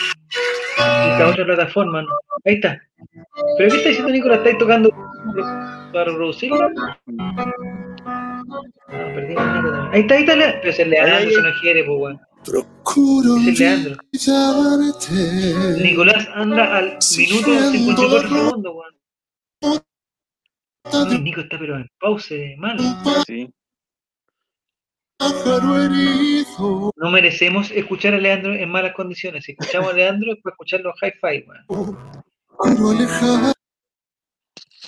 esta 0.78 1.26
otra 1.28 1.44
plataforma, 1.44 2.02
¿no? 2.02 2.08
Ahí 2.44 2.54
está. 2.54 2.80
¿Pero 3.58 3.68
qué 3.70 3.76
está 3.78 3.88
diciendo 3.88 4.12
Nico? 4.12 4.28
¿La 4.28 4.36
estáis 4.36 4.58
tocando 4.58 4.90
para 5.92 6.04
reproducirlo? 6.04 6.68
Ah, 8.06 8.46
perdimos 9.14 9.42
a 9.42 9.56
Nico 9.56 9.70
también. 9.72 9.92
Ahí 9.94 10.00
está, 10.02 10.14
ahí 10.14 10.20
está. 10.20 10.36
Le- 10.36 10.58
Pero 10.60 10.72
si 10.72 10.82
el 10.82 10.90
Leandro 10.90 11.30
se 11.30 11.42
no 11.42 11.50
quiere, 11.60 11.84
pues, 11.84 11.98
weón. 12.00 12.20
Procuro 12.44 13.36
Es 13.38 13.46
el 13.48 13.54
Leandro. 13.58 13.96
Nicolás 15.82 16.28
anda 16.32 16.76
al 16.76 16.84
minuto 17.18 17.70
54 17.72 18.28
segundos, 18.28 18.72
weón. 18.74 19.84
Nico 21.24 21.40
está 21.40 21.58
pero 21.58 21.74
en 21.76 21.88
pause, 21.98 22.54
mal. 22.56 22.78
Sí. 23.26 23.52
No 26.97 27.10
merecemos 27.10 27.70
escuchar 27.70 28.14
a 28.14 28.18
Leandro 28.18 28.55
en 28.55 28.68
malas 28.70 28.94
condiciones. 28.94 29.44
Si 29.44 29.52
escuchamos 29.52 29.92
a 29.92 29.97
Leandro 29.97 30.32
es 30.32 30.38
para 30.42 30.55
escucharlo 30.55 30.92
hi-fi, 31.01 31.44
weón. 31.47 31.64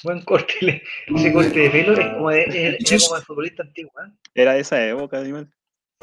Buen 0.04 0.22
corte. 0.22 0.82
Ese 1.06 1.32
corte 1.32 1.59
de 1.60 1.70
pelo 1.70 1.92
es 1.92 2.06
como, 2.14 2.30
de, 2.30 2.42
es- 2.78 2.90
es 2.92 3.04
como 3.06 3.16
el 3.18 3.22
futbolista 3.24 3.62
antiguo, 3.62 3.92
¿eh? 4.04 4.10
Era 4.34 4.54
de 4.54 4.60
esa 4.60 4.84
época, 4.84 5.18
animal. 5.20 5.48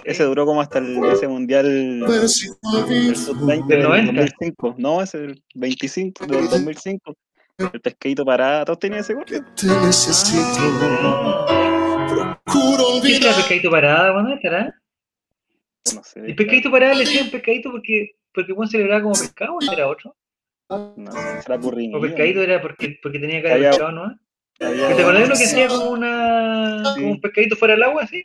Ese 0.05 0.23
duró 0.23 0.45
como 0.45 0.61
hasta 0.61 0.79
el, 0.79 1.03
ese 1.11 1.27
mundial 1.27 2.01
ver 2.07 2.29
si 2.29 2.47
el 2.47 3.15
sub-20 3.17 3.67
Del 3.67 3.79
del 3.79 3.83
90. 3.83 4.11
2005. 4.21 4.75
No, 4.77 5.01
ese 5.01 5.17
del 5.17 5.43
25 5.55 6.25
del 6.25 6.47
2005. 6.49 7.13
El 7.73 7.81
pescadito 7.81 8.25
parado. 8.25 8.65
¿Todos 8.65 8.79
tenían 8.79 9.01
ese 9.01 9.13
corte? 9.15 9.41
te 9.55 9.67
necesito. 9.67 11.45
Procuro 12.09 13.01
¿Qué 13.01 13.13
será 13.13 13.29
olvidar. 13.29 13.35
pescadito 13.35 13.69
parada, 13.71 14.13
weón? 14.13 14.31
¿Estará? 14.31 14.75
No 15.95 16.03
sé. 16.03 16.19
El 16.21 16.35
pescadito 16.35 16.71
parada 16.71 16.93
le 16.93 17.01
decían 17.01 17.29
pescadito 17.29 17.71
porque, 17.71 18.11
porque 18.33 18.53
Juan 18.53 18.67
celebraba 18.69 19.01
como 19.03 19.13
pescado 19.13 19.55
o 19.55 19.71
era 19.73 19.87
otro. 19.87 20.15
No, 20.69 21.11
será 21.41 21.59
currinilla. 21.59 21.97
O 21.97 22.01
pescadito 22.01 22.41
era 22.41 22.61
porque, 22.61 22.99
porque 23.01 23.19
tenía 23.19 23.41
cara 23.41 23.55
de 23.55 23.69
pescado, 23.69 23.91
¿no? 23.91 24.03
Había- 24.61 24.95
¿Te 24.95 25.01
acordás 25.01 25.21
de 25.23 25.27
lo 25.29 25.35
que 25.35 25.43
hacía 25.45 25.67
como 25.67 25.89
una 25.91 26.83
Sí. 26.93 27.01
como 27.01 27.11
un 27.13 27.21
pescadito 27.21 27.55
fuera 27.55 27.73
del 27.75 27.83
agua, 27.83 28.03
así? 28.03 28.23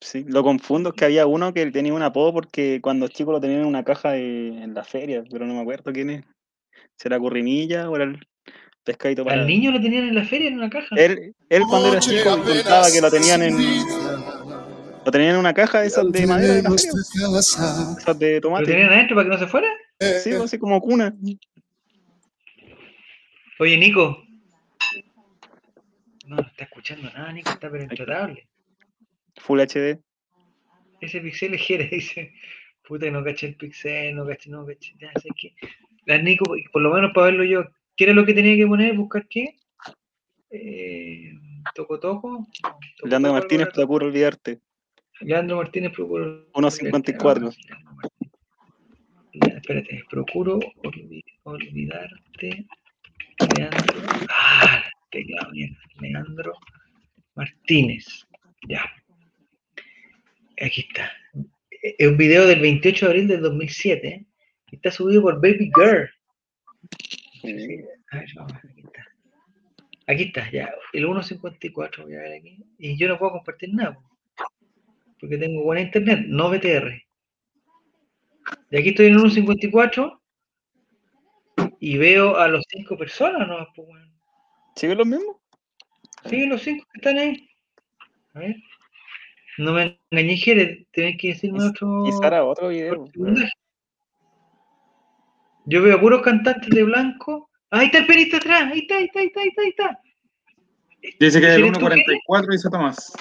Sí, 0.00 0.24
lo 0.28 0.42
confundo, 0.42 0.90
es 0.90 0.94
que 0.96 1.04
había 1.06 1.26
uno 1.26 1.52
que 1.54 1.70
tenía 1.70 1.94
un 1.94 2.02
apodo 2.02 2.32
porque 2.32 2.80
cuando 2.82 3.08
chico 3.08 3.32
lo 3.32 3.40
tenían 3.40 3.60
en 3.60 3.66
una 3.66 3.84
caja 3.84 4.12
de- 4.12 4.48
en 4.62 4.74
la 4.74 4.82
feria, 4.84 5.22
pero 5.30 5.46
no 5.46 5.54
me 5.54 5.60
acuerdo 5.60 5.92
quién 5.92 6.10
es. 6.10 6.24
¿Será 6.96 7.18
Currimilla 7.18 7.90
o 7.90 7.96
era 7.96 8.04
el 8.04 8.26
pescadito 8.84 9.24
para 9.24 9.40
Al 9.40 9.46
niño 9.46 9.70
lo 9.72 9.80
tenían 9.80 10.04
en 10.08 10.14
la 10.14 10.24
feria 10.24 10.48
en 10.48 10.54
una 10.54 10.70
caja. 10.70 10.94
Él, 10.96 11.34
él 11.48 11.62
cuando 11.68 11.88
era 11.90 12.00
chico 12.00 12.30
contaba 12.30 12.86
que 12.92 13.00
lo 13.00 13.10
tenían 13.10 13.42
en 13.42 13.56
lo 15.04 15.10
tenían 15.10 15.32
en 15.32 15.36
una 15.36 15.52
caja 15.52 15.80
de 15.82 15.88
esas 15.88 16.10
de 16.10 16.26
madera 16.26 16.54
de 16.54 16.62
la 16.62 16.70
feria, 16.70 16.90
esas 17.38 18.18
de 18.18 18.34
¿Lo 18.36 18.40
tomate. 18.40 18.64
tenían 18.66 18.90
adentro 18.90 19.16
para 19.16 19.28
que 19.28 19.34
no 19.34 19.38
se 19.38 19.46
fuera? 19.46 19.68
Sí, 20.22 20.32
así 20.32 20.58
como 20.58 20.80
cuna. 20.80 21.14
Oye, 23.58 23.76
Nico. 23.76 24.24
No, 26.26 26.36
no 26.36 26.42
está 26.42 26.64
escuchando 26.64 27.10
nada, 27.10 27.32
Nico, 27.32 27.50
está 27.50 27.70
pero 27.70 27.82
intratable. 27.84 28.48
Full 29.36 29.60
HD. 29.60 30.00
Ese 31.00 31.20
pixel 31.20 31.54
es 31.54 31.68
dice. 31.90 32.32
Puta, 32.86 33.06
que 33.06 33.10
no 33.12 33.24
caché 33.24 33.48
el 33.48 33.56
pixel, 33.56 34.14
no 34.16 34.26
caché, 34.26 34.50
no 34.50 34.66
caché. 34.66 34.94
Ya 34.98 35.12
sé 35.20 35.28
que. 35.36 35.54
La 36.06 36.18
Nico, 36.18 36.44
por 36.72 36.82
lo 36.82 36.92
menos 36.92 37.12
para 37.14 37.26
verlo 37.26 37.44
yo, 37.44 37.64
¿qué 37.96 38.04
era 38.04 38.12
lo 38.14 38.24
que 38.26 38.34
tenía 38.34 38.56
que 38.56 38.66
poner? 38.66 38.94
¿Buscar 38.96 39.26
qué? 39.28 39.56
Eh, 40.50 41.32
toco 41.74 41.98
Toco. 41.98 42.46
Leandro 43.02 43.30
Toco, 43.30 43.40
Martínez, 43.40 43.68
procura 43.72 44.06
olvidarte. 44.06 44.60
Leandro 45.20 45.56
Martínez, 45.56 45.92
procuro. 45.92 46.46
1.54. 46.52 47.56
Ya, 49.32 49.48
espérate, 49.56 50.02
procuro 50.10 50.58
olvi- 50.82 51.24
olvidarte. 51.44 52.66
Leandro. 53.56 54.02
Ah, 54.28 54.84
teclado, 55.10 55.50
mierda. 55.52 55.76
Leandro 56.00 56.52
Martínez. 57.34 58.06
Ya. 58.68 58.84
Aquí 60.64 60.82
está. 60.88 61.10
Es 61.72 62.06
un 62.08 62.16
video 62.16 62.46
del 62.46 62.60
28 62.60 63.06
de 63.06 63.10
abril 63.10 63.28
del 63.28 63.40
2007. 63.40 64.24
Está 64.74 64.90
subido 64.90 65.22
por 65.22 65.36
Baby 65.36 65.70
Girl. 65.74 66.10
A 68.10 68.16
ver, 68.18 68.28
vamos, 68.36 68.52
aquí 68.52 68.82
está. 68.84 69.06
Aquí 70.06 70.22
está, 70.24 70.50
ya. 70.50 70.74
El 70.92 71.06
1.54, 71.06 72.02
voy 72.02 72.14
a 72.14 72.20
ver 72.20 72.32
aquí. 72.40 72.64
Y 72.78 72.96
yo 72.96 73.08
no 73.08 73.18
puedo 73.18 73.32
compartir 73.32 73.72
nada. 73.72 73.98
Porque 75.20 75.38
tengo 75.38 75.62
buena 75.62 75.80
internet, 75.80 76.24
no 76.26 76.50
BTR. 76.50 76.92
Y 78.70 78.76
aquí 78.76 78.90
estoy 78.90 79.06
en 79.06 79.14
el 79.14 79.20
1.54 79.20 80.20
y 81.80 81.96
veo 81.96 82.36
a 82.36 82.48
los 82.48 82.64
cinco 82.68 82.98
personas, 82.98 83.46
¿no? 83.48 83.66
¿Siguen 84.76 84.98
los 84.98 85.06
mismos? 85.06 85.36
Sí, 86.28 86.46
los 86.46 86.62
cinco 86.62 86.84
que 86.92 86.98
están 86.98 87.18
ahí. 87.18 87.48
A 88.34 88.40
ver. 88.40 88.56
No 89.56 89.72
me 89.72 90.00
engañé, 90.10 90.36
Jere, 90.36 90.86
tenés 90.90 91.16
que 91.16 91.28
decirme 91.28 91.62
otro. 91.62 92.08
Y 92.08 92.12
Sara, 92.12 92.44
otro 92.44 92.68
video. 92.68 93.04
otro. 93.04 93.24
Yo 95.66 95.82
veo 95.82 96.00
puros 96.00 96.22
cantantes 96.22 96.70
de 96.70 96.82
blanco. 96.84 97.50
Ah, 97.70 97.80
Ahí 97.80 97.86
está 97.86 97.98
el 97.98 98.06
perito 98.06 98.36
atrás, 98.36 98.70
ahí 98.72 98.80
está, 98.80 98.96
ahí 98.96 99.04
está, 99.04 99.20
ahí 99.20 99.26
está, 99.26 99.40
ahí 99.40 99.48
está, 99.48 99.62
ahí 99.62 99.68
está. 99.68 100.00
Dice 101.18 101.40
que 101.40 101.46
es 101.46 101.54
el 101.54 101.64
¿Eres 101.64 101.78
tú, 101.78 101.86
Jere? 101.86 102.04
1.44 102.28 102.50
dice 102.50 102.70
Tomás. 102.70 103.12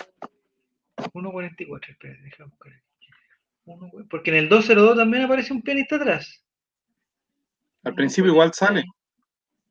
1.44, 0.97 1.89
espera, 1.89 2.17
déjame 2.23 2.49
buscar. 2.49 2.73
aquí. 2.73 4.07
Porque 4.09 4.31
en 4.31 4.37
el 4.37 4.49
202 4.49 4.97
también 4.97 5.23
aparece 5.23 5.53
un 5.53 5.61
pianista 5.61 5.95
atrás. 5.95 6.43
Al 7.83 7.95
principio 7.95 8.31
igual 8.31 8.53
sale. 8.53 8.83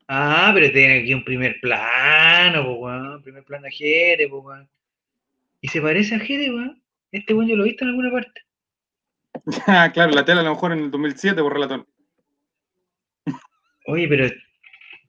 Ah, 0.08 0.50
pero 0.52 0.70
tiene 0.72 1.00
aquí 1.00 1.14
un 1.14 1.24
primer 1.24 1.58
plano, 1.60 2.64
po. 2.64 3.22
Primer 3.22 3.44
plano 3.44 3.66
a 3.66 3.70
Jere, 3.70 4.28
po. 4.28 4.44
Y 5.60 5.68
se 5.68 5.80
parece 5.80 6.16
a 6.16 6.18
Jere, 6.18 6.50
weón. 6.50 6.82
Este 7.12 7.34
weón 7.34 7.48
yo 7.48 7.56
lo 7.56 7.64
he 7.64 7.68
visto 7.68 7.84
en 7.84 7.90
alguna 7.90 8.10
parte. 8.10 8.40
Ah, 9.66 9.90
claro, 9.92 10.12
la 10.12 10.24
tela 10.24 10.40
a 10.42 10.44
lo 10.44 10.50
mejor 10.50 10.72
en 10.72 10.80
el 10.80 10.90
2007 10.90 11.40
por 11.40 11.54
relator. 11.54 11.86
Oye, 13.86 14.08
pero 14.08 14.26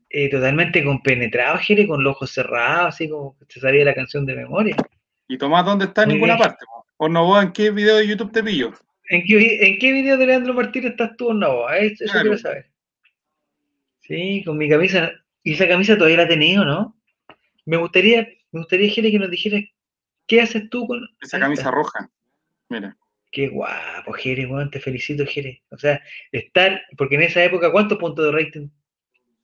eh, 0.10 0.30
totalmente 0.30 0.84
compenetrado, 0.84 1.58
Jere, 1.60 1.88
con 1.88 2.04
los 2.04 2.16
ojos 2.16 2.32
cerrados, 2.32 2.88
así 2.96 3.10
como 3.10 3.38
que 3.38 3.46
te 3.46 3.60
sabía 3.60 3.86
la 3.86 3.94
canción 3.96 4.26
de 4.26 4.36
memoria. 4.36 4.76
¿Y 5.28 5.38
Tomás 5.38 5.66
dónde 5.66 5.86
está? 5.86 6.04
En 6.04 6.10
ninguna 6.10 6.36
bien. 6.36 6.48
parte. 6.48 6.66
¿O 6.98 7.10
no 7.10 7.26
vos 7.26 7.44
en 7.44 7.52
qué 7.52 7.72
video 7.72 7.98
de 7.98 8.08
YouTube 8.08 8.32
te 8.32 8.44
pillo? 8.44 8.74
¿En 9.10 9.24
qué, 9.26 9.36
vi- 9.36 9.58
en 9.62 9.80
qué 9.80 9.92
video 9.92 10.18
de 10.18 10.26
Leandro 10.28 10.54
Martínez 10.54 10.92
estás 10.92 11.16
tú, 11.18 11.34
no? 11.34 11.70
Eso, 11.70 12.04
eso 12.06 12.14
Claro. 12.14 12.22
quiero 12.22 12.38
saber. 12.38 12.70
Sí, 14.02 14.44
con 14.46 14.58
mi 14.58 14.70
camisa. 14.70 15.12
Y 15.44 15.54
esa 15.54 15.68
camisa 15.68 15.96
todavía 15.98 16.18
la 16.18 16.24
he 16.24 16.28
tenido, 16.28 16.64
¿no? 16.66 16.96
Me 17.66 17.78
gustaría, 17.78 18.28
me 18.52 18.60
gustaría, 18.62 18.90
Jere, 18.90 19.12
que 19.12 19.20
nos 19.20 19.30
dijeras 19.32 19.64
qué 20.28 20.42
haces 20.42 20.70
tú 20.70 20.88
con 20.88 21.02
Esa 21.22 21.40
camisa 21.40 21.72
roja. 21.72 22.10
Mira. 22.70 22.96
Qué 23.34 23.48
guapo, 23.48 24.14
Jere, 24.14 24.46
weón, 24.46 24.70
te 24.70 24.80
felicito, 24.80 25.26
Jere. 25.26 25.64
O 25.70 25.78
sea, 25.78 26.00
estar, 26.32 26.82
porque 26.98 27.16
en 27.16 27.24
esa 27.24 27.44
época, 27.44 27.72
¿cuántos 27.72 27.98
puntos 27.98 28.24
de 28.26 28.32
rating 28.32 28.70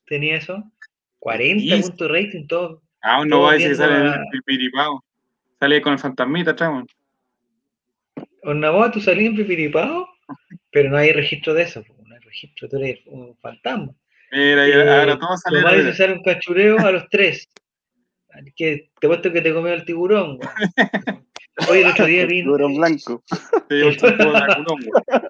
tenía 0.05 0.35
eso? 0.37 0.63
40 1.17 1.61
Diez. 1.63 1.81
puntos 1.89 2.07
de 2.07 2.13
rating, 2.13 2.47
todo. 2.47 2.83
Ah, 3.01 3.23
no 3.25 3.29
Todos 3.37 3.45
va 3.47 3.49
a 3.51 3.53
decir 3.55 3.75
sale 3.75 3.93
a- 3.95 4.13
el 4.15 4.21
pipiripao. 4.31 5.03
Sale 5.59 5.81
con 5.81 5.93
el 5.93 5.99
fantasmita 5.99 6.55
weón. 6.69 6.87
Ornaboa, 8.43 8.91
tú 8.91 9.01
salías 9.01 9.31
en 9.31 9.35
Pipiripao, 9.35 10.07
pero 10.71 10.89
no 10.89 10.97
hay 10.97 11.11
registro 11.11 11.53
de 11.53 11.63
eso, 11.63 11.83
no 12.05 12.15
hay 12.15 12.21
registro, 12.21 12.69
tú 12.69 12.77
eres 12.77 12.99
un 13.07 13.35
fantasma. 13.37 13.91
Mira, 14.31 14.67
Eh, 14.67 14.73
ahora 14.99 15.17
todo 15.19 15.35
sale. 15.37 15.57
Tomás 15.59 15.73
al 15.73 15.77
dice 15.79 15.83
revés. 15.83 15.97
sale 15.97 16.13
un 16.13 16.23
cachureo 16.23 16.79
a 16.79 16.91
los 16.91 17.09
tres. 17.09 17.49
Que 18.55 18.91
te 18.99 19.07
puesto 19.07 19.33
que 19.33 19.41
te 19.41 19.53
comió 19.53 19.73
el 19.73 19.83
tiburón, 19.83 20.37
weón. 20.39 20.39
Hoy 21.69 21.79
el 21.79 21.87
otro 21.87 22.05
día. 22.05 22.27
Tiburón 22.27 22.75
blanco. 22.75 23.23
Llevo 23.69 23.89
el 23.89 23.97
de 23.97 24.25
Draculón, 24.25 24.79
weón. 24.79 25.29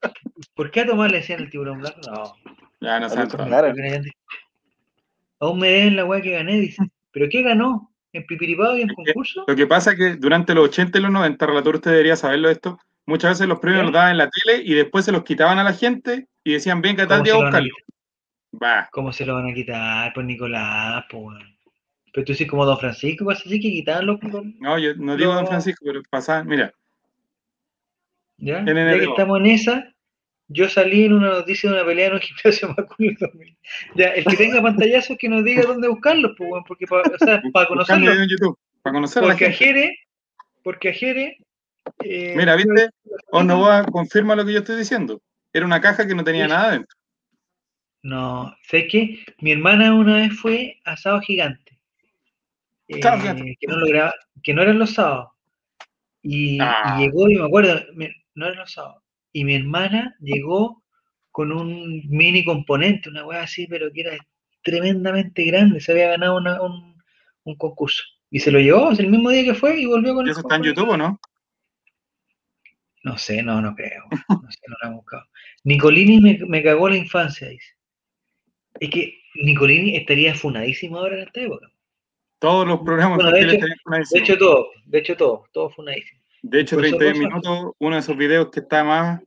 ¿Por 0.54 0.72
qué 0.72 0.82
a 0.82 0.86
Tomás 0.86 1.12
le 1.12 1.18
decían 1.18 1.42
el 1.42 1.50
tiburón 1.50 1.80
blanco? 1.80 2.00
No, 2.12 2.36
Ya, 2.82 3.00
no 3.00 3.10
santo. 3.10 3.38
Claro. 3.38 3.74
Aún 5.40 5.60
me 5.60 5.70
deben 5.70 5.96
la 5.96 6.06
weá 6.06 6.22
que 6.22 6.32
gané, 6.32 6.60
dice. 6.60 6.84
¿Pero 7.12 7.28
qué 7.30 7.42
ganó? 7.42 7.92
¿En 8.12 8.26
Pipiripao 8.26 8.76
y 8.78 8.82
en 8.82 8.90
concurso? 8.90 9.46
Lo 9.48 9.56
que 9.56 9.68
pasa 9.68 9.92
es 9.92 9.98
que 9.98 10.16
durante 10.16 10.54
los 10.54 10.70
80 10.70 10.98
y 10.98 11.02
los 11.02 11.12
90, 11.12 11.46
relator, 11.46 11.76
usted 11.76 11.92
debería 11.92 12.16
saberlo 12.16 12.50
esto, 12.50 12.80
muchas 13.06 13.32
veces 13.32 13.48
los 13.48 13.60
premios 13.60 13.84
los 13.84 13.94
daban 13.94 14.12
en 14.12 14.18
la 14.18 14.30
tele 14.30 14.62
y 14.64 14.74
después 14.74 15.06
se 15.06 15.12
los 15.12 15.24
quitaban 15.24 15.60
a 15.60 15.64
la 15.64 15.74
gente 15.74 16.28
y 16.44 16.54
decían, 16.54 16.82
venga, 16.82 17.08
tal 17.08 17.20
¿Cómo 17.20 17.24
día 17.24 17.34
a 17.34 17.38
lo 17.38 17.44
van 17.44 17.56
a 17.56 17.60
buscarlo. 17.60 17.76
Va, 18.62 18.90
¿Cómo 18.92 19.14
se 19.14 19.26
lo 19.26 19.36
van 19.36 19.50
a 19.50 19.54
quitar? 19.54 20.12
Pues 20.14 20.26
Nicolás, 20.26 21.06
pues. 21.10 21.38
Pero 22.20 22.26
tú 22.26 22.34
dices 22.34 22.50
como 22.50 22.66
Don 22.66 22.78
Francisco, 22.78 23.24
vas 23.24 23.40
así 23.40 23.62
que 23.62 23.70
quitaban 23.72 24.06
los. 24.06 24.20
no, 24.60 24.78
yo 24.78 24.94
no 24.96 25.16
digo. 25.16 25.34
Don 25.34 25.48
Francisco, 25.48 25.86
pero 25.86 26.02
pasaban, 26.10 26.48
mira, 26.50 26.74
¿Ya? 28.36 28.60
Ya 28.66 28.74
que 28.74 29.06
estamos 29.06 29.40
en 29.40 29.46
esa, 29.46 29.94
yo 30.50 30.68
salí 30.68 31.06
en 31.06 31.14
una 31.14 31.30
noticia 31.30 31.70
de 31.70 31.78
una 31.78 31.86
pelea 31.86 32.08
en 32.08 32.14
un 32.16 32.20
gimnasio 32.44 32.76
masculino. 32.76 33.18
2000. 33.22 33.58
Ya, 33.96 34.08
el 34.10 34.26
que 34.26 34.36
tenga 34.36 34.62
pantallazos 34.62 35.18
que 35.18 35.30
nos 35.30 35.46
diga 35.46 35.64
dónde 35.64 35.88
buscarlos, 35.88 36.34
pues, 36.38 36.52
porque 36.68 36.88
para, 36.88 37.04
o 37.04 37.18
sea, 37.18 37.42
para 37.54 37.68
conocerlos. 37.70 38.10
video 38.12 38.24
en 38.24 38.30
YouTube, 38.30 38.60
para 38.82 38.94
conocer 38.96 39.24
Porque 39.24 39.46
a. 39.46 39.52
Jere, 39.54 39.98
porque 40.62 40.90
a 40.90 40.94
Jere. 40.94 41.38
eh, 42.04 42.34
Mira, 42.36 42.58
¿viste? 42.58 42.90
Ornoboa 43.32 43.86
confirma 43.86 44.36
lo 44.36 44.46
que 44.46 44.52
yo 44.52 44.60
estoy 44.60 44.76
diciendo. 44.76 45.22
Era 45.54 45.66
una 45.66 45.80
caja 45.80 46.06
que 46.06 46.16
no 46.16 46.26
tenía 46.26 46.48
Sí. 46.48 46.52
nada 46.52 46.72
dentro. 46.74 46.98
No, 48.04 48.54
sé 48.64 48.88
que 48.88 49.24
mi 49.40 49.54
hermana 49.54 49.94
una 49.94 50.18
vez 50.18 50.38
fue 50.38 50.82
a 50.84 50.98
Sábado 50.98 51.22
Gigante. 51.22 51.79
Eh, 52.98 53.56
que, 53.60 53.68
no 53.68 53.78
lo 53.78 53.86
graba- 53.88 54.14
que 54.44 54.54
no 54.54 54.62
eran 54.62 54.80
los 54.80 54.94
sábados. 54.94 55.30
Y, 56.22 56.56
y 56.56 56.60
Ah. 56.62 56.98
llegó, 57.00 57.30
y 57.30 57.36
me 57.36 57.46
acuerdo, 57.46 57.80
me- 57.94 58.14
no 58.36 58.46
eran 58.48 58.60
los 58.60 58.72
sábados. 58.74 59.04
Y 59.32 59.46
mi 59.46 59.56
hermana 59.56 60.16
llegó 60.20 60.84
con 61.32 61.52
un 61.52 62.02
mini 62.10 62.44
componente, 62.44 63.10
una 63.10 63.26
weá 63.26 63.44
así, 63.44 63.68
pero 63.68 63.92
que 63.94 64.02
era 64.02 64.18
tremendamente 64.64 65.44
grande. 65.46 65.80
Se 65.80 65.92
había 65.92 66.10
ganado 66.10 66.38
una- 66.38 66.62
un, 66.62 67.02
un 67.44 67.56
concurso. 67.56 68.04
Y 68.32 68.40
se 68.40 68.52
lo 68.52 68.60
llevó, 68.60 68.92
es 68.92 69.00
el 69.00 69.10
mismo 69.10 69.30
día 69.30 69.44
que 69.44 69.54
fue 69.56 69.80
y 69.80 69.86
volvió 69.86 70.14
con 70.14 70.26
¿Y 70.26 70.30
el 70.30 70.32
eso 70.32 70.42
está 70.42 70.56
en. 70.58 70.64
YouTube 70.64 70.90
o 70.90 70.98
no? 70.98 71.20
No 73.04 73.18
sé, 73.18 73.42
no, 73.44 73.62
no 73.62 73.74
creo. 73.76 74.04
No 74.28 74.52
sé, 74.52 74.60
no 74.68 74.76
lo 74.82 74.88
han 74.90 74.96
buscado. 74.98 75.24
Nicolini 75.64 76.20
me, 76.20 76.38
me 76.48 76.62
cagó 76.64 76.90
la 76.90 76.98
infancia, 76.98 77.48
dice. 77.48 77.74
Es 78.80 78.90
que 78.90 79.22
Nicolini 79.36 79.96
estaría 79.96 80.34
funadísimo 80.36 80.98
ahora 81.00 81.16
en 81.22 81.28
esta 81.28 81.42
época. 81.42 81.72
Todos 82.40 82.66
los 82.68 82.80
programas 82.82 83.18
Bueno, 83.18 83.32
de 83.32 83.42
hecho- 83.42 83.66
una 83.86 83.98
De 83.98 84.02
edición. 84.04 84.24
hecho, 84.24 84.38
todo, 84.38 84.68
de 84.86 84.98
hecho, 85.00 85.18
todo, 85.18 85.44
todo 85.52 85.70
funadísimo. 85.72 86.22
De 86.42 86.62
hecho, 86.62 86.78
por 86.78 86.86
eso 86.86 86.98
31 86.98 87.30
Rosa- 87.36 87.50
minutos, 87.52 87.76
uno 87.80 87.96
de 87.96 88.00
esos 88.00 88.18
videos 88.18 88.50
que 88.50 88.62
está 88.62 88.84
más 88.84 89.22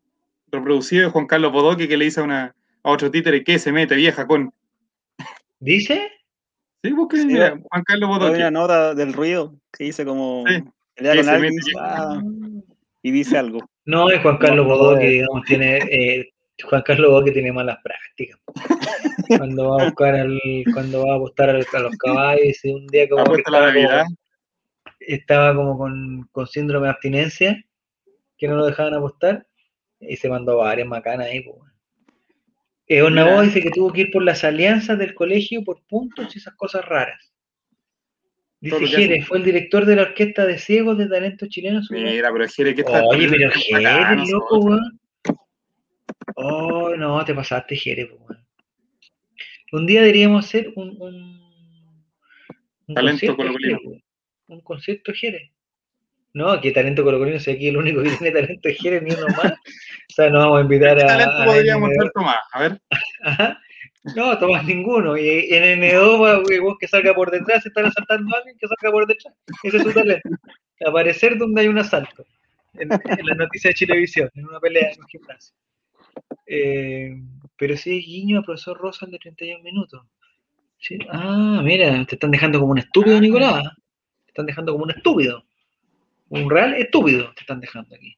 reproducido 0.50 1.06
es 1.06 1.12
Juan 1.12 1.26
Carlos 1.26 1.52
Bodoque 1.52 1.86
que 1.88 1.96
le 1.96 2.06
dice 2.06 2.20
a, 2.20 2.24
una, 2.24 2.54
a 2.82 2.90
otro 2.90 3.10
títere 3.10 3.44
que 3.44 3.58
se 3.58 3.70
mete 3.72 3.94
vieja 3.96 4.26
con. 4.26 4.52
¿Dice? 5.60 6.10
Sí, 6.82 6.92
busque, 6.92 7.18
Sí, 7.18 7.26
mira, 7.26 7.58
Juan 7.70 7.82
Carlos 7.84 8.10
Hay 8.10 8.18
Bodoque. 8.18 8.38
una 8.38 8.50
nota 8.50 8.94
del 8.94 9.12
ruido 9.12 9.54
que 9.72 9.84
dice 9.84 10.04
como 10.04 10.44
Sí. 10.48 10.54
Sí, 10.96 11.04
con 11.04 11.24
se 11.24 11.38
mete. 11.38 11.56
"Ah", 11.80 12.20
y 13.02 13.10
dice 13.10 13.36
algo. 13.38 13.60
No, 13.84 14.10
es 14.10 14.20
Juan 14.22 14.38
Carlos 14.38 14.98
que, 14.98 15.06
eh. 15.06 15.10
digamos, 15.10 15.44
tiene. 15.46 15.76
eh, 15.78 16.31
Juan 16.64 16.82
Carlos 16.82 17.10
Bodó 17.10 17.24
que 17.24 17.32
tiene 17.32 17.52
malas 17.52 17.78
prácticas. 17.82 18.38
Cuando 19.38 19.70
va 19.70 19.82
a 19.82 19.84
buscar 19.86 20.14
al, 20.14 20.40
cuando 20.74 21.06
va 21.06 21.14
a 21.14 21.16
apostar 21.16 21.50
a 21.50 21.52
los 21.54 21.96
caballos, 21.96 22.42
dice 22.42 22.72
un 22.74 22.86
día 22.88 23.08
como 23.08 23.24
que 23.24 23.38
estaba 23.40 23.58
como- 23.58 23.68
Navidad. 23.72 24.04
estaba 25.00 25.54
como 25.54 25.78
con, 25.78 26.28
con 26.32 26.46
síndrome 26.46 26.86
de 26.86 26.90
abstinencia, 26.92 27.64
que 28.36 28.48
no 28.48 28.56
lo 28.56 28.66
dejaban 28.66 28.94
apostar, 28.94 29.46
y 30.00 30.16
se 30.16 30.28
mandó 30.28 30.58
varias 30.58 30.86
macanas 30.88 31.28
ahí. 31.28 31.40
Pues. 31.42 31.56
Eh, 32.88 33.02
Mira. 33.08 33.40
dice 33.42 33.62
que 33.62 33.70
tuvo 33.70 33.92
que 33.92 34.02
ir 34.02 34.10
por 34.10 34.22
las 34.22 34.44
alianzas 34.44 34.98
del 34.98 35.14
colegio 35.14 35.62
por 35.64 35.82
puntos 35.86 36.34
y 36.34 36.38
esas 36.38 36.54
cosas 36.54 36.84
raras. 36.84 37.32
Dice 38.60 38.76
Todo 38.76 38.80
lo 38.84 38.90
que 38.90 38.96
Jere, 38.96 39.14
hacen. 39.14 39.26
fue 39.26 39.38
el 39.38 39.44
director 39.44 39.86
de 39.86 39.96
la 39.96 40.02
orquesta 40.02 40.44
de 40.46 40.58
ciegos 40.58 40.98
de 40.98 41.06
talento 41.08 41.46
chileno. 41.48 41.80
Mira, 41.90 42.30
pero 42.32 42.46
Jere, 42.48 42.74
¿qué 42.74 42.82
está 42.82 43.02
Oye, 43.04 43.28
pero 43.28 43.48
Está 43.48 43.58
Jere, 43.60 43.84
bacano, 43.84 44.24
loco, 44.26 44.58
weón. 44.60 45.00
Oh, 46.36 46.94
no, 46.96 47.24
te 47.24 47.34
pasaste, 47.34 47.76
Jere, 47.76 48.06
pues. 48.06 48.38
Un 49.72 49.86
día 49.86 50.00
deberíamos 50.00 50.44
hacer 50.44 50.70
un, 50.76 50.96
un, 51.00 52.04
un 52.88 52.94
Talento 52.94 53.34
colocolino. 53.36 53.78
Jere. 53.78 54.04
Un 54.48 54.60
concierto 54.60 55.12
Jere. 55.14 55.52
No, 56.34 56.60
que 56.60 56.72
talento 56.72 57.04
colocolino, 57.04 57.38
si 57.38 57.50
aquí 57.50 57.68
el 57.68 57.76
único 57.76 58.02
que 58.02 58.10
tiene 58.18 58.32
talento 58.32 58.68
es 58.68 58.78
Jere, 58.78 59.00
ni 59.00 59.12
uno 59.14 59.26
más. 59.28 59.52
O 59.52 60.14
sea, 60.14 60.30
nos 60.30 60.44
vamos 60.44 60.58
a 60.58 60.62
invitar 60.62 60.96
¿Qué 60.96 61.04
a. 61.04 61.06
talento 61.06 61.36
a 61.36 61.44
podríamos 61.44 61.88
NNO. 61.88 61.96
mostrar 62.04 62.10
Tomás? 62.12 62.36
A 62.52 62.60
ver, 62.60 62.80
Ajá. 63.22 63.60
No, 64.16 64.38
Tomás 64.38 64.64
ninguno. 64.64 65.16
Y 65.16 65.28
en 65.54 65.80
N2, 65.80 66.22
va, 66.22 66.36
güey, 66.42 66.58
vos 66.58 66.76
que 66.78 66.88
salga 66.88 67.14
por 67.14 67.30
detrás, 67.30 67.62
se 67.62 67.68
están 67.68 67.86
asaltando 67.86 68.34
a 68.34 68.38
alguien 68.38 68.56
que 68.58 68.66
salga 68.66 68.90
por 68.90 69.06
detrás. 69.06 69.34
Ese 69.62 69.76
es 69.76 69.82
su 69.84 69.92
talento. 69.92 70.28
Aparecer 70.84 71.38
donde 71.38 71.60
hay 71.62 71.68
un 71.68 71.78
asalto. 71.78 72.24
En, 72.74 72.90
en 72.92 73.26
la 73.26 73.34
noticia 73.36 73.68
de 73.68 73.74
Chilevisión, 73.74 74.28
en 74.34 74.46
una 74.46 74.58
pelea 74.58 74.90
en 74.90 75.00
un 75.00 75.06
gimnasio. 75.06 75.54
Eh, 76.46 77.14
pero 77.56 77.76
sí, 77.76 78.00
guiño 78.02 78.40
a 78.40 78.42
profesor 78.42 78.76
Rosa 78.78 79.06
el 79.06 79.12
de 79.12 79.18
31 79.18 79.62
minutos. 79.62 80.02
Sí. 80.78 80.98
Ah, 81.10 81.60
mira, 81.64 82.04
te 82.06 82.16
están 82.16 82.30
dejando 82.30 82.58
como 82.58 82.72
un 82.72 82.78
estúpido, 82.78 83.16
Ah. 83.16 83.20
Nicolás. 83.20 83.62
Te 84.24 84.30
están 84.30 84.46
dejando 84.46 84.72
como 84.72 84.84
un 84.84 84.90
estúpido. 84.90 85.44
Un 86.30 86.48
real 86.50 86.74
estúpido 86.74 87.32
te 87.34 87.40
están 87.42 87.60
dejando 87.60 87.94
aquí. 87.94 88.16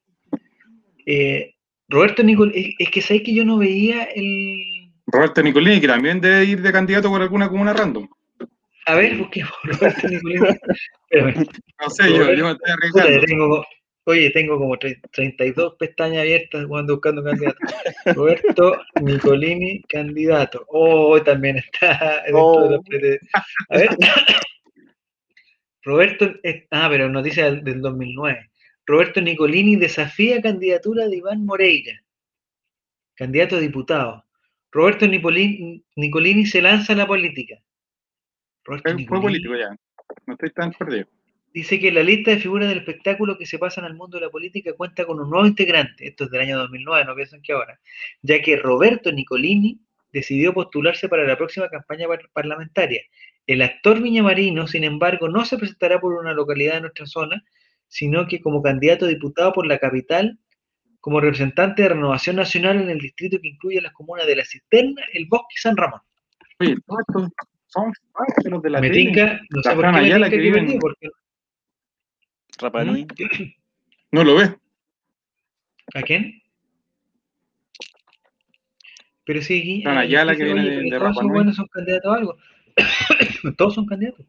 Eh, 1.07 1.55
Roberto 1.89 2.23
Nicol, 2.23 2.53
es, 2.55 2.75
es 2.79 2.91
que 2.91 3.03
sabes 3.03 3.23
que 3.23 3.35
yo 3.35 3.45
no 3.45 3.59
veía 3.59 4.05
el. 4.05 4.91
Roberto 5.07 5.43
Nicolini, 5.43 5.81
que 5.81 5.87
también 5.89 6.21
debe 6.21 6.45
ir 6.47 6.63
de 6.63 6.73
candidato 6.73 7.11
por 7.11 7.21
alguna 7.21 7.49
comuna 7.49 7.73
random. 7.75 8.09
A 8.87 8.95
ver, 8.95 9.17
busquemos 9.19 9.53
Roberto 9.65 10.09
Nicolini. 10.09 10.41
No 11.81 11.91
sé, 11.91 12.09
yo, 12.11 12.33
yo 12.33 12.45
me 12.47 12.53
estoy 12.53 12.55
puta, 12.57 12.73
arriesgando. 12.73 13.21
tengo, 13.27 13.65
oye, 14.05 14.31
tengo 14.31 14.59
como 14.59 14.77
tre- 14.77 15.01
32 15.13 15.75
pestañas 15.79 16.21
abiertas 16.21 16.67
cuando 16.67 16.95
buscando 16.95 17.23
candidato. 17.25 17.59
Roberto 18.15 18.77
Nicolini, 19.03 19.83
candidato. 19.83 20.65
Oh, 20.69 21.21
también 21.23 21.57
está 21.59 22.23
de 22.27 22.33
Oh. 22.35 22.83
prete- 22.85 23.21
A 23.71 23.79
ver. 23.79 23.89
Roberto, 25.83 26.33
ah, 26.71 26.89
pero 26.91 27.09
noticia 27.11 27.45
del, 27.45 27.63
del 27.63 27.81
2009. 27.83 28.51
Roberto 28.87 29.21
Nicolini 29.21 29.77
desafía 29.77 30.41
candidatura 30.43 31.07
de 31.09 31.17
Iván 31.17 31.45
Moreira, 31.45 31.93
candidato 33.15 33.57
a 33.57 33.61
diputado. 33.61 34.25
Roberto 34.71 35.07
Nicolini, 35.07 35.85
Nicolini 35.97 36.47
se 36.47 36.61
lanza 36.63 36.93
a 36.95 36.97
la 36.97 37.07
política. 37.07 37.57
Roberto 38.65 38.91
Fue, 38.91 38.93
fue 38.93 39.03
Nicolini 39.03 39.23
político 39.23 39.57
ya. 39.57 39.77
No 40.27 40.35
estoy 40.35 40.51
tan 40.51 40.73
perdido. 40.73 41.07
Dice 41.55 41.79
que 41.81 41.93
la 41.93 42.03
lista 42.03 42.33
de 42.33 42.39
figuras 42.39 42.69
del 42.69 42.79
espectáculo 42.79 43.39
que 43.39 43.47
se 43.47 43.59
pasan 43.59 43.85
al 43.85 43.95
mundo 43.95 44.19
de 44.19 44.27
la 44.27 44.31
política 44.31 44.73
cuenta 44.75 45.07
con 45.07 45.21
un 45.21 45.31
nuevo 45.31 45.47
integrante, 45.47 46.09
esto 46.09 46.25
es 46.25 46.31
del 46.31 46.43
año 46.43 46.59
2009, 46.59 47.05
no 47.07 47.15
piensan 47.15 47.41
que 47.41 47.53
ahora, 47.53 47.81
ya 48.23 48.43
que 48.43 48.57
Roberto 48.57 49.13
Nicolini 49.13 49.81
decidió 50.13 50.53
postularse 50.53 51.09
para 51.09 51.25
la 51.25 51.37
próxima 51.39 51.69
campaña 51.69 52.07
par- 52.09 52.29
parlamentaria. 52.33 53.03
El 53.47 53.63
actor 53.63 54.01
viñamarino, 54.03 54.67
sin 54.67 54.85
embargo, 54.85 55.29
no 55.29 55.45
se 55.45 55.57
presentará 55.57 56.01
por 56.01 56.15
una 56.15 56.33
localidad 56.35 56.75
de 56.75 56.81
nuestra 56.83 57.07
zona, 57.07 57.43
sino 57.89 58.27
que 58.27 58.41
como 58.41 58.63
candidato 58.63 59.05
a 59.05 59.09
diputado 59.09 59.53
por 59.53 59.67
la 59.67 59.79
capital, 59.79 60.39
como 61.01 61.21
representante 61.21 61.83
de 61.83 61.91
Renovación 61.91 62.37
Nacional 62.37 62.81
en 62.81 62.91
el 62.91 62.99
distrito 62.99 63.39
que 63.41 63.49
incluye 63.49 63.81
las 63.81 63.93
comunas 63.93 64.27
de 64.27 64.37
La 64.37 64.45
Cisterna, 64.45 65.03
El 65.13 65.27
Bosque 65.27 65.55
y 65.57 65.61
San 65.61 65.77
Ramón. 65.77 66.01
Oye, 66.61 66.77
todos 66.87 67.01
estos 67.07 67.29
son 67.67 67.93
los 68.51 68.63
de 68.63 68.71
la 68.71 68.81
me 68.81 68.89
tinca, 68.91 69.41
no 69.51 69.63
sé 69.63 69.69
por 69.75 69.85
qué 69.85 69.87
me 69.93 69.99
tinca 70.09 70.31
que 70.31 71.09
porque- 72.59 72.65
Rapanui. 72.65 73.07
No 74.13 74.25
lo 74.25 74.37
ves. 74.37 74.51
¿A 75.95 76.03
quién? 76.03 76.41
Pero 79.27 79.41
sí, 79.43 79.81
Fran 79.83 79.97
eh, 79.97 80.01
Ayala, 80.01 80.33
dice, 80.33 80.45
que 80.45 80.53
viene 80.53 80.61
oye, 80.69 80.77
de- 80.77 80.83
de 80.83 80.89
todos 80.91 81.03
Rapa 81.03 81.15
son 81.15 81.27
Nui. 81.27 81.35
buenos, 81.35 81.57
son 81.57 81.67
candidatos 81.69 82.13
a 82.13 82.17
algo. 82.17 82.37
todos 83.57 83.75
son 83.75 83.87
candidatos. 83.87 84.27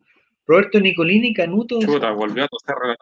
Roberto 0.48 0.80
Nicolini, 0.80 1.34
Canuto. 1.34 1.80
Chuta, 1.82 2.12
volvió 2.12 2.44
a 2.46 2.48
toser 2.48 2.76
la. 2.88 2.96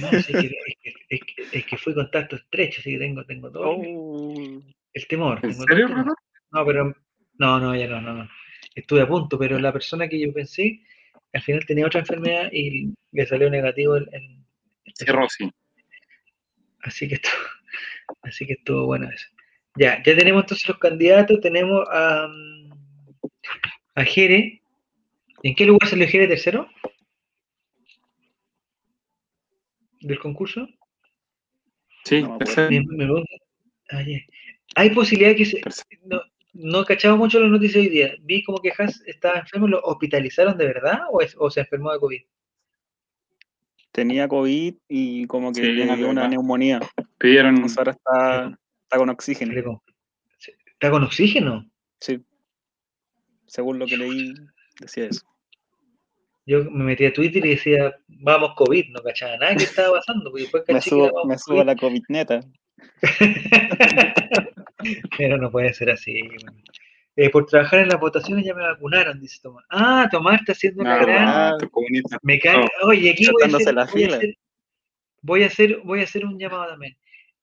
No, 0.00 0.10
sí, 0.10 0.16
es, 0.18 0.24
que, 0.26 0.36
es, 0.38 0.76
que, 0.82 0.94
es, 1.08 1.20
que, 1.20 1.58
es 1.58 1.66
que 1.66 1.76
fui 1.76 1.94
contacto 1.94 2.36
estrecho, 2.36 2.80
así 2.80 2.92
que 2.92 2.98
tengo, 2.98 3.24
tengo 3.24 3.50
todo 3.50 3.74
el- 3.82 3.94
Oh. 3.96 4.62
el 4.94 5.06
temor. 5.06 5.36
¿En 5.42 5.50
tengo 5.52 5.64
serio, 5.64 5.86
el 5.86 5.94
temor. 5.94 6.16
No, 6.52 6.66
pero 6.66 6.94
no, 7.38 7.60
no, 7.60 7.76
ya 7.76 7.86
no, 7.86 8.00
no, 8.00 8.14
no. 8.14 8.28
Estuve 8.74 9.02
a 9.02 9.08
punto, 9.08 9.38
pero 9.38 9.58
la 9.58 9.72
persona 9.72 10.08
que 10.08 10.18
yo 10.18 10.32
pensé, 10.32 10.80
al 11.32 11.42
final 11.42 11.64
tenía 11.66 11.86
otra 11.86 12.00
enfermedad 12.00 12.50
y 12.52 12.92
le 13.12 13.26
salió 13.26 13.48
negativo 13.50 13.96
el, 13.96 14.08
el- 14.12 14.36
Sí, 14.94 15.04
Rosy. 15.06 15.50
Así 16.82 17.08
que 17.08 17.14
estuvo, 17.14 17.32
así 18.22 18.46
que 18.46 18.54
estuvo 18.54 18.86
bueno 18.86 19.08
eso. 19.10 19.26
Ya, 19.76 20.02
ya 20.02 20.16
tenemos 20.16 20.42
entonces 20.42 20.68
los 20.68 20.78
candidatos, 20.78 21.40
tenemos 21.40 21.86
a, 21.92 22.26
a 23.94 24.04
Jere. 24.04 24.62
¿En 25.42 25.54
qué 25.54 25.64
lugar 25.64 25.88
salió 25.88 26.08
Jere 26.08 26.26
tercero? 26.28 26.68
¿Del 30.00 30.18
concurso? 30.18 30.66
Sí, 32.04 32.22
No 32.22 32.38
tercero. 32.38 32.70
Me, 32.70 32.80
me 32.80 32.96
pregunta- 33.04 33.32
ah. 33.92 34.02
Hay 34.76 34.90
posibilidad 34.90 35.36
que 35.36 35.44
se, 35.44 35.60
no, 36.04 36.20
no 36.52 36.84
cachaba 36.84 37.16
mucho 37.16 37.38
las 37.40 37.50
noticias 37.50 37.82
hoy 37.82 37.88
día. 37.88 38.14
Vi 38.22 38.42
como 38.44 38.58
que 38.58 38.72
Haas 38.76 39.02
estaba 39.06 39.38
enfermo, 39.38 39.68
¿lo 39.68 39.80
hospitalizaron 39.82 40.56
de 40.58 40.66
verdad 40.66 41.00
o, 41.10 41.20
es- 41.20 41.36
o 41.38 41.50
se 41.50 41.60
enfermó 41.60 41.92
de 41.92 41.98
COVID? 42.00 42.20
Tenía 43.92 44.28
COVID 44.28 44.74
y 44.88 45.26
como 45.26 45.52
que 45.52 45.62
Sí, 45.62 45.72
dio 45.72 45.84
una 45.84 45.96
verdad. 45.96 46.28
neumonía. 46.28 46.80
Pidieron. 47.18 47.56
Entonces 47.56 47.78
ahora 47.78 47.92
está, 47.92 48.58
está 48.84 48.96
con 48.98 49.08
oxígeno. 49.10 49.82
¿Está 50.72 50.90
con 50.90 51.02
oxígeno? 51.04 51.68
Sí. 52.00 52.24
Según 53.46 53.78
lo 53.80 53.86
que 53.86 53.96
leí, 53.96 54.32
decía 54.80 55.06
eso. 55.06 55.26
Yo 56.46 56.64
me 56.70 56.84
metí 56.84 57.04
a 57.04 57.12
Twitter 57.12 57.44
y 57.44 57.50
decía, 57.50 57.94
vamos 58.08 58.52
COVID, 58.56 58.86
no 58.90 59.02
cachaba 59.02 59.36
nada 59.36 59.56
que 59.56 59.64
estaba 59.64 59.98
pasando, 59.98 60.30
porque 60.30 60.42
después 60.42 60.64
Me 60.68 60.74
caché 60.74 60.90
que 60.90 60.96
era 60.96 61.08
subo, 61.10 61.24
me 61.26 61.38
subo 61.38 61.60
a 61.60 61.64
la 61.64 61.76
COVID 61.76 62.02
neta. 62.08 62.40
Pero 65.18 65.38
no 65.38 65.50
puede 65.50 65.72
ser 65.74 65.90
así. 65.90 66.14
Eh, 67.16 67.30
por 67.30 67.46
trabajar 67.46 67.80
en 67.80 67.88
las 67.88 68.00
votaciones 68.00 68.44
ya 68.44 68.54
me 68.54 68.62
vacunaron, 68.62 69.20
dice 69.20 69.38
Tomás. 69.42 69.64
Ah, 69.70 70.08
Tomás 70.10 70.40
está 70.40 70.52
haciendo 70.52 70.84
No, 70.84 70.98
gran. 71.00 71.54
Me 72.22 72.38
cae. 72.38 72.66
Oye, 72.82 73.10
aquí 73.10 73.26
voy 73.30 73.42
a, 73.42 73.56
hacer, 73.56 73.74
la 73.74 73.84
voy, 73.84 74.04
a 74.04 74.16
hacer, 74.16 74.36
voy 75.22 75.42
a 75.42 75.46
hacer 75.46 75.80
voy 75.84 76.00
a 76.00 76.04
hacer 76.04 76.24
un 76.24 76.38
llamado 76.38 76.68
también. 76.68 76.96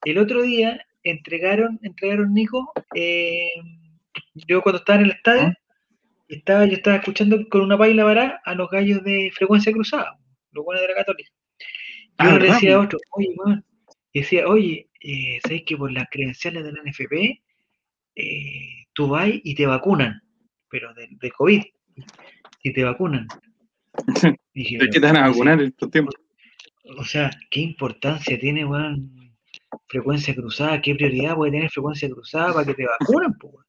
El 0.05 0.17
otro 0.17 0.41
día 0.41 0.85
entregaron, 1.03 1.79
entregaron 1.83 2.33
Nico, 2.33 2.71
eh, 2.95 3.49
yo 4.47 4.61
cuando 4.61 4.79
estaba 4.79 4.99
en 4.99 5.05
el 5.05 5.11
estadio, 5.11 5.43
¿Ah? 5.43 5.53
estaba, 6.27 6.65
yo 6.65 6.73
estaba 6.73 6.97
escuchando 6.97 7.47
con 7.49 7.61
una 7.61 7.77
paila 7.77 8.03
vará 8.03 8.41
a 8.45 8.55
los 8.55 8.69
gallos 8.69 9.03
de 9.03 9.31
frecuencia 9.33 9.71
cruzada, 9.71 10.17
los 10.51 10.65
buenos 10.65 10.81
de 10.81 10.87
la 10.89 10.95
católica. 10.95 11.29
Y 11.59 11.63
Ah, 12.17 12.29
uno 12.29 12.33
le 12.33 12.39
¿verdad, 12.39 12.53
decía 12.55 12.75
a 12.75 12.79
otro, 12.79 12.99
oye, 13.11 13.29
weón, 13.37 13.65
y 14.11 14.21
decía, 14.21 14.47
oye, 14.47 14.86
eh, 15.09 15.39
¿sabes 15.43 15.63
que 15.65 15.77
por 15.77 15.91
las 15.91 16.07
credenciales 16.11 16.63
del 16.63 16.75
NFP 16.83 17.41
eh, 18.15 18.85
tú 18.93 19.07
vas 19.07 19.29
y 19.31 19.55
te 19.55 19.65
vacunan, 19.65 20.21
pero 20.69 20.93
de, 20.93 21.07
de 21.11 21.31
COVID, 21.31 21.63
y 22.63 22.73
te 22.73 22.83
vacunan? 22.83 23.27
Dije, 24.53 24.77
¿De 24.77 24.89
qué 24.89 24.99
te 24.99 25.05
van 25.05 25.17
a 25.17 25.21
"Pero, 25.21 25.31
vacunar 25.31 25.61
en 25.61 25.67
estos 25.67 25.91
tiempos? 25.91 26.15
o 26.97 27.03
sea, 27.03 27.29
¿qué 27.51 27.61
importancia 27.61 28.39
tiene, 28.39 28.65
weón, 28.65 29.35
frecuencia 29.87 30.33
cruzada? 30.35 30.81
¿Qué 30.81 30.95
prioridad 30.95 31.35
puede 31.35 31.51
tener 31.51 31.69
frecuencia 31.69 32.09
cruzada 32.09 32.53
para 32.53 32.65
que 32.65 32.73
te 32.73 32.85
vacunen, 32.85 33.33
weón? 33.41 33.65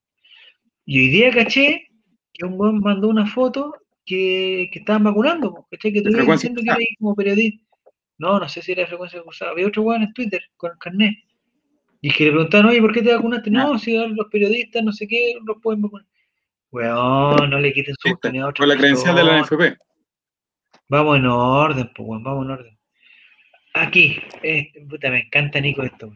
Y 0.87 1.01
hoy 1.01 1.09
día 1.09 1.31
caché 1.31 1.87
que 2.33 2.47
un 2.47 2.55
weón 2.59 2.81
mandó 2.81 3.09
una 3.09 3.27
foto 3.27 3.75
que, 4.07 4.71
que 4.73 4.79
estaban 4.79 5.05
vacunando, 5.05 5.53
po, 5.55 5.67
¿cachai? 5.71 5.93
Que 5.93 6.03
frecuencia 6.03 6.49
diciendo 6.49 6.63
que 6.63 6.71
era 6.71 6.91
como 6.99 7.15
periodista. 7.15 7.65
No, 8.19 8.41
no 8.41 8.49
sé 8.49 8.63
si 8.63 8.73
era 8.73 8.83
de 8.83 8.89
frecuencia 8.89 9.23
cruzada. 9.23 9.51
Había 9.53 9.67
otro 9.67 9.83
weón 9.83 10.03
en 10.03 10.13
Twitter 10.13 10.41
con 10.57 10.73
el 10.73 10.79
carnet. 10.79 11.15
Y 12.01 12.11
que 12.13 12.25
le 12.25 12.31
preguntaban, 12.31 12.67
oye, 12.67 12.81
¿por 12.81 12.93
qué 12.93 13.03
te 13.03 13.15
vacunaste? 13.15 13.51
No, 13.51 13.79
si 13.79 13.97
los 13.97 14.27
periodistas, 14.31 14.85
no 14.85 14.93
sé 14.93 15.09
qué, 15.09 15.35
no 15.39 15.53
los 15.53 15.63
pueden 15.63 15.83
vacunar. 15.83 16.07
Weón, 16.71 17.51
no 17.51 17.59
le 17.59 17.73
quiten 17.73 17.95
su 17.99 18.09
oportunidad 18.09 18.47
a 18.47 18.51
otra 18.51 18.63
Con 18.63 18.69
la 18.69 18.77
credencial 18.77 19.17
de 19.17 19.25
la. 19.25 19.41
NFP. 19.41 19.79
Vamos 20.89 21.19
en 21.19 21.27
orden, 21.27 21.91
pues, 21.95 22.09
weón, 22.09 22.23
vamos 22.23 22.45
en 22.45 22.51
orden. 22.53 22.79
Aquí, 23.75 24.19
eh, 24.43 24.73
puta, 24.89 25.11
me 25.11 25.21
encanta 25.21 25.61
Nico 25.61 25.83
esto. 25.83 26.13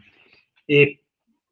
Eh, 0.68 1.00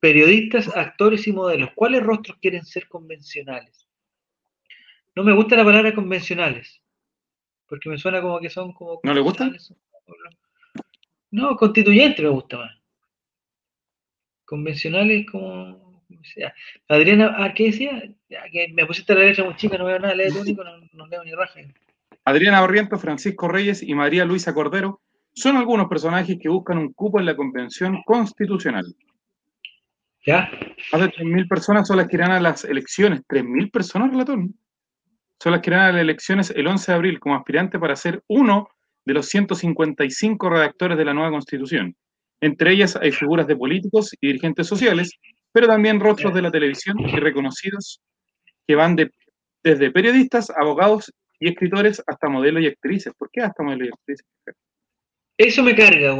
periodistas, 0.01 0.75
actores 0.75 1.27
y 1.27 1.33
modelos, 1.33 1.71
¿cuáles 1.75 2.03
rostros 2.03 2.39
quieren 2.41 2.65
ser 2.65 2.89
convencionales? 2.89 3.87
No 5.15 5.25
me 5.25 5.33
gusta 5.33 5.57
la 5.57 5.65
palabra 5.65 5.95
convencionales, 5.95 6.81
porque 7.67 7.89
me 7.89 7.99
suena 7.99 8.23
como 8.23 8.41
que 8.41 8.49
son 8.49 8.73
como... 8.73 9.01
¿No 9.03 9.13
le 9.13 9.21
gusta? 9.21 9.51
No, 11.31 11.57
constituyente 11.57 12.23
me 12.23 12.29
gusta 12.29 12.59
más. 12.59 12.80
Convencionales 14.51 15.27
como... 15.31 16.03
sea. 16.35 16.53
Adriana, 16.89 17.37
ah, 17.39 17.55
¿qué 17.55 17.67
decía? 17.67 18.03
Que 18.51 18.67
me 18.75 18.85
pusiste 18.85 19.15
la 19.15 19.21
letra 19.21 19.45
muy 19.45 19.55
chica, 19.55 19.79
no 19.79 19.85
veo 19.85 20.01
nada, 20.01 20.13
lee 20.13 20.33
tú, 20.33 20.43
Nico, 20.43 20.65
no, 20.65 20.73
no 20.93 21.07
leo 21.07 21.23
ni 21.23 21.33
raja. 21.33 21.61
Adriana 22.25 22.61
Barrientos, 22.61 23.01
Francisco 23.01 23.47
Reyes 23.47 23.81
y 23.81 23.95
María 23.95 24.25
Luisa 24.25 24.53
Cordero 24.53 25.01
son 25.35 25.57
algunos 25.57 25.89
personajes 25.89 26.37
que 26.43 26.49
buscan 26.49 26.79
un 26.79 26.93
cupo 26.93 27.21
en 27.21 27.27
la 27.27 27.37
Convención 27.37 28.03
Constitucional. 28.05 28.93
¿Ya? 30.27 30.51
Más 30.93 31.01
de 31.01 31.11
3.000 31.11 31.49
personas 31.49 31.87
son 31.87 31.99
las 31.99 32.09
que 32.09 32.17
irán 32.17 32.33
a 32.33 32.41
las 32.41 32.65
elecciones. 32.65 33.23
¿3.000 33.29 33.71
personas, 33.71 34.11
relator? 34.11 34.41
Son 35.39 35.53
las 35.53 35.61
que 35.61 35.71
irán 35.71 35.83
a 35.83 35.93
las 35.93 36.03
elecciones 36.03 36.53
el 36.57 36.67
11 36.67 36.91
de 36.91 36.97
abril 36.97 37.21
como 37.21 37.37
aspirante 37.37 37.79
para 37.79 37.95
ser 37.95 38.25
uno 38.27 38.69
de 39.05 39.15
los 39.15 39.27
155 39.27 40.51
redactores 40.51 40.99
de 40.99 41.05
la 41.05 41.15
nueva 41.15 41.31
Constitución. 41.31 41.95
Entre 42.41 42.73
ellas 42.73 42.97
hay 42.97 43.13
figuras 43.13 43.47
de 43.47 43.57
políticos 43.57 44.15
y 44.21 44.27
dirigentes 44.29 44.67
sociales, 44.67 45.13
pero 45.53 45.67
también 45.67 46.01
rostros 46.01 46.33
de 46.35 46.43
la 46.43 46.51
televisión 46.51 46.99
y 47.01 47.17
reconocidos 47.17 48.01
que 48.67 48.75
van 48.77 48.97
de, 48.97 49.11
desde 49.63 49.91
periodistas, 49.91 50.51
abogados 50.51 51.13
y 51.39 51.49
escritores 51.49 52.03
hasta 52.07 52.29
modelos 52.29 52.63
y 52.63 52.67
actrices. 52.69 53.13
¿Por 53.19 53.31
qué 53.31 53.43
hasta 53.43 53.63
modelos 53.63 53.89
y 53.89 53.93
actrices? 53.93 54.27
Eso 55.37 55.63
me 55.63 55.75
carga, 55.75 56.15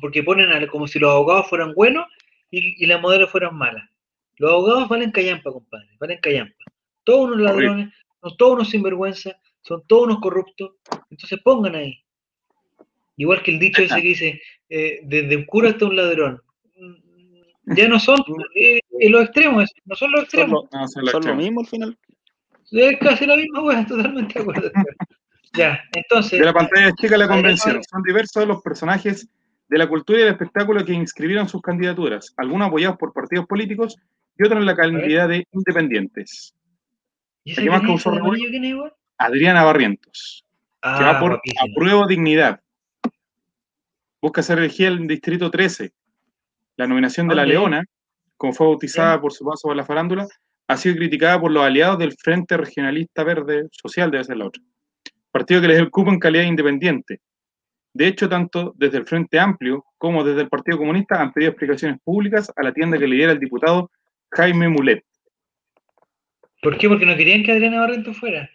porque 0.00 0.22
ponen 0.22 0.52
a- 0.52 0.66
como 0.68 0.86
si 0.86 0.98
los 0.98 1.10
abogados 1.10 1.48
fueran 1.48 1.72
buenos 1.74 2.06
y, 2.50 2.82
y 2.82 2.86
las 2.86 3.00
modelos 3.00 3.30
fueran 3.30 3.56
malas. 3.56 3.88
Los 4.36 4.50
abogados 4.52 4.88
valen 4.88 5.10
callampa, 5.12 5.50
compadre, 5.50 5.88
valen 5.98 6.18
callampa. 6.20 6.54
Todos 7.04 7.26
unos 7.30 7.40
ladrones, 7.40 7.94
son 8.20 8.36
todos 8.36 8.52
unos 8.54 8.68
sinvergüenza, 8.70 9.32
son 9.62 9.86
todos 9.86 10.04
unos 10.04 10.20
corruptos. 10.20 10.72
Entonces 11.10 11.38
pongan 11.42 11.74
ahí. 11.74 12.02
Igual 13.16 13.42
que 13.42 13.52
el 13.52 13.58
dicho 13.58 13.80
ese 13.82 13.94
que 14.02 14.08
dice, 14.08 14.40
eh, 14.68 15.00
desde 15.04 15.36
un 15.36 15.44
cura 15.44 15.70
hasta 15.70 15.84
un 15.86 15.96
ladrón. 15.96 16.40
Mm, 16.76 17.74
Ya 17.76 17.88
no 17.88 17.98
son 17.98 18.18
eh, 18.54 18.80
eh, 19.00 19.10
los 19.10 19.22
extremos, 19.24 19.70
no 19.84 19.94
son 19.96 20.10
los 20.12 20.20
Son 20.20 20.24
extremos. 20.24 20.64
lo, 20.72 20.78
No, 20.80 20.88
son 20.88 21.04
lo 21.04 21.20
que- 21.20 21.34
mismo 21.34 21.60
al 21.60 21.66
final. 21.66 21.98
Es 22.72 22.98
casi 22.98 23.26
la 23.26 23.36
misma, 23.36 23.86
totalmente 23.86 24.34
de 24.34 24.40
acuerdo. 24.40 24.70
ya, 25.54 25.80
entonces. 25.94 26.38
De 26.38 26.44
la 26.44 26.52
pantalla 26.52 26.92
chica 26.92 27.10
de 27.12 27.18
la 27.18 27.24
Adriana 27.24 27.42
convención. 27.42 27.66
Barrientos. 27.74 27.90
Son 27.90 28.02
diversos 28.02 28.46
los 28.48 28.62
personajes 28.62 29.28
de 29.68 29.78
la 29.78 29.88
cultura 29.88 30.18
y 30.18 30.22
el 30.22 30.28
espectáculo 30.28 30.84
que 30.84 30.92
inscribieron 30.92 31.48
sus 31.48 31.60
candidaturas, 31.62 32.32
algunos 32.36 32.68
apoyados 32.68 32.96
por 32.98 33.12
partidos 33.12 33.46
políticos 33.46 33.96
y 34.38 34.44
otros 34.44 34.60
en 34.60 34.66
la 34.66 34.76
calidad 34.76 35.28
de 35.28 35.44
independientes. 35.52 36.54
¿Y 37.44 37.52
ese 37.52 37.62
¿Qué 37.62 37.70
más. 37.70 37.82
Adriana 39.18 39.64
Barrientos. 39.64 40.44
que 40.82 40.88
va 40.88 41.16
Ah, 41.16 41.20
por. 41.20 41.40
Apruebo 41.70 42.06
Dignidad. 42.06 42.60
Busca 44.26 44.42
ser 44.42 44.58
elegida 44.58 44.88
el 44.88 45.06
Distrito 45.06 45.52
13. 45.52 45.92
La 46.78 46.88
nominación 46.88 47.28
de 47.28 47.36
La. 47.36 47.46
Leona, 47.46 47.84
como 48.36 48.52
fue 48.52 48.66
bautizada 48.66 49.20
por 49.20 49.32
su 49.32 49.44
paso 49.44 49.68
por 49.68 49.76
la 49.76 49.84
farándula, 49.84 50.26
ha 50.66 50.76
sido 50.76 50.96
criticada 50.96 51.40
por 51.40 51.52
los 51.52 51.62
aliados 51.62 51.96
del 52.00 52.12
Frente 52.12 52.56
Regionalista 52.56 53.22
Verde 53.22 53.68
Social, 53.70 54.10
debe 54.10 54.24
ser 54.24 54.38
la 54.38 54.46
otra. 54.46 54.60
Partido 55.30 55.60
que 55.60 55.68
les 55.68 55.78
el 55.78 55.90
cupo 55.90 56.10
en 56.10 56.18
calidad 56.18 56.42
de 56.42 56.48
independiente. 56.48 57.20
De 57.94 58.08
hecho, 58.08 58.28
tanto 58.28 58.74
desde 58.76 58.98
el 58.98 59.06
Frente 59.06 59.38
Amplio 59.38 59.84
como 59.96 60.24
desde 60.24 60.40
el 60.40 60.48
Partido 60.48 60.78
Comunista 60.78 61.22
han 61.22 61.32
pedido 61.32 61.52
explicaciones 61.52 62.00
públicas 62.02 62.52
a 62.56 62.64
la 62.64 62.72
tienda 62.72 62.98
que 62.98 63.06
lidera 63.06 63.30
el 63.30 63.38
diputado 63.38 63.92
Jaime 64.32 64.68
Mulet. 64.68 65.04
¿Por 66.62 66.76
qué? 66.78 66.88
Porque 66.88 67.06
no 67.06 67.16
querían 67.16 67.44
que 67.44 67.52
Adriana 67.52 67.78
Barrento 67.78 68.12
fuera. 68.12 68.50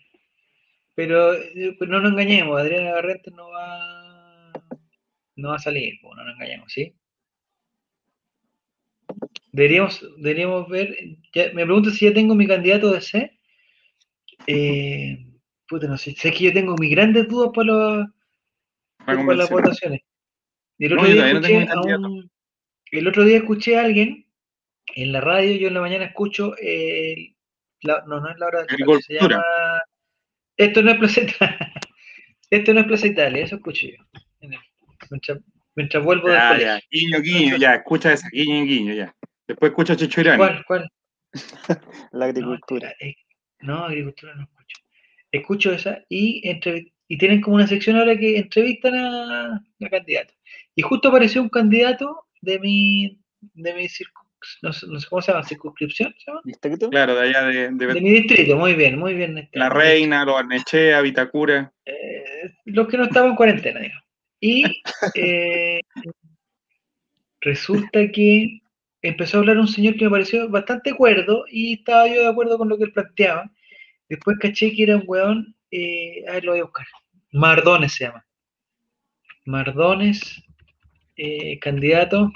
Pero, 0.96 1.34
eh, 1.34 1.78
pero 1.80 1.92
no 1.94 2.02
nos 2.02 2.12
engañemos, 2.12 2.60
Adriana 2.60 2.92
Barrento 2.92 3.32
no 3.32 3.50
va, 3.50 3.91
no 5.42 5.50
va 5.50 5.56
a 5.56 5.60
salir, 5.60 6.00
no 6.04 6.14
nos 6.24 6.34
engañemos, 6.36 6.72
¿sí? 6.72 6.94
Deberíamos, 9.52 10.02
deberíamos 10.18 10.70
ver, 10.70 10.96
ya- 11.34 11.52
me 11.54 11.66
pregunto 11.66 11.90
si 11.92 12.06
ya 12.06 12.14
tengo 12.14 12.36
mi 12.36 12.48
candidato 12.48 12.92
de 12.92 13.02
C. 13.02 13.38
Eh, 14.48 15.26
puta, 15.68 15.88
no 15.88 15.98
sé, 15.98 16.12
sé 16.14 16.32
que 16.32 16.46
yo 16.46 16.54
tengo 16.54 16.76
mis 16.78 16.92
grandes 16.92 17.28
dudas 17.28 17.52
para, 17.54 17.68
los, 17.68 18.08
para 19.26 19.38
las 19.38 19.50
votaciones. 19.50 20.02
Y 20.78 20.86
el 20.86 20.94
otro, 20.94 21.06
día 21.14 21.34
no 21.34 21.40
escuché 21.40 21.54
a 21.70 21.74
candidato. 21.74 22.08
un- 22.08 22.32
el 22.92 23.08
otro 23.08 23.24
día 23.26 23.38
escuché 23.38 23.78
a 23.78 23.84
alguien 23.84 24.26
en 24.96 25.12
la 25.12 25.22
radio, 25.22 25.54
yo 25.56 25.68
en 25.68 25.74
la 25.76 25.82
mañana 25.82 26.06
escucho, 26.06 26.56
eh, 26.62 27.36
la- 27.82 28.04
no, 28.08 28.20
no 28.20 28.30
es 28.30 28.38
la 28.40 28.46
hora 28.48 28.66
se 29.02 29.14
llama, 29.14 29.44
esto 30.58 30.82
no 30.82 30.92
es 30.92 30.98
Plaza 30.98 31.22
Italia, 31.22 31.74
esto 32.50 32.74
no 32.74 32.80
es 32.82 32.86
Plaza 32.88 33.08
Italia, 33.08 33.44
eso 33.44 33.56
escucho 33.58 33.88
yo, 33.88 34.04
el- 34.14 34.22
mientras, 35.12 35.40
mientras 35.76 36.04
vuelvo 36.04 36.28
del 36.30 36.38
Ya, 36.38 36.48
colegio. 36.50 36.68
ya, 36.74 36.82
guiño, 36.90 37.22
guiño, 37.22 37.58
ya, 37.58 37.76
escucha 37.76 38.14
esa, 38.14 38.30
guiño, 38.30 38.66
guiño, 38.66 38.94
ya. 38.94 39.16
Después 39.48 39.70
escucha 39.72 39.94
a 39.94 39.96
Checho 39.98 40.22
Irán. 40.22 40.38
¿Cuál, 40.38 40.64
cuál? 40.66 40.90
La 42.12 42.20
No, 42.20 42.24
agricultura. 42.26 42.94
eh, 43.00 43.16
no, 43.60 43.86
agricultura 43.86 44.34
no 44.36 44.44
escucho. 44.44 44.78
Escucho 45.32 45.72
esa 45.72 46.00
y, 46.10 46.42
entrevi- 46.50 46.92
y 47.08 47.18
tienen 47.18 47.42
como 47.42 47.56
una 47.58 47.68
sección 47.68 47.96
ahora 47.98 48.18
que 48.18 48.38
entrevistan 48.38 48.96
a 48.96 49.62
la 49.80 49.90
candidata. 49.90 50.34
Y 50.76 50.82
justo 50.82 51.10
apareció 51.10 51.42
un 51.42 51.50
candidato 51.50 52.26
de 52.42 52.60
mi, 52.60 53.20
de 53.40 53.74
mi 53.74 53.84
circu- 53.86 54.28
no 54.64 54.74
sé, 54.74 54.88
no 54.88 55.00
sé 55.00 55.08
cómo 55.08 55.22
se 55.22 55.32
llama, 55.32 55.44
circunscripción, 55.44 56.14
¿se 56.18 56.32
llama? 56.32 56.42
¿Distrito? 56.44 56.90
Claro, 56.90 57.16
de 57.16 57.28
allá 57.30 57.44
de, 57.44 57.70
de 57.72 57.88
De 57.94 58.02
mi 58.02 58.10
distrito, 58.10 58.56
muy 58.58 58.74
bien, 58.74 58.98
muy 58.98 59.14
bien. 59.14 59.38
este, 59.38 59.60
La 59.60 59.70
Reina, 59.70 60.26
Los 60.26 60.38
Arnechea, 60.38 61.00
Vitacura. 61.02 61.72
eh, 61.86 62.52
los 62.66 62.88
que 62.88 62.98
no 62.98 63.04
estaban 63.04 63.30
en 63.32 63.36
cuarentena, 63.36 63.80
digamos. 63.80 64.04
Y 64.42 64.82
eh, 65.16 65.80
resulta 67.42 68.12
que 68.12 68.62
empezó 69.02 69.38
a 69.38 69.40
hablar 69.42 69.58
un 69.58 69.68
señor 69.68 69.96
que 69.96 70.06
me 70.06 70.12
pareció 70.12 70.50
bastante 70.50 70.94
cuerdo 70.94 71.46
y 71.50 71.74
estaba 71.74 72.08
yo 72.08 72.22
de 72.22 72.28
acuerdo 72.28 72.58
con 72.58 72.68
lo 72.68 72.78
que 72.78 72.86
él 72.86 72.94
planteaba. 72.94 73.52
Después 74.10 74.38
caché 74.40 74.74
que 74.74 74.84
era 74.84 74.98
un 74.98 75.04
weón, 75.06 75.56
eh, 75.70 76.26
a 76.28 76.34
ver, 76.34 76.44
lo 76.44 76.52
voy 76.52 76.60
a 76.60 76.66
buscar. 76.66 76.86
Mardones 77.32 77.94
se 77.94 78.06
llama. 78.06 78.26
Mardones, 79.46 80.44
eh, 81.16 81.58
candidato 81.60 82.32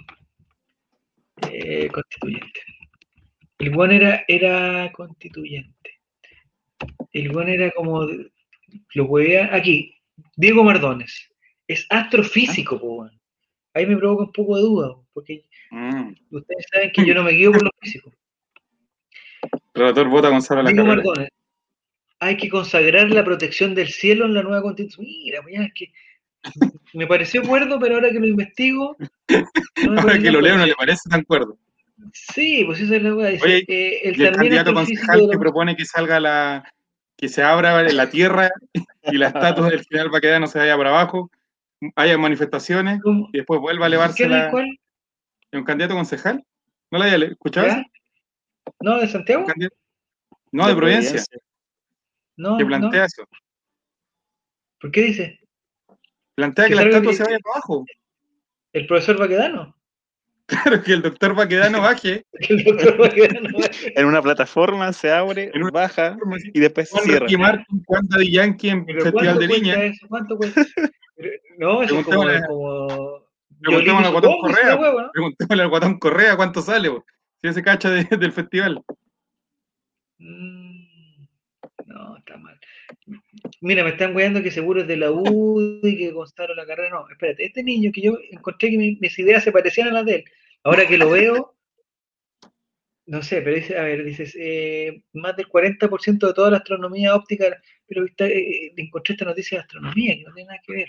eh, 1.51 1.89
constituyente. 1.89 2.61
El 3.57 3.75
weón 3.75 3.91
era, 3.91 4.23
era 4.27 4.91
constituyente. 4.91 6.01
El 7.11 7.31
weón 7.31 7.49
era 7.49 7.71
como, 7.71 8.05
lo 8.93 9.05
huevea, 9.05 9.53
aquí, 9.53 9.95
Diego 10.35 10.63
Mardones. 10.63 11.31
Es 11.67 11.85
astrofísico, 11.89 12.79
po, 12.79 12.87
weón. 12.97 13.19
Ahí 13.73 13.85
me 13.85 13.97
provoca 13.97 14.23
un 14.25 14.31
poco 14.31 14.55
de 14.55 14.61
duda, 14.61 14.95
porque 15.13 15.45
Mm. 15.71 16.13
ustedes 16.31 16.65
saben 16.71 16.91
que 16.91 17.05
yo 17.05 17.13
no 17.13 17.23
me 17.23 17.31
guío 17.31 17.51
por 17.51 17.63
los 17.63 17.71
físicos. 17.81 18.13
Relator 19.73 20.07
vota 20.09 20.29
Gonzalo 20.29 20.63
la 20.63 21.27
hay 22.19 22.37
que 22.37 22.49
consagrar 22.49 23.09
la 23.11 23.23
protección 23.25 23.75
del 23.75 23.89
cielo 23.89 24.25
en 24.25 24.33
la 24.33 24.41
nueva 24.41 24.61
constitución. 24.61 25.05
Mira, 25.05 25.41
pues 25.41 25.53
ya 25.55 25.63
es 25.63 25.73
que 25.73 25.91
me 26.93 27.05
pareció 27.07 27.43
cuerdo, 27.43 27.77
pero 27.79 27.95
ahora 27.95 28.09
que 28.09 28.19
lo 28.19 28.27
investigo. 28.27 28.95
no 29.83 29.91
me 29.91 30.01
Ahora 30.13 30.19
que 30.19 30.31
lo 30.31 30.41
leo 30.41 30.57
no 30.57 30.65
le 30.65 30.75
parece 30.75 31.09
tan 31.09 31.23
cuerdo. 31.23 31.57
Sí, 32.13 32.63
pues 32.65 32.79
esa 32.79 32.95
es 32.95 33.03
la 33.03 33.13
weá. 33.15 33.31
Eh, 33.31 33.99
el 34.03 34.21
el 34.21 34.31
candidato 34.31 34.73
concejal 34.73 35.21
que 35.21 35.27
la- 35.27 35.39
propone 35.39 35.75
que 35.75 35.85
salga 35.85 36.19
la. 36.19 36.73
que 37.17 37.27
se 37.27 37.43
abra 37.43 37.83
la 37.83 38.09
tierra 38.09 38.49
y 39.03 39.17
la 39.17 39.27
estatua 39.67 39.69
del 39.69 39.83
final 39.83 40.09
Baquedano 40.09 40.47
se 40.47 40.59
vaya 40.59 40.77
para 40.77 40.89
abajo, 40.91 41.29
haya 41.95 42.17
manifestaciones 42.17 43.01
¿Cómo? 43.01 43.29
y 43.33 43.37
después 43.37 43.59
vuelva 43.59 43.85
a 43.85 43.87
elevarse 43.87 44.17
¿Quién 44.17 44.33
es 44.33 44.43
la. 44.45 44.51
cuál? 44.51 44.79
¿Un 45.53 45.63
candidato 45.63 45.95
concejal? 45.95 46.43
¿No 46.91 46.97
la 46.99 47.05
había 47.13 47.27
escuchado? 47.27 47.67
¿Ya? 47.67 47.83
¿No, 48.81 48.99
de 48.99 49.07
Santiago? 49.07 49.45
No, 50.51 50.67
de 50.67 50.75
Providencia, 50.75 51.21
No, 52.37 52.57
que 52.57 52.63
no. 52.63 52.67
plantea 52.67 53.05
eso. 53.05 53.23
¿Por 54.79 54.91
qué 54.91 55.01
dice? 55.03 55.39
Plantea 56.35 56.67
Que 56.67 56.75
la 56.75 56.83
estatua 56.83 57.11
que- 57.11 57.17
se 57.17 57.23
vaya 57.23 57.39
para 57.39 57.53
abajo. 57.55 57.85
¿El 58.73 58.87
profesor 58.87 59.17
Baquedano? 59.17 59.75
Claro, 60.47 60.83
que 60.83 60.93
el 60.93 61.01
doctor 61.01 61.33
Baquedano 61.33 61.81
baje. 61.81 62.23
Que 62.39 62.53
el 62.53 62.63
doctor 62.63 62.97
Baquedano. 62.99 63.49
En 63.95 64.05
una 64.05 64.21
plataforma 64.21 64.93
se 64.93 65.11
abre, 65.11 65.49
En 65.53 65.63
una 65.63 65.71
baja 65.71 66.15
y 66.53 66.59
después 66.59 66.89
se 66.89 66.99
cierra. 66.99 67.25
Ricky 67.25 67.37
Martin, 67.37 67.83
Juan 67.85 68.07
Daddy 68.07 68.31
Yankee 68.31 68.69
en 68.69 68.85
Festival 68.85 69.11
¿cuánto 69.13 69.39
de 69.39 69.87
eso? 69.87 70.07
¿Cuánto 70.07 70.37
cuesta? 70.37 70.63
Pero- 71.15 71.29
no, 71.57 71.81
eso 71.83 71.99
es 71.99 72.05
como... 72.05 72.21
Preguntémosle 72.23 72.37
a- 72.37 72.47
como... 72.47 73.25
Preguntémosle 73.61 74.07
a 74.07 74.11
Yolito 74.11 74.11
Guatón 74.11 74.39
Correa. 74.41 74.75
huevo, 74.75 75.01
¿no? 75.01 75.11
Preguntémosle 75.11 75.63
al 75.63 75.69
Guatón 75.69 75.99
Correa 75.99 76.35
cuánto 76.35 76.61
sale, 76.61 76.89
bo, 76.89 77.05
si 77.41 77.47
ese 77.49 77.63
cacha 77.63 77.89
de- 77.89 78.03
del 78.17 78.31
festival. 78.31 78.81
Mm, 80.19 81.25
No, 81.85 82.17
está 82.17 82.37
mal. 82.37 82.59
Mira, 83.61 83.83
me 83.83 83.91
están 83.91 84.15
weando 84.15 84.41
que 84.41 84.51
seguro 84.51 84.81
es 84.81 84.87
de 84.87 84.97
la 84.97 85.11
U 85.11 85.79
y 85.83 85.97
que 85.97 86.13
constaron 86.13 86.57
la 86.57 86.65
carrera. 86.65 86.89
No, 86.91 87.09
espérate, 87.09 87.45
este 87.45 87.63
niño 87.63 87.91
que 87.93 88.01
yo 88.01 88.17
encontré 88.31 88.69
que 88.71 88.77
mi- 88.77 88.97
mis 88.99 89.17
ideas 89.19 89.43
se 89.43 89.51
parecían 89.51 89.87
a 89.89 89.91
las 89.91 90.05
de 90.05 90.15
él. 90.15 90.25
Ahora 90.63 90.87
que 90.87 90.97
lo 90.97 91.09
veo, 91.11 91.54
no 93.07 93.21
sé, 93.21 93.41
pero 93.41 93.55
dice, 93.55 93.77
a 93.77 93.83
ver, 93.83 94.03
dices, 94.03 94.35
eh, 94.39 95.03
más 95.13 95.35
del 95.35 95.47
40% 95.47 96.27
de 96.27 96.33
toda 96.33 96.51
la 96.51 96.57
astronomía 96.57 97.15
óptica, 97.15 97.45
pero 97.87 98.05
está, 98.05 98.25
eh, 98.25 98.39
eh, 98.39 98.73
encontré 98.77 99.13
esta 99.13 99.25
noticia 99.25 99.57
de 99.57 99.61
astronomía 99.63 100.15
que 100.15 100.23
no 100.23 100.33
tiene 100.33 100.47
nada 100.47 100.61
que 100.65 100.73
ver. 100.73 100.87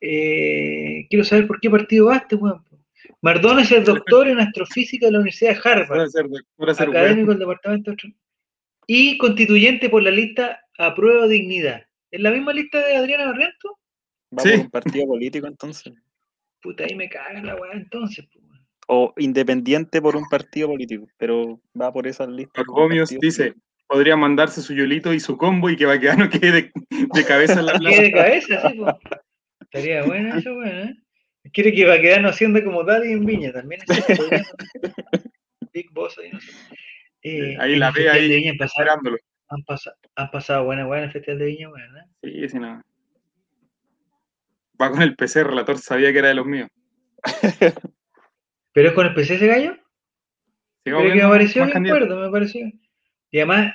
Eh, 0.00 1.06
quiero 1.08 1.24
saber 1.24 1.46
por 1.46 1.58
qué 1.58 1.70
partido 1.70 2.06
va 2.06 2.18
este 2.18 2.36
weón. 2.36 2.62
po. 2.64 2.78
Mardones 3.22 3.72
es 3.72 3.84
doctor 3.84 4.28
en 4.28 4.38
astrofísica 4.38 5.06
de 5.06 5.12
la 5.12 5.18
Universidad 5.18 5.54
de 5.54 5.60
Harvard 5.64 5.88
Puede 5.88 6.10
ser, 6.10 6.26
puede 6.54 6.74
ser 6.74 6.88
académico 6.88 7.30
del 7.30 7.38
departamento 7.38 7.90
de 7.92 8.14
y 8.86 9.18
constituyente 9.18 9.88
por 9.88 10.02
la 10.02 10.10
lista 10.10 10.60
Aprueba 10.78 11.26
Dignidad. 11.26 11.86
¿Es 12.10 12.20
la 12.20 12.30
misma 12.30 12.52
lista 12.52 12.86
de 12.86 12.96
Adriana 12.96 13.26
Barriento? 13.26 13.78
Va 14.36 14.42
Sí. 14.42 14.50
un 14.50 14.70
partido 14.70 15.06
político 15.06 15.46
entonces. 15.46 15.92
Puta, 16.60 16.84
ahí 16.84 16.94
me 16.94 17.08
caga 17.08 17.42
la 17.42 17.56
weá 17.56 17.72
entonces. 17.72 18.26
weón. 18.34 18.45
O 18.88 19.12
independiente 19.16 20.00
por 20.00 20.16
un 20.16 20.28
partido 20.28 20.68
político, 20.68 21.08
pero 21.18 21.60
va 21.80 21.92
por 21.92 22.06
esas 22.06 22.28
listas. 22.28 22.64
Gomios 22.66 23.10
dice, 23.20 23.54
podría 23.88 24.16
mandarse 24.16 24.62
su 24.62 24.74
yolito 24.74 25.12
y 25.12 25.18
su 25.20 25.36
combo 25.36 25.68
y 25.70 25.76
que 25.76 25.86
Baquedano 25.86 26.30
quede 26.30 26.52
de, 26.52 26.70
de 27.12 27.24
cabeza 27.24 27.58
en 27.60 27.66
la 27.66 27.72
Quede 27.78 27.80
plaza. 27.80 28.02
de 28.02 28.12
cabeza, 28.12 28.70
sí, 28.70 28.78
po. 28.78 28.98
Estaría 29.60 30.04
bueno 30.04 30.36
eso, 30.36 30.50
weón, 30.54 30.88
¿eh? 30.88 30.96
Quiere 31.52 31.72
que 31.72 31.84
va 31.84 32.00
quedando 32.00 32.28
haciendo 32.28 32.62
como 32.64 32.84
Daddy 32.84 33.12
en 33.12 33.24
Viña 33.24 33.52
también. 33.52 33.80
Big 35.72 35.90
Boss 35.92 36.18
ahí, 36.18 36.30
no 36.32 36.40
sé. 36.40 36.52
Eh, 37.22 37.56
Ahí 37.60 37.76
la 37.76 37.90
ve 37.90 38.08
ahí 38.08 38.28
de 38.28 38.36
Viña 38.36 38.50
han 38.52 38.58
pasado, 38.58 38.82
esperándolo. 38.84 39.16
han 39.48 39.62
pasado, 39.64 39.96
han 40.14 40.30
pasado 40.30 40.64
buenas 40.64 40.86
weas 40.88 41.02
en 41.02 41.06
el 41.08 41.12
Festival 41.12 41.38
de 41.40 41.44
Viña, 41.46 41.68
weón, 41.70 41.96
¿eh? 41.98 42.02
Sí, 42.22 42.48
sí, 42.50 42.58
no. 42.58 42.82
Va 44.80 44.90
con 44.90 45.02
el 45.02 45.16
PC, 45.16 45.40
el 45.40 45.46
relator 45.46 45.78
sabía 45.78 46.12
que 46.12 46.18
era 46.20 46.28
de 46.28 46.34
los 46.34 46.46
míos. 46.46 46.68
¿Pero 48.76 48.88
es 48.90 48.94
con 48.94 49.06
el 49.06 49.14
PC 49.14 49.36
ese 49.36 49.46
gallo? 49.46 49.74
Pero 50.82 50.98
que 51.00 51.14
me 51.14 51.22
pareció 51.22 51.62
bien 51.62 51.72
candidatos. 51.72 52.06
cuerdo, 52.08 52.22
me 52.26 52.30
pareció. 52.30 52.66
Y 53.30 53.38
además, 53.38 53.72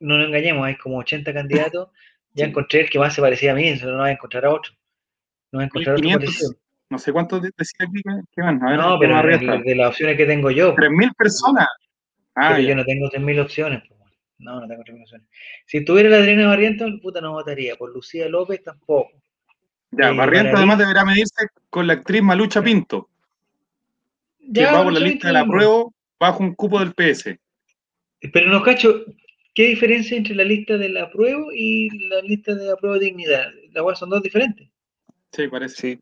no 0.00 0.16
nos 0.16 0.28
engañemos, 0.28 0.64
hay 0.66 0.76
como 0.76 0.96
80 0.98 1.34
candidatos. 1.34 1.90
Ya 2.32 2.46
Sí. 2.46 2.50
encontré 2.50 2.80
el 2.80 2.88
que 2.88 2.98
más 2.98 3.14
se 3.14 3.20
parecía 3.20 3.52
a 3.52 3.54
mí, 3.54 3.68
eso 3.68 3.90
no 3.90 3.98
va 3.98 4.06
a 4.06 4.12
encontrar 4.12 4.46
a 4.46 4.50
otro. 4.54 4.72
No 5.52 5.58
va 5.58 5.64
a 5.64 5.66
encontrar 5.66 5.92
a 5.92 5.98
otro 5.98 6.02
1500, 6.08 6.34
parecido. 6.34 6.60
No 6.88 6.98
sé 6.98 7.12
cuántos 7.12 7.42
de- 7.42 7.50
decía 7.58 7.86
aquí 7.86 8.02
que, 8.34 8.40
van. 8.40 8.62
A 8.66 8.70
ver, 8.70 8.78
No, 8.78 8.98
¿qué 8.98 9.06
más 9.08 9.22
pero 9.22 9.58
de, 9.62 9.74
las 9.74 9.88
opciones 9.90 10.16
que 10.16 10.24
tengo 10.24 10.50
yo. 10.50 10.74
pues, 10.74 10.76
3.000 10.88 11.12
personas. 11.14 11.68
Ah, 12.34 12.52
pero 12.56 12.66
yo 12.68 12.74
no 12.74 12.84
tengo 12.86 13.10
3.000 13.10 13.38
opciones. 13.40 13.82
pues. 13.86 14.00
No, 14.38 14.60
no 14.62 14.66
tengo 14.66 14.82
3.000 14.82 15.02
opciones. 15.02 15.26
Si 15.66 15.84
tuviera 15.84 16.08
la 16.08 16.16
Adriana 16.18 16.46
Barriento, 16.46 16.86
puta 17.02 17.20
no 17.20 17.32
votaría. 17.32 17.76
Por 17.76 17.92
Lucía 17.92 18.30
López 18.30 18.62
tampoco. 18.62 19.10
Ya, 19.90 20.08
eh, 20.10 20.16
Barriento 20.16 20.52
Maraví- 20.52 20.56
además 20.56 20.78
deberá 20.78 21.04
medirse 21.04 21.48
con 21.68 21.86
la 21.86 21.92
actriz 21.94 22.22
Malucha 22.22 22.62
Pinto, 22.62 23.10
que 24.52 24.60
Ya, 24.60 24.72
va 24.72 24.84
por 24.84 24.92
la 24.92 25.00
Lucho 25.00 25.12
lista 25.12 25.28
de 25.28 25.34
la 25.34 25.46
prueba 25.46 25.84
bajo 26.18 26.42
un 26.42 26.54
cupo 26.54 26.80
del 26.80 26.92
PS. 26.94 27.38
Pero 28.32 28.50
no 28.50 28.62
cacho, 28.62 29.04
¿qué 29.54 29.68
diferencia 29.68 30.16
entre 30.16 30.34
la 30.34 30.44
lista 30.44 30.76
del 30.76 30.96
apruebo 30.96 31.52
y 31.52 31.88
la 32.08 32.20
lista 32.22 32.54
de 32.54 32.72
apruebo 32.72 32.98
de 32.98 33.06
dignidad? 33.06 33.46
Las 33.72 33.84
weas 33.84 33.98
son 33.98 34.10
dos 34.10 34.22
diferentes. 34.22 34.68
Sí, 35.32 35.48
parece. 35.48 35.76
Sí. 35.76 36.00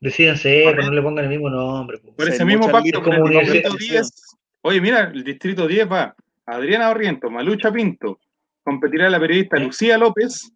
Decídanse, 0.00 0.62
pero 0.64 0.84
no 0.84 0.92
le 0.92 1.02
pongan 1.02 1.24
el 1.24 1.30
mismo 1.30 1.50
nombre. 1.50 1.98
po. 1.98 2.14
Por 2.14 2.28
ese 2.28 2.44
mismo 2.44 2.70
pacto, 2.70 3.02
por 3.02 3.14
el 3.14 3.20
como 3.20 3.30
distrito 3.40 3.68
universidad. 3.68 4.02
10. 4.02 4.38
Oye, 4.62 4.80
mira, 4.80 5.10
el 5.12 5.24
distrito 5.24 5.66
10 5.66 5.90
va 5.90 6.14
Adriana 6.46 6.88
Barriento, 6.88 7.30
Malucha 7.30 7.70
Pinto, 7.70 8.18
competirá 8.62 9.10
la 9.10 9.20
periodista. 9.20 9.58
Lucía 9.58 9.98
López 9.98 10.50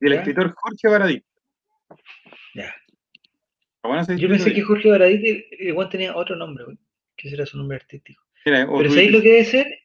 y 0.00 0.06
el 0.06 0.12
¿Ya? 0.12 0.18
escritor 0.18 0.54
Jorge 0.54 0.88
Baradí. 0.88 1.22
Ya. 2.54 2.74
Bueno 3.82 4.16
Yo 4.16 4.28
pensé 4.28 4.50
que 4.50 4.56
10. 4.56 4.66
Jorge 4.66 4.90
Baradit 4.90 5.46
igual 5.58 5.88
tenía 5.88 6.16
otro 6.16 6.36
nombre, 6.36 6.64
güey. 6.64 6.78
¿Qué 7.16 7.30
será 7.30 7.46
su 7.46 7.56
nombre 7.58 7.76
artístico? 7.76 8.22
Mira, 8.44 8.66
Pero 8.66 8.90
¿sabéis 8.90 9.12
lo 9.12 9.22
que 9.22 9.28
debe 9.28 9.44
ser? 9.44 9.78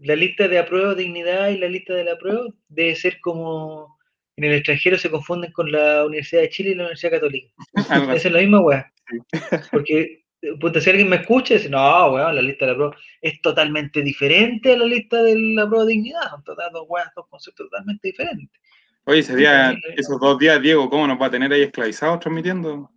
La 0.00 0.16
lista 0.16 0.48
de 0.48 0.58
apruebo 0.58 0.94
dignidad 0.94 1.48
y 1.50 1.58
la 1.58 1.68
lista 1.68 1.94
de 1.94 2.04
la 2.04 2.12
apruebo 2.12 2.54
debe 2.68 2.94
ser 2.96 3.20
como 3.20 3.98
en 4.36 4.44
el 4.44 4.54
extranjero 4.54 4.98
se 4.98 5.10
confunden 5.10 5.52
con 5.52 5.70
la 5.70 6.04
Universidad 6.04 6.42
de 6.42 6.50
Chile 6.50 6.70
y 6.70 6.74
la 6.74 6.84
Universidad 6.84 7.12
Católica. 7.12 7.52
Esa 8.14 8.28
es 8.28 8.32
la 8.32 8.40
misma 8.40 8.60
weá. 8.60 8.92
Porque, 9.70 10.24
puta, 10.60 10.80
si 10.80 10.90
alguien 10.90 11.08
me 11.08 11.16
escucha, 11.16 11.54
dice, 11.54 11.68
no, 11.68 12.12
weón, 12.12 12.34
la 12.34 12.42
lista 12.42 12.66
de 12.66 12.72
la 12.72 12.76
prueba 12.76 12.96
es 13.20 13.40
totalmente 13.40 14.02
diferente 14.02 14.72
a 14.72 14.78
la 14.78 14.86
lista 14.86 15.22
de 15.22 15.38
la 15.38 15.66
prueba 15.66 15.84
de 15.84 15.92
dignidad. 15.92 16.30
Son 16.30 16.42
dos 16.44 16.86
weas, 16.88 17.08
dos 17.14 17.26
conceptos 17.28 17.66
totalmente 17.70 18.08
diferentes. 18.08 18.60
Oye, 19.06 19.22
Sí, 19.22 19.34
sí. 19.36 19.44
esos 19.96 20.18
dos 20.20 20.38
días, 20.38 20.60
Diego, 20.62 20.88
¿cómo 20.88 21.06
nos 21.06 21.20
va 21.20 21.26
a 21.26 21.30
tener 21.30 21.52
ahí 21.52 21.62
esclavizados 21.62 22.20
transmitiendo? 22.20 22.90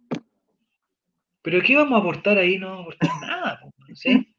Pero 1.42 1.62
¿qué 1.62 1.76
vamos 1.76 1.94
a 1.94 1.98
aportar 2.02 2.38
ahí? 2.38 2.58
No 2.58 2.70
vamos 2.70 2.80
a 2.80 2.84
aportar 3.06 3.22
nada, 3.30 3.60
¿sí? 3.94 4.34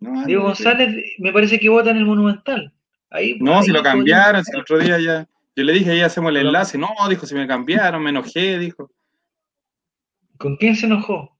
No, 0.00 0.24
Diego 0.26 0.48
no, 0.48 0.54
sí. 0.54 0.64
González 0.64 0.96
me 1.18 1.32
parece 1.32 1.58
que 1.58 1.68
vota 1.68 1.90
en 1.90 1.98
el 1.98 2.04
Monumental. 2.06 2.72
Ahí, 3.10 3.38
No, 3.40 3.58
ahí 3.58 3.64
si 3.64 3.70
lo 3.72 3.78
podemos- 3.80 3.98
cambiaron, 3.98 4.44
si 4.44 4.52
el 4.54 4.60
otro 4.60 4.78
día 4.78 4.98
ya. 4.98 5.28
Yo 5.56 5.62
le 5.64 5.72
dije, 5.72 5.92
ahí 5.92 6.00
hacemos 6.00 6.30
el 6.30 6.38
enlace. 6.38 6.76
No, 6.78 6.88
dijo, 7.08 7.26
si 7.26 7.34
me 7.34 7.46
cambiaron, 7.46 8.02
me 8.02 8.10
enojé, 8.10 8.58
dijo. 8.58 8.90
¿Con 10.36 10.56
quién 10.56 10.74
se 10.76 10.86
enojó? 10.86 11.30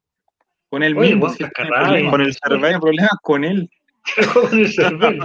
Con 0.70 0.82
él 0.82 0.96
Oye, 0.96 1.10
mismo. 1.10 1.28
Si. 1.30 1.38
Con 1.44 2.20
el 2.20 2.36
tiene 2.36 2.78
problemas 2.80 3.10
con 3.22 3.44
él. 3.44 3.70
Con 4.34 4.58
el 4.58 4.72
Cervel. 4.72 5.18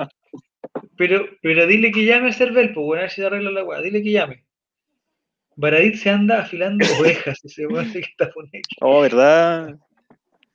Pero, 0.98 1.26
pero 1.42 1.68
dile 1.68 1.92
que 1.92 2.06
llame 2.06 2.30
a 2.30 2.34
Cervel, 2.34 2.74
pues 2.74 2.86
bueno, 2.86 3.02
a 3.02 3.04
ver 3.04 3.12
si 3.12 3.24
arregla 3.24 3.52
la 3.52 3.64
weá. 3.64 3.82
Dile 3.82 4.02
que 4.04 4.12
llame. 4.12 4.46
Baradit 5.56 5.96
se 5.96 6.10
anda 6.10 6.42
afilando 6.42 6.86
ovejas, 7.00 7.44
ese 7.44 7.68
weón 7.68 7.86
sí 7.88 8.00
que 8.02 8.10
está 8.10 8.32
poniendo. 8.32 8.68
Oh, 8.82 9.02
¿verdad? 9.02 9.78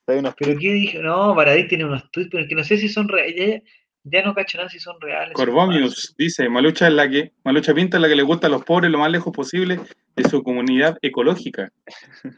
Hay 0.06 0.18
unos 0.18 0.34
¿Pero 0.38 0.58
qué 0.58 0.72
dije? 0.72 0.98
No, 0.98 1.34
Baradit 1.34 1.68
tiene 1.68 1.84
unos 1.84 2.10
tweets, 2.10 2.30
pero 2.30 2.46
que 2.48 2.54
no 2.54 2.64
sé 2.64 2.78
si 2.78 2.88
son 2.88 3.08
reales. 3.08 3.34
Ya, 3.36 3.62
ya 4.04 4.22
no 4.22 4.34
cacho 4.34 4.58
nada 4.58 4.68
si 4.68 4.78
son 4.78 5.00
reales. 5.00 5.34
Corbomius 5.34 6.14
dice, 6.16 6.48
Malucha 6.48 6.88
es 6.88 6.94
la 6.94 7.08
que, 7.08 7.32
Malucha 7.42 7.74
Pinto 7.74 7.96
es 7.96 8.02
la 8.02 8.08
que 8.08 8.16
le 8.16 8.22
gusta 8.22 8.46
a 8.46 8.50
los 8.50 8.64
pobres 8.64 8.90
lo 8.90 8.98
más 8.98 9.10
lejos 9.10 9.32
posible 9.32 9.80
de 10.16 10.28
su 10.28 10.42
comunidad 10.42 10.98
ecológica. 11.00 11.70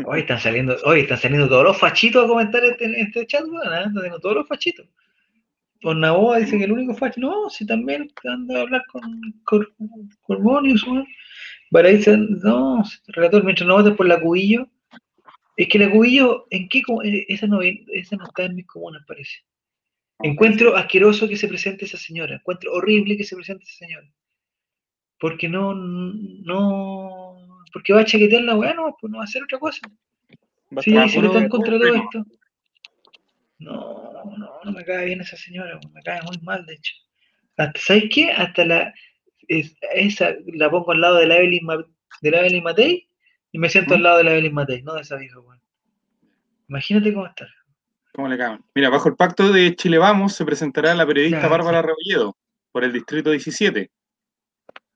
Hoy 0.05 0.21
están 0.21 0.41
saliendo, 0.41 0.77
hoy 0.85 1.01
están 1.01 1.19
saliendo 1.19 1.49
todos 1.49 1.65
los 1.65 1.79
fachitos 1.79 2.25
a 2.25 2.29
comentar 2.29 2.65
este, 2.65 2.85
en 2.85 2.95
este 2.95 3.27
chat, 3.27 3.45
weón, 3.45 3.73
¿eh? 3.73 3.79
Están 3.79 3.95
saliendo 3.95 4.21
todos 4.21 4.37
los 4.37 4.49
fachitos. 4.49 4.87
Por 5.83 5.97
Naboa 5.97 6.39
dice 6.39 6.59
que 6.59 6.65
el 6.65 6.73
único 6.73 6.95
facho, 6.95 7.21
no, 7.21 7.49
si 7.51 7.67
también 7.67 8.11
anda 8.25 8.59
a 8.59 8.63
hablar 8.63 8.83
con, 8.93 9.03
con. 9.45 9.67
Baradit 11.71 12.03
se- 12.03 12.17
no, 12.17 12.83
relator, 13.09 13.45
mientras 13.45 13.67
no 13.69 13.75
votes 13.77 13.95
por 13.95 14.07
la 14.07 14.21
cubillo, 14.21 14.69
es 15.57 15.69
que 15.69 15.79
la 15.79 15.91
cubillo, 15.91 16.47
¿en 16.51 16.69
qué? 16.69 16.83
eh, 17.05 17.27
Esa 17.29 17.47
no, 17.47 17.61
esa 17.63 18.17
no 18.17 18.25
está 18.25 18.45
en 18.45 18.57
mis 18.57 18.67
comunas, 18.67 19.05
parece. 19.07 19.39
Encuentro 20.23 20.77
asqueroso 20.77 21.29
que 21.29 21.37
se 21.37 21.49
presente 21.49 21.85
esa 21.87 21.99
señora, 21.99 22.37
encuentro 22.37 22.73
horrible 22.75 23.17
que 23.17 23.25
se 23.25 23.37
presente 23.37 23.65
esa 23.65 23.87
señora. 23.87 24.09
Porque 25.19 25.49
no, 25.49 25.75
no, 25.75 27.37
porque 27.73 27.93
va 27.95 28.01
a 28.01 28.05
chaquetear 28.05 28.43
la 28.45 28.57
weá, 28.57 28.75
no, 28.75 28.97
pues 29.01 29.11
no 29.11 29.19
va 29.19 29.25
a 29.25 29.27
hacer 29.27 29.43
otra 29.43 29.59
cosa. 29.59 29.81
Va 30.77 30.81
a 30.81 30.81
Sí, 30.83 30.91
estar 30.91 31.03
ahí 31.03 31.09
se 31.09 31.17
puro 31.17 31.29
está 31.29 31.39
en 31.41 31.49
contra 31.49 31.79
todo 31.79 31.95
esto. 31.95 32.27
No, 33.59 34.13
no, 34.37 34.51
no 34.65 34.73
me 34.73 34.85
cae 34.85 35.07
bien 35.07 35.21
esa 35.21 35.37
señora, 35.37 35.79
me 35.95 36.03
cae 36.03 36.21
muy 36.23 36.39
mal, 36.43 36.65
de 36.67 36.75
hecho. 36.75 36.93
Hasta, 37.57 37.81
¿Sabes 37.81 38.05
qué? 38.13 38.31
Hasta 38.33 38.65
la, 38.65 38.95
es- 39.49 39.77
esa 39.95 40.35
la 40.55 40.71
pongo 40.71 40.93
al 40.93 41.01
lado 41.01 41.17
de 41.17 41.27
la 41.27 41.37
Evelyn, 41.39 41.67
de 42.21 42.31
la 42.31 42.41
Evelyn 42.41 42.63
Matei 42.65 43.09
y 43.53 43.59
me 43.59 43.69
siento 43.71 43.93
¿Mm? 43.95 43.97
al 43.97 44.03
lado 44.03 44.19
de 44.19 44.25
la 44.25 44.33
Evelyn 44.33 44.53
Matei, 44.55 44.83
no 44.83 44.95
de 44.95 45.01
esa 45.03 45.17
vieja, 45.17 45.41
weón. 45.41 45.61
Imagínate 46.69 47.15
cómo 47.15 47.27
está. 47.27 47.47
¿Cómo 48.13 48.29
le 48.29 48.37
cagan? 48.39 48.65
Mira, 48.75 48.91
bajo 48.91 49.09
el 49.09 49.17
pacto 49.17 49.53
de 49.53 49.75
Chile 49.77 49.99
Vamos 49.99 50.35
se 50.35 50.45
presentará 50.45 50.95
la 50.95 51.07
periodista 51.07 51.49
Bárbara 51.49 51.83
Rebolledo 51.83 52.37
por 52.73 52.83
el 52.85 52.93
distrito 52.93 53.31
17. 53.31 53.91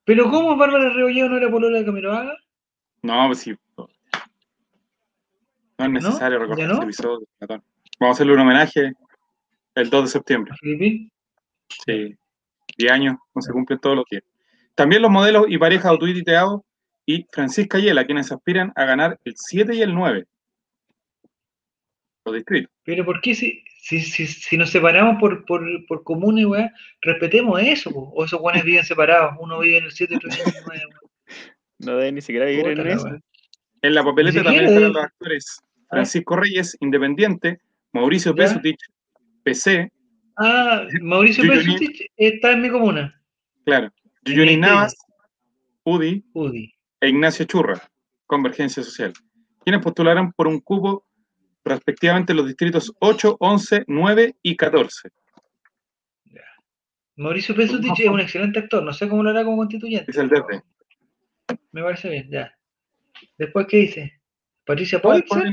Pero 0.05 0.31
¿cómo 0.31 0.57
Bárbara 0.57 0.91
Rebolledo 0.91 1.29
no 1.29 1.37
era 1.37 1.51
polola 1.51 1.79
de 1.79 1.85
Camiroaga? 1.85 2.37
No, 3.03 3.27
pues 3.29 3.39
sí. 3.41 3.55
No 3.77 3.89
es 5.79 5.91
necesario 5.91 6.39
¿Ya 6.39 6.43
recordar 6.45 6.67
no? 6.69 6.75
ese 6.75 6.83
episodio. 6.85 7.27
Platón. 7.39 7.63
Vamos 8.01 8.15
a 8.15 8.17
hacerle 8.17 8.33
un 8.33 8.41
homenaje 8.41 8.93
el 9.75 9.91
2 9.91 10.05
de 10.05 10.09
septiembre. 10.09 10.53
¿A 10.53 10.57
Filipín? 10.57 11.13
Sí. 11.85 12.17
10 12.79 12.93
años, 12.93 13.17
no 13.35 13.43
se 13.43 13.53
cumplen 13.53 13.79
todos 13.79 13.97
los 13.97 14.05
días. 14.11 14.23
También 14.75 15.03
los 15.03 15.11
modelos 15.11 15.45
y 15.49 15.59
parejas 15.59 15.87
Autuit 15.91 16.27
y 17.07 17.27
Francisca 17.31 17.79
Yela, 17.79 18.07
quienes 18.07 18.33
aspiran 18.33 18.73
a 18.75 18.85
ganar 18.85 19.19
el 19.25 19.35
7 19.37 19.75
y 19.75 19.83
el 19.83 19.95
9. 19.95 20.25
Los 22.25 22.35
distritos. 22.35 22.73
Pero 22.85 23.05
¿por 23.05 23.21
qué 23.21 23.35
si, 23.35 23.63
si, 23.83 24.01
si, 24.01 24.27
si 24.27 24.57
nos 24.57 24.71
separamos 24.71 25.21
por, 25.21 25.45
por, 25.45 25.63
por 25.87 26.03
comunes, 26.03 26.47
weá, 26.47 26.73
respetemos 27.03 27.61
eso, 27.61 27.91
po? 27.91 28.11
o 28.15 28.25
esos 28.25 28.41
guanes 28.41 28.65
viven 28.65 28.85
separados, 28.85 29.35
uno 29.41 29.59
vive 29.59 29.79
en 29.79 29.85
el 29.85 29.93
7 29.93 30.15
y 30.15 30.17
otro 30.17 30.31
vive 30.31 30.43
en 30.43 30.57
el 30.57 30.63
9, 30.67 30.83
weá. 30.89 31.51
No 31.81 31.97
debe 31.97 32.13
ni 32.13 32.21
siquiera 32.23 32.47
vivir 32.47 32.67
en 32.69 32.85
la 32.85 32.93
eso. 32.95 33.05
weá. 33.05 33.21
En 33.83 33.95
la 33.95 34.05
papeleta 34.05 34.43
también 34.43 34.67
de- 34.67 34.89
los 34.89 34.97
actores 35.05 35.61
Francisco 35.89 36.37
Reyes, 36.37 36.77
Independiente, 36.81 37.61
Mauricio 37.93 38.35
¿Ya? 38.35 38.45
Pesutich, 38.45 38.81
PC, 39.43 39.91
Ah, 40.37 40.87
Mauricio 41.03 41.45
Yuyuni. 41.45 41.65
Pesutich 41.79 42.11
está 42.17 42.53
en 42.53 42.63
mi 42.63 42.71
comuna. 42.71 43.15
claro, 43.65 43.87
En 44.25 44.33
Yuyuni 44.33 44.57
Navas, 44.57 44.97
UDI 45.85 46.25
UDI. 46.33 46.73
e 47.01 47.09
Ignacio 47.09 47.45
Churra, 47.47 47.75
Convergencia 48.27 48.83
Social, 48.83 49.13
quienes 49.65 49.83
postularán 49.83 50.33
por 50.33 50.47
un 50.49 50.61
cupo 50.61 51.05
respectivamente 51.65 52.33
en 52.33 52.39
los 52.39 52.47
distritos 52.47 52.93
8, 53.01 53.37
11, 53.39 53.85
9 53.87 54.37
y 54.43 54.57
14. 54.57 55.11
Mauricio 57.17 57.55
Pesutich 57.55 58.01
es 58.01 58.09
un 58.09 58.21
excelente 58.21 58.61
actor, 58.61 58.83
no 58.83 58.93
sé 58.95 59.07
cómo 59.09 59.23
lo 59.23 59.31
hará 59.31 59.45
como 59.45 59.59
constituyente. 59.59 60.11
Es 60.11 60.17
el 60.17 60.29
verde. 60.29 60.63
Me 61.73 61.83
parece 61.83 62.09
bien, 62.09 62.31
ya. 62.31 62.55
Después, 63.37 63.67
¿qué 63.69 63.77
dice? 63.79 64.21
Patricia 64.65 65.03
Politzer. 65.03 65.53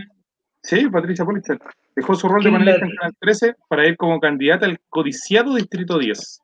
Sí, 0.63 0.87
Patricia 0.89 1.25
Politzer. 1.25 1.59
Dejó 1.97 2.13
su 2.15 2.27
rol 2.29 2.43
de 2.43 2.49
¿Quién 2.51 2.61
es 2.61 2.65
panelista 2.65 2.85
en 2.85 2.95
Canal 2.95 3.13
13 3.19 3.55
para 3.67 3.87
ir 3.87 3.97
como 3.97 4.19
candidata 4.19 4.67
al 4.67 4.79
codiciado 4.89 5.55
Distrito 5.55 5.97
10. 5.97 6.41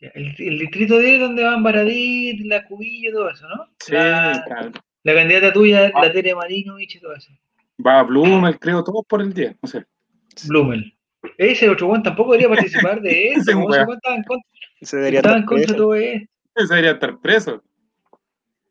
Ya, 0.00 0.08
El, 0.14 0.34
el 0.38 0.58
distrito 0.60 0.96
10 0.98 1.20
donde 1.20 1.42
van 1.42 1.62
Baradit, 1.64 2.40
la 2.46 2.64
Cubillo, 2.66 3.10
todo 3.12 3.30
eso, 3.30 3.48
¿no? 3.48 3.66
Sí, 3.80 3.92
La, 3.92 4.44
claro. 4.46 4.70
la 5.02 5.14
candidata 5.14 5.52
tuya, 5.52 5.90
Ah. 5.92 6.02
la 6.04 6.12
Tere 6.12 6.34
Marinovich 6.36 6.94
y 6.94 7.00
todo 7.00 7.14
eso. 7.16 7.32
Va 7.84 7.98
a 7.98 8.02
Blumel, 8.04 8.56
creo, 8.60 8.84
todos 8.84 9.04
por 9.08 9.20
el 9.20 9.34
10. 9.34 9.56
No 9.60 9.68
sé. 9.68 9.84
Blumel. 10.46 10.96
Ese 11.36 11.68
otro 11.68 11.88
buen 11.88 12.02
tampoco 12.04 12.32
debería 12.32 12.54
participar 12.54 13.00
de 13.00 13.28
eso. 13.32 13.40
Ese 13.40 13.54
weón 13.56 13.92
estaba 13.92 14.14
en 14.16 14.22
contra, 14.22 14.48
Se 14.82 14.96
debería 14.98 15.18
estaba 15.18 15.36
en 15.36 15.42
estar 15.42 15.56
contra 15.58 15.76
todo. 15.76 15.94
Ese 15.96 16.28
debería 16.68 16.90
estar 16.92 17.18
preso. 17.18 17.60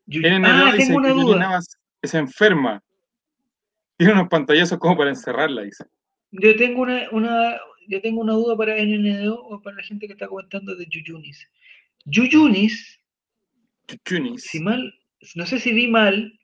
NNO 0.06 0.46
Ah, 0.48 0.72
tengo 0.76 0.96
una 0.96 1.10
duda. 1.10 1.58
Es 2.00 2.14
enferma. 2.14 2.82
Tiene 3.96 4.12
unos 4.12 4.28
pantallazos 4.28 4.78
como 4.78 4.96
para 4.96 5.10
encerrarla, 5.10 5.62
dice. 5.62 5.84
Yo 6.32 6.56
tengo 6.56 6.82
una, 6.82 7.08
una, 7.12 7.56
yo 7.86 8.00
tengo 8.00 8.20
una 8.20 8.32
duda 8.32 8.56
para 8.56 8.76
NNDO 8.76 9.34
o 9.40 9.62
para 9.62 9.76
la 9.76 9.82
gente 9.82 10.06
que 10.06 10.14
está 10.14 10.26
comentando 10.26 10.74
de 10.74 10.86
Yuyunis. 10.86 11.48
Yuyunis, 12.04 12.98
Chuchunis. 13.86 14.42
si 14.42 14.60
mal, 14.60 14.92
no 15.36 15.46
sé 15.46 15.58
si 15.60 15.72
vi 15.72 15.86
mal, 15.88 16.38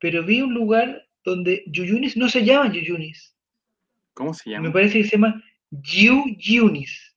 pero 0.00 0.24
vi 0.24 0.40
un 0.42 0.54
lugar 0.54 1.06
donde 1.24 1.62
Yuyunis 1.66 2.16
no 2.16 2.28
se 2.28 2.44
llaman 2.44 2.72
Yuyunis. 2.72 3.36
¿Cómo 4.14 4.34
se 4.34 4.50
Me 4.50 4.56
llama? 4.56 4.72
parece 4.72 4.98
que 4.98 5.04
se 5.04 5.10
llama 5.16 5.42
Yuyunis. 5.70 7.14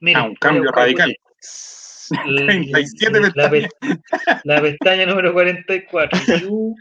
Mira, 0.00 0.20
Ah, 0.20 0.24
un 0.24 0.34
cambio 0.36 0.70
radical. 0.70 1.14
37 2.08 3.20
la, 3.34 3.50
pe- 3.50 3.68
la 4.44 4.60
pestaña 4.62 5.06
número 5.06 5.32
44. 5.32 6.18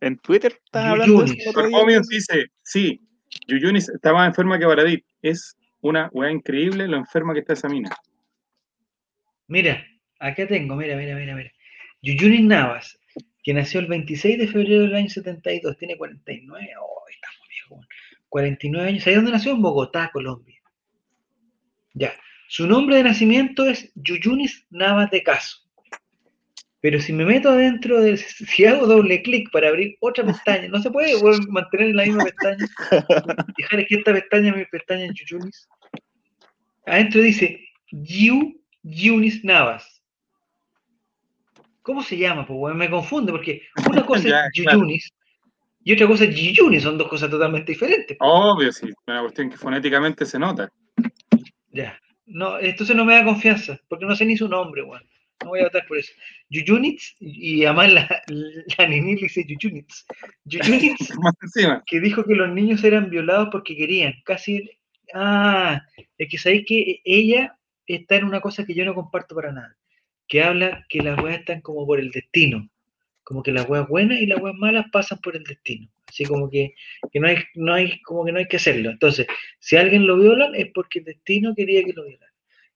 En 0.00 0.18
Twitter 0.18 0.58
estás 0.64 0.84
hablando 0.86 1.22
de 1.22 1.36
Yuyunis. 1.36 1.46
eso 1.46 2.08
dice, 2.08 2.46
sí, 2.62 3.00
Yuyunis 3.46 3.88
está 3.88 4.12
más 4.12 4.28
enferma 4.28 4.58
que 4.58 4.66
Baradit. 4.66 5.04
Es 5.22 5.56
una 5.80 6.08
weá 6.12 6.30
increíble 6.30 6.88
lo 6.88 6.96
enferma 6.96 7.34
que 7.34 7.40
está 7.40 7.52
esa 7.52 7.68
mina. 7.68 7.90
Mira, 9.46 9.84
acá 10.18 10.46
tengo, 10.46 10.76
mira, 10.76 10.96
mira, 10.96 11.14
mira, 11.16 11.34
mira. 11.34 11.50
Yuyunis 12.02 12.44
Navas, 12.44 12.98
que 13.42 13.52
nació 13.52 13.80
el 13.80 13.86
26 13.86 14.38
de 14.38 14.48
febrero 14.48 14.82
del 14.82 14.94
año 14.94 15.08
72, 15.08 15.76
tiene 15.76 15.96
49, 15.96 16.68
oh, 16.80 17.04
está 17.10 17.28
muy 17.38 17.48
viejo. 17.48 17.74
weón. 17.74 17.86
49 18.30 18.88
años. 18.88 19.02
¿Sabes 19.02 19.16
dónde 19.16 19.32
nació? 19.32 19.52
En 19.52 19.60
Bogotá, 19.60 20.10
Colombia. 20.12 20.60
Ya. 21.92 22.12
Su 22.48 22.66
nombre 22.66 22.96
de 22.96 23.04
nacimiento 23.04 23.66
es 23.66 23.92
Yuyunis 23.94 24.66
Navas 24.70 25.10
de 25.10 25.22
Caso. 25.22 25.58
Pero 26.80 26.98
si 26.98 27.12
me 27.12 27.24
meto 27.24 27.50
adentro 27.50 28.00
de. 28.00 28.16
Si 28.50 28.64
hago 28.64 28.86
doble 28.86 29.22
clic 29.22 29.50
para 29.50 29.68
abrir 29.68 29.96
otra 30.00 30.24
pestaña, 30.24 30.68
no 30.68 30.80
se 30.80 30.90
puede 30.90 31.12
mantener 31.48 31.88
en 31.88 31.96
la 31.96 32.04
misma 32.04 32.24
pestaña. 32.24 32.66
Dejar 33.56 33.86
que 33.86 33.94
esta 33.96 34.12
pestaña 34.12 34.54
mi 34.54 34.64
pestaña 34.66 35.04
en 35.04 35.14
Yuyunis. 35.14 35.68
Adentro 36.86 37.20
dice 37.20 37.60
Yu 37.90 38.60
Yunis 38.82 39.44
Navas. 39.44 40.02
¿Cómo 41.82 42.02
se 42.02 42.16
llama? 42.16 42.46
Pues, 42.46 42.74
me 42.74 42.90
confunde 42.90 43.32
porque 43.32 43.62
una 43.88 44.04
cosa 44.04 44.22
Ya, 44.28 44.46
es 44.46 44.62
claro. 44.62 44.78
Yuyunis 44.78 45.12
y 45.82 45.94
otra 45.94 46.06
cosa 46.06 46.24
es 46.24 46.34
Yuyunis, 46.34 46.82
son 46.82 46.98
dos 46.98 47.08
cosas 47.08 47.30
totalmente 47.30 47.72
diferentes. 47.72 48.16
Obvio, 48.20 48.70
sí. 48.70 48.90
Una 49.06 49.22
cuestión 49.22 49.50
que 49.50 49.56
fonéticamente 49.56 50.26
se 50.26 50.38
nota. 50.38 50.70
Ya. 51.70 51.98
No, 52.26 52.58
entonces 52.58 52.94
no 52.94 53.04
me 53.04 53.14
da 53.14 53.24
confianza, 53.24 53.78
porque 53.88 54.04
no 54.04 54.14
sé 54.14 54.24
ni 54.24 54.36
su 54.36 54.46
nombre, 54.46 54.82
weón. 54.82 55.02
No 55.42 55.50
voy 55.50 55.60
a 55.60 55.64
votar 55.64 55.86
por 55.86 55.98
eso. 55.98 56.12
Yuyunits, 56.50 57.16
y 57.18 57.64
además 57.64 57.92
la, 57.92 58.22
la 58.78 58.86
Nini 58.86 59.14
le 59.16 59.22
dice 59.22 59.44
Yuyunits. 59.46 60.06
Yuyunits, 60.44 61.08
que 61.86 62.00
dijo 62.00 62.24
que 62.24 62.34
los 62.34 62.50
niños 62.50 62.84
eran 62.84 63.08
violados 63.08 63.48
porque 63.50 63.76
querían. 63.76 64.14
Casi. 64.24 64.70
Ah, 65.14 65.82
es 66.18 66.28
que 66.28 66.38
sabéis 66.38 66.64
que 66.66 67.00
ella 67.04 67.56
está 67.86 68.16
en 68.16 68.24
una 68.24 68.40
cosa 68.40 68.64
que 68.64 68.74
yo 68.74 68.84
no 68.84 68.94
comparto 68.94 69.34
para 69.34 69.52
nada. 69.52 69.76
Que 70.28 70.42
habla 70.42 70.84
que 70.88 71.02
las 71.02 71.18
weas 71.20 71.40
están 71.40 71.60
como 71.60 71.86
por 71.86 71.98
el 71.98 72.10
destino. 72.10 72.68
Como 73.22 73.42
que 73.42 73.52
las 73.52 73.68
weas 73.68 73.88
buenas 73.88 74.20
y 74.20 74.26
las 74.26 74.40
weas 74.40 74.56
malas 74.56 74.86
pasan 74.92 75.18
por 75.18 75.36
el 75.36 75.44
destino. 75.44 75.88
Así 76.06 76.24
como 76.24 76.50
que, 76.50 76.74
que 77.12 77.20
no 77.20 77.28
hay, 77.28 77.36
no 77.54 77.72
hay, 77.72 78.00
como 78.02 78.24
que 78.24 78.32
no 78.32 78.38
hay 78.38 78.46
que 78.46 78.56
hacerlo. 78.56 78.90
Entonces, 78.90 79.26
si 79.58 79.76
alguien 79.76 80.06
lo 80.06 80.18
violan 80.18 80.54
es 80.54 80.70
porque 80.72 80.98
el 81.00 81.06
destino 81.06 81.54
quería 81.54 81.82
que 81.84 81.92
lo 81.92 82.04
violan. 82.04 82.29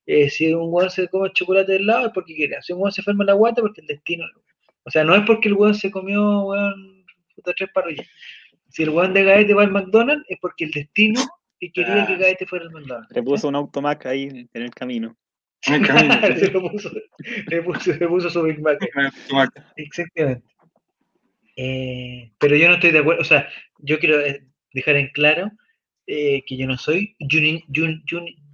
Eh, 0.06 0.28
si 0.28 0.52
un 0.52 0.72
weón 0.72 0.90
se 0.90 1.08
come 1.08 1.30
chocolate 1.32 1.72
del 1.72 1.86
lado 1.86 2.06
es 2.06 2.12
porque 2.12 2.34
quería. 2.34 2.60
Si 2.62 2.72
un 2.72 2.80
weón 2.80 2.92
se 2.92 3.00
enferma 3.00 3.24
en 3.24 3.28
la 3.28 3.32
guata 3.34 3.60
es 3.60 3.62
porque 3.62 3.80
el 3.80 3.86
destino. 3.86 4.24
O 4.84 4.90
sea, 4.90 5.04
no 5.04 5.14
es 5.14 5.22
porque 5.26 5.48
el 5.48 5.54
weón 5.54 5.74
se 5.74 5.90
comió, 5.90 6.42
weón, 6.42 7.04
puta 7.34 7.52
tres 7.56 7.70
parrillas. 7.72 8.06
Si 8.68 8.82
el 8.82 8.90
weón 8.90 9.14
de 9.14 9.24
Gaete 9.24 9.54
va 9.54 9.62
al 9.62 9.70
McDonald's 9.70 10.24
es 10.28 10.38
porque 10.40 10.64
el 10.64 10.72
destino 10.72 11.20
y 11.58 11.70
quería 11.70 12.06
que. 12.06 12.16
Gaete 12.16 12.46
fuera 12.46 12.66
al 12.66 12.72
McDonald's. 12.72 13.14
Le 13.14 13.22
puso 13.22 13.48
un 13.48 13.56
automac 13.56 14.04
ahí 14.06 14.48
en 14.52 14.62
el 14.62 14.74
camino. 14.74 15.16
En 15.66 15.74
el 15.74 15.86
camino. 15.86 16.14
se 16.38 16.50
lo 16.50 16.70
puso, 16.70 16.90
le 17.46 17.62
puso, 17.62 17.92
le 17.92 18.08
puso 18.08 18.30
su 18.30 18.42
Big 18.42 18.60
Mac. 18.60 18.78
Exactamente. 19.76 20.44
Eh, 21.56 22.32
pero 22.38 22.56
yo 22.56 22.68
no 22.68 22.74
estoy 22.74 22.90
de 22.90 22.98
acuerdo, 22.98 23.22
o 23.22 23.24
sea, 23.24 23.48
yo 23.78 23.98
quiero 24.00 24.20
eh, 24.20 24.44
dejar 24.72 24.96
en 24.96 25.08
claro 25.08 25.50
eh, 26.06 26.42
que 26.46 26.56
yo 26.56 26.66
no 26.66 26.76
soy 26.76 27.14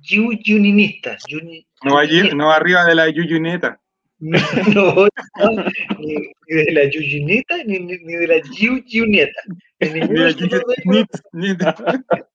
yu- 0.03 0.39
yuninista. 0.43 1.17
yuni- 1.29 1.67
No 1.85 1.95
va, 1.95 2.03
allí- 2.03 2.31
no 2.35 2.51
arriba 2.51 2.85
de 2.85 2.95
la 2.95 3.09
yuyuneta. 3.09 3.81
No, 4.19 4.39
no 4.75 5.09
no, 5.39 5.65
ni, 5.99 6.15
ni 6.49 6.57
de 6.57 6.73
la 6.73 6.85
yuyunita 6.85 7.57
ni, 7.65 7.79
ni, 7.79 7.97
ni 7.99 8.13
de 8.15 8.27
la 8.27 8.41
yuyuneta. 8.55 9.41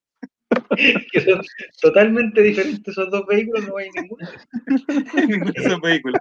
Que 1.11 1.21
son 1.21 1.41
totalmente 1.81 2.41
diferentes 2.41 2.87
esos 2.87 3.09
dos 3.11 3.25
vehículos, 3.27 3.67
no 3.67 3.77
hay 3.77 3.89
ninguno. 3.91 4.27
Ninguno 5.15 5.51
de 5.51 5.61
esos 5.61 5.81
vehículos. 5.81 6.19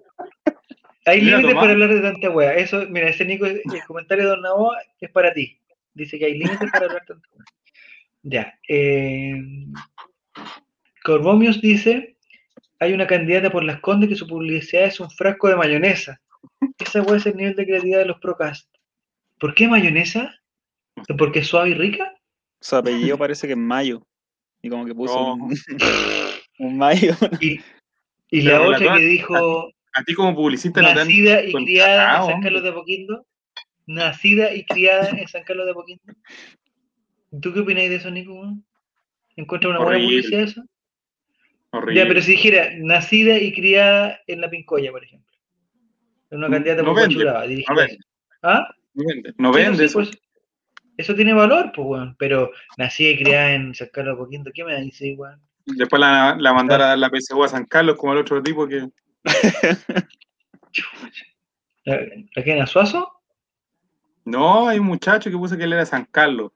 Hay 1.06 1.20
límites 1.20 1.54
para 1.54 1.72
hablar 1.72 1.90
de 1.94 2.00
tanta 2.00 2.30
wea. 2.30 2.54
Eso, 2.54 2.86
mira, 2.88 3.08
ese 3.10 3.24
Nico, 3.26 3.44
el 3.46 3.60
comentario 3.86 4.24
de 4.24 4.30
Don 4.30 4.40
Naboa 4.42 4.78
es 5.00 5.10
para 5.10 5.32
ti. 5.34 5.58
Dice 5.92 6.18
que 6.18 6.24
hay 6.26 6.38
límites 6.38 6.70
para 6.72 6.86
hablar 6.86 7.02
de 7.02 7.06
tanta 7.06 7.28
wea. 7.34 7.44
Ya. 8.22 8.54
Eh, 8.68 9.34
Corbomios 11.05 11.60
dice: 11.60 12.16
hay 12.81 12.93
una 12.93 13.06
candidata 13.06 13.51
por 13.51 13.62
las 13.62 13.81
Condes 13.81 14.09
que 14.09 14.16
su 14.16 14.26
publicidad 14.26 14.85
es 14.86 14.98
un 15.01 15.10
frasco 15.10 15.48
de 15.48 15.56
mayonesa. 15.56 16.20
Esa 16.78 17.02
wea 17.02 17.16
es 17.16 17.26
el 17.26 17.36
nivel 17.36 17.55
de 17.55 17.66
creatividad 17.66 17.98
de 18.01 18.06
los 18.06 18.18
Procast. 18.20 18.68
¿Por 19.39 19.55
qué 19.55 19.68
mayonesa? 19.68 20.35
¿Porque 21.18 21.40
es 21.40 21.47
suave 21.48 21.70
y 21.70 21.74
rica? 21.74 22.12
Su 22.60 22.76
apellido 22.76 23.18
parece 23.18 23.47
que 23.47 23.52
es 23.52 23.59
Mayo. 23.59 24.06
Y 24.62 24.70
como 24.70 24.86
que 24.86 24.94
puso 24.94 25.14
Oh. 25.14 25.35
un, 25.35 25.55
un 26.59 26.78
Mayo. 26.78 27.14
Y, 27.40 27.60
y 28.31 28.43
la 28.43 28.62
otra 28.62 28.78
toda- 28.78 28.97
que 28.97 29.05
dijo: 29.05 29.70
A 29.93 30.02
ti 30.05 30.14
como 30.14 30.35
publicista 30.35 30.81
no 30.81 30.94
nacida 30.94 31.43
y 31.44 31.52
criada 31.52 32.20
en 32.20 32.31
San. 32.32 32.43
Carlos 32.43 32.62
de 32.62 32.68
Apoquindo. 32.70 33.26
Nacida 33.86 34.55
y 34.55 34.64
criada 34.64 35.10
en 35.10 35.28
San 35.28 35.44
Carlos 35.44 35.66
de 35.66 35.72
Apoquindo. 35.72 36.02
¿Tú 37.43 37.52
qué 37.52 37.60
opináis 37.60 37.90
de 37.90 37.97
eso, 37.97 38.10
Nico? 38.10 38.55
¿Encuentras 39.36 39.70
una 39.70 39.85
buena 39.85 40.02
publicidad 40.02 40.40
eso? 40.40 40.64
Horrible. 41.74 42.01
Ya, 42.01 42.06
pero 42.06 42.22
si 42.22 42.32
dijera 42.32 42.70
nacida 42.76 43.36
y 43.38 43.52
criada 43.52 44.20
en 44.28 44.40
la 44.40 44.48
Pincoya, 44.48 44.92
por 44.92 45.02
ejemplo. 45.02 45.32
Una 46.30 46.48
candidata 46.48 46.82
no 46.82 46.94
dirigida. 46.94 47.44
vende. 47.44 47.98
¿Ah? 48.42 48.68
No 48.94 49.05
vende, 49.06 49.34
no 49.38 49.52
vende 49.52 49.84
eso. 49.84 49.94
pues, 49.98 50.10
eso 50.96 51.14
tiene 51.16 51.34
valor, 51.34 51.72
pues, 51.74 51.86
weón. 51.86 52.14
Pero 52.16 52.52
nacida 52.76 53.10
y 53.10 53.18
criada 53.18 53.55
en 53.55 53.74
San 53.74 53.88
Carlos 53.92 54.16
de 54.16 54.22
Apoquindo, 54.22 54.52
¿qué 54.55 54.62
me 54.64 54.80
dice, 54.82 55.14
weón? 55.18 55.40
Después 55.66 55.98
la, 55.98 56.36
la 56.38 56.52
mandar 56.52 56.80
a 56.80 56.96
la 56.96 57.10
PSU 57.10 57.42
a 57.42 57.48
San 57.48 57.64
Carlos 57.64 57.96
como 57.96 58.12
el 58.12 58.20
otro 58.20 58.40
tipo 58.42 58.68
que. 58.68 58.88
¿La, 61.84 62.01
la 62.36 62.44
que 62.44 62.56
en 62.56 62.66
Suazo? 62.66 63.10
No, 64.24 64.68
hay 64.68 64.78
un 64.78 64.86
muchacho 64.86 65.28
que 65.30 65.36
puso 65.36 65.56
que 65.56 65.64
él 65.64 65.72
era 65.72 65.84
San 65.84 66.05
Carlos, 66.05 66.52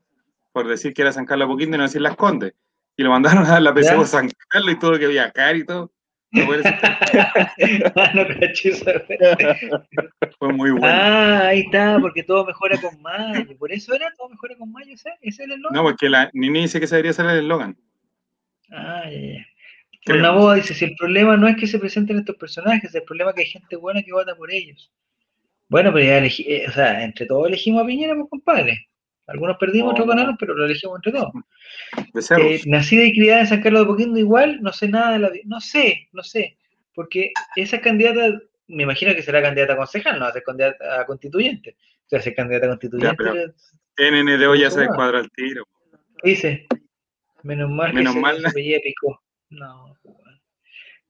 por 0.53 0.69
decir 0.69 0.95
que 0.95 1.03
era 1.03 1.13
San 1.13 1.27
Carlos 1.27 1.49
Poquín 1.49 1.75
y 1.75 1.77
no 1.77 1.83
decir 1.83 2.01
Las 2.01 2.17
Condes. 2.17 2.55
Y 2.99 3.03
lo 3.05 3.11
mandaron 3.11 3.47
a 3.47 3.61
la 3.61 3.73
¿Ya? 3.81 4.01
a 4.01 4.05
San 4.05 4.29
Carlos 4.49 4.75
y 4.75 4.79
todo 4.81 4.99
que 4.99 5.07
viajar 5.07 5.57
y 5.57 5.65
todo. 5.65 5.93
No 6.31 6.45
ah. 6.53 7.55
Fue 10.39 10.53
muy 10.53 10.73
bueno. 10.73 10.87
Ah, 10.87 11.47
ahí 11.47 11.61
está, 11.61 11.99
porque 12.01 12.23
todo 12.23 12.45
mejora 12.45 12.79
con 12.79 13.01
mayo. 13.01 13.57
Por 13.57 13.73
eso 13.73 13.95
era 13.95 14.13
todo 14.19 14.29
mejora 14.29 14.55
con 14.59 14.71
mayo, 14.71 14.93
¿ese? 14.93 15.09
¿Ese 15.23 15.45
era 15.45 15.55
el 15.55 15.63
nombre? 15.63 15.79
No, 15.79 15.85
porque 15.85 16.11
la 16.11 16.29
Nini 16.35 16.61
dice 16.63 16.81
que 16.81 16.87
se 16.87 16.97
debería 16.97 17.15
ser 17.15 17.25
el 17.27 17.39
eslogan. 17.39 17.79
Ah, 18.71 19.05
ya, 19.05 19.19
ya. 19.19 19.47
Creo. 20.05 20.19
Una 20.19 20.33
boda 20.33 20.57
dice, 20.57 20.75
si 20.75 20.85
el 20.85 20.97
problema 20.97 21.39
no 21.39 21.49
es 21.49 21.57
que 21.57 21.67
se 21.67 21.79
presenten 21.79 22.19
estos 22.19 22.37
personajes, 22.37 22.95
el 22.95 23.05
problema 23.05 23.31
es 23.31 23.37
que 23.37 23.43
hay 23.43 23.49
gente 23.49 23.77
buena 23.77 24.03
que 24.03 24.13
vota 24.13 24.35
por 24.35 24.53
ellos. 24.53 24.93
Bueno, 25.69 25.95
pero 25.95 26.05
ya 26.05 26.19
elegí, 26.19 26.45
eh, 26.47 26.67
o 26.69 26.73
sea, 26.73 27.05
entre 27.05 27.25
todos 27.25 27.47
elegimos 27.47 27.83
a 27.83 27.87
Piñera, 27.87 28.15
pues 28.15 28.29
compadre. 28.29 28.87
Algunos 29.29 29.57
perdimos, 29.59 29.93
otros 29.93 30.07
No. 30.07 30.15
ganaron, 30.15 30.37
pero 30.37 30.55
lo 30.55 30.65
elegimos 30.65 30.97
entre 30.99 31.13
todos. 31.13 31.31
Eh, 32.39 32.61
nacida 32.67 33.05
y 33.05 33.13
criada 33.13 33.41
en 33.43 33.47
San 33.47 33.63
Carlos 33.63 33.83
de 33.83 33.87
Poquindo, 33.87 34.19
igual, 34.19 34.61
no 34.63 34.73
sé 34.73 34.89
nada 34.89 35.13
de 35.13 35.19
la 35.21 35.31
vida. 35.31 35.45
No 35.47 35.61
sé, 35.61 36.09
no 36.13 36.23
sé. 36.23 36.59
Porque 36.95 37.31
esa 37.57 37.81
candidata, 37.81 38.41
me 38.67 38.83
imagino 38.83 39.15
que 39.15 39.23
será 39.23 39.41
candidata 39.41 39.75
a 39.75 39.77
concejal, 39.77 40.15
no 40.19 40.25
va 40.25 40.31
a 40.31 40.33
ser 40.33 40.43
candidata 40.43 41.01
a 41.01 41.07
constituyente. 41.07 41.77
O 42.07 42.09
sea, 42.09 42.21
ser 42.21 42.35
candidata 42.35 42.67
a 42.67 42.71
constituyente, 42.71 43.25
de 44.39 44.47
hoy 44.47 44.61
ya 44.61 44.71
se 44.71 44.81
descuadra 44.81 45.21
el 45.21 45.31
tiro. 45.31 45.65
dice. 46.25 46.67
Menos 47.45 47.71
mal 47.71 47.95
Menos 47.95 48.15
que 48.15 48.21
mal. 48.21 48.41
se, 48.41 48.49
apellida 48.49 48.79
Picó. 48.83 49.23
No, 49.51 49.95
pues. 50.03 50.17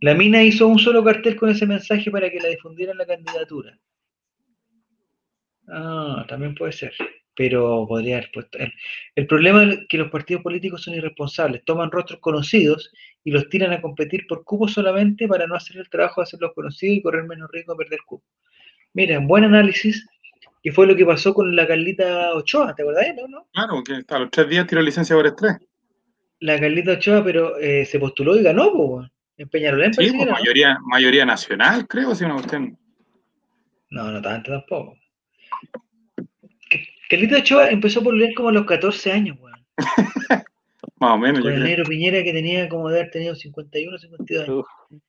La 0.01 0.15
mina 0.15 0.43
hizo 0.43 0.67
un 0.69 0.79
solo 0.79 1.03
cartel 1.03 1.35
con 1.37 1.49
ese 1.51 1.67
mensaje 1.67 2.11
para 2.11 2.31
que 2.31 2.39
la 2.41 2.49
difundieran 2.49 2.99
la 2.99 3.07
candidatura. 3.07 3.79
Ah, 5.69 6.25
también 6.29 6.55
puede 6.55 6.73
ser. 6.73 6.93
Pero 7.39 7.87
podría 7.87 8.17
haber 8.17 8.31
puesto. 8.35 8.59
El, 8.59 8.73
el 9.15 9.27
problema 9.29 9.63
es 9.63 9.79
que 9.89 9.97
los 9.97 10.11
partidos 10.11 10.43
políticos 10.43 10.83
son 10.83 10.95
irresponsables. 10.95 11.65
Toman 11.65 11.93
rostros 11.93 12.19
conocidos 12.19 12.93
y 13.23 13.31
los 13.31 13.49
tiran 13.49 13.73
a 13.73 13.81
competir 13.81 14.27
por 14.27 14.43
cupos 14.43 14.73
solamente 14.73 15.29
para 15.29 15.47
no 15.47 15.55
hacer 15.55 15.77
el 15.77 15.89
trabajo 15.89 16.21
de 16.21 16.25
hacerlos 16.25 16.53
conocidos 16.55 16.97
y 16.97 17.03
correr 17.03 17.25
menos 17.25 17.49
riesgo 17.53 17.75
de 17.75 17.85
perder 17.85 18.01
cupos. 18.05 18.29
Mira, 18.93 19.21
buen 19.21 19.45
análisis, 19.45 20.05
que 20.63 20.73
fue 20.73 20.89
lo 20.89 20.97
que 20.97 21.07
pasó 21.07 21.33
con 21.33 21.55
la 21.55 21.67
Carlita 21.67 22.35
Ochoa, 22.35 22.75
¿te 22.75 22.83
acordás? 22.83 23.07
No, 23.15 23.29
no. 23.29 23.47
Claro, 23.53 23.85
que 23.85 24.03
a 24.13 24.19
los 24.19 24.31
tres 24.33 24.49
días 24.49 24.67
tiró 24.67 24.83
licencia 24.83 25.15
por 25.15 25.27
estrés. 25.27 25.59
La 26.41 26.59
Carlita 26.59 26.93
Ochoa, 26.93 27.23
pero 27.23 27.57
eh, 27.59 27.85
se 27.85 28.01
postuló 28.01 28.37
y 28.37 28.43
ganó, 28.43 28.73
po, 28.73 29.07
en 29.37 29.49
Peñalolén 29.49 29.95
Sí, 29.95 30.11
pues, 30.11 30.29
mayoría, 30.29 30.77
mayoría 30.83 31.25
nacional, 31.25 31.87
creo, 31.87 32.15
si 32.15 32.25
una 32.25 32.35
cuestión. 32.35 32.77
No, 33.91 34.11
no 34.11 34.21
tanto 34.21 34.51
tampoco. 34.51 34.97
Carlita 37.09 37.39
Ochoa 37.39 37.71
empezó 37.71 38.03
por 38.03 38.15
leer 38.15 38.35
como 38.35 38.49
a 38.51 38.53
los 38.53 38.67
14 38.67 39.13
años, 39.13 39.37
weón. 39.41 39.65
Más 41.01 41.13
o 41.15 41.19
menos, 41.19 41.43
Con 41.43 41.53
el 41.53 41.63
negro 41.63 41.85
Piñera 41.85 42.23
que 42.25 42.33
tenía 42.33 42.69
como 42.69 42.89
de 42.91 43.01
haber 43.01 43.11
tenido 43.13 43.35
51, 43.37 43.99
52 43.99 44.49
años. 44.49 44.59
Uf. 44.91 45.01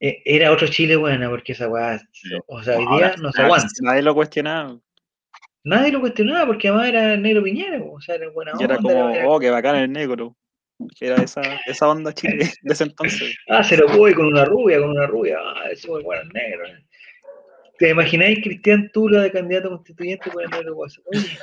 Eh, 0.00 0.22
era 0.24 0.50
otro 0.52 0.66
Chile 0.68 0.96
buena, 0.96 1.28
porque 1.30 1.52
esa 1.52 1.68
weá, 1.68 2.00
o 2.46 2.62
sea, 2.62 2.78
hoy 2.78 2.86
día 2.96 3.14
no 3.20 3.30
se 3.32 3.42
aguanta. 3.42 3.68
Nadie 3.82 4.02
lo 4.02 4.14
cuestionaba. 4.14 4.78
Nadie 5.64 5.92
lo 5.92 6.00
cuestionaba 6.00 6.46
porque 6.46 6.68
además 6.68 6.88
era 6.88 7.14
el 7.14 7.22
negro 7.22 7.42
Piñera, 7.42 7.78
po, 7.78 7.92
o 7.92 8.00
sea, 8.00 8.16
era 8.16 8.28
buena 8.30 8.52
Y 8.58 8.64
era 8.64 8.76
onda. 8.76 8.90
como, 8.92 9.08
era- 9.14 9.28
oh, 9.28 9.38
qué 9.38 9.50
bacán 9.50 9.76
el 9.76 9.92
negro. 9.92 10.36
Que 10.98 11.06
era 11.06 11.22
esa, 11.22 11.40
esa 11.66 11.88
onda 11.88 12.12
chile 12.12 12.50
de 12.62 12.72
ese 12.72 12.84
entonces. 12.84 13.36
Ah, 13.48 13.62
se 13.62 13.76
lo 13.76 13.86
voy 13.96 14.12
con 14.12 14.26
una 14.26 14.44
rubia, 14.44 14.78
con 14.80 14.90
una 14.90 15.06
rubia. 15.06 15.38
Ah, 15.40 15.68
ese 15.70 15.88
muy 15.88 16.02
bueno 16.02 16.22
el 16.22 16.28
negro. 16.30 16.66
eh. 16.66 16.84
¿Te 17.78 17.90
imagináis 17.90 18.40
Cristian 18.42 18.90
Tula 18.92 19.22
de 19.22 19.32
candidato 19.32 19.70
constituyente 19.70 20.30
por 20.30 20.42
el 20.42 20.50
negro? 20.50 20.76
Oye, 20.76 21.38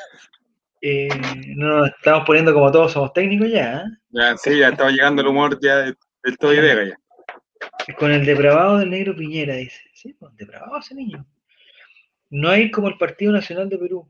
eh, 0.81 1.09
no 1.55 1.79
nos 1.79 1.89
estamos 1.89 2.23
poniendo 2.25 2.53
como 2.53 2.71
todos 2.71 2.91
somos 2.93 3.13
técnicos 3.13 3.49
ya. 3.49 3.79
¿eh? 3.79 3.83
Ya, 4.09 4.37
sí, 4.37 4.57
ya 4.57 4.69
estaba 4.69 4.89
llegando 4.91 5.21
el 5.21 5.27
humor 5.27 5.59
ya 5.61 5.77
de- 5.77 5.95
del 6.23 6.37
todo 6.37 6.53
y 6.53 6.59
Vega 6.59 6.85
ya. 6.85 7.93
Con 7.95 8.11
el 8.11 8.25
depravado 8.25 8.79
del 8.79 8.89
negro 8.89 9.15
Piñera, 9.15 9.55
dice. 9.55 9.81
Sí, 9.93 10.13
pues, 10.13 10.35
depravado 10.35 10.79
ese 10.79 10.95
niño. 10.95 11.25
No 12.29 12.49
hay 12.49 12.71
como 12.71 12.87
el 12.87 12.97
Partido 12.97 13.31
Nacional 13.31 13.69
de 13.69 13.77
Perú. 13.77 14.07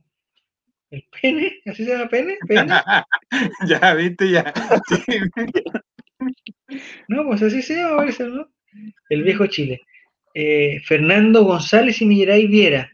¿El 0.92 1.06
pene? 1.22 1.62
¿Así 1.66 1.86
se 1.86 1.92
llama 1.92 2.08
pene? 2.10 2.38
¿Pene? 2.48 2.68
ya, 3.68 3.94
viste, 3.96 4.30
ya. 4.30 4.54
Sí. 4.88 5.04
No, 7.08 7.26
pues 7.26 7.42
así 7.42 7.62
se 7.62 7.76
llama, 7.76 8.06
¿no? 8.06 8.50
El 9.10 9.24
viejo 9.24 9.46
Chile. 9.48 9.82
Eh, 10.34 10.80
Fernando 10.86 11.44
González 11.44 12.02
y 12.02 12.06
Milleray 12.06 12.48
Viera. 12.48 12.90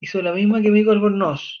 Hizo 0.00 0.20
la 0.22 0.32
misma 0.32 0.60
que 0.60 0.70
Mico 0.70 0.90
Albornoz. 0.90 1.58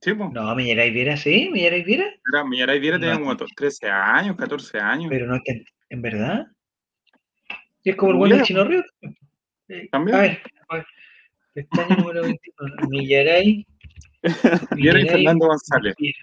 Sí, 0.00 0.14
pues. 0.14 0.30
No, 0.32 0.54
Milleray 0.54 0.90
Viera, 0.90 1.16
sí, 1.16 1.48
Milleray 1.52 1.82
Viera. 1.82 2.04
Era, 2.32 2.44
Millaray 2.44 2.78
Viera 2.78 2.98
tenía 2.98 3.14
No. 3.14 3.20
como 3.20 3.36
13 3.36 3.88
años, 3.88 4.36
14 4.36 4.78
años. 4.78 5.08
Pero 5.10 5.26
no 5.26 5.34
es 5.36 5.42
que, 5.44 5.64
en 5.90 6.02
verdad. 6.02 6.46
Y 7.82 7.90
es 7.90 7.96
como 7.96 8.12
el 8.12 8.18
bueno 8.18 8.36
del 8.36 8.44
Chino 8.44 8.64
Río. 8.64 8.82
Eh, 9.68 9.88
También. 9.90 10.16
A 10.16 10.20
ver, 10.20 10.42
a 10.68 10.74
ver. 10.76 10.86
Pestaña 11.54 11.96
número 11.96 12.22
21. 12.22 12.76
Millaray. 12.90 13.66
Viera 14.76 15.00
y 15.00 15.08
Fernando 15.08 15.46
González. 15.46 15.94
Viera. 15.98 16.18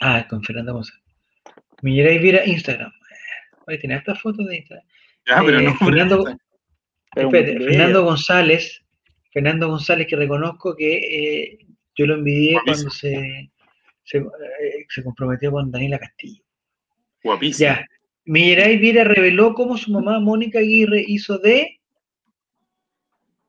Ah, 0.00 0.26
con 0.28 0.42
Fernando 0.42 0.74
González. 0.74 1.02
Millaray 1.82 2.18
Viera 2.18 2.46
Instagram. 2.46 2.92
Oye, 3.66 3.78
tiene 3.78 3.96
estas 3.96 4.20
fotos 4.20 4.46
de 4.46 4.56
Instagram. 4.56 4.86
Ya, 5.26 5.42
pero 5.44 5.58
Eh, 5.58 5.62
no. 5.64 5.74
Fernando- 5.76 6.36
Pero 7.16 7.30
Fernando. 7.30 8.04
González, 8.04 8.84
Fernando 9.32 9.68
González, 9.68 10.06
que 10.06 10.16
reconozco 10.16 10.76
que 10.76 10.96
eh, 10.96 11.58
yo 11.96 12.06
lo 12.06 12.14
envidié 12.14 12.52
Guapísimo. 12.52 12.74
cuando 12.74 12.90
se, 12.90 13.50
se, 14.04 14.18
eh, 14.18 14.86
se 14.88 15.02
comprometió 15.02 15.50
con 15.50 15.70
Daniela 15.70 15.98
Castillo. 15.98 16.44
Guapísimo. 17.24 17.70
Ya, 17.70 17.86
Milleray 18.26 18.76
Viera 18.76 19.04
reveló 19.04 19.54
cómo 19.54 19.78
su 19.78 19.90
mamá 19.90 20.20
Mónica 20.20 20.58
Aguirre 20.58 21.02
hizo 21.06 21.38
de 21.38 21.80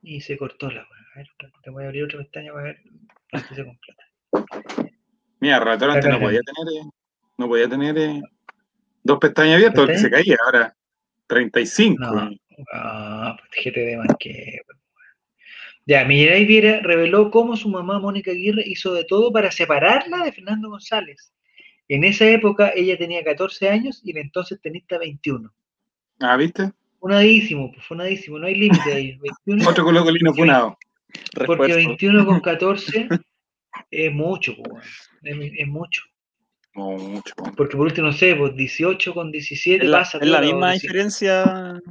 y 0.02 0.22
se 0.22 0.38
cortó 0.38 0.72
la. 0.72 0.82
A 0.82 1.18
ver, 1.18 1.28
te 1.64 1.70
voy 1.70 1.84
a 1.84 1.88
abrir 1.88 2.06
otra 2.06 2.20
pestaña 2.20 2.54
para 2.54 2.64
ver 2.64 2.80
si 3.50 3.56
se 3.56 3.66
completa. 3.66 4.04
Mira, 5.40 5.60
Relator 5.60 5.90
antes 5.92 6.06
no 6.06 6.16
Acá, 6.16 6.26
podía 6.26 6.42
tener, 6.42 6.74
eh, 6.74 6.90
no 7.38 7.48
podía 7.48 7.68
tener 7.68 7.98
eh, 7.98 8.22
dos 9.04 9.20
pestañas 9.20 9.56
abiertas 9.56 9.80
porque 9.80 9.98
se 9.98 10.10
caía. 10.10 10.38
Ahora 10.46 10.76
35. 11.28 12.04
No. 12.04 12.30
Ah, 12.74 13.38
pues 13.38 13.66
GTD 13.66 13.98
más 13.98 14.16
que. 14.20 14.60
Ya, 15.86 16.04
Milleray 16.04 16.46
Viera 16.46 16.82
reveló 16.82 17.32
cómo 17.32 17.56
su 17.56 17.70
mamá 17.70 17.98
Mónica 18.00 18.32
Aguirre 18.32 18.64
hizo 18.66 18.94
de 18.94 19.06
todo 19.06 19.32
para 19.32 19.52
separarla 19.52 20.24
de 20.26 20.34
Fernando 20.34 20.70
González. 20.70 21.32
En 21.88 22.04
esa 22.04 22.26
época 22.30 22.74
ella 22.76 22.98
tenía 22.98 23.24
14 23.24 23.70
años 23.70 24.02
y 24.04 24.12
el 24.12 24.18
entonces 24.18 24.60
tenista 24.62 24.98
21. 24.98 25.50
Ah, 26.20 26.36
¿viste? 26.36 26.72
Funadísimo, 27.00 27.72
pues 27.72 27.86
funadísimo, 27.86 28.38
no 28.40 28.48
hay 28.48 28.56
límite 28.56 28.92
ahí. 28.94 29.18
21, 29.46 29.70
Otro 29.70 29.86
colocolino 29.86 30.34
funado. 30.34 30.78
porque 31.46 31.68
Refuerzo. 31.68 31.76
21 31.78 32.26
con 32.26 32.40
14 32.42 33.08
es 33.92 34.12
mucho, 34.12 34.56
pues, 34.62 34.84
es, 35.24 35.38
es 35.58 35.68
mucho. 35.68 36.02
No, 36.76 36.92
mucho. 36.98 37.34
Porque 37.56 37.78
por 37.78 37.86
último, 37.88 38.08
no 38.08 38.14
sé, 38.14 38.36
pues 38.36 38.56
18 38.58 39.14
con 39.14 39.32
17 39.32 39.86
Es 39.86 39.90
la, 39.90 40.00
pasa. 40.00 40.18
es 40.18 40.28
la 40.28 40.42
misma 40.42 40.68
o 40.68 40.72
17. 40.72 40.88
diferencia 40.88 41.82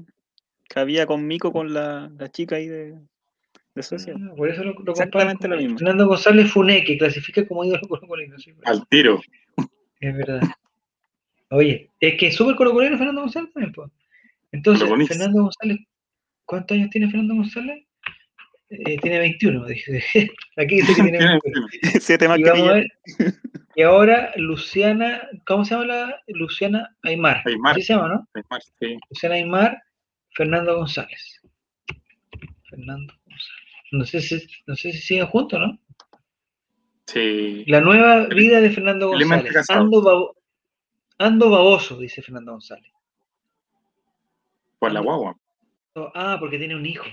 que 0.77 0.81
había 0.81 1.07
con 1.07 1.27
Mico 1.27 1.53
con 1.53 1.73
la, 1.73 2.11
la 2.19 2.29
chica 2.31 2.57
ahí 2.57 2.67
de, 2.69 2.95
de 3.75 3.83
Suecia. 3.83 4.15
Ah, 4.15 4.35
Por 4.37 4.51
eso 4.51 4.63
lo, 4.63 4.75
lo 4.75 4.93
Exactamente 4.93 5.49
lo 5.49 5.57
mismo. 5.57 5.79
Fernando 5.79 6.07
González 6.07 6.51
Funé, 6.51 6.85
que 6.85 6.99
clasifica 6.99 7.47
como 7.49 7.65
ídolo 7.65 7.81
colocolino. 7.89 8.39
sí, 8.39 8.53
Al 8.65 8.87
tiro. 8.89 9.19
Es 10.01 10.15
verdad. 10.15 10.43
Oye, 11.49 11.91
es 12.01 12.19
que 12.19 12.27
es 12.27 12.37
súper 12.37 12.57
colocolino 12.57 12.99
Fernando 12.99 13.23
González 13.23 13.51
también, 13.55 13.73
pues. 13.73 13.91
Entonces. 14.53 14.87
Fernando 15.09 15.43
González, 15.45 15.79
¿cuántos 16.45 16.77
años 16.77 16.91
tiene 16.91 17.07
Fernando 17.09 17.37
González? 17.37 17.85
Eh, 18.69 18.99
tiene 18.99 19.19
21, 19.21 19.65
dije. 19.67 20.03
Aquí 20.59 20.77
dice 20.77 20.95
que 20.95 21.03
tiene 21.05 21.19
Tiene- 21.19 21.41
21. 21.43 21.69
Siete 22.01 22.29
más 22.29 22.39
Y 22.39 22.43
que 22.43 22.51
vamos 22.51 22.69
a 22.69 22.79
ella. 22.79 22.87
ver. 23.19 23.35
Y 23.77 23.83
ahora 23.83 24.33
Luciana, 24.37 25.23
¿cómo 25.47 25.65
se 25.65 25.75
llama 25.75 25.87
la? 25.87 26.23
Luciana 26.27 26.95
Aymar. 27.03 27.43
Aymar. 27.47 27.75
Se 27.77 27.95
llama, 27.95 28.09
¿no? 28.09 28.29
Sí. 28.81 28.99
Luciana 29.09 29.37
Aymar, 29.37 29.83
Fernando 30.37 30.77
González. 30.77 31.41
Fernando 32.69 33.15
González. 33.25 33.63
No 33.93 34.05
sé 34.05 34.21
si, 34.21 34.47
no 34.67 34.77
sé 34.77 34.93
si 34.93 34.99
siguen 34.99 35.27
juntos, 35.27 35.61
¿no? 35.61 35.79
Sí. 37.07 37.65
La 37.69 37.81
nueva 37.81 38.27
vida 38.27 38.61
de 38.61 38.71
Fernando 38.71 39.09
González. 39.09 39.53
Ando, 39.71 40.03
babo- 40.03 40.37
ando 41.19 41.51
baboso, 41.51 41.99
dice 41.99 42.21
Fernando 42.23 42.53
González. 42.53 42.93
Por 44.79 44.93
la 44.93 45.01
guagua. 45.01 45.37
Ah, 46.15 46.37
porque 46.39 46.59
tiene 46.59 46.77
un 46.77 46.85
hijo. 46.85 47.07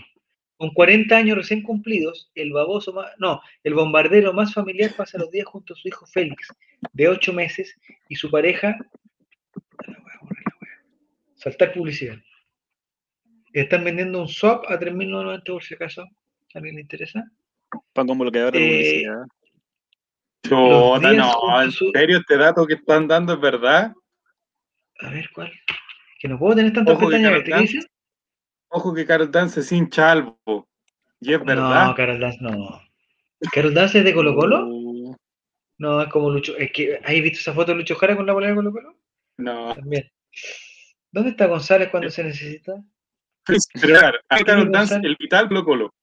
Con 0.57 0.73
40 0.73 1.15
años 1.15 1.37
recién 1.37 1.61
cumplidos, 1.61 2.29
el 2.35 2.51
baboso 2.51 2.91
más, 2.93 3.11
no, 3.17 3.41
el 3.63 3.73
bombardero 3.73 4.33
más 4.33 4.53
familiar 4.53 4.91
pasa 4.95 5.17
los 5.17 5.31
días 5.31 5.45
junto 5.45 5.73
a 5.73 5.77
su 5.77 5.87
hijo 5.87 6.05
Félix, 6.05 6.47
de 6.91 7.07
8 7.07 7.31
meses, 7.33 7.77
y 8.09 8.15
su 8.15 8.29
pareja. 8.29 8.77
Saltar 11.35 11.73
publicidad. 11.73 12.17
Están 13.53 13.83
vendiendo 13.83 14.19
un 14.21 14.27
swap 14.27 14.65
a 14.69 14.79
3.990 14.79 15.43
por 15.45 15.63
si 15.63 15.75
acaso. 15.75 16.01
¿A 16.01 16.07
alguien 16.57 16.75
le 16.75 16.81
interesa? 16.81 17.23
Pan 17.93 18.07
con 18.07 18.17
bloqueador 18.19 18.53
de 18.53 18.59
Eh, 18.59 19.05
publicidad. 19.05 19.25
No, 20.49 21.61
en 21.63 21.71
serio, 21.71 22.19
este 22.19 22.37
dato 22.37 22.65
que 22.67 22.73
están 22.73 23.07
dando 23.07 23.33
es 23.33 23.39
verdad. 23.39 23.93
A 24.99 25.09
ver 25.09 25.29
cuál. 25.33 25.51
Que 26.19 26.27
no 26.27 26.37
puedo 26.37 26.55
tener 26.55 26.73
tantas 26.73 26.97
pestañas. 26.97 27.43
¿Qué 27.43 27.51
Dance- 27.51 27.61
dice? 27.61 27.87
Ojo 28.69 28.93
que 28.93 29.05
Carol 29.05 29.31
Dance 29.31 29.59
es 29.61 29.71
hincha 29.71 30.11
albo. 30.11 30.67
Y 31.21 31.33
es 31.33 31.43
verdad. 31.43 31.87
No, 31.87 31.95
Carol 31.95 32.19
Dance 32.19 32.37
no. 32.41 32.81
¿Carol 33.51 33.73
Dance 33.73 33.99
es 33.99 34.05
de 34.05 34.13
Colo 34.13 34.35
Colo? 34.35 34.65
Uh, 34.67 35.15
No, 35.77 36.01
es 36.01 36.07
como 36.09 36.29
Lucho. 36.29 36.55
Es 36.57 36.71
que, 36.71 36.97
¿Has 37.03 37.11
visto 37.13 37.39
esa 37.39 37.53
foto 37.53 37.71
de 37.71 37.77
Lucho 37.79 37.95
Jara 37.95 38.15
con 38.15 38.25
la 38.25 38.33
bolera 38.33 38.51
de 38.51 38.55
Colo 38.57 38.71
Colo? 38.71 38.97
No. 39.37 39.73
También. 39.75 40.09
¿Dónde 41.11 41.31
está 41.31 41.45
González 41.47 41.89
cuando 41.89 42.09
se 42.09 42.23
necesita? 42.23 42.73
Pero 43.45 43.59
claro, 43.81 44.19
a 44.29 44.37
¿Qué 44.37 44.45
Carol 44.45 44.63
tiene 44.63 44.77
Dance, 44.77 44.95
el 44.95 45.15
vital 45.19 45.47
Colo 45.47 45.65
Colo. 45.65 45.93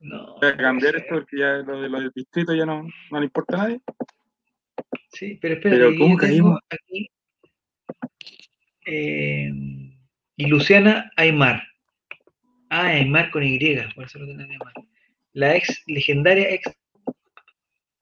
No. 0.00 0.36
Voy 0.40 0.48
a 0.50 0.56
cambiar 0.56 0.96
esto 0.96 1.14
porque 1.14 1.38
ya 1.38 1.56
lo, 1.58 1.80
de, 1.80 1.88
lo 1.88 2.00
del 2.00 2.12
distrito 2.14 2.54
ya 2.54 2.66
no, 2.66 2.86
no 3.10 3.18
le 3.18 3.24
importa 3.26 3.56
a 3.56 3.58
nadie. 3.58 3.80
Sí, 5.12 5.38
pero 5.40 5.60
que 5.60 5.98
¿cómo 5.98 6.16
caímos? 6.16 6.60
aquí. 6.68 7.08
eh, 8.86 9.50
y 10.36 10.46
Luciana 10.46 11.10
Aymar. 11.16 11.62
Ah, 12.68 12.88
Aymar 12.88 13.30
con 13.30 13.42
Y, 13.42 13.58
por 13.94 14.04
eso 14.04 14.18
lo 14.18 14.26
tenía 14.26 14.46
Aymar. 14.46 14.74
La 15.32 15.56
ex, 15.56 15.82
legendaria 15.86 16.50
ex 16.50 16.70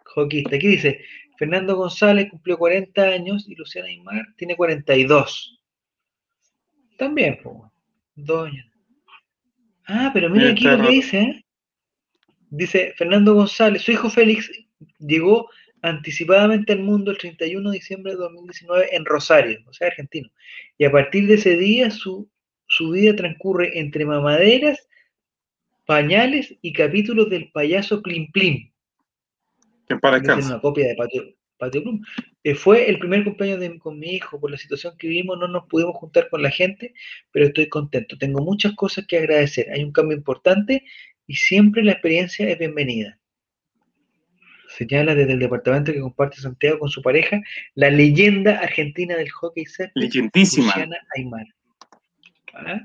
hockeyista. 0.05 0.57
Aquí 0.57 0.67
dice, 0.69 1.05
Fernando 1.39 1.77
González 1.77 2.29
cumplió 2.31 2.59
40 2.59 3.03
años 3.03 3.49
y 3.49 3.55
Luciana 3.55 3.89
Aymar 3.89 4.27
tiene 4.37 4.57
42. 4.57 5.61
También, 6.99 7.39
pues, 7.43 7.57
años. 8.31 8.67
Ah, 9.87 10.11
pero 10.15 10.31
mira 10.31 10.45
Mira, 10.45 10.53
aquí 10.53 10.65
lo 10.65 10.83
que 10.83 10.95
dice, 10.95 11.21
¿eh? 11.21 11.45
Dice 12.51 12.95
Fernando 12.97 13.35
González, 13.35 13.83
su 13.83 13.93
hijo 13.93 14.09
Félix 14.09 14.51
llegó 14.99 15.51
anticipadamente 15.83 16.73
al 16.73 16.81
mundo 16.81 17.11
el 17.11 17.19
31 17.19 17.71
de 17.71 17.77
diciembre 17.77 18.13
de 18.13 18.19
2019 18.19 18.97
en 18.97 19.05
Rosario, 19.05 19.59
o 19.67 19.73
sea, 19.73 19.89
argentino. 19.89 20.31
Y 20.79 20.85
a 20.85 20.93
partir 20.93 21.27
de 21.27 21.35
ese 21.35 21.57
día 21.57 21.91
su, 21.91 22.31
su 22.67 22.91
vida 22.91 23.15
transcurre 23.17 23.79
entre 23.79 24.07
mamaderas, 24.07 24.89
pañales 25.85 26.55
y 26.63 26.73
capítulos 26.73 27.29
del 27.29 27.51
payaso 27.51 28.03
Plim 28.03 28.31
Plim. 28.33 28.71
Que 29.87 29.97
para 29.97 30.19
descanso. 30.19 30.49
una 30.49 30.61
copia 30.61 30.87
de 30.89 30.95
Patio, 30.95 31.35
Patio. 31.65 31.83
Eh, 32.43 32.55
fue 32.55 32.89
el 32.89 32.99
primer 32.99 33.25
cumpleaños 33.25 33.61
de- 33.61 33.79
con 33.79 33.99
mi 33.99 34.15
hijo, 34.15 34.41
por 34.41 34.51
la 34.51 34.57
situación 34.57 34.97
que 34.99 35.09
vivimos, 35.09 35.39
no 35.39 35.49
nos 35.49 35.67
pudimos 35.67 35.97
juntar 35.97 36.29
con 36.29 36.43
la 36.43 36.51
gente, 36.51 36.93
pero 37.33 37.47
estoy 37.47 37.69
contento. 37.69 38.17
Tengo 38.19 38.43
muchas 38.43 38.75
cosas 38.75 39.07
que 39.07 39.19
agradecer. 39.19 39.71
Hay 39.73 39.83
un 39.83 39.93
cambio 39.93 40.17
importante 40.17 40.85
y 41.27 41.35
siempre 41.37 41.83
la 41.83 41.93
experiencia 41.93 42.49
es 42.49 42.59
bienvenida. 42.59 43.19
Señala 44.69 45.15
desde 45.15 45.35
el 45.35 45.39
departamento 45.39 45.93
que 45.93 46.01
comparte 46.01 46.39
Santiago 46.39 46.81
con 46.81 46.89
su 46.89 47.01
pareja, 47.01 47.41
la 47.75 47.91
leyenda 47.91 48.59
argentina 48.59 49.17
del 49.17 49.31
hockey 49.31 49.67
césped, 49.67 49.93
Leyentísima. 49.95 50.67
Luciana 50.67 50.97
Aymar. 51.17 51.47
¿Ah? 52.55 52.81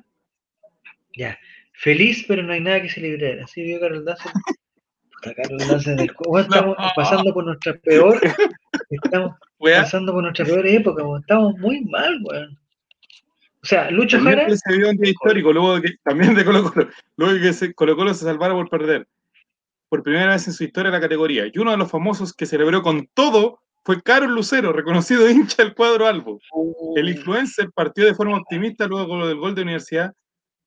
Ya. 1.18 1.40
Feliz, 1.74 2.26
pero 2.28 2.44
no 2.44 2.54
hay 2.54 2.60
nada 2.60 2.82
que 2.82 2.90
celebrar. 2.90 3.40
Así 3.40 3.64
vio 3.64 3.80
Carol. 3.80 4.06
Puta, 5.12 5.34
Carol 5.34 5.58
del. 5.58 6.12
Estamos 6.42 6.78
pasando 6.96 7.34
por 7.34 7.46
nuestra 7.46 7.74
peor. 7.76 8.20
Estamos 8.90 9.36
Wea, 9.60 9.82
pasando 9.84 10.14
por 10.14 10.24
nuestra 10.24 10.45
peor 10.45 10.66
época, 10.68 11.03
weón. 11.03 11.22
Estamos 11.22 11.57
muy 11.60 11.82
mal, 11.86 12.20
weón. 12.24 12.57
O 13.61 13.66
sea, 13.66 13.91
Lucho 13.91 14.18
el 14.18 14.24
Jara, 14.24 14.49
se 14.56 14.78
vio 14.78 14.90
un 14.90 14.98
día 14.98 15.11
histórico, 15.11 15.52
luego 15.52 15.76
de 15.76 15.82
que, 15.82 15.95
también 16.03 16.34
de 16.34 16.45
Colo 16.45 16.64
Colo, 16.72 16.90
luego 17.18 17.34
de 17.34 17.41
que 17.41 17.53
se- 17.53 17.74
Colo 17.74 17.95
Colo 17.95 18.14
se 18.14 18.24
salvara 18.24 18.53
por 18.53 18.70
perder. 18.70 19.07
Por 19.90 20.02
primera 20.03 20.28
vez 20.32 20.48
en 20.48 20.53
su 20.53 20.64
historia 20.64 20.91
la 20.91 21.02
categoría. 21.02 21.45
Y 21.52 21.57
uno 21.60 21.72
de 21.72 21.78
los 21.78 21.91
famosos 21.91 22.34
que 22.34 22.45
celebró 22.45 22.82
con 22.82 23.07
todo 23.14 23.60
fue 23.84 24.02
Carlos 24.02 24.32
Lucero, 24.32 24.72
reconocido 24.72 25.30
hincha 25.30 25.64
del 25.64 25.74
cuadro 25.76 26.07
Albo. 26.07 26.40
El 26.95 27.10
influencer 27.10 27.70
partió 27.74 28.06
de 28.06 28.16
forma 28.16 28.38
optimista 28.38 28.88
luego 28.88 29.28
del 29.28 29.38
gol 29.38 29.56
de 29.56 29.64
universidad, 29.64 30.14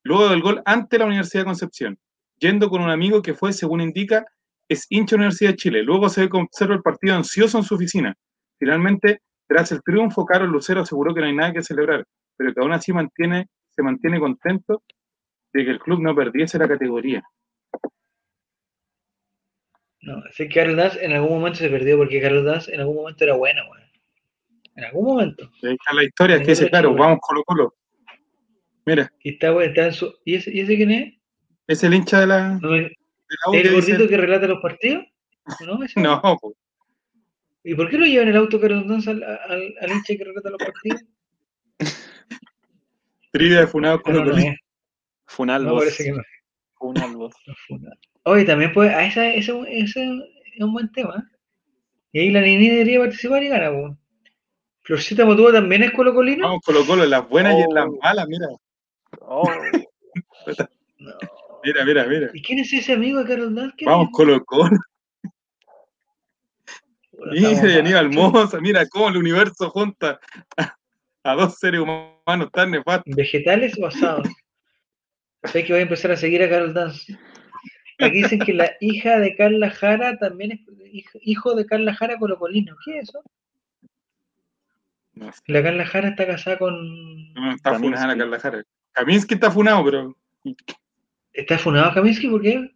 luego 0.02 0.28
del 0.28 0.42
gol 0.42 0.60
ante 0.66 0.98
la 0.98 1.06
Universidad 1.06 1.42
de 1.42 1.46
Concepción, 1.46 1.98
yendo 2.38 2.68
con 2.68 2.82
un 2.82 2.90
amigo 2.90 3.22
que 3.22 3.34
fue, 3.34 3.52
según 3.52 3.80
indica, 3.80 4.26
es 4.72 4.86
hincha 4.90 5.16
de 5.16 5.18
la 5.18 5.22
Universidad 5.24 5.50
de 5.50 5.56
Chile. 5.56 5.82
Luego 5.82 6.08
se 6.08 6.28
observa 6.30 6.74
el 6.74 6.82
partido 6.82 7.14
ansioso 7.14 7.58
en 7.58 7.64
su 7.64 7.74
oficina. 7.74 8.14
Finalmente, 8.58 9.20
tras 9.46 9.72
el 9.72 9.82
triunfo, 9.82 10.24
Carlos 10.24 10.50
Lucero 10.50 10.80
aseguró 10.80 11.14
que 11.14 11.20
no 11.20 11.26
hay 11.26 11.34
nada 11.34 11.52
que 11.52 11.62
celebrar, 11.62 12.04
pero 12.36 12.54
que 12.54 12.60
aún 12.60 12.72
así 12.72 12.92
mantiene, 12.92 13.48
se 13.70 13.82
mantiene 13.82 14.18
contento 14.18 14.82
de 15.52 15.64
que 15.64 15.70
el 15.70 15.78
club 15.78 16.00
no 16.00 16.14
perdiese 16.14 16.58
la 16.58 16.68
categoría. 16.68 17.22
No, 20.00 20.22
sé 20.32 20.48
que 20.48 20.54
Carlos 20.54 20.76
Dance 20.76 21.04
en 21.04 21.12
algún 21.12 21.30
momento 21.38 21.58
se 21.58 21.68
perdió 21.68 21.96
porque 21.96 22.20
Carlos 22.20 22.44
Dance 22.44 22.74
en 22.74 22.80
algún 22.80 22.96
momento 22.96 23.24
era 23.24 23.34
bueno, 23.36 23.62
weón. 23.70 23.82
En 24.74 24.84
algún 24.84 25.04
momento. 25.04 25.50
Ahí 25.62 25.74
está 25.74 25.92
la 25.92 26.04
historia, 26.04 26.38
que 26.40 26.46
dice, 26.46 26.70
claro, 26.70 26.94
vamos 26.94 27.18
Colo 27.20 27.44
Colo. 27.44 27.74
Mira, 28.84 29.12
Y 29.22 29.34
está, 29.34 29.52
weón, 29.52 29.68
está 29.68 29.86
en 29.86 29.92
su. 29.92 30.12
¿Y 30.24 30.34
ese, 30.36 30.50
¿Y 30.52 30.60
ese 30.60 30.76
quién 30.76 30.90
es? 30.90 31.14
es 31.68 31.84
el 31.84 31.94
hincha 31.94 32.20
de 32.20 32.26
la, 32.26 32.58
¿No 32.60 32.74
es 32.74 32.90
el 33.52 33.72
gordito 33.74 34.08
que 34.08 34.16
relata 34.16 34.46
los 34.46 34.60
partidos? 34.60 35.04
¿No? 35.66 35.78
No, 35.96 36.38
po. 36.40 36.54
¿Y 37.64 37.74
por 37.74 37.88
qué 37.88 37.98
lo 37.98 38.06
llevan 38.06 38.28
en 38.28 38.34
el 38.34 38.40
auto 38.40 38.60
Carlos 38.60 39.06
al, 39.08 39.22
al, 39.22 39.74
al 39.80 39.90
hincha 39.90 40.16
que 40.16 40.24
relata 40.24 40.50
los 40.50 40.58
partidos? 40.58 41.00
trivia 43.32 43.60
de 43.60 43.66
Funado 43.66 43.96
No, 43.98 44.02
Colo 44.02 44.18
no, 44.18 44.24
no, 44.24 44.32
Colo. 45.36 45.58
no, 45.58 45.78
parece 45.78 46.04
que 46.04 46.10
no. 46.12 46.22
No 46.80 46.92
nada. 46.92 47.12
Oye, 48.24 48.44
también 48.44 48.72
puede. 48.72 48.90
Ah, 48.94 49.06
ese, 49.06 49.36
ese, 49.38 49.52
ese 49.68 50.04
es 50.54 50.60
un 50.60 50.72
buen 50.72 50.90
tema. 50.92 51.14
¿eh? 51.16 51.36
Y 52.12 52.20
ahí 52.20 52.30
la 52.30 52.40
Nini 52.40 52.68
debería 52.68 53.00
participar 53.00 53.42
y 53.42 53.48
gana. 53.48 53.96
Florcita 54.82 55.24
Motúa 55.24 55.52
también 55.52 55.84
es 55.84 55.92
colocolino. 55.92 56.44
Vamos 56.46 56.62
Colo 56.64 56.84
Colo, 56.84 57.04
en 57.04 57.10
las 57.10 57.28
buenas 57.28 57.54
y 57.58 57.62
en 57.62 57.74
las 57.74 57.86
Oh. 57.86 57.98
malas, 58.02 58.28
mira, 58.28 58.46
Oh, 59.20 59.48
No. 60.98 61.12
Mira, 61.64 61.84
mira, 61.84 62.06
mira. 62.06 62.30
¿Y 62.34 62.42
quién 62.42 62.58
es 62.60 62.72
ese 62.72 62.92
amigo 62.94 63.20
de 63.20 63.26
Carlos 63.26 63.54
Dance? 63.54 63.74
¿Quién 63.76 63.90
Vamos? 63.90 64.08
Colo 64.12 64.44
Colo. 64.44 64.70
Mira, 67.32 67.78
Aníbal. 67.78 68.10
Moza, 68.10 68.60
mira 68.60 68.86
cómo 68.88 69.08
el 69.08 69.16
universo 69.16 69.70
junta 69.70 70.18
a, 70.56 70.76
a 71.24 71.34
dos 71.34 71.58
seres 71.58 71.80
humanos 71.80 72.50
tan 72.52 72.70
nefastos. 72.70 73.14
¿Vegetales 73.14 73.78
o 73.78 73.86
asados? 73.86 74.28
Sé 75.44 75.64
que 75.64 75.72
voy 75.72 75.80
a 75.80 75.82
empezar 75.82 76.10
a 76.10 76.16
seguir 76.16 76.42
a 76.42 76.48
Carol 76.48 76.74
Dance. 76.74 77.16
Aquí 77.98 78.22
dicen 78.22 78.40
que 78.40 78.52
la 78.54 78.72
hija 78.80 79.18
de 79.18 79.36
Carla 79.36 79.70
Jara 79.70 80.18
también 80.18 80.52
es 80.52 80.60
hijo- 81.22 81.54
de 81.54 81.66
Carla 81.66 81.94
Jara 81.94 82.18
colocolino. 82.18 82.74
¿Qué 82.84 82.98
es 82.98 83.08
eso? 83.10 83.22
No 85.14 85.30
sé, 85.32 85.40
La 85.46 85.62
Carla 85.62 85.84
Jara 85.86 86.08
está 86.08 86.26
casada 86.26 86.58
con. 86.58 87.32
no 87.34 87.52
está 87.54 87.78
funada 87.78 88.06
la 88.08 88.16
Carla 88.16 88.40
Jara. 88.40 88.62
Kaminsky 88.92 89.34
está 89.34 89.50
funado, 89.50 89.84
pero 89.84 90.16
¿Está 91.32 91.58
funado 91.58 91.92
Kaminsky? 91.94 92.28
¿Por 92.28 92.42
qué? 92.42 92.70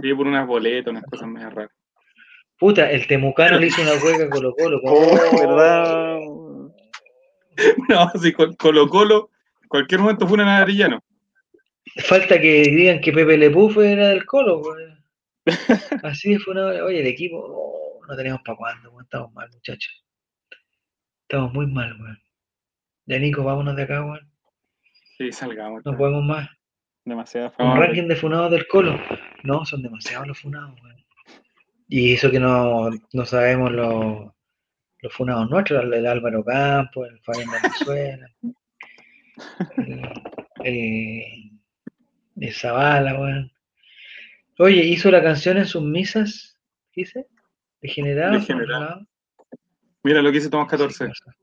sí 0.00 0.14
por 0.14 0.26
unas 0.26 0.46
boletas, 0.46 0.90
unas 0.92 1.04
cosas 1.04 1.28
más 1.28 1.52
raras. 1.52 1.70
Puta, 2.58 2.90
el 2.90 3.06
temucano 3.06 3.58
le 3.58 3.66
hizo 3.68 3.82
una 3.82 3.92
hueca 3.94 4.24
a 4.24 4.30
Colo 4.30 4.54
Colo. 4.54 4.80
oh, 4.84 5.40
¿verdad? 5.40 6.18
No, 7.88 8.10
si 8.20 8.32
Col- 8.32 8.56
Colo 8.56 8.88
Colo, 8.88 9.30
cualquier 9.68 10.00
momento 10.00 10.26
funan 10.28 10.48
a 10.48 10.58
Arellano. 10.58 11.02
Falta 12.04 12.40
que 12.40 12.62
digan 12.62 13.00
que 13.00 13.12
Pepe 13.12 13.36
Le 13.36 13.50
Puf 13.50 13.76
era 13.78 14.08
del 14.08 14.24
Colo. 14.24 14.62
pues. 14.62 15.58
Así 16.02 16.38
fue 16.38 16.52
una. 16.54 16.84
Oye, 16.84 17.00
el 17.00 17.06
equipo. 17.06 17.38
oh, 17.42 18.00
no 18.06 18.16
tenemos 18.16 18.40
para 18.44 18.56
cuándo, 18.56 18.90
weón, 18.90 19.04
Estamos 19.04 19.32
mal, 19.32 19.48
muchachos. 19.52 20.04
Estamos 21.22 21.52
muy 21.52 21.66
mal, 21.66 21.92
weón. 22.00 22.18
Ya, 23.06 23.18
Nico, 23.18 23.42
vámonos 23.42 23.74
de 23.76 23.82
acá, 23.82 24.04
weón. 24.04 24.30
Sí, 25.18 25.32
salgamos. 25.32 25.82
No 25.84 25.96
podemos 25.96 26.22
más. 26.24 26.48
Demasiada 27.04 27.52
Un 27.58 27.76
ranking 27.76 28.08
de 28.08 28.16
funados 28.16 28.50
del 28.50 28.66
Colo. 28.66 28.98
No, 29.42 29.64
son 29.64 29.82
demasiados 29.82 30.28
los 30.28 30.38
funados, 30.38 30.80
weón. 30.82 31.04
Y 31.88 32.14
eso 32.14 32.30
que 32.30 32.38
no, 32.38 32.90
no 33.12 33.24
sabemos 33.24 33.72
los, 33.72 34.32
los 35.00 35.12
funados 35.12 35.50
nuestros, 35.50 35.82
el, 35.82 35.92
el 35.94 36.06
Álvaro 36.06 36.44
Campos, 36.44 37.08
el 37.08 37.18
Fabián 37.20 37.50
Venezuela, 37.50 38.28
el, 39.78 40.02
el, 40.64 41.50
el 42.38 42.54
Zavala, 42.54 43.18
weón. 43.18 43.52
Oye, 44.58 44.84
hizo 44.84 45.10
la 45.10 45.22
canción 45.22 45.56
en 45.56 45.66
sus 45.66 45.82
misas, 45.82 46.58
¿qué 46.92 47.00
dice? 47.00 47.26
Degenerado. 47.80 48.32
Degenerado. 48.34 49.06
Mira 50.02 50.22
lo 50.22 50.30
que 50.30 50.38
hizo 50.38 50.50
Tomás 50.50 50.66
Sí, 50.66 50.76
14. 50.76 51.08
pasa. 51.08 51.36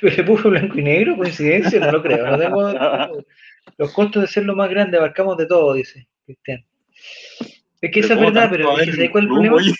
Pepe 0.00 0.16
Le 0.16 0.24
puso 0.24 0.50
blanco 0.50 0.78
y 0.78 0.82
negro, 0.82 1.16
coincidencia, 1.16 1.78
no 1.80 1.92
lo 1.92 2.02
creo. 2.02 2.26
No 2.26 2.38
tengo, 2.38 2.72
los 3.78 3.92
costos 3.92 4.22
de 4.22 4.28
ser 4.28 4.44
lo 4.44 4.54
más 4.56 4.68
grande 4.70 4.98
abarcamos 4.98 5.36
de 5.36 5.46
todo, 5.46 5.72
dice 5.74 6.08
Cristian. 6.26 6.64
Es 7.80 7.90
que 7.92 8.00
esa 8.00 8.14
es 8.14 8.18
¿cómo 8.18 8.30
verdad, 8.32 8.48
pero 8.50 8.64
es 8.64 8.76
que 8.76 8.82
haber 8.82 8.94
¿sabes 8.94 9.06
en 9.06 9.10
cuál 9.12 9.24
es 9.24 9.28
el 9.28 9.34
problema? 9.34 9.56
oye? 9.56 9.74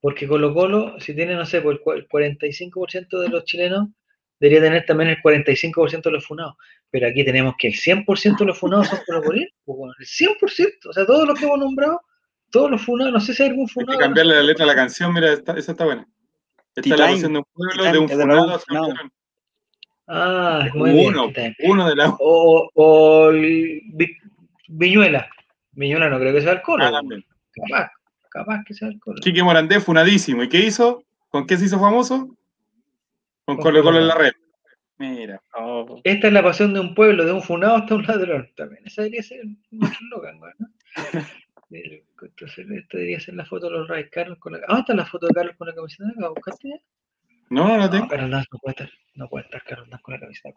Porque 0.00 0.28
Colo 0.28 0.54
Colo, 0.54 1.00
si 1.00 1.14
tiene, 1.14 1.34
no 1.34 1.46
sé, 1.46 1.60
por 1.62 1.72
el 1.72 1.80
cua- 1.80 1.96
el 1.96 2.06
45% 2.06 3.18
de 3.18 3.28
los 3.28 3.44
chilenos, 3.44 3.88
debería 4.38 4.60
tener 4.62 4.84
también 4.84 5.10
el 5.10 5.16
45% 5.22 6.02
de 6.04 6.10
los 6.12 6.24
funados. 6.26 6.54
Pero 6.90 7.08
aquí 7.08 7.24
tenemos 7.24 7.54
que 7.58 7.68
el 7.68 7.74
100% 7.74 8.38
de 8.40 8.44
los 8.44 8.58
funados 8.58 8.88
son 8.88 9.00
colocolinos. 9.06 9.50
pues, 9.64 9.76
bueno, 9.78 9.94
El 9.98 10.06
100%, 10.06 10.90
o 10.90 10.92
sea, 10.92 11.06
todos 11.06 11.26
los 11.26 11.38
que 11.38 11.46
hemos 11.46 11.58
nombrado, 11.58 12.00
todos 12.52 12.70
los 12.70 12.82
funados, 12.82 13.12
no 13.14 13.20
sé 13.20 13.34
si 13.34 13.42
hay 13.42 13.48
algún 13.48 13.64
Hay 13.64 13.68
funado. 13.72 13.98
que 13.98 14.04
cambiarle 14.04 14.34
la 14.36 14.42
letra 14.42 14.64
a 14.64 14.68
la 14.68 14.74
canción, 14.74 15.12
mira, 15.12 15.32
esta- 15.32 15.56
esa 15.58 15.72
está 15.72 15.84
buena. 15.86 16.06
Esta 16.76 16.80
es 16.94 17.00
la 17.00 17.06
canción 17.08 17.32
de 17.32 17.38
un 17.38 17.44
pueblo, 17.52 17.84
de 17.92 17.98
un 17.98 18.08
funado 18.08 18.40
U, 18.46 18.50
hacia 18.50 18.54
un 18.54 18.60
funado. 18.60 18.88
ladrón. 18.88 19.12
Ah, 20.08 20.68
muy. 20.74 20.90
Uno, 21.06 21.28
bien. 21.32 21.54
uno 21.64 21.88
de 21.88 21.96
la 21.96 22.10
U. 22.10 22.16
O, 22.20 22.70
o 22.74 23.28
el 23.30 23.80
Vi- 23.92 24.16
Viñuela. 24.68 25.28
Viñuela 25.72 26.08
no 26.08 26.18
creo 26.18 26.32
que 26.32 26.40
sea 26.42 26.52
el 26.52 26.62
Colo. 26.62 26.84
Ah, 26.84 26.90
también. 26.92 27.24
capaz, 27.68 27.90
capaz 28.30 28.64
que 28.64 28.74
sea 28.74 28.88
el 28.88 29.00
Colo. 29.00 29.18
Quique 29.20 29.42
Morandé, 29.42 29.80
funadísimo. 29.80 30.42
¿Y 30.42 30.48
qué 30.48 30.58
hizo? 30.58 31.02
¿Con 31.28 31.46
qué 31.46 31.56
se 31.56 31.64
hizo 31.66 31.78
famoso? 31.80 32.28
Con 33.44 33.56
Con 33.56 33.62
Colo 33.62 33.82
Colo 33.82 33.98
en 33.98 34.06
la 34.08 34.14
red. 34.14 34.32
Mira. 34.98 35.42
Oh, 35.58 36.00
Esta 36.04 36.28
es 36.28 36.32
la 36.32 36.42
pasión 36.42 36.72
de 36.72 36.80
un 36.80 36.94
pueblo, 36.94 37.24
de 37.24 37.32
un 37.32 37.42
funado 37.42 37.76
hasta 37.76 37.94
un 37.96 38.02
ladrón. 38.04 38.48
También 38.56 38.82
esa 38.86 39.02
debería 39.02 39.22
ser 39.22 39.40
eslogan, 39.70 40.38
güey, 40.38 40.52
¿no? 40.58 40.68
Entonces, 41.70 42.66
esta 42.70 42.96
debería 42.96 43.20
ser 43.20 43.34
la 43.34 43.44
foto 43.44 43.66
de 43.66 43.72
los 43.78 43.88
Ray 43.88 44.08
Carlos 44.08 44.38
con 44.38 44.52
la. 44.52 44.60
Ah, 44.68 44.78
está 44.80 44.94
la 44.94 45.04
foto 45.04 45.26
de 45.26 45.34
Carlos 45.34 45.54
con 45.58 45.66
la 45.68 45.74
camiseta. 45.74 46.10
¿La 46.16 46.28
buscaste 46.28 46.68
ya? 46.70 46.76
No, 47.50 47.68
no 47.68 47.76
la 47.76 47.84
No, 47.86 47.90
tengo. 47.90 48.08
Carlos 48.08 48.30
Dance 48.30 48.48
no 48.52 48.58
puede 48.58 48.72
estar. 48.72 48.90
No 49.14 49.28
puede 49.28 49.44
estar 49.44 49.62
Carlos 49.64 49.88
Dance 49.90 50.02
con 50.02 50.14
la 50.14 50.20
camiseta. 50.20 50.50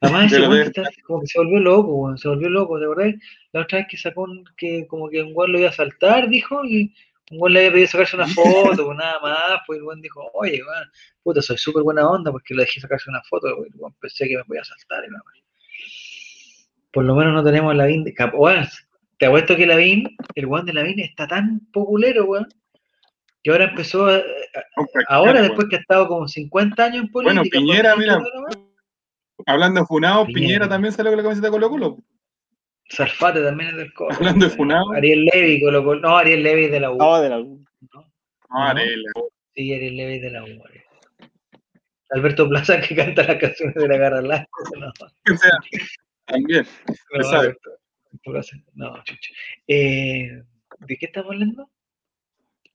Además, 0.00 0.32
ese 0.32 0.62
está- 0.62 0.82
como 1.06 1.20
que 1.20 1.26
se 1.28 1.38
volvió 1.38 1.60
loco, 1.60 1.92
güey, 1.92 2.18
se 2.18 2.28
volvió 2.28 2.48
loco, 2.50 2.78
¿te 2.78 2.84
acordás? 2.86 3.14
La 3.52 3.60
otra 3.60 3.78
vez 3.78 3.86
que 3.88 3.96
sacó 3.96 4.22
un, 4.22 4.44
que 4.56 4.84
como 4.88 5.08
que 5.08 5.22
un 5.22 5.32
güey 5.32 5.50
lo 5.50 5.60
iba 5.60 5.68
a 5.68 5.72
saltar, 5.72 6.28
dijo, 6.28 6.64
y 6.64 6.92
un 7.30 7.38
güey 7.38 7.52
le 7.54 7.60
había 7.60 7.72
pedido 7.72 7.88
sacarse 7.88 8.16
una 8.16 8.26
foto, 8.26 8.84
pues 8.84 8.98
nada 8.98 9.20
más, 9.20 9.60
pues 9.64 9.78
el 9.78 9.84
güey 9.84 10.00
dijo, 10.00 10.28
oye, 10.34 10.60
güey, 10.60 10.78
puta, 11.22 11.40
soy 11.40 11.56
súper 11.56 11.84
buena 11.84 12.08
onda 12.08 12.32
porque 12.32 12.52
le 12.52 12.62
dejé 12.62 12.80
sacarse 12.80 13.10
una 13.10 13.22
foto, 13.22 13.54
güey, 13.56 13.70
güey, 13.74 13.92
pensé 14.00 14.26
que 14.26 14.36
me 14.38 14.44
podía 14.44 14.64
saltar, 14.64 15.04
y 15.04 15.10
la 15.10 15.18
madre. 15.24 15.44
Por 16.92 17.04
lo 17.04 17.14
menos 17.14 17.32
no 17.32 17.44
tenemos 17.44 17.74
la 17.76 17.86
VIN 17.86 18.02
de 18.04 18.14
weón, 18.34 18.66
te 19.18 19.26
apuesto 19.26 19.54
que 19.56 19.66
la 19.66 19.76
VIN, 19.76 20.16
el 20.34 20.46
güey 20.46 20.64
de 20.64 20.72
la 20.72 20.82
VIN 20.82 20.98
está 20.98 21.28
tan 21.28 21.60
populero, 21.72 22.26
güey, 22.26 22.42
que 23.42 23.50
ahora 23.50 23.64
empezó 23.64 24.06
a- 24.06 24.16
a- 24.16 24.22
Con 24.74 24.86
practicar, 24.92 25.06
ahora 25.16 25.32
pues. 25.32 25.42
después 25.48 25.68
que 25.68 25.76
ha 25.76 25.80
estado 25.80 26.08
como 26.08 26.28
50 26.28 26.84
años 26.84 27.04
en 27.04 27.10
política. 27.10 27.40
Bueno, 27.40 27.50
Piñera, 27.50 27.96
mira. 27.96 28.22
Hablando 29.46 29.80
de 29.80 29.86
funado, 29.86 30.26
Piñera. 30.26 30.40
Piñera 30.40 30.68
también 30.68 30.92
salió 30.92 31.10
con 31.10 31.16
la 31.18 31.22
camiseta 31.24 31.46
de 31.48 31.50
Colo 31.50 31.70
Colo. 31.70 31.96
Salfate 32.88 33.42
también 33.42 33.70
es 33.70 33.76
del 33.76 33.92
Colo. 33.94 34.14
Hablando 34.14 34.46
de 34.48 34.54
funado. 34.54 34.92
Ariel 34.92 35.24
Levy, 35.32 35.60
Colo 35.62 35.82
Colo. 35.84 36.00
No, 36.00 36.16
Ariel 36.16 36.42
Levy 36.42 36.64
es 36.66 36.70
de 36.72 36.80
la 36.80 36.90
U. 36.92 36.98
oh, 37.00 37.20
de 37.20 37.28
la 37.28 37.38
¿no? 37.38 37.44
No, 37.92 38.12
Ajá. 38.50 38.70
Arela. 38.70 39.10
Sí, 39.54 39.72
Ariel 39.72 39.96
Levy 39.96 40.14
es 40.16 40.22
de 40.22 40.30
la 40.30 40.42
U. 40.44 40.46
Ariel. 40.46 40.84
Alberto 42.10 42.46
Plaza 42.48 42.78
que 42.80 42.94
canta 42.94 43.22
las 43.22 43.36
canciones 43.36 43.74
de 43.74 43.88
la 43.88 43.96
Garra 43.96 44.20
Blanca. 44.20 44.46
No, 44.78 44.88
O 45.34 45.36
sea, 45.38 45.50
también. 46.26 46.66
no, 47.14 47.22
sabe. 47.24 47.46
Alberto 47.48 47.70
Plaza, 48.24 48.56
no, 48.74 49.02
chucho. 49.04 49.32
Eh, 49.66 50.42
¿De 50.80 50.96
qué 50.98 51.06
estamos 51.06 51.30
hablando? 51.32 51.70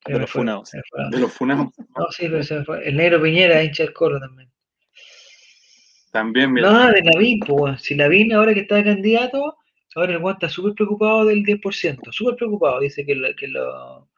De 0.08 0.20
los 0.20 0.30
funados. 0.32 0.72
De 1.12 1.20
los 1.20 1.34
funados. 1.34 1.68
No, 1.78 2.06
sí, 2.12 2.28
pero 2.30 2.44
se 2.44 2.64
fue. 2.64 2.88
El 2.88 2.98
negro 2.98 3.22
Piñera, 3.22 3.64
hincha 3.64 3.84
del 3.84 3.94
Colo 3.94 4.20
también. 4.20 4.50
También, 6.12 6.54
mira. 6.54 6.72
Nada 6.72 6.92
de 6.94 7.02
Lavín, 7.04 7.40
pues, 7.42 7.82
si 7.82 7.96
Lavín 7.96 8.34
ahora 8.34 8.54
que 8.54 8.62
está 8.62 8.76
de 8.76 8.86
candidato, 8.86 9.58
ahora 9.96 10.14
el 10.14 10.20
weón 10.20 10.36
está 10.36 10.50
súper 10.50 10.74
preocupado 10.74 11.26
del 11.26 11.44
10%, 11.44 12.12
súper 12.12 12.36
preocupado, 12.36 12.80
dice 12.80 13.06
que, 13.06 13.16
lo- 13.16 13.36
que, 13.36 13.48
lo- 13.48 14.10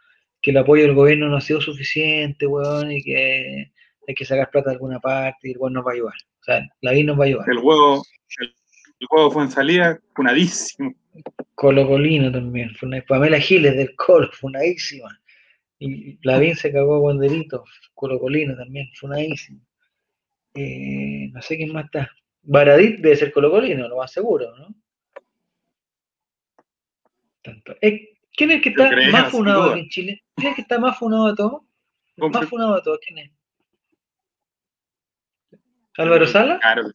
que 0.42 0.52
el 0.52 0.58
apoyo 0.58 0.84
del 0.84 0.94
gobierno 0.94 1.28
no 1.30 1.38
ha 1.38 1.42
sido 1.42 1.60
suficiente, 1.62 2.46
weón, 2.48 2.92
y 2.92 3.04
que 3.04 3.72
hay 4.08 4.16
que 4.16 4.26
sacar 4.26 4.50
plata 4.50 4.70
de 4.70 4.76
alguna 4.76 5.00
parte 5.00 5.50
y 5.50 5.52
el 5.52 5.58
weón 5.58 5.74
nos 5.74 5.86
va 5.86 5.92
a 5.92 5.94
ayudar. 5.96 6.14
O 6.42 6.44
sea, 6.44 6.62
Lavín 6.82 7.08
nos 7.08 7.20
va 7.20 7.24
a 7.24 7.28
ayudar. 7.28 7.50
El 7.50 7.58
huevo, 7.58 8.04
el, 8.40 8.54
el 9.00 9.08
huevo 9.12 9.32
fue 9.32 9.44
en 9.44 9.52
salida, 9.52 10.00
funadísimo. 10.16 10.94
Colo 11.56 11.86
Colino 11.88 12.32
también, 12.32 12.74
fue 12.76 12.88
una, 12.88 13.02
Pamela 13.06 13.40
Giles 13.40 13.76
del 13.76 13.94
Colo, 13.96 14.30
funadísima. 14.32 15.10
Y 15.80 16.20
Lavín 16.28 16.56
se 16.56 16.72
cagó 16.74 16.96
a 16.96 17.00
Wanderito, 17.00 17.64
Colo 17.94 18.20
Colino 18.20 18.56
también, 18.56 18.90
funadísimo. 18.96 19.62
Eh, 20.54 21.30
no 21.32 21.42
sé 21.42 21.56
quién 21.56 21.72
más 21.72 21.86
está. 21.86 22.10
Baradit 22.42 23.00
debe 23.00 23.16
ser 23.16 23.32
Colo 23.32 23.50
Colino, 23.50 23.88
lo 23.88 23.98
más 23.98 24.12
seguro, 24.12 24.56
¿no? 24.58 24.76
Tanto. 27.42 27.76
Eh, 27.82 28.18
¿Quién 28.36 28.52
es 28.52 28.58
el 28.58 28.62
que 28.62 28.70
está 28.70 28.92
más 29.12 29.32
funado 29.32 29.72
aquí 29.72 29.80
en 29.80 29.90
Chile? 29.90 30.24
¿Quién 30.36 30.48
es 30.48 30.52
el 30.52 30.56
que 30.56 30.62
está 30.62 30.80
más 30.80 30.98
funado 30.98 31.28
de 31.28 31.36
todos? 31.36 31.64
Más 32.18 32.50
funado 32.50 32.76
de 32.76 32.82
todos, 32.82 33.00
¿quién 33.06 33.20
es? 33.20 33.32
¿Álvaro 35.98 36.28
Sala? 36.28 36.60
Claro, 36.60 36.92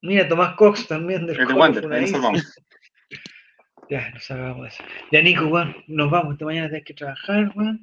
Mira, 0.00 0.28
Tomás 0.28 0.54
Cox 0.54 0.86
también 0.86 1.26
del 1.26 1.36
el 1.36 1.40
de 1.40 1.44
Colo, 1.46 1.58
Wander, 1.58 1.84
ahí 1.92 2.02
nos 2.02 2.10
funadísimo. 2.10 2.18
salvamos. 2.18 2.67
Ya, 3.90 4.10
nos 4.10 4.24
salgamos 4.24 4.62
de 4.62 4.68
eso. 4.68 4.84
Ya, 5.12 5.22
Nico, 5.22 5.46
weón, 5.46 5.74
nos 5.86 6.10
vamos. 6.10 6.34
Esta 6.34 6.44
mañana 6.44 6.68
tenés 6.68 6.84
que 6.84 6.94
trabajar, 6.94 7.50
weón. 7.54 7.82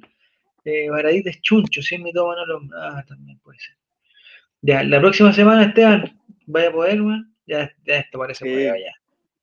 Eh, 0.64 0.88
Baradit 0.90 1.26
es 1.26 1.40
chuncho, 1.42 1.82
si 1.82 1.98
me 1.98 2.12
toma 2.12 2.34
no 2.36 2.46
lo. 2.46 2.60
Ah, 2.76 3.04
también 3.06 3.38
puede 3.40 3.58
ser. 3.58 3.76
Ya, 4.62 4.82
la 4.82 5.00
próxima 5.00 5.32
semana, 5.32 5.64
Esteban, 5.64 6.18
vaya 6.46 6.68
a 6.68 6.72
poder, 6.72 7.02
weón. 7.02 7.34
Ya, 7.46 7.70
ya 7.84 7.96
esto 7.96 8.18
parece 8.18 8.44
Sí. 8.44 8.52
prueba, 8.52 8.76
ya. 8.78 8.92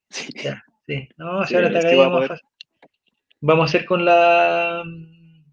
Sí. 0.10 0.28
Ya, 0.44 0.64
sí. 0.88 1.10
No, 1.18 1.42
si 1.44 1.50
Sí, 1.50 1.56
ahora 1.56 1.68
está 1.68 1.82
sí 1.82 1.96
a 1.96 1.98
más 1.98 2.10
poder. 2.10 2.28
fácil. 2.30 2.48
Vamos 3.42 3.62
a 3.64 3.66
hacer 3.66 3.86
con 3.86 4.06
la, 4.06 4.84
mm, 4.86 5.44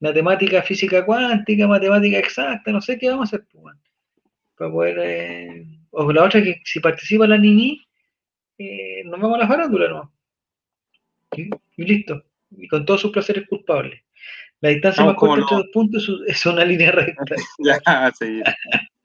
la 0.00 0.12
temática 0.12 0.62
física 0.62 1.04
cuántica, 1.06 1.66
matemática 1.68 2.18
exacta, 2.18 2.70
no 2.72 2.80
sé 2.82 2.98
qué 2.98 3.08
vamos 3.10 3.32
a 3.32 3.36
hacer, 3.36 3.46
pues. 3.52 3.76
Para 4.56 4.70
poder. 4.70 4.98
eh, 5.02 5.66
O 5.92 6.12
la 6.12 6.24
otra 6.24 6.42
que 6.42 6.60
si 6.64 6.80
participa 6.80 7.26
la 7.26 7.36
Nini, 7.38 7.82
eh, 8.58 9.02
nos 9.04 9.18
vamos 9.20 9.36
a 9.36 9.40
la 9.42 9.48
farándula, 9.48 9.88
¿no? 9.88 10.12
Y, 11.36 11.50
y 11.76 11.84
listo. 11.84 12.22
Y 12.56 12.66
con 12.68 12.84
todos 12.84 13.00
sus 13.02 13.10
placeres 13.12 13.46
culpables. 13.48 14.02
La 14.60 14.70
distancia 14.70 15.02
Estamos 15.02 15.14
más 15.14 15.20
corta 15.20 15.40
entre 15.42 15.56
los- 15.56 15.64
dos 15.64 15.72
puntos 15.72 16.10
es- 16.26 16.46
una 16.46 16.64
línea 16.64 16.90
recta. 16.92 17.22
Ya, 17.58 18.12
sí. 18.18 18.42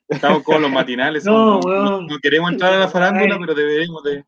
Estamos 0.08 0.44
como 0.44 0.60
los 0.60 0.72
matinales. 0.72 1.26
No, 1.26 1.60
weón. 1.60 2.08
no 2.08 2.20
queremos 2.20 2.52
entrar 2.52 2.74
a 2.74 2.80
la 2.80 2.88
farándula, 2.88 3.36
Ay. 3.36 3.40
pero 3.42 3.54
deberíamos 3.56 4.04
de. 4.04 4.24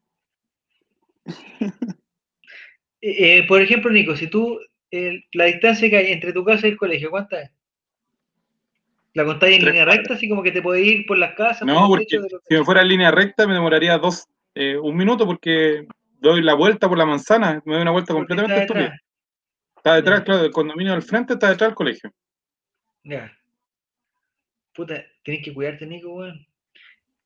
Eh, 3.01 3.37
eh, 3.39 3.45
por 3.47 3.61
ejemplo, 3.61 3.91
Nico, 3.91 4.15
si 4.15 4.27
tú, 4.27 4.59
eh, 4.91 5.23
la 5.33 5.45
distancia 5.45 5.89
que 5.89 5.97
hay 5.97 6.11
entre 6.11 6.33
tu 6.33 6.43
casa 6.43 6.67
y 6.67 6.71
el 6.71 6.77
colegio, 6.77 7.09
¿cuánta 7.11 7.41
es? 7.41 7.51
¿La 9.13 9.25
contáis 9.25 9.55
en 9.55 9.61
Tres 9.61 9.73
línea 9.73 9.85
recta, 9.85 10.13
así 10.13 10.29
como 10.29 10.43
que 10.43 10.51
te 10.51 10.61
puedes 10.61 10.85
ir 10.85 11.05
por 11.05 11.17
las 11.17 11.33
casas? 11.33 11.65
No, 11.65 11.87
porque 11.87 12.05
si 12.47 12.55
me 12.55 12.63
fuera 12.63 12.81
en 12.81 12.87
línea 12.87 13.11
recta 13.11 13.47
me 13.47 13.53
demoraría 13.53 13.97
dos, 13.97 14.27
eh, 14.55 14.77
un 14.77 14.95
minuto 14.95 15.25
porque 15.25 15.87
doy 16.19 16.41
la 16.41 16.53
vuelta 16.53 16.87
por 16.89 16.97
la 16.97 17.05
manzana, 17.05 17.61
me 17.65 17.73
doy 17.73 17.81
una 17.81 17.91
vuelta 17.91 18.13
porque 18.13 18.27
completamente 18.35 18.61
está 18.63 18.73
estúpida. 18.73 19.01
Está 19.77 19.95
detrás, 19.95 20.19
Ya. 20.19 20.25
claro, 20.25 20.41
del 20.43 20.51
condominio 20.51 20.93
del 20.93 21.01
frente 21.01 21.33
está 21.33 21.49
detrás 21.49 21.69
del 21.69 21.75
colegio. 21.75 22.11
Ya. 23.03 23.31
Puta, 24.73 25.03
tienes 25.23 25.43
que 25.43 25.53
cuidarte, 25.53 25.85
Nico, 25.85 26.13
weón. 26.13 26.45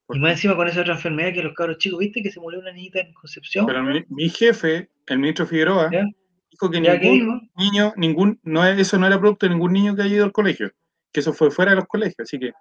¿Por 0.06 0.18
Y 0.18 0.20
más 0.20 0.32
encima 0.34 0.56
con 0.56 0.68
esa 0.68 0.82
otra 0.82 0.94
enfermedad 0.94 1.34
que 1.34 1.44
los 1.44 1.54
cabros 1.54 1.78
chicos, 1.78 2.00
¿viste? 2.00 2.22
Que 2.22 2.32
se 2.32 2.40
murió 2.40 2.60
una 2.60 2.72
niñita 2.72 3.00
en 3.00 3.14
Concepción. 3.14 3.66
Pero 3.66 3.84
mi, 3.84 4.04
mi 4.10 4.30
jefe, 4.30 4.90
el 5.08 5.20
ministro 5.20 5.46
Figueroa, 5.46 5.90
¿Ya? 5.92 6.06
dijo 6.50 6.70
que 6.70 6.82
¿Ya 6.82 7.00
qué 7.00 7.10
ningún 7.10 7.50
niño, 7.58 7.94
ningún, 7.96 8.40
no 8.44 8.66
es- 8.66 8.78
eso 8.80 8.98
no 8.98 9.08
era 9.08 9.20
producto 9.20 9.46
de 9.46 9.52
ningún 9.54 9.74
niño 9.74 9.96
que 9.96 10.02
haya 10.04 10.16
ido 10.16 10.26
al 10.26 10.32
colegio, 10.34 10.72
que 11.14 11.20
eso 11.22 11.34
fue 11.34 11.50
fuera 11.50 11.72
de 11.72 11.78
los 11.78 11.88
colegios, 11.88 12.20
así 12.20 12.38
que 12.40 12.52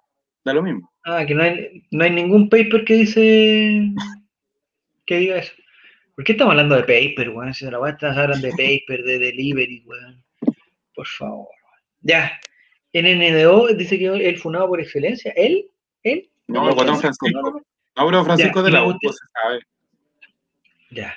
da 0.45 0.53
lo 0.53 0.63
mismo. 0.63 0.91
Ah, 1.03 1.25
que 1.25 1.35
no 1.35 1.43
hay, 1.43 1.85
no 1.91 2.03
hay 2.03 2.11
ningún 2.11 2.49
paper 2.49 2.83
que 2.85 2.93
dice 2.95 3.81
que 5.05 5.17
diga 5.17 5.37
eso. 5.37 5.53
¿Por 6.15 6.25
qué 6.25 6.33
estamos 6.33 6.51
hablando 6.51 6.75
de 6.75 6.81
paper, 6.81 7.29
weón? 7.29 7.53
Si 7.53 7.65
la 7.65 7.79
weá 7.79 7.91
estás 7.93 8.17
hablando 8.17 8.45
de 8.47 8.51
paper, 8.51 9.03
de 9.03 9.19
delivery, 9.19 9.83
weón. 9.85 10.23
Por 10.93 11.07
favor. 11.07 11.47
weón. 11.47 11.81
Ya. 12.01 12.31
NNDO 12.93 13.73
dice 13.73 13.97
que 13.97 14.07
el 14.07 14.37
funado 14.37 14.67
por 14.67 14.81
excelencia. 14.81 15.31
¿Él? 15.35 15.69
¿Él? 16.03 16.29
No, 16.47 16.67
el 16.67 16.75
guatón 16.75 16.99
Francisco. 16.99 17.63
No, 17.95 18.05
pero 18.05 18.25
Francisco 18.25 18.59
Ya, 18.59 18.65
de 18.65 18.71
la 18.71 18.85
U, 18.85 18.97
pues, 19.01 19.17
se 19.17 19.25
sabe. 19.41 19.59
Ya. 20.91 21.15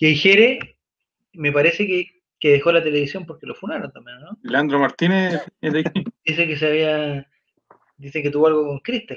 Y 0.00 0.14
Jere, 0.16 0.76
me 1.32 1.52
parece 1.52 1.86
que, 1.86 2.22
que 2.40 2.50
dejó 2.52 2.72
la 2.72 2.82
televisión 2.82 3.24
porque 3.24 3.46
lo 3.46 3.54
funaron 3.54 3.92
también, 3.92 4.20
¿no? 4.20 4.38
Leandro 4.42 4.78
Martínez 4.78 5.40
es 5.60 5.72
de 5.72 5.80
aquí. 5.80 6.04
Dice 6.24 6.46
que 6.46 6.56
se 6.56 6.66
había. 6.66 7.30
Dice 7.96 8.22
que 8.22 8.30
tuvo 8.30 8.48
algo 8.48 8.66
con 8.66 8.78
Crystal. 8.80 9.16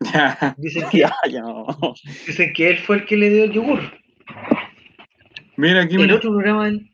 Dicen 0.56 0.88
que, 0.90 1.04
dicen 2.26 2.52
que 2.54 2.70
él 2.70 2.78
fue 2.78 2.96
el 2.96 3.04
que 3.06 3.16
le 3.16 3.30
dio 3.30 3.44
el 3.44 3.52
yogur. 3.52 3.80
Mira 5.56 5.82
aquí, 5.82 5.96
El 5.96 6.02
mira, 6.02 6.14
otro 6.16 6.30
programa, 6.30 6.68
el 6.68 6.90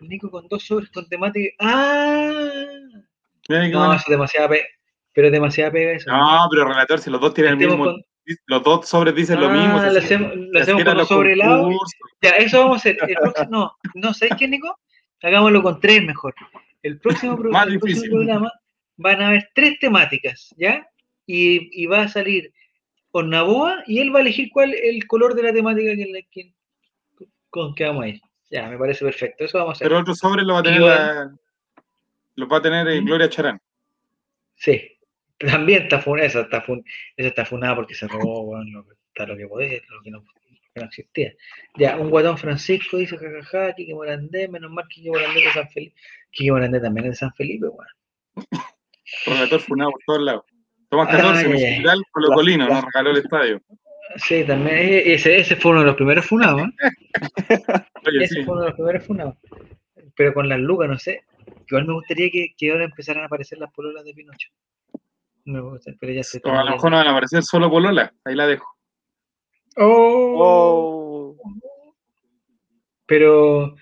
Nico 0.00 0.30
con 0.30 0.48
dos 0.48 0.64
sobres 0.64 0.90
con 0.90 1.06
temática. 1.08 1.54
¡Ah! 1.60 2.48
mira 3.48 3.62
aquí, 3.62 3.72
No, 3.72 3.92
es 3.92 4.02
demasiada 4.08 4.48
pega. 4.48 4.64
Pero 5.12 5.26
es 5.26 5.32
demasiada 5.32 5.70
pega 5.72 5.92
eso. 5.92 6.10
No, 6.10 6.46
pero 6.50 6.64
relator, 6.66 6.98
si 7.00 7.10
los 7.10 7.20
dos 7.20 7.34
tienen 7.34 7.54
el 7.54 7.58
mismo, 7.58 7.84
con- 7.84 8.02
los 8.46 8.62
dos 8.62 8.86
sobres 8.88 9.14
dicen 9.14 9.40
lo 9.40 9.48
Ah, 9.48 9.52
mismo. 9.52 9.80
se 9.80 9.98
hacemos, 9.98 10.32
se 10.52 10.60
hacemos 10.60 10.84
con 10.84 10.96
los 10.98 11.08
sobre 11.08 11.36
concursos. 11.38 11.92
Ya, 12.22 12.30
eso 12.32 12.60
vamos 12.60 12.76
a 12.76 12.78
hacer. 12.78 12.98
El 13.08 13.14
próximo, 13.16 13.48
no, 13.50 13.72
no, 13.94 14.14
¿sabes 14.14 14.34
qué, 14.38 14.46
Nico? 14.48 14.78
Hagámoslo 15.22 15.62
con 15.62 15.80
tres 15.80 16.04
mejor. 16.04 16.34
El 16.82 16.98
próximo, 17.00 17.36
pro- 17.38 17.50
Más 17.50 17.66
el 17.68 17.78
próximo 17.80 18.16
programa 18.16 18.52
van 18.96 19.22
a 19.22 19.28
haber 19.28 19.48
tres 19.54 19.78
temáticas, 19.80 20.54
¿ya? 20.56 20.86
Y, 21.30 21.68
y 21.82 21.84
va 21.86 22.02
a 22.04 22.08
salir 22.08 22.54
Ornaboa 23.10 23.82
y 23.86 23.98
él 24.00 24.14
va 24.14 24.20
a 24.20 24.22
elegir 24.22 24.48
cuál 24.50 24.72
el 24.74 25.06
color 25.06 25.34
de 25.34 25.42
la 25.42 25.52
temática 25.52 25.90
que, 26.30 26.54
con 27.50 27.74
que 27.74 27.84
vamos 27.84 28.04
a 28.04 28.08
ir. 28.08 28.20
Ya, 28.50 28.66
me 28.68 28.78
parece 28.78 29.04
perfecto. 29.04 29.44
Eso 29.44 29.58
vamos 29.58 29.72
a 29.72 29.74
hacer. 29.74 29.88
Pero 29.88 30.00
otros 30.00 30.18
sobres 30.18 30.46
los 30.46 30.56
va 30.56 30.60
a 30.60 30.62
tener, 30.62 30.80
la- 30.80 31.36
los 32.36 32.48
va 32.50 32.56
a 32.56 32.62
tener 32.62 32.88
eh, 32.88 33.00
¿Mm? 33.02 33.04
Gloria 33.04 33.28
Charán. 33.28 33.60
Sí. 34.56 34.98
También 35.38 35.82
está 35.82 36.00
funada, 36.00 36.26
esa 36.26 36.40
está, 36.40 36.62
fun, 36.62 36.82
esa 37.16 37.28
está 37.28 37.44
funada 37.44 37.76
porque 37.76 37.94
se 37.94 38.08
robó, 38.08 38.40
weón, 38.40 38.72
lo 38.72 38.84
está 39.08 39.26
lo 39.26 39.36
que 39.36 39.46
podía, 39.46 39.80
lo 39.90 40.02
que 40.02 40.10
no, 40.10 40.18
lo 40.18 40.24
no 40.76 40.84
existía. 40.86 41.34
Ya, 41.76 41.96
un 41.98 42.08
guatón 42.10 42.38
Francisco 42.38 42.96
dice 42.96 43.18
jajaja, 43.18 43.74
Kike 43.74 43.94
Morandé, 43.94 44.48
menos 44.48 44.70
mal 44.70 44.88
Kike 44.88 45.10
Morandé 45.10 45.42
de 45.42 45.52
San 45.52 45.68
Felipe. 45.68 45.94
Kike 46.30 46.50
Morandé 46.52 46.80
también 46.80 47.06
es 47.06 47.12
de 47.12 47.16
San 47.16 47.34
Felipe, 47.34 47.66
weón. 47.68 47.86
Relator 49.26 49.60
funado 49.60 49.90
por 49.92 50.00
todos 50.06 50.22
lados. 50.22 50.44
Tomás 50.88 51.08
Ay, 51.10 51.16
14, 51.16 51.46
ay, 51.46 51.52
mi 51.52 51.62
ay. 51.62 51.70
hospital, 51.72 52.02
Colo 52.10 52.28
Colino, 52.28 52.68
nos 52.68 52.84
regaló 52.84 53.10
el 53.10 53.18
estadio. 53.18 53.62
Sí, 54.16 54.44
también, 54.44 54.76
e- 54.78 55.12
ese, 55.14 55.36
ese 55.38 55.56
fue 55.56 55.72
uno 55.72 55.80
de 55.80 55.86
los 55.86 55.96
primeros 55.96 56.24
funados, 56.26 56.62
¿eh? 56.62 56.88
Oye, 58.06 58.24
Ese 58.24 58.36
sí. 58.36 58.42
fue 58.44 58.54
uno 58.54 58.62
de 58.62 58.68
los 58.68 58.76
primeros 58.76 59.04
funados. 59.06 59.34
Pero 60.16 60.32
con 60.34 60.48
las 60.48 60.58
lucas, 60.58 60.88
no 60.88 60.98
sé. 60.98 61.22
Igual 61.68 61.86
me 61.86 61.92
gustaría 61.92 62.30
que, 62.30 62.54
que 62.56 62.70
ahora 62.70 62.84
empezaran 62.84 63.22
a 63.22 63.26
aparecer 63.26 63.58
las 63.58 63.70
pololas 63.72 64.04
de 64.04 64.14
Pinocho. 64.14 64.48
Me 65.44 65.60
gusta, 65.60 65.92
pero 66.00 66.12
ya 66.12 66.22
se 66.22 66.40
O 66.44 66.50
a 66.50 66.64
lo 66.64 66.70
mejor 66.72 66.90
no 66.90 66.96
van 66.96 67.06
a 67.06 67.10
aparecer 67.10 67.42
solo 67.42 67.70
Polola. 67.70 68.12
Ahí 68.24 68.34
la 68.34 68.46
dejo. 68.46 68.66
Oh. 69.76 71.36
Oh. 71.36 71.36
Pero 73.06 73.76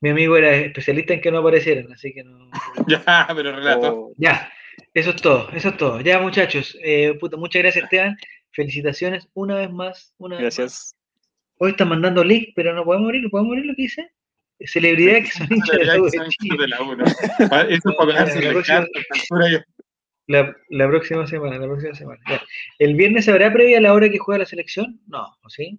mi 0.00 0.10
amigo 0.10 0.36
era 0.36 0.54
especialista 0.54 1.14
en 1.14 1.20
que 1.20 1.30
no 1.30 1.38
aparecieran, 1.38 1.92
así 1.92 2.12
que 2.12 2.24
no. 2.24 2.50
Ya, 2.88 3.28
pero 3.34 3.52
relator. 3.54 3.92
Oh. 3.94 4.12
Ya, 4.16 4.50
eso 4.94 5.10
es 5.10 5.16
todo, 5.22 5.50
eso 5.52 5.68
es 5.70 5.76
todo. 5.76 6.00
Ya, 6.00 6.18
muchachos, 6.20 6.76
eh, 6.82 7.14
puta, 7.20 7.36
muchas 7.36 7.62
gracias, 7.62 7.84
Esteban. 7.84 8.16
Felicitaciones 8.52 9.28
una 9.34 9.56
vez 9.56 9.70
más. 9.70 10.14
Una 10.18 10.36
vez 10.36 10.44
más. 10.44 10.56
Gracias. 10.56 10.96
Hoy 11.58 11.70
están 11.70 11.88
mandando 11.88 12.22
link, 12.24 12.50
pero 12.54 12.72
no 12.74 12.84
podemos 12.84 13.06
abrir, 13.06 13.30
¿podemos 13.30 13.50
abrir 13.52 13.66
lo 13.66 13.74
que 13.74 13.82
dice? 13.82 14.10
Celebridad 14.60 15.18
que 15.22 15.26
son 15.30 15.46
hinchas 15.50 15.78
de 15.78 15.84
la 15.84 16.00
U 16.00 16.04
de 16.08 16.68
la 16.68 16.82
U, 16.82 16.96
¿no? 16.96 17.04
Pa- 17.50 17.62
Eso 17.62 17.90
es 17.90 17.96
para 17.96 18.12
La 18.24 18.50
próxima-. 18.52 18.86
La, 20.28 20.56
la 20.70 20.88
próxima 20.88 21.26
semana, 21.26 21.58
la 21.58 21.66
próxima 21.66 21.94
semana. 21.94 22.20
ya. 22.28 22.42
¿El 22.78 22.94
viernes 22.96 23.26
se 23.26 23.30
habrá 23.30 23.52
previa 23.52 23.78
a 23.78 23.80
la 23.80 23.92
hora 23.92 24.08
que 24.08 24.18
juega 24.18 24.40
la 24.40 24.46
selección? 24.46 25.00
No, 25.06 25.24
¿o 25.42 25.48
sí? 25.50 25.78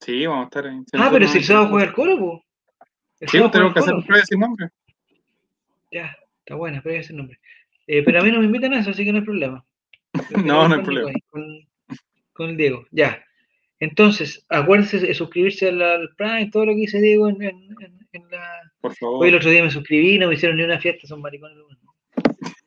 Sí, 0.00 0.24
vamos 0.26 0.44
a 0.44 0.46
estar 0.48 0.66
en. 0.66 0.84
Ah, 0.92 1.08
pero 1.10 1.26
si 1.26 1.38
el 1.38 1.44
sábado 1.44 1.68
juega 1.70 1.86
el 1.86 1.92
Colo, 1.94 2.18
pues. 2.18 3.30
Sí, 3.30 3.38
tenemos 3.50 3.72
que 3.72 3.78
hacer 3.80 3.94
prueba 4.06 4.24
sin 4.26 4.38
nombre. 4.40 4.68
Ya, 5.90 6.14
está 6.40 6.54
buena, 6.54 6.80
previa 6.82 7.00
ese 7.00 7.12
nombre. 7.14 7.38
Eh, 7.86 8.02
pero 8.04 8.20
a 8.20 8.22
mí 8.24 8.30
no 8.30 8.40
me 8.40 8.46
invitan 8.46 8.72
a 8.74 8.80
eso, 8.80 8.90
así 8.90 9.04
que 9.04 9.12
no 9.12 9.18
hay 9.18 9.24
problema. 9.24 9.64
No, 10.44 10.68
no 10.68 10.74
hay 10.76 10.82
problema. 10.82 11.10
Con, 11.28 11.44
con 12.32 12.50
el 12.50 12.56
Diego, 12.56 12.86
ya. 12.90 13.22
Entonces, 13.78 14.44
acuérdense 14.48 14.98
de 14.98 15.14
suscribirse 15.14 15.68
al, 15.68 15.82
al 15.82 16.08
Prime, 16.16 16.50
todo 16.50 16.66
lo 16.66 16.72
que 16.72 16.78
dice 16.80 17.00
Diego 17.00 17.28
en, 17.28 17.42
en- 17.42 17.96
la... 18.30 18.62
Por 18.80 18.92
Hoy 18.92 18.96
favor. 18.96 19.26
el 19.28 19.34
otro 19.34 19.50
día 19.50 19.62
me 19.62 19.70
suscribí, 19.70 20.18
no 20.18 20.28
me 20.28 20.34
hicieron 20.34 20.56
ni 20.56 20.64
una 20.64 20.78
fiesta, 20.80 21.06
son 21.06 21.20
maricones. 21.20 21.58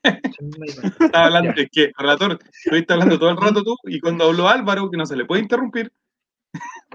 Estaba 0.99 1.25
hablando, 1.25 1.51
es 1.59 1.69
que, 1.71 1.91
relator, 1.97 2.39
estuviste 2.63 2.93
hablando 2.93 3.17
todo 3.19 3.31
el 3.31 3.37
rato 3.37 3.63
tú, 3.63 3.75
y 3.85 3.99
cuando 3.99 4.25
habló 4.25 4.47
Álvaro, 4.47 4.89
que 4.89 4.97
no 4.97 5.05
se 5.05 5.15
le 5.17 5.25
puede 5.25 5.41
interrumpir, 5.41 5.91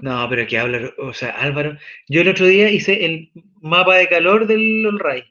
No, 0.01 0.27
pero 0.29 0.47
que 0.47 0.57
habla, 0.57 0.89
o 0.97 1.13
sea, 1.13 1.31
Álvaro, 1.31 1.77
yo 2.07 2.21
el 2.21 2.29
otro 2.29 2.45
día 2.45 2.69
hice 2.71 3.05
el 3.05 3.31
mapa 3.61 3.95
de 3.95 4.07
calor 4.07 4.47
del 4.47 4.85
Olray. 4.85 5.23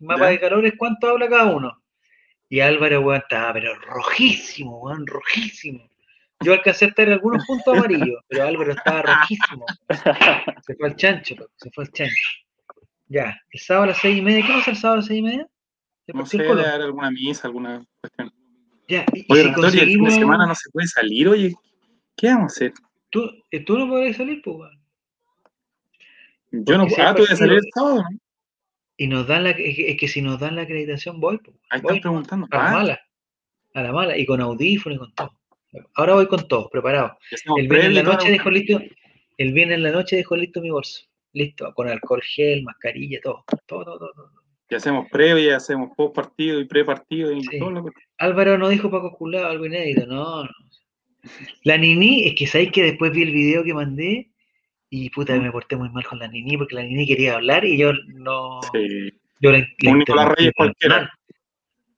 Mapa 0.00 0.24
Ya. 0.24 0.30
de 0.30 0.40
calor 0.40 0.66
es 0.66 0.74
cuánto 0.76 1.08
habla 1.08 1.28
cada 1.28 1.54
uno. 1.54 1.82
Y 2.48 2.60
Álvaro, 2.60 3.00
weón, 3.00 3.20
estaba 3.20 3.54
pero 3.54 3.74
rojísimo, 3.80 4.78
weón, 4.80 5.06
rojísimo. 5.06 5.90
Yo 6.40 6.52
alcancé 6.52 6.84
a 6.84 6.88
estar 6.88 7.06
en 7.06 7.14
algunos 7.14 7.44
puntos 7.46 7.76
amarillos, 7.76 8.22
pero 8.28 8.44
Álvaro 8.44 8.72
estaba 8.72 9.02
rojísimo. 9.02 9.64
Se 10.66 10.74
fue 10.74 10.88
al 10.88 10.96
chancho, 10.96 11.34
loco, 11.34 11.52
se 11.56 11.70
fue 11.70 11.84
al 11.84 11.92
chancho. 11.92 12.30
Ya, 13.08 13.40
el 13.50 13.60
sábado 13.60 13.84
a 13.84 13.86
las 13.88 13.98
seis 13.98 14.18
y 14.18 14.22
media. 14.22 14.46
¿Qué 14.46 14.52
pasa 14.52 14.70
el 14.70 14.76
sábado 14.76 14.94
a 14.94 14.96
las 14.98 15.06
seis 15.06 15.20
y 15.20 15.22
media? 15.22 15.48
No 16.08 16.26
sé, 16.26 16.38
dar 16.38 16.82
alguna 16.82 17.10
misa, 17.10 17.48
alguna 17.48 17.84
cuestión. 18.00 18.32
Ya, 18.88 19.04
y, 19.12 19.26
Oye, 19.32 19.42
si 19.42 19.48
Antonio, 19.48 19.82
el 19.82 19.88
fin 19.88 20.04
de 20.04 20.10
semana 20.12 20.46
no 20.46 20.54
se 20.54 20.70
puede 20.70 20.86
salir, 20.86 21.28
oye. 21.28 21.54
¿Qué 22.16 22.28
vamos 22.28 22.52
a 22.52 22.54
hacer? 22.54 22.72
Tú, 23.10 23.28
eh, 23.50 23.64
tú 23.64 23.76
no 23.76 23.88
podés 23.88 24.16
salir, 24.16 24.40
pues, 24.42 24.56
weón. 24.56 24.80
Yo 26.52 26.78
no 26.78 26.86
Porque 26.86 27.02
hay 27.02 27.08
Ah, 27.08 27.14
tú 27.14 27.26
salir 27.26 27.58
el 27.58 27.64
sábado, 27.74 28.02
¿no? 28.02 28.18
Y 28.96 29.06
nos 29.08 29.26
dan 29.26 29.44
la, 29.44 29.50
es 29.50 29.76
que, 29.76 29.90
es 29.90 29.96
que 29.98 30.08
si 30.08 30.22
nos 30.22 30.40
dan 30.40 30.56
la 30.56 30.62
acreditación, 30.62 31.20
voy, 31.20 31.38
pues. 31.38 31.56
Ahí 31.70 31.80
voy 31.80 31.96
están 31.96 32.12
preguntando. 32.12 32.48
a 32.50 32.56
la 32.64 32.70
mala. 32.70 33.00
A 33.74 33.82
la 33.82 33.92
mala. 33.92 34.16
Y 34.16 34.24
con 34.24 34.40
audífono 34.40 34.94
y 34.96 34.98
con 34.98 35.14
todo. 35.14 35.32
Ahora 35.94 36.14
voy 36.14 36.26
con 36.28 36.48
todo, 36.48 36.70
preparado. 36.70 37.18
El 37.58 37.68
viernes 37.68 37.88
en 37.88 37.94
la 37.94 38.00
y 38.00 38.04
noche 38.04 38.30
dejo 38.30 38.50
listo. 38.50 38.80
El 39.36 39.52
viernes 39.52 39.76
en 39.76 39.82
la 39.82 39.90
noche 39.90 40.16
dejo 40.16 40.36
listo 40.36 40.62
mi 40.62 40.70
bolso. 40.70 41.02
Listo, 41.32 41.72
con 41.74 41.88
alcohol 41.88 42.22
gel, 42.22 42.62
mascarilla, 42.62 43.20
todo. 43.22 43.44
Todo, 43.66 43.84
todo, 43.84 43.98
todo. 43.98 44.12
todo. 44.14 44.30
Ya 44.70 44.78
hacemos 44.78 45.06
previa, 45.10 45.58
hacemos 45.58 45.90
post 45.96 46.14
partido 46.16 46.58
y 46.58 46.64
pre 46.64 46.84
partido 46.84 47.30
y 47.30 47.42
Sí. 47.42 47.58
todo 47.58 47.70
lo 47.70 47.84
que. 47.84 47.90
Álvaro 48.18 48.56
no 48.58 48.68
dijo 48.68 48.90
Paco 48.90 49.12
Culado 49.12 49.46
algo 49.46 49.66
inédito, 49.66 50.06
no, 50.06 50.44
no. 50.44 50.50
La 51.64 51.76
Nini, 51.76 52.26
es 52.26 52.34
que 52.34 52.46
sabéis 52.46 52.72
que 52.72 52.82
después 52.82 53.12
vi 53.12 53.22
el 53.22 53.32
video 53.32 53.62
que 53.62 53.74
mandé 53.74 54.30
y 54.90 55.10
puta, 55.10 55.34
me 55.36 55.50
porté 55.50 55.76
muy 55.76 55.88
mal 55.90 56.04
con 56.04 56.18
la 56.18 56.28
Nini 56.28 56.56
porque 56.56 56.76
la 56.76 56.82
Nini 56.82 57.06
quería 57.06 57.34
hablar 57.34 57.64
y 57.64 57.76
yo 57.76 57.92
no. 58.06 58.60
Sí. 58.72 59.12
Yo 59.40 59.52
la, 59.52 59.66
la 59.80 60.28
Reyes 60.34 60.52
cualquiera. 60.56 61.12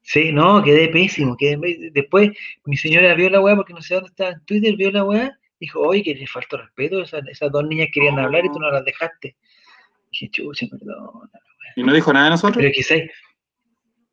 Sí, 0.03 0.33
no, 0.33 0.63
quedé 0.63 0.89
pésimo. 0.89 1.37
Quedé 1.37 1.91
Después 1.93 2.31
mi 2.65 2.77
señora 2.77 3.15
vio 3.15 3.29
la 3.31 3.41
weá 3.41 3.55
porque 3.57 3.75
no 3.75 3.83
sé 3.83 3.95
dónde 3.95 4.09
estaba 4.09 4.31
en 4.31 4.45
Twitter, 4.47 4.75
vio 4.75 4.91
la 4.91 5.05
weá, 5.05 5.39
dijo, 5.61 5.81
oye, 5.81 6.03
que 6.03 6.15
le 6.15 6.27
faltó 6.27 6.57
respeto, 6.57 7.03
esas, 7.03 7.27
esas 7.29 7.53
dos 7.53 7.65
niñas 7.67 7.89
querían 7.93 8.19
hablar 8.19 8.45
y 8.45 8.49
tú 8.49 8.59
no 8.59 8.71
las 8.71 8.85
dejaste. 8.85 9.37
dije, 10.11 10.31
chucha, 10.31 10.67
perdón. 10.71 11.31
Y 11.77 11.83
no 11.83 11.93
dijo 11.93 12.13
nada 12.13 12.27
de 12.27 12.31
nosotros. 12.33 12.57
Pero 12.57 12.73
quizás. 12.73 13.01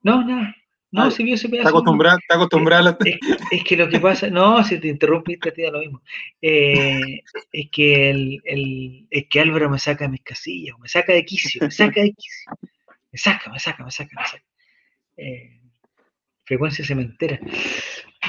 No, 0.04 0.24
nada. 0.24 0.54
No, 0.96 1.12
si 1.12 1.24
vio 1.24 1.36
ese 1.36 1.48
Está 1.48 1.58
pedazo. 1.58 1.70
acostumbrada, 1.70 2.18
está 2.20 2.36
acostumbrada 2.36 2.82
a 2.82 2.84
la- 2.84 2.98
Es, 3.06 3.20
es 3.52 3.64
que 3.64 3.76
lo 3.78 3.90
que 3.90 4.00
pasa, 4.00 4.30
no, 4.30 4.64
si 4.64 4.80
te 4.80 4.88
interrumpiste, 4.88 5.52
tía, 5.52 5.70
lo 5.72 5.80
mismo. 5.80 6.02
Eh, 6.42 7.22
es 7.52 7.70
que 7.72 8.10
el, 8.10 8.42
el- 8.46 9.08
es 9.12 9.26
que 9.30 9.40
Álvaro 9.42 9.70
me 9.70 9.80
saca 9.80 10.06
de 10.06 10.12
mis 10.12 10.22
casillas, 10.24 10.78
me 10.80 10.88
saca 10.88 11.14
de 11.14 11.26
quicio, 11.26 11.62
me 11.62 11.72
saca 11.72 12.02
de 12.02 12.14
quicio. 12.14 12.52
Me 13.12 13.18
saca, 13.20 13.52
me 13.52 13.60
saca, 13.60 13.84
me 13.84 13.92
saca, 13.92 14.10
me 14.20 14.26
saca. 14.28 14.44
Eh, 15.18 15.62
frecuencia 16.44 16.86
cementera. 16.86 17.40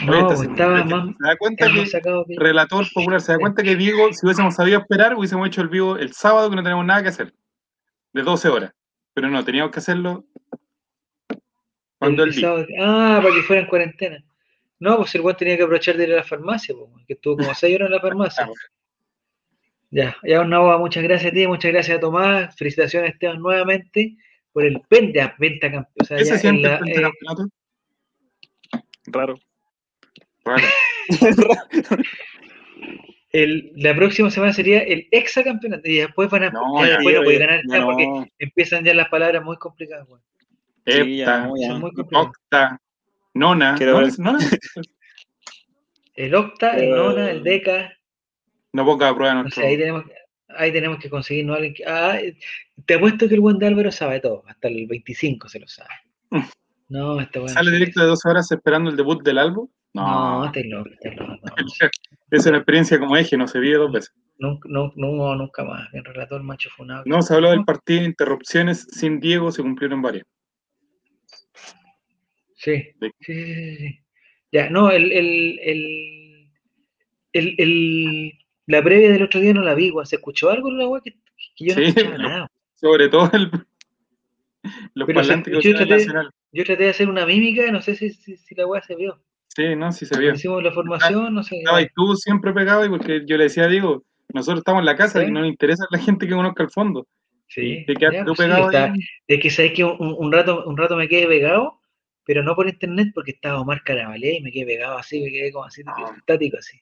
No, 0.05 0.15
esta 0.19 0.37
se- 0.37 0.47
estaba 0.51 0.79
¿Se 0.79 0.85
más, 0.85 1.07
da 1.19 1.37
cuenta 1.37 1.73
que 1.73 1.87
sacado 1.87 2.25
que. 2.27 2.35
relator 2.39 2.87
popular, 2.93 3.21
¿se 3.21 3.33
da 3.33 3.39
cuenta 3.39 3.63
que 3.63 3.77
Diego, 3.77 4.13
si 4.13 4.27
hubiésemos 4.27 4.55
sabido 4.55 4.79
esperar, 4.81 5.15
hubiésemos 5.15 5.47
hecho 5.49 5.63
el 5.63 5.69
vivo 5.69 5.97
el 5.97 6.13
sábado 6.13 6.51
que 6.51 6.57
no 6.57 6.63
tenemos 6.63 6.85
nada 6.85 7.03
que 7.03 7.09
hacer? 7.09 7.33
De 8.13 8.23
12 8.23 8.49
horas. 8.49 8.73
Pero 9.15 9.29
no, 9.31 9.43
teníamos 9.45 9.73
que 9.73 9.79
hacerlo 9.79 10.27
cuando 11.99 12.25
el 12.25 12.45
ah, 12.81 13.21
para 13.23 13.35
que 13.35 13.43
fuera 13.43 13.63
en 13.63 13.69
cuarentena. 13.69 14.25
No, 14.79 14.99
pues 14.99 15.15
el 15.15 15.23
weón 15.23 15.37
tenía 15.37 15.57
que 15.57 15.63
aprovechar 15.63 15.97
de 15.97 16.05
ir 16.05 16.13
a 16.13 16.17
la 16.17 16.23
farmacia, 16.25 16.75
pues, 16.75 17.07
que 17.07 17.15
estuvo 17.15 17.39
como 17.39 17.55
seis 17.55 17.75
horas 17.77 17.87
en 17.87 17.93
la 17.95 18.01
farmacia. 18.01 18.45
Ah, 18.45 18.47
bueno. 18.47 18.61
Ya, 19.91 20.17
ya 20.25 20.45
Nava, 20.45 20.79
muchas 20.79 21.03
gracias 21.05 21.31
a 21.31 21.35
ti, 21.35 21.47
muchas 21.47 21.71
gracias 21.73 21.97
a 21.97 22.01
Tomás, 22.01 22.55
felicitaciones 22.57 23.13
Esteban 23.13 23.39
nuevamente 23.39 24.17
por 24.53 24.65
el 24.65 24.83
venta, 24.91 25.35
venta 25.39 25.71
campeón. 25.71 25.95
O 26.03 26.05
sea, 26.05 26.19
¿Qué 26.19 26.25
ya 26.25 26.37
se 26.39 26.49
en 26.49 26.57
siente 26.61 26.69
la, 26.69 26.77
el 26.79 26.89
eh, 26.99 27.03
campeonato? 27.03 27.49
Raro. 29.07 29.39
Raro. 30.45 30.67
el- 33.33 33.73
la 33.77 33.95
próxima 33.95 34.31
semana 34.31 34.53
sería 34.53 34.81
el 34.81 35.07
hexacampeonato 35.11 35.89
y 35.89 35.99
después 35.99 36.29
van 36.31 36.45
a 36.45 36.51
No, 36.51 36.81
ya 36.85 36.89
ya, 36.89 36.95
después 36.97 37.15
Sí, 37.15 37.19
no 37.19 37.25
puede 37.25 37.39
ganar 37.39 37.61
ya 37.69 37.79
ya 37.79 37.85
porque 37.85 38.07
no. 38.07 38.27
empiezan 38.39 38.85
ya 38.85 38.95
las 38.95 39.09
palabras 39.09 39.43
muy 39.45 39.57
complicadas, 39.57 40.09
weón. 40.09 40.23
Sí, 40.87 41.21
Hepta, 41.21 41.49
complicadas. 41.49 42.27
octa, 42.27 42.81
nona. 43.35 43.75
Quiero 43.77 43.93
¿Nona? 43.95 44.05
ver- 44.07 44.19
¿Nona? 44.21 44.39
El 46.15 46.35
octa, 46.35 46.77
el 46.77 46.91
nona, 46.91 47.31
el 47.31 47.43
deca, 47.43 47.93
No 48.73 48.85
ponga 48.85 49.09
a 49.09 49.15
prueba 49.15 49.35
nuestro. 49.35 49.63
sé, 49.63 49.69
ahí 49.69 49.77
tenemos, 49.77 50.05
ahí 50.49 50.73
tenemos 50.73 50.99
que 50.99 51.11
conseguirnos 51.11 51.57
alguien 51.57 51.75
que, 51.75 51.85
ah, 51.87 52.19
eh, 52.21 52.39
te 52.87 52.95
apuesto 52.95 53.29
que 53.29 53.35
el 53.35 53.41
buen 53.41 53.59
de 53.59 53.67
Álvaro 53.67 53.91
sabe 53.93 54.21
todo, 54.21 54.43
hasta 54.47 54.69
el 54.69 54.87
25 54.87 55.49
se 55.49 55.61
lo 55.61 55.69
sabe. 55.69 55.91
No, 56.89 57.21
este 57.21 57.39
weón. 57.41 57.49
¿Sale 57.51 57.71
directo 57.73 58.01
de 58.01 58.07
12 58.07 58.29
horas 58.29 58.51
esperando 58.53 58.91
el 58.91 58.97
debut 58.97 59.23
del 59.23 59.39
álbum? 59.39 59.69
No, 59.93 60.39
No. 60.41 60.45
estáis 60.47 60.67
loco, 60.67 60.89
estáis 60.91 61.17
loco, 61.17 61.33
no. 61.33 61.55
Es 62.31 62.45
una 62.47 62.57
experiencia 62.59 62.99
como 62.99 63.17
eje, 63.17 63.37
no 63.37 63.47
se 63.47 63.59
vive 63.61 63.77
dos 63.77 63.93
veces. 63.93 64.13
Nunca, 64.39 64.69
no, 64.71 64.93
no, 64.97 65.35
nunca 65.37 65.63
más. 65.65 65.89
El 65.95 66.05
relator 66.05 66.43
macho 66.43 66.69
funado. 66.77 67.05
No 67.07 67.23
se 67.23 67.35
habló 67.35 67.51
del 67.51 67.65
partido, 67.65 68.05
interrupciones 68.05 68.87
sin 68.91 69.21
Diego, 69.21 69.53
se 69.53 69.63
cumplieron 69.63 70.03
varias. 70.03 70.27
Sí, 72.67 72.83
De- 73.01 73.13
sí, 73.21 73.77
sí. 73.77 74.01
Ya, 74.51 74.69
no, 74.71 74.91
el, 74.91 75.13
el, 75.13 75.59
el, 75.63 76.51
el, 77.33 77.55
el- 77.59 78.33
la 78.67 78.83
previa 78.83 79.13
del 79.13 79.23
otro 79.23 79.39
día 79.41 79.55
no 79.55 79.63
la 79.63 79.75
vi. 79.75 79.93
¿Se 80.05 80.17
escuchó 80.17 80.51
algo 80.51 80.69
en 80.69 80.79
la 80.79 80.89
weá? 80.89 81.01
Que, 81.01 81.13
que 81.57 81.65
yo 81.67 81.77
no 81.77 81.83
escuchaba 81.83 82.19
nada. 82.19 82.51
Sobre 82.75 83.09
todo 83.09 83.31
el, 83.33 83.51
los 84.95 85.07
Pero 85.07 85.21
que 85.45 85.51
yo 85.63 85.75
traté-. 85.77 86.07
Yo 86.53 86.65
traté 86.65 86.85
de 86.85 86.91
hacer 86.91 87.09
una 87.09 87.25
mímica, 87.27 87.71
no 87.71 87.81
sé 87.83 87.95
si, 87.95 88.11
si, 88.11 88.37
si 88.37 88.55
la 88.57 88.67
weá 88.67 88.83
se 88.83 88.97
vio. 88.97 89.21
Sí, 89.49 89.77
no, 89.77 89.93
sí 89.93 90.07
se 90.07 90.19
vio. 90.19 90.35
Hicimos 90.35 90.63
la 90.63 90.73
formación, 90.73 91.35
no 91.35 91.43
sé. 91.43 91.59
Estaba 91.59 91.83
y 91.83 91.89
tú 91.95 92.17
siempre 92.17 92.53
pegado 92.53 92.85
y 92.85 92.89
porque 92.89 93.23
yo 93.27 93.37
le 93.37 93.45
decía 93.45 93.65
a 93.65 93.69
Diego, 93.69 94.05
nosotros 94.35 94.59
estamos 94.61 94.81
en 94.81 94.87
la 94.87 94.97
casa 94.97 95.21
Sí. 95.21 95.27
y 95.29 95.31
no 95.31 95.41
nos 95.41 95.49
interesa 95.49 95.85
la 95.91 95.99
gente 95.99 96.27
que 96.27 96.35
conozca 96.35 96.63
el 96.65 96.71
fondo. 96.71 97.07
Sí, 97.49 97.85
Te 97.87 97.95
quedaste 97.95 98.19
ya, 98.19 98.25
pues 98.25 98.39
sí, 98.39 98.45
está-. 98.45 98.93
Es 99.29 99.41
que 99.41 99.51
sabes 99.51 99.73
que 99.73 99.85
un, 99.85 99.97
un 100.19 100.33
rato, 100.33 100.65
un 100.67 100.77
rato 100.77 100.97
me 100.97 101.09
quedé 101.09 101.27
pegado, 101.29 101.79
pero 102.27 102.43
no 102.43 102.55
por 102.55 102.69
internet, 102.69 103.13
porque 103.15 103.31
estaba 103.31 103.61
Omar 103.61 103.83
Carabalé 103.85 104.39
y 104.39 104.43
me 104.43 104.51
quedé 104.53 104.67
pegado 104.67 104.99
así, 104.99 105.23
me 105.23 105.31
quedé 105.31 105.53
como 105.53 105.65
así, 105.65 105.83
Ah. 105.87 106.13
estático 106.17 106.59
así. 106.59 106.79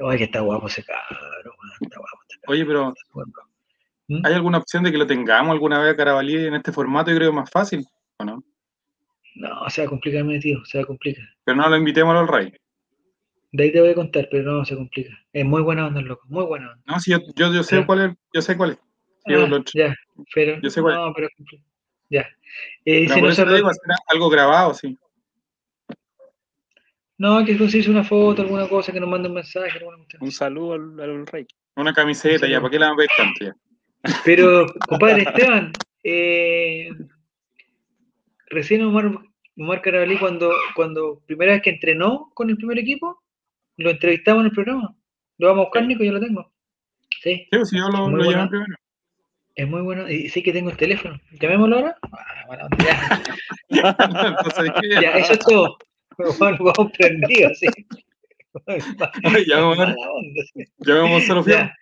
Oye, 0.00 0.18
que 0.18 0.24
está 0.24 0.40
guapo 0.40 0.66
ese 0.68 0.82
cabrón, 0.82 1.54
está 1.80 1.98
guapo. 1.98 2.18
Está 2.28 2.50
Oye, 2.50 2.64
pero. 2.64 2.94
¿Mm? 4.08 4.26
¿hay 4.26 4.34
alguna 4.34 4.58
opción 4.58 4.82
de 4.82 4.90
que 4.90 4.98
lo 4.98 5.06
tengamos 5.06 5.52
alguna 5.52 5.78
vez 5.78 5.92
a 5.92 5.96
Carabalí 5.96 6.46
en 6.46 6.54
este 6.54 6.72
formato? 6.72 7.10
Yo 7.10 7.16
creo 7.18 7.30
que 7.30 7.36
es 7.36 7.40
más 7.42 7.50
fácil, 7.50 7.86
¿o 8.18 8.24
no? 8.24 8.42
No, 9.36 9.70
se 9.70 9.82
va 9.82 9.86
a 9.86 9.90
complicar, 9.90 10.24
mi 10.24 10.40
tío, 10.40 10.64
se 10.64 10.78
va 10.78 10.84
a 10.84 10.86
complicar. 10.86 11.24
Pero 11.44 11.56
no 11.56 11.68
lo 11.68 11.76
invitemos 11.76 12.14
al 12.16 12.28
Rey. 12.28 12.52
De 13.52 13.64
ahí 13.64 13.72
te 13.72 13.80
voy 13.80 13.90
a 13.90 13.94
contar, 13.94 14.28
pero 14.30 14.50
no, 14.50 14.64
se 14.64 14.74
complica. 14.74 15.12
Es 15.32 15.44
muy 15.44 15.62
buena 15.62 15.86
onda, 15.86 16.00
el 16.00 16.06
loco, 16.06 16.26
muy 16.28 16.44
buena 16.44 16.72
onda. 16.72 16.82
No, 16.86 16.98
sí, 17.00 17.10
yo, 17.12 17.18
yo, 17.36 17.52
yo 17.52 17.62
sé 17.62 17.84
cuál 17.86 18.00
es, 18.00 18.16
yo 18.32 18.42
sé 18.42 18.56
cuál 18.56 18.70
es. 18.72 18.76
Sí, 19.26 19.34
Ah, 19.34 19.62
ya, 19.74 19.94
pero 20.34 20.60
yo 20.60 20.70
sé 20.70 20.80
cuál 20.82 20.94
no, 20.96 21.12
pero 21.14 21.28
es 21.28 21.34
Ya. 22.12 22.28
Eh, 22.84 23.04
eso 23.04 23.44
te 23.46 23.54
digo, 23.54 23.70
algo 24.08 24.28
grabado, 24.28 24.74
sí. 24.74 24.98
no, 27.16 27.38
hay 27.38 27.44
que 27.46 27.56
conseguirse 27.56 27.90
una 27.90 28.04
foto, 28.04 28.42
alguna 28.42 28.68
cosa, 28.68 28.92
que 28.92 29.00
nos 29.00 29.08
mande 29.08 29.28
un 29.28 29.34
mensaje. 29.36 29.80
Un 30.20 30.30
saludo 30.32 30.74
al, 30.74 31.00
al 31.00 31.26
rey. 31.26 31.46
Una 31.76 31.94
camiseta, 31.94 32.44
Sí. 32.46 32.52
ya, 32.52 32.60
¿para 32.60 32.70
qué 32.70 32.78
la 32.78 32.86
vamos 32.88 32.98
a 32.98 33.02
ver 33.02 33.10
tanto 33.16 33.44
ya? 33.46 33.56
Pero, 34.24 34.66
compadre 34.88 35.22
Esteban, 35.22 35.72
eh, 36.04 36.90
recién 38.46 38.82
Omar, 38.82 39.10
Omar 39.56 39.80
Carabalí, 39.80 40.18
cuando, 40.18 40.52
cuando 40.74 41.22
primera 41.26 41.52
vez 41.52 41.62
que 41.62 41.70
entrenó 41.70 42.30
con 42.34 42.50
el 42.50 42.56
primer 42.56 42.78
equipo, 42.78 43.22
lo 43.76 43.90
entrevistamos 43.90 44.40
en 44.42 44.46
el 44.46 44.52
programa. 44.52 44.94
Lo 45.38 45.46
vamos 45.48 45.62
a 45.62 45.64
buscar, 45.66 45.82
Sí. 45.82 45.88
Nico, 45.88 46.04
yo 46.04 46.12
lo 46.12 46.20
tengo. 46.20 46.52
Sí, 47.22 47.34
Sí, 47.36 47.46
pues, 47.50 47.68
si 47.70 47.78
yo 47.78 47.88
lo, 47.88 48.10
lo 48.10 48.22
llevé 48.24 48.48
primero. 48.48 48.76
Es 49.54 49.68
muy 49.68 49.82
bueno. 49.82 50.08
Y 50.08 50.28
sí 50.28 50.42
que 50.42 50.52
tengo 50.52 50.70
el 50.70 50.76
teléfono. 50.76 51.20
¿Llamémoslo 51.40 51.76
ahora? 51.76 51.96
Ah, 52.12 52.80
ya. 55.00 55.10
Eso 55.18 55.32
es 55.34 55.38
todo. 55.40 55.78
Juan, 56.16 56.56
vamos 56.58 56.92
prendido, 56.96 57.50
sí. 57.54 57.66
Ya 59.46 60.94
vamos 60.94 61.30
a. 61.30 61.50
Ya. 61.50 61.74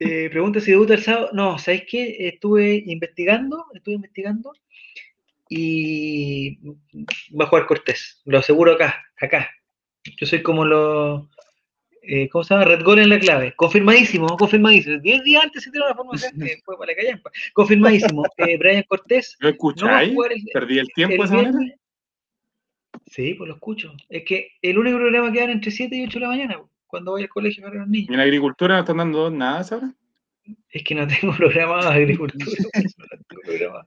Eh, 0.00 0.28
pregunta 0.30 0.60
si 0.60 0.70
debuta 0.70 0.94
el 0.94 1.02
sábado. 1.02 1.30
No, 1.32 1.58
¿sabéis 1.58 1.84
qué? 1.90 2.28
Estuve 2.28 2.84
investigando, 2.86 3.66
estuve 3.74 3.94
investigando 3.94 4.52
y 5.48 6.58
va 7.34 7.44
a 7.44 7.48
jugar 7.48 7.66
Cortés. 7.66 8.20
Lo 8.24 8.38
aseguro 8.38 8.72
acá, 8.72 9.04
acá. 9.20 9.50
Yo 10.16 10.26
soy 10.26 10.42
como 10.42 10.64
los. 10.64 11.24
Eh, 12.02 12.28
¿Cómo 12.28 12.44
se 12.44 12.54
llama? 12.54 12.64
Red 12.66 12.82
Goal 12.84 12.98
en 13.00 13.08
la 13.10 13.18
clave. 13.18 13.52
Confirmadísimo, 13.56 14.26
confirmadísimo. 14.36 14.98
Diez 15.00 15.22
días 15.24 15.44
antes 15.44 15.62
se 15.64 15.70
tiró 15.70 15.88
la 15.88 15.94
formación 15.94 16.32
que 16.38 16.56
fue 16.64 16.76
para 16.78 16.92
la 16.92 16.96
callampa. 16.96 17.30
Confirmadísimo. 17.52 18.22
Eh, 18.38 18.56
Brian 18.58 18.84
Cortés 18.88 19.36
¿Lo 19.40 19.50
no 19.50 19.56
jugar 20.14 20.32
el, 20.32 20.42
¿Perdí 20.52 20.78
el 20.78 20.88
tiempo 20.92 21.14
de 21.14 21.18
el 21.20 21.24
esa 21.24 21.34
manera? 21.34 21.58
viernes. 21.58 21.78
Sí, 23.06 23.34
pues 23.34 23.48
lo 23.48 23.54
escucho. 23.54 23.92
Es 24.08 24.24
que 24.24 24.52
el 24.62 24.78
único 24.78 24.96
programa 24.98 25.32
que 25.32 25.40
dan 25.40 25.50
entre 25.50 25.70
7 25.70 25.94
y 25.96 26.04
8 26.04 26.18
de 26.18 26.20
la 26.20 26.28
mañana, 26.28 26.60
cuando 26.86 27.12
voy 27.12 27.22
al 27.22 27.28
colegio 27.28 27.62
para 27.64 27.76
los 27.76 27.88
niños. 27.88 28.10
¿Y 28.10 28.14
en 28.14 28.20
agricultura 28.20 28.74
no 28.74 28.80
están 28.80 28.96
dando 28.98 29.30
nada, 29.30 29.64
¿sabes? 29.64 29.90
Es 30.70 30.82
que 30.82 30.94
no 30.94 31.06
tengo 31.06 31.34
programado 31.36 31.88
agricultura. 31.88 32.44
pues, 32.72 32.96
no 32.98 33.06
tengo 33.28 33.42
programado. 33.44 33.84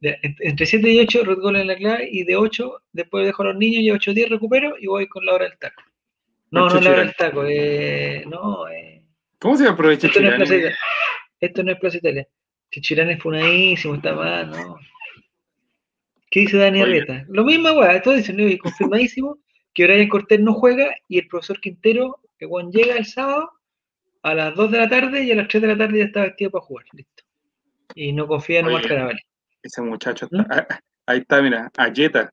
Ya, 0.00 0.10
ent- 0.22 0.36
Entre 0.40 0.66
7 0.66 0.90
y 0.90 1.00
8, 1.00 1.24
red 1.24 1.38
goal 1.38 1.56
en 1.56 1.66
la 1.68 1.76
clave, 1.76 2.08
y 2.10 2.24
de 2.24 2.36
8, 2.36 2.82
después 2.92 3.26
dejo 3.26 3.42
a 3.42 3.46
los 3.46 3.56
niños, 3.56 3.82
y 3.82 3.90
a 3.90 3.94
8 3.94 4.12
10 4.14 4.28
recupero 4.30 4.74
y 4.80 4.86
voy 4.86 5.06
con 5.08 5.24
la 5.26 5.34
hora 5.34 5.44
del 5.48 5.58
taco. 5.58 5.82
No, 6.52 6.68
no 6.68 6.80
del 6.80 7.14
taco, 7.14 7.44
eh, 7.46 8.24
no, 8.26 8.68
eh, 8.68 9.02
¿Cómo 9.38 9.56
se 9.56 9.66
aprovecha 9.66 10.06
esto 10.06 10.20
no 10.20 10.28
es 10.28 10.36
Plaza? 10.36 10.54
Italia. 10.54 10.76
Esto 11.40 11.62
no 11.64 11.72
es 11.72 11.78
Plaza 11.80 11.96
Italia. 11.96 12.28
Chichirán 12.70 13.10
es 13.10 13.22
funadísimo, 13.22 13.94
está 13.94 14.14
mal, 14.14 14.50
¿no? 14.50 14.78
¿Qué 16.30 16.40
dice 16.40 16.58
Dani 16.58 16.82
Oye. 16.82 17.00
Arrieta? 17.00 17.24
Lo 17.28 17.44
mismo, 17.44 17.72
weá, 17.72 18.00
todos 18.02 18.18
dicen, 18.18 18.38
"Oye, 18.40 18.58
confirmadísimo 18.58 19.38
que 19.72 19.84
Brian 19.84 20.08
Cortés 20.08 20.40
no 20.40 20.52
juega 20.54 20.94
y 21.08 21.18
el 21.18 21.26
profesor 21.26 21.58
Quintero, 21.60 22.20
que 22.38 22.46
Juan 22.46 22.70
llega 22.70 22.96
el 22.96 23.06
sábado 23.06 23.50
a 24.22 24.34
las 24.34 24.54
2 24.54 24.70
de 24.70 24.78
la 24.78 24.88
tarde 24.88 25.24
y 25.24 25.32
a 25.32 25.36
las 25.36 25.48
3 25.48 25.62
de 25.62 25.68
la 25.68 25.78
tarde 25.78 25.98
ya 25.98 26.04
está 26.04 26.22
vestido 26.22 26.50
para 26.50 26.64
jugar, 26.64 26.84
listo. 26.92 27.22
Y 27.94 28.12
no 28.12 28.26
confía 28.26 28.60
en. 28.60 28.66
Omar 28.66 28.86
Caravales. 28.86 29.22
Ese 29.62 29.80
muchacho 29.80 30.28
¿Mm? 30.30 30.40
está. 30.40 30.66
ah, 30.70 30.80
Ahí 31.06 31.18
está, 31.20 31.42
mira, 31.42 31.70
Ayeta. 31.76 32.32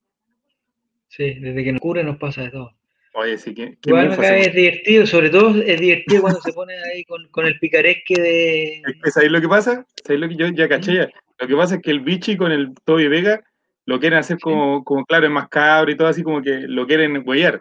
Sí, 1.08 1.36
desde 1.40 1.64
que 1.64 1.72
nos 1.72 1.82
cubre 1.82 2.04
nos 2.04 2.18
pasa 2.18 2.44
de 2.44 2.52
todo. 2.52 2.79
Oye, 3.14 3.38
sí, 3.38 3.54
que. 3.54 3.78
Igual 3.86 4.12
ese 4.12 4.40
es 4.42 4.54
divertido, 4.54 5.06
sobre 5.08 5.30
todo 5.30 5.60
es 5.62 5.80
divertido 5.82 6.22
cuando 6.22 6.40
se 6.42 6.54
pone 6.54 6.74
ahí 6.94 7.04
con, 7.06 7.28
con 7.30 7.46
el 7.46 7.58
picaresque 7.60 8.14
de... 8.22 8.82
Es 8.86 8.96
que, 9.04 9.12
¿Sabéis 9.12 9.32
lo 9.32 9.42
que 9.42 9.48
pasa? 9.48 9.86
¿Sabéis 10.06 10.22
lo 10.22 10.30
que 10.30 10.36
yo 10.36 10.48
ya 10.50 10.70
caché 10.70 10.94
ya? 10.94 11.10
Lo 11.40 11.48
que 11.48 11.56
pasa 11.56 11.76
es 11.76 11.82
que 11.82 11.92
el 11.92 12.02
Vichy 12.02 12.38
con 12.38 12.52
el 12.52 12.74
Toby 12.86 13.08
Vega 13.08 13.42
lo 13.86 14.00
quieren 14.00 14.20
hacer 14.20 14.38
como, 14.40 14.84
como 14.84 15.06
claro, 15.06 15.26
es 15.26 15.32
más 15.32 15.50
cabro 15.50 15.92
y 15.92 15.98
todo 15.98 16.08
así, 16.08 16.22
como 16.22 16.42
que 16.42 16.60
lo 16.68 16.86
quieren 16.86 17.24
huellar. 17.26 17.60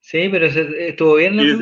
Sí, 0.00 0.28
pero 0.30 0.50
se- 0.50 0.88
estuvo 0.88 1.14
bien 1.16 1.36
la 1.36 1.42
Y, 1.44 1.56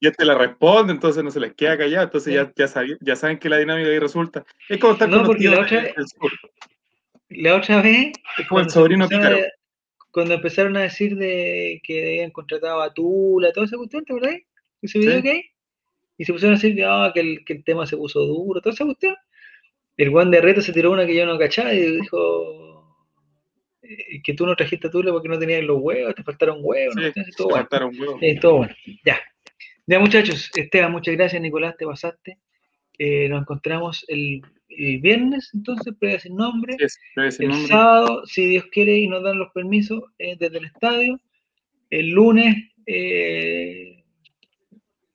y 0.00 0.06
este 0.06 0.24
la 0.24 0.36
responde, 0.36 0.92
entonces 0.92 1.22
no 1.24 1.30
se 1.30 1.40
les 1.40 1.52
queda 1.54 1.76
callado, 1.76 2.04
entonces 2.04 2.32
ya, 2.34 2.52
ya, 2.56 2.66
sabi- 2.68 2.96
ya 3.00 3.16
saben 3.16 3.38
que 3.38 3.48
la 3.48 3.58
dinámica 3.58 3.88
ahí 3.88 3.98
resulta. 3.98 4.44
Es 4.68 4.78
como 4.78 4.92
estar 4.94 5.08
No, 5.08 5.18
con 5.18 5.26
porque 5.26 5.48
la 5.48 5.60
otra- 5.60 5.84
sur. 6.20 6.32
La 7.30 7.56
otra 7.56 7.82
vez... 7.82 8.12
Es 8.38 8.46
como 8.48 8.60
el 8.60 8.70
sobrino 8.70 9.08
pícaro. 9.08 9.36
Cuando 10.10 10.34
empezaron 10.34 10.76
a 10.76 10.82
decir 10.82 11.16
de 11.16 11.80
que 11.84 12.02
habían 12.02 12.30
contratado 12.30 12.80
a 12.80 12.92
Tula, 12.94 13.52
toda 13.52 13.66
esa 13.66 13.76
cuestión, 13.76 14.04
¿te 14.04 14.12
acordás? 14.12 14.36
Ese 14.82 14.98
video 14.98 15.16
Sí. 15.16 15.22
que 15.22 15.30
hay. 15.30 15.42
Y 16.16 16.24
se 16.24 16.32
pusieron 16.32 16.54
a 16.54 16.58
decir 16.58 16.74
que, 16.74 16.84
ah, 16.84 17.10
que, 17.14 17.20
el, 17.20 17.44
que 17.44 17.52
el 17.52 17.64
tema 17.64 17.86
se 17.86 17.96
puso 17.96 18.20
duro, 18.20 18.60
toda 18.60 18.74
esa 18.74 18.84
cuestión. 18.84 19.14
El 19.96 20.10
Juan 20.10 20.30
de 20.30 20.40
Reto 20.40 20.60
se 20.62 20.72
tiró 20.72 20.90
una 20.92 21.06
que 21.06 21.14
yo 21.14 21.26
no 21.26 21.38
cachaba 21.38 21.72
y 21.74 21.80
dijo 22.00 22.96
eh, 23.82 24.20
que 24.22 24.34
tú 24.34 24.46
no 24.46 24.56
trajiste 24.56 24.88
a 24.88 24.90
Tula 24.90 25.12
porque 25.12 25.28
no 25.28 25.38
tenías 25.38 25.62
los 25.64 25.78
huevos, 25.80 26.14
te 26.14 26.22
faltaron 26.24 26.58
huevos, 26.60 26.94
Sí, 26.96 27.00
no 27.16 27.24
todo 27.36 27.48
bueno. 27.48 27.62
faltaron 27.64 28.00
huevos. 28.00 28.18
Eh, 28.22 28.38
todo 28.40 28.56
bueno. 28.58 28.74
Ya. 29.04 29.20
Ya, 29.86 29.98
muchachos. 29.98 30.50
Esteban, 30.54 30.92
muchas 30.92 31.14
gracias. 31.16 31.40
Nicolás, 31.40 31.76
te 31.78 31.86
pasaste. 31.86 32.38
Eh, 32.98 33.28
nos 33.28 33.40
encontramos 33.42 34.04
el, 34.08 34.42
el 34.78 35.00
viernes, 35.00 35.50
entonces, 35.54 35.94
previa 35.98 36.20
sin 36.20 36.36
nombre. 36.36 36.74
Sí, 36.78 36.86
El 37.16 37.48
nombre. 37.48 37.66
sábado, 37.68 38.26
si 38.26 38.46
Dios 38.46 38.64
quiere 38.72 38.96
y 38.98 39.08
nos 39.08 39.22
dan 39.22 39.38
los 39.38 39.50
permisos, 39.52 40.02
eh, 40.18 40.36
desde 40.38 40.58
el 40.58 40.64
estadio. 40.66 41.20
El 41.90 42.10
lunes, 42.10 42.54
eh, 42.86 44.04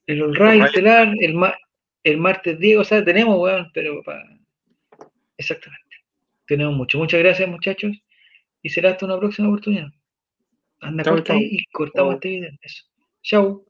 el 0.07 0.21
All 0.21 0.33
Right 0.35 0.41
All 0.41 0.53
Right. 0.53 0.65
estelar. 0.65 1.13
El, 1.19 1.33
ma- 1.35 1.55
el 2.03 2.17
martes, 2.17 2.59
Diego. 2.59 2.81
O 2.81 2.83
sea, 2.83 3.03
tenemos, 3.05 3.39
weón, 3.39 3.69
pero 3.73 4.01
para. 4.03 4.23
Exactamente. 5.37 5.83
Tenemos 6.47 6.75
mucho. 6.75 6.97
Muchas 6.97 7.19
gracias, 7.21 7.47
muchachos. 7.49 7.91
Y 8.61 8.69
será 8.69 8.91
hasta 8.91 9.05
una 9.05 9.19
próxima 9.19 9.47
oportunidad. 9.49 9.87
Anda, 10.81 11.03
Chau, 11.03 11.13
corta 11.15 11.27
chau. 11.33 11.37
ahí 11.37 11.47
y 11.51 11.65
cortamos 11.71 12.11
Chau. 12.11 12.15
este 12.15 12.29
video. 12.29 12.51
Eso. 12.61 12.83
Chau. 13.21 13.65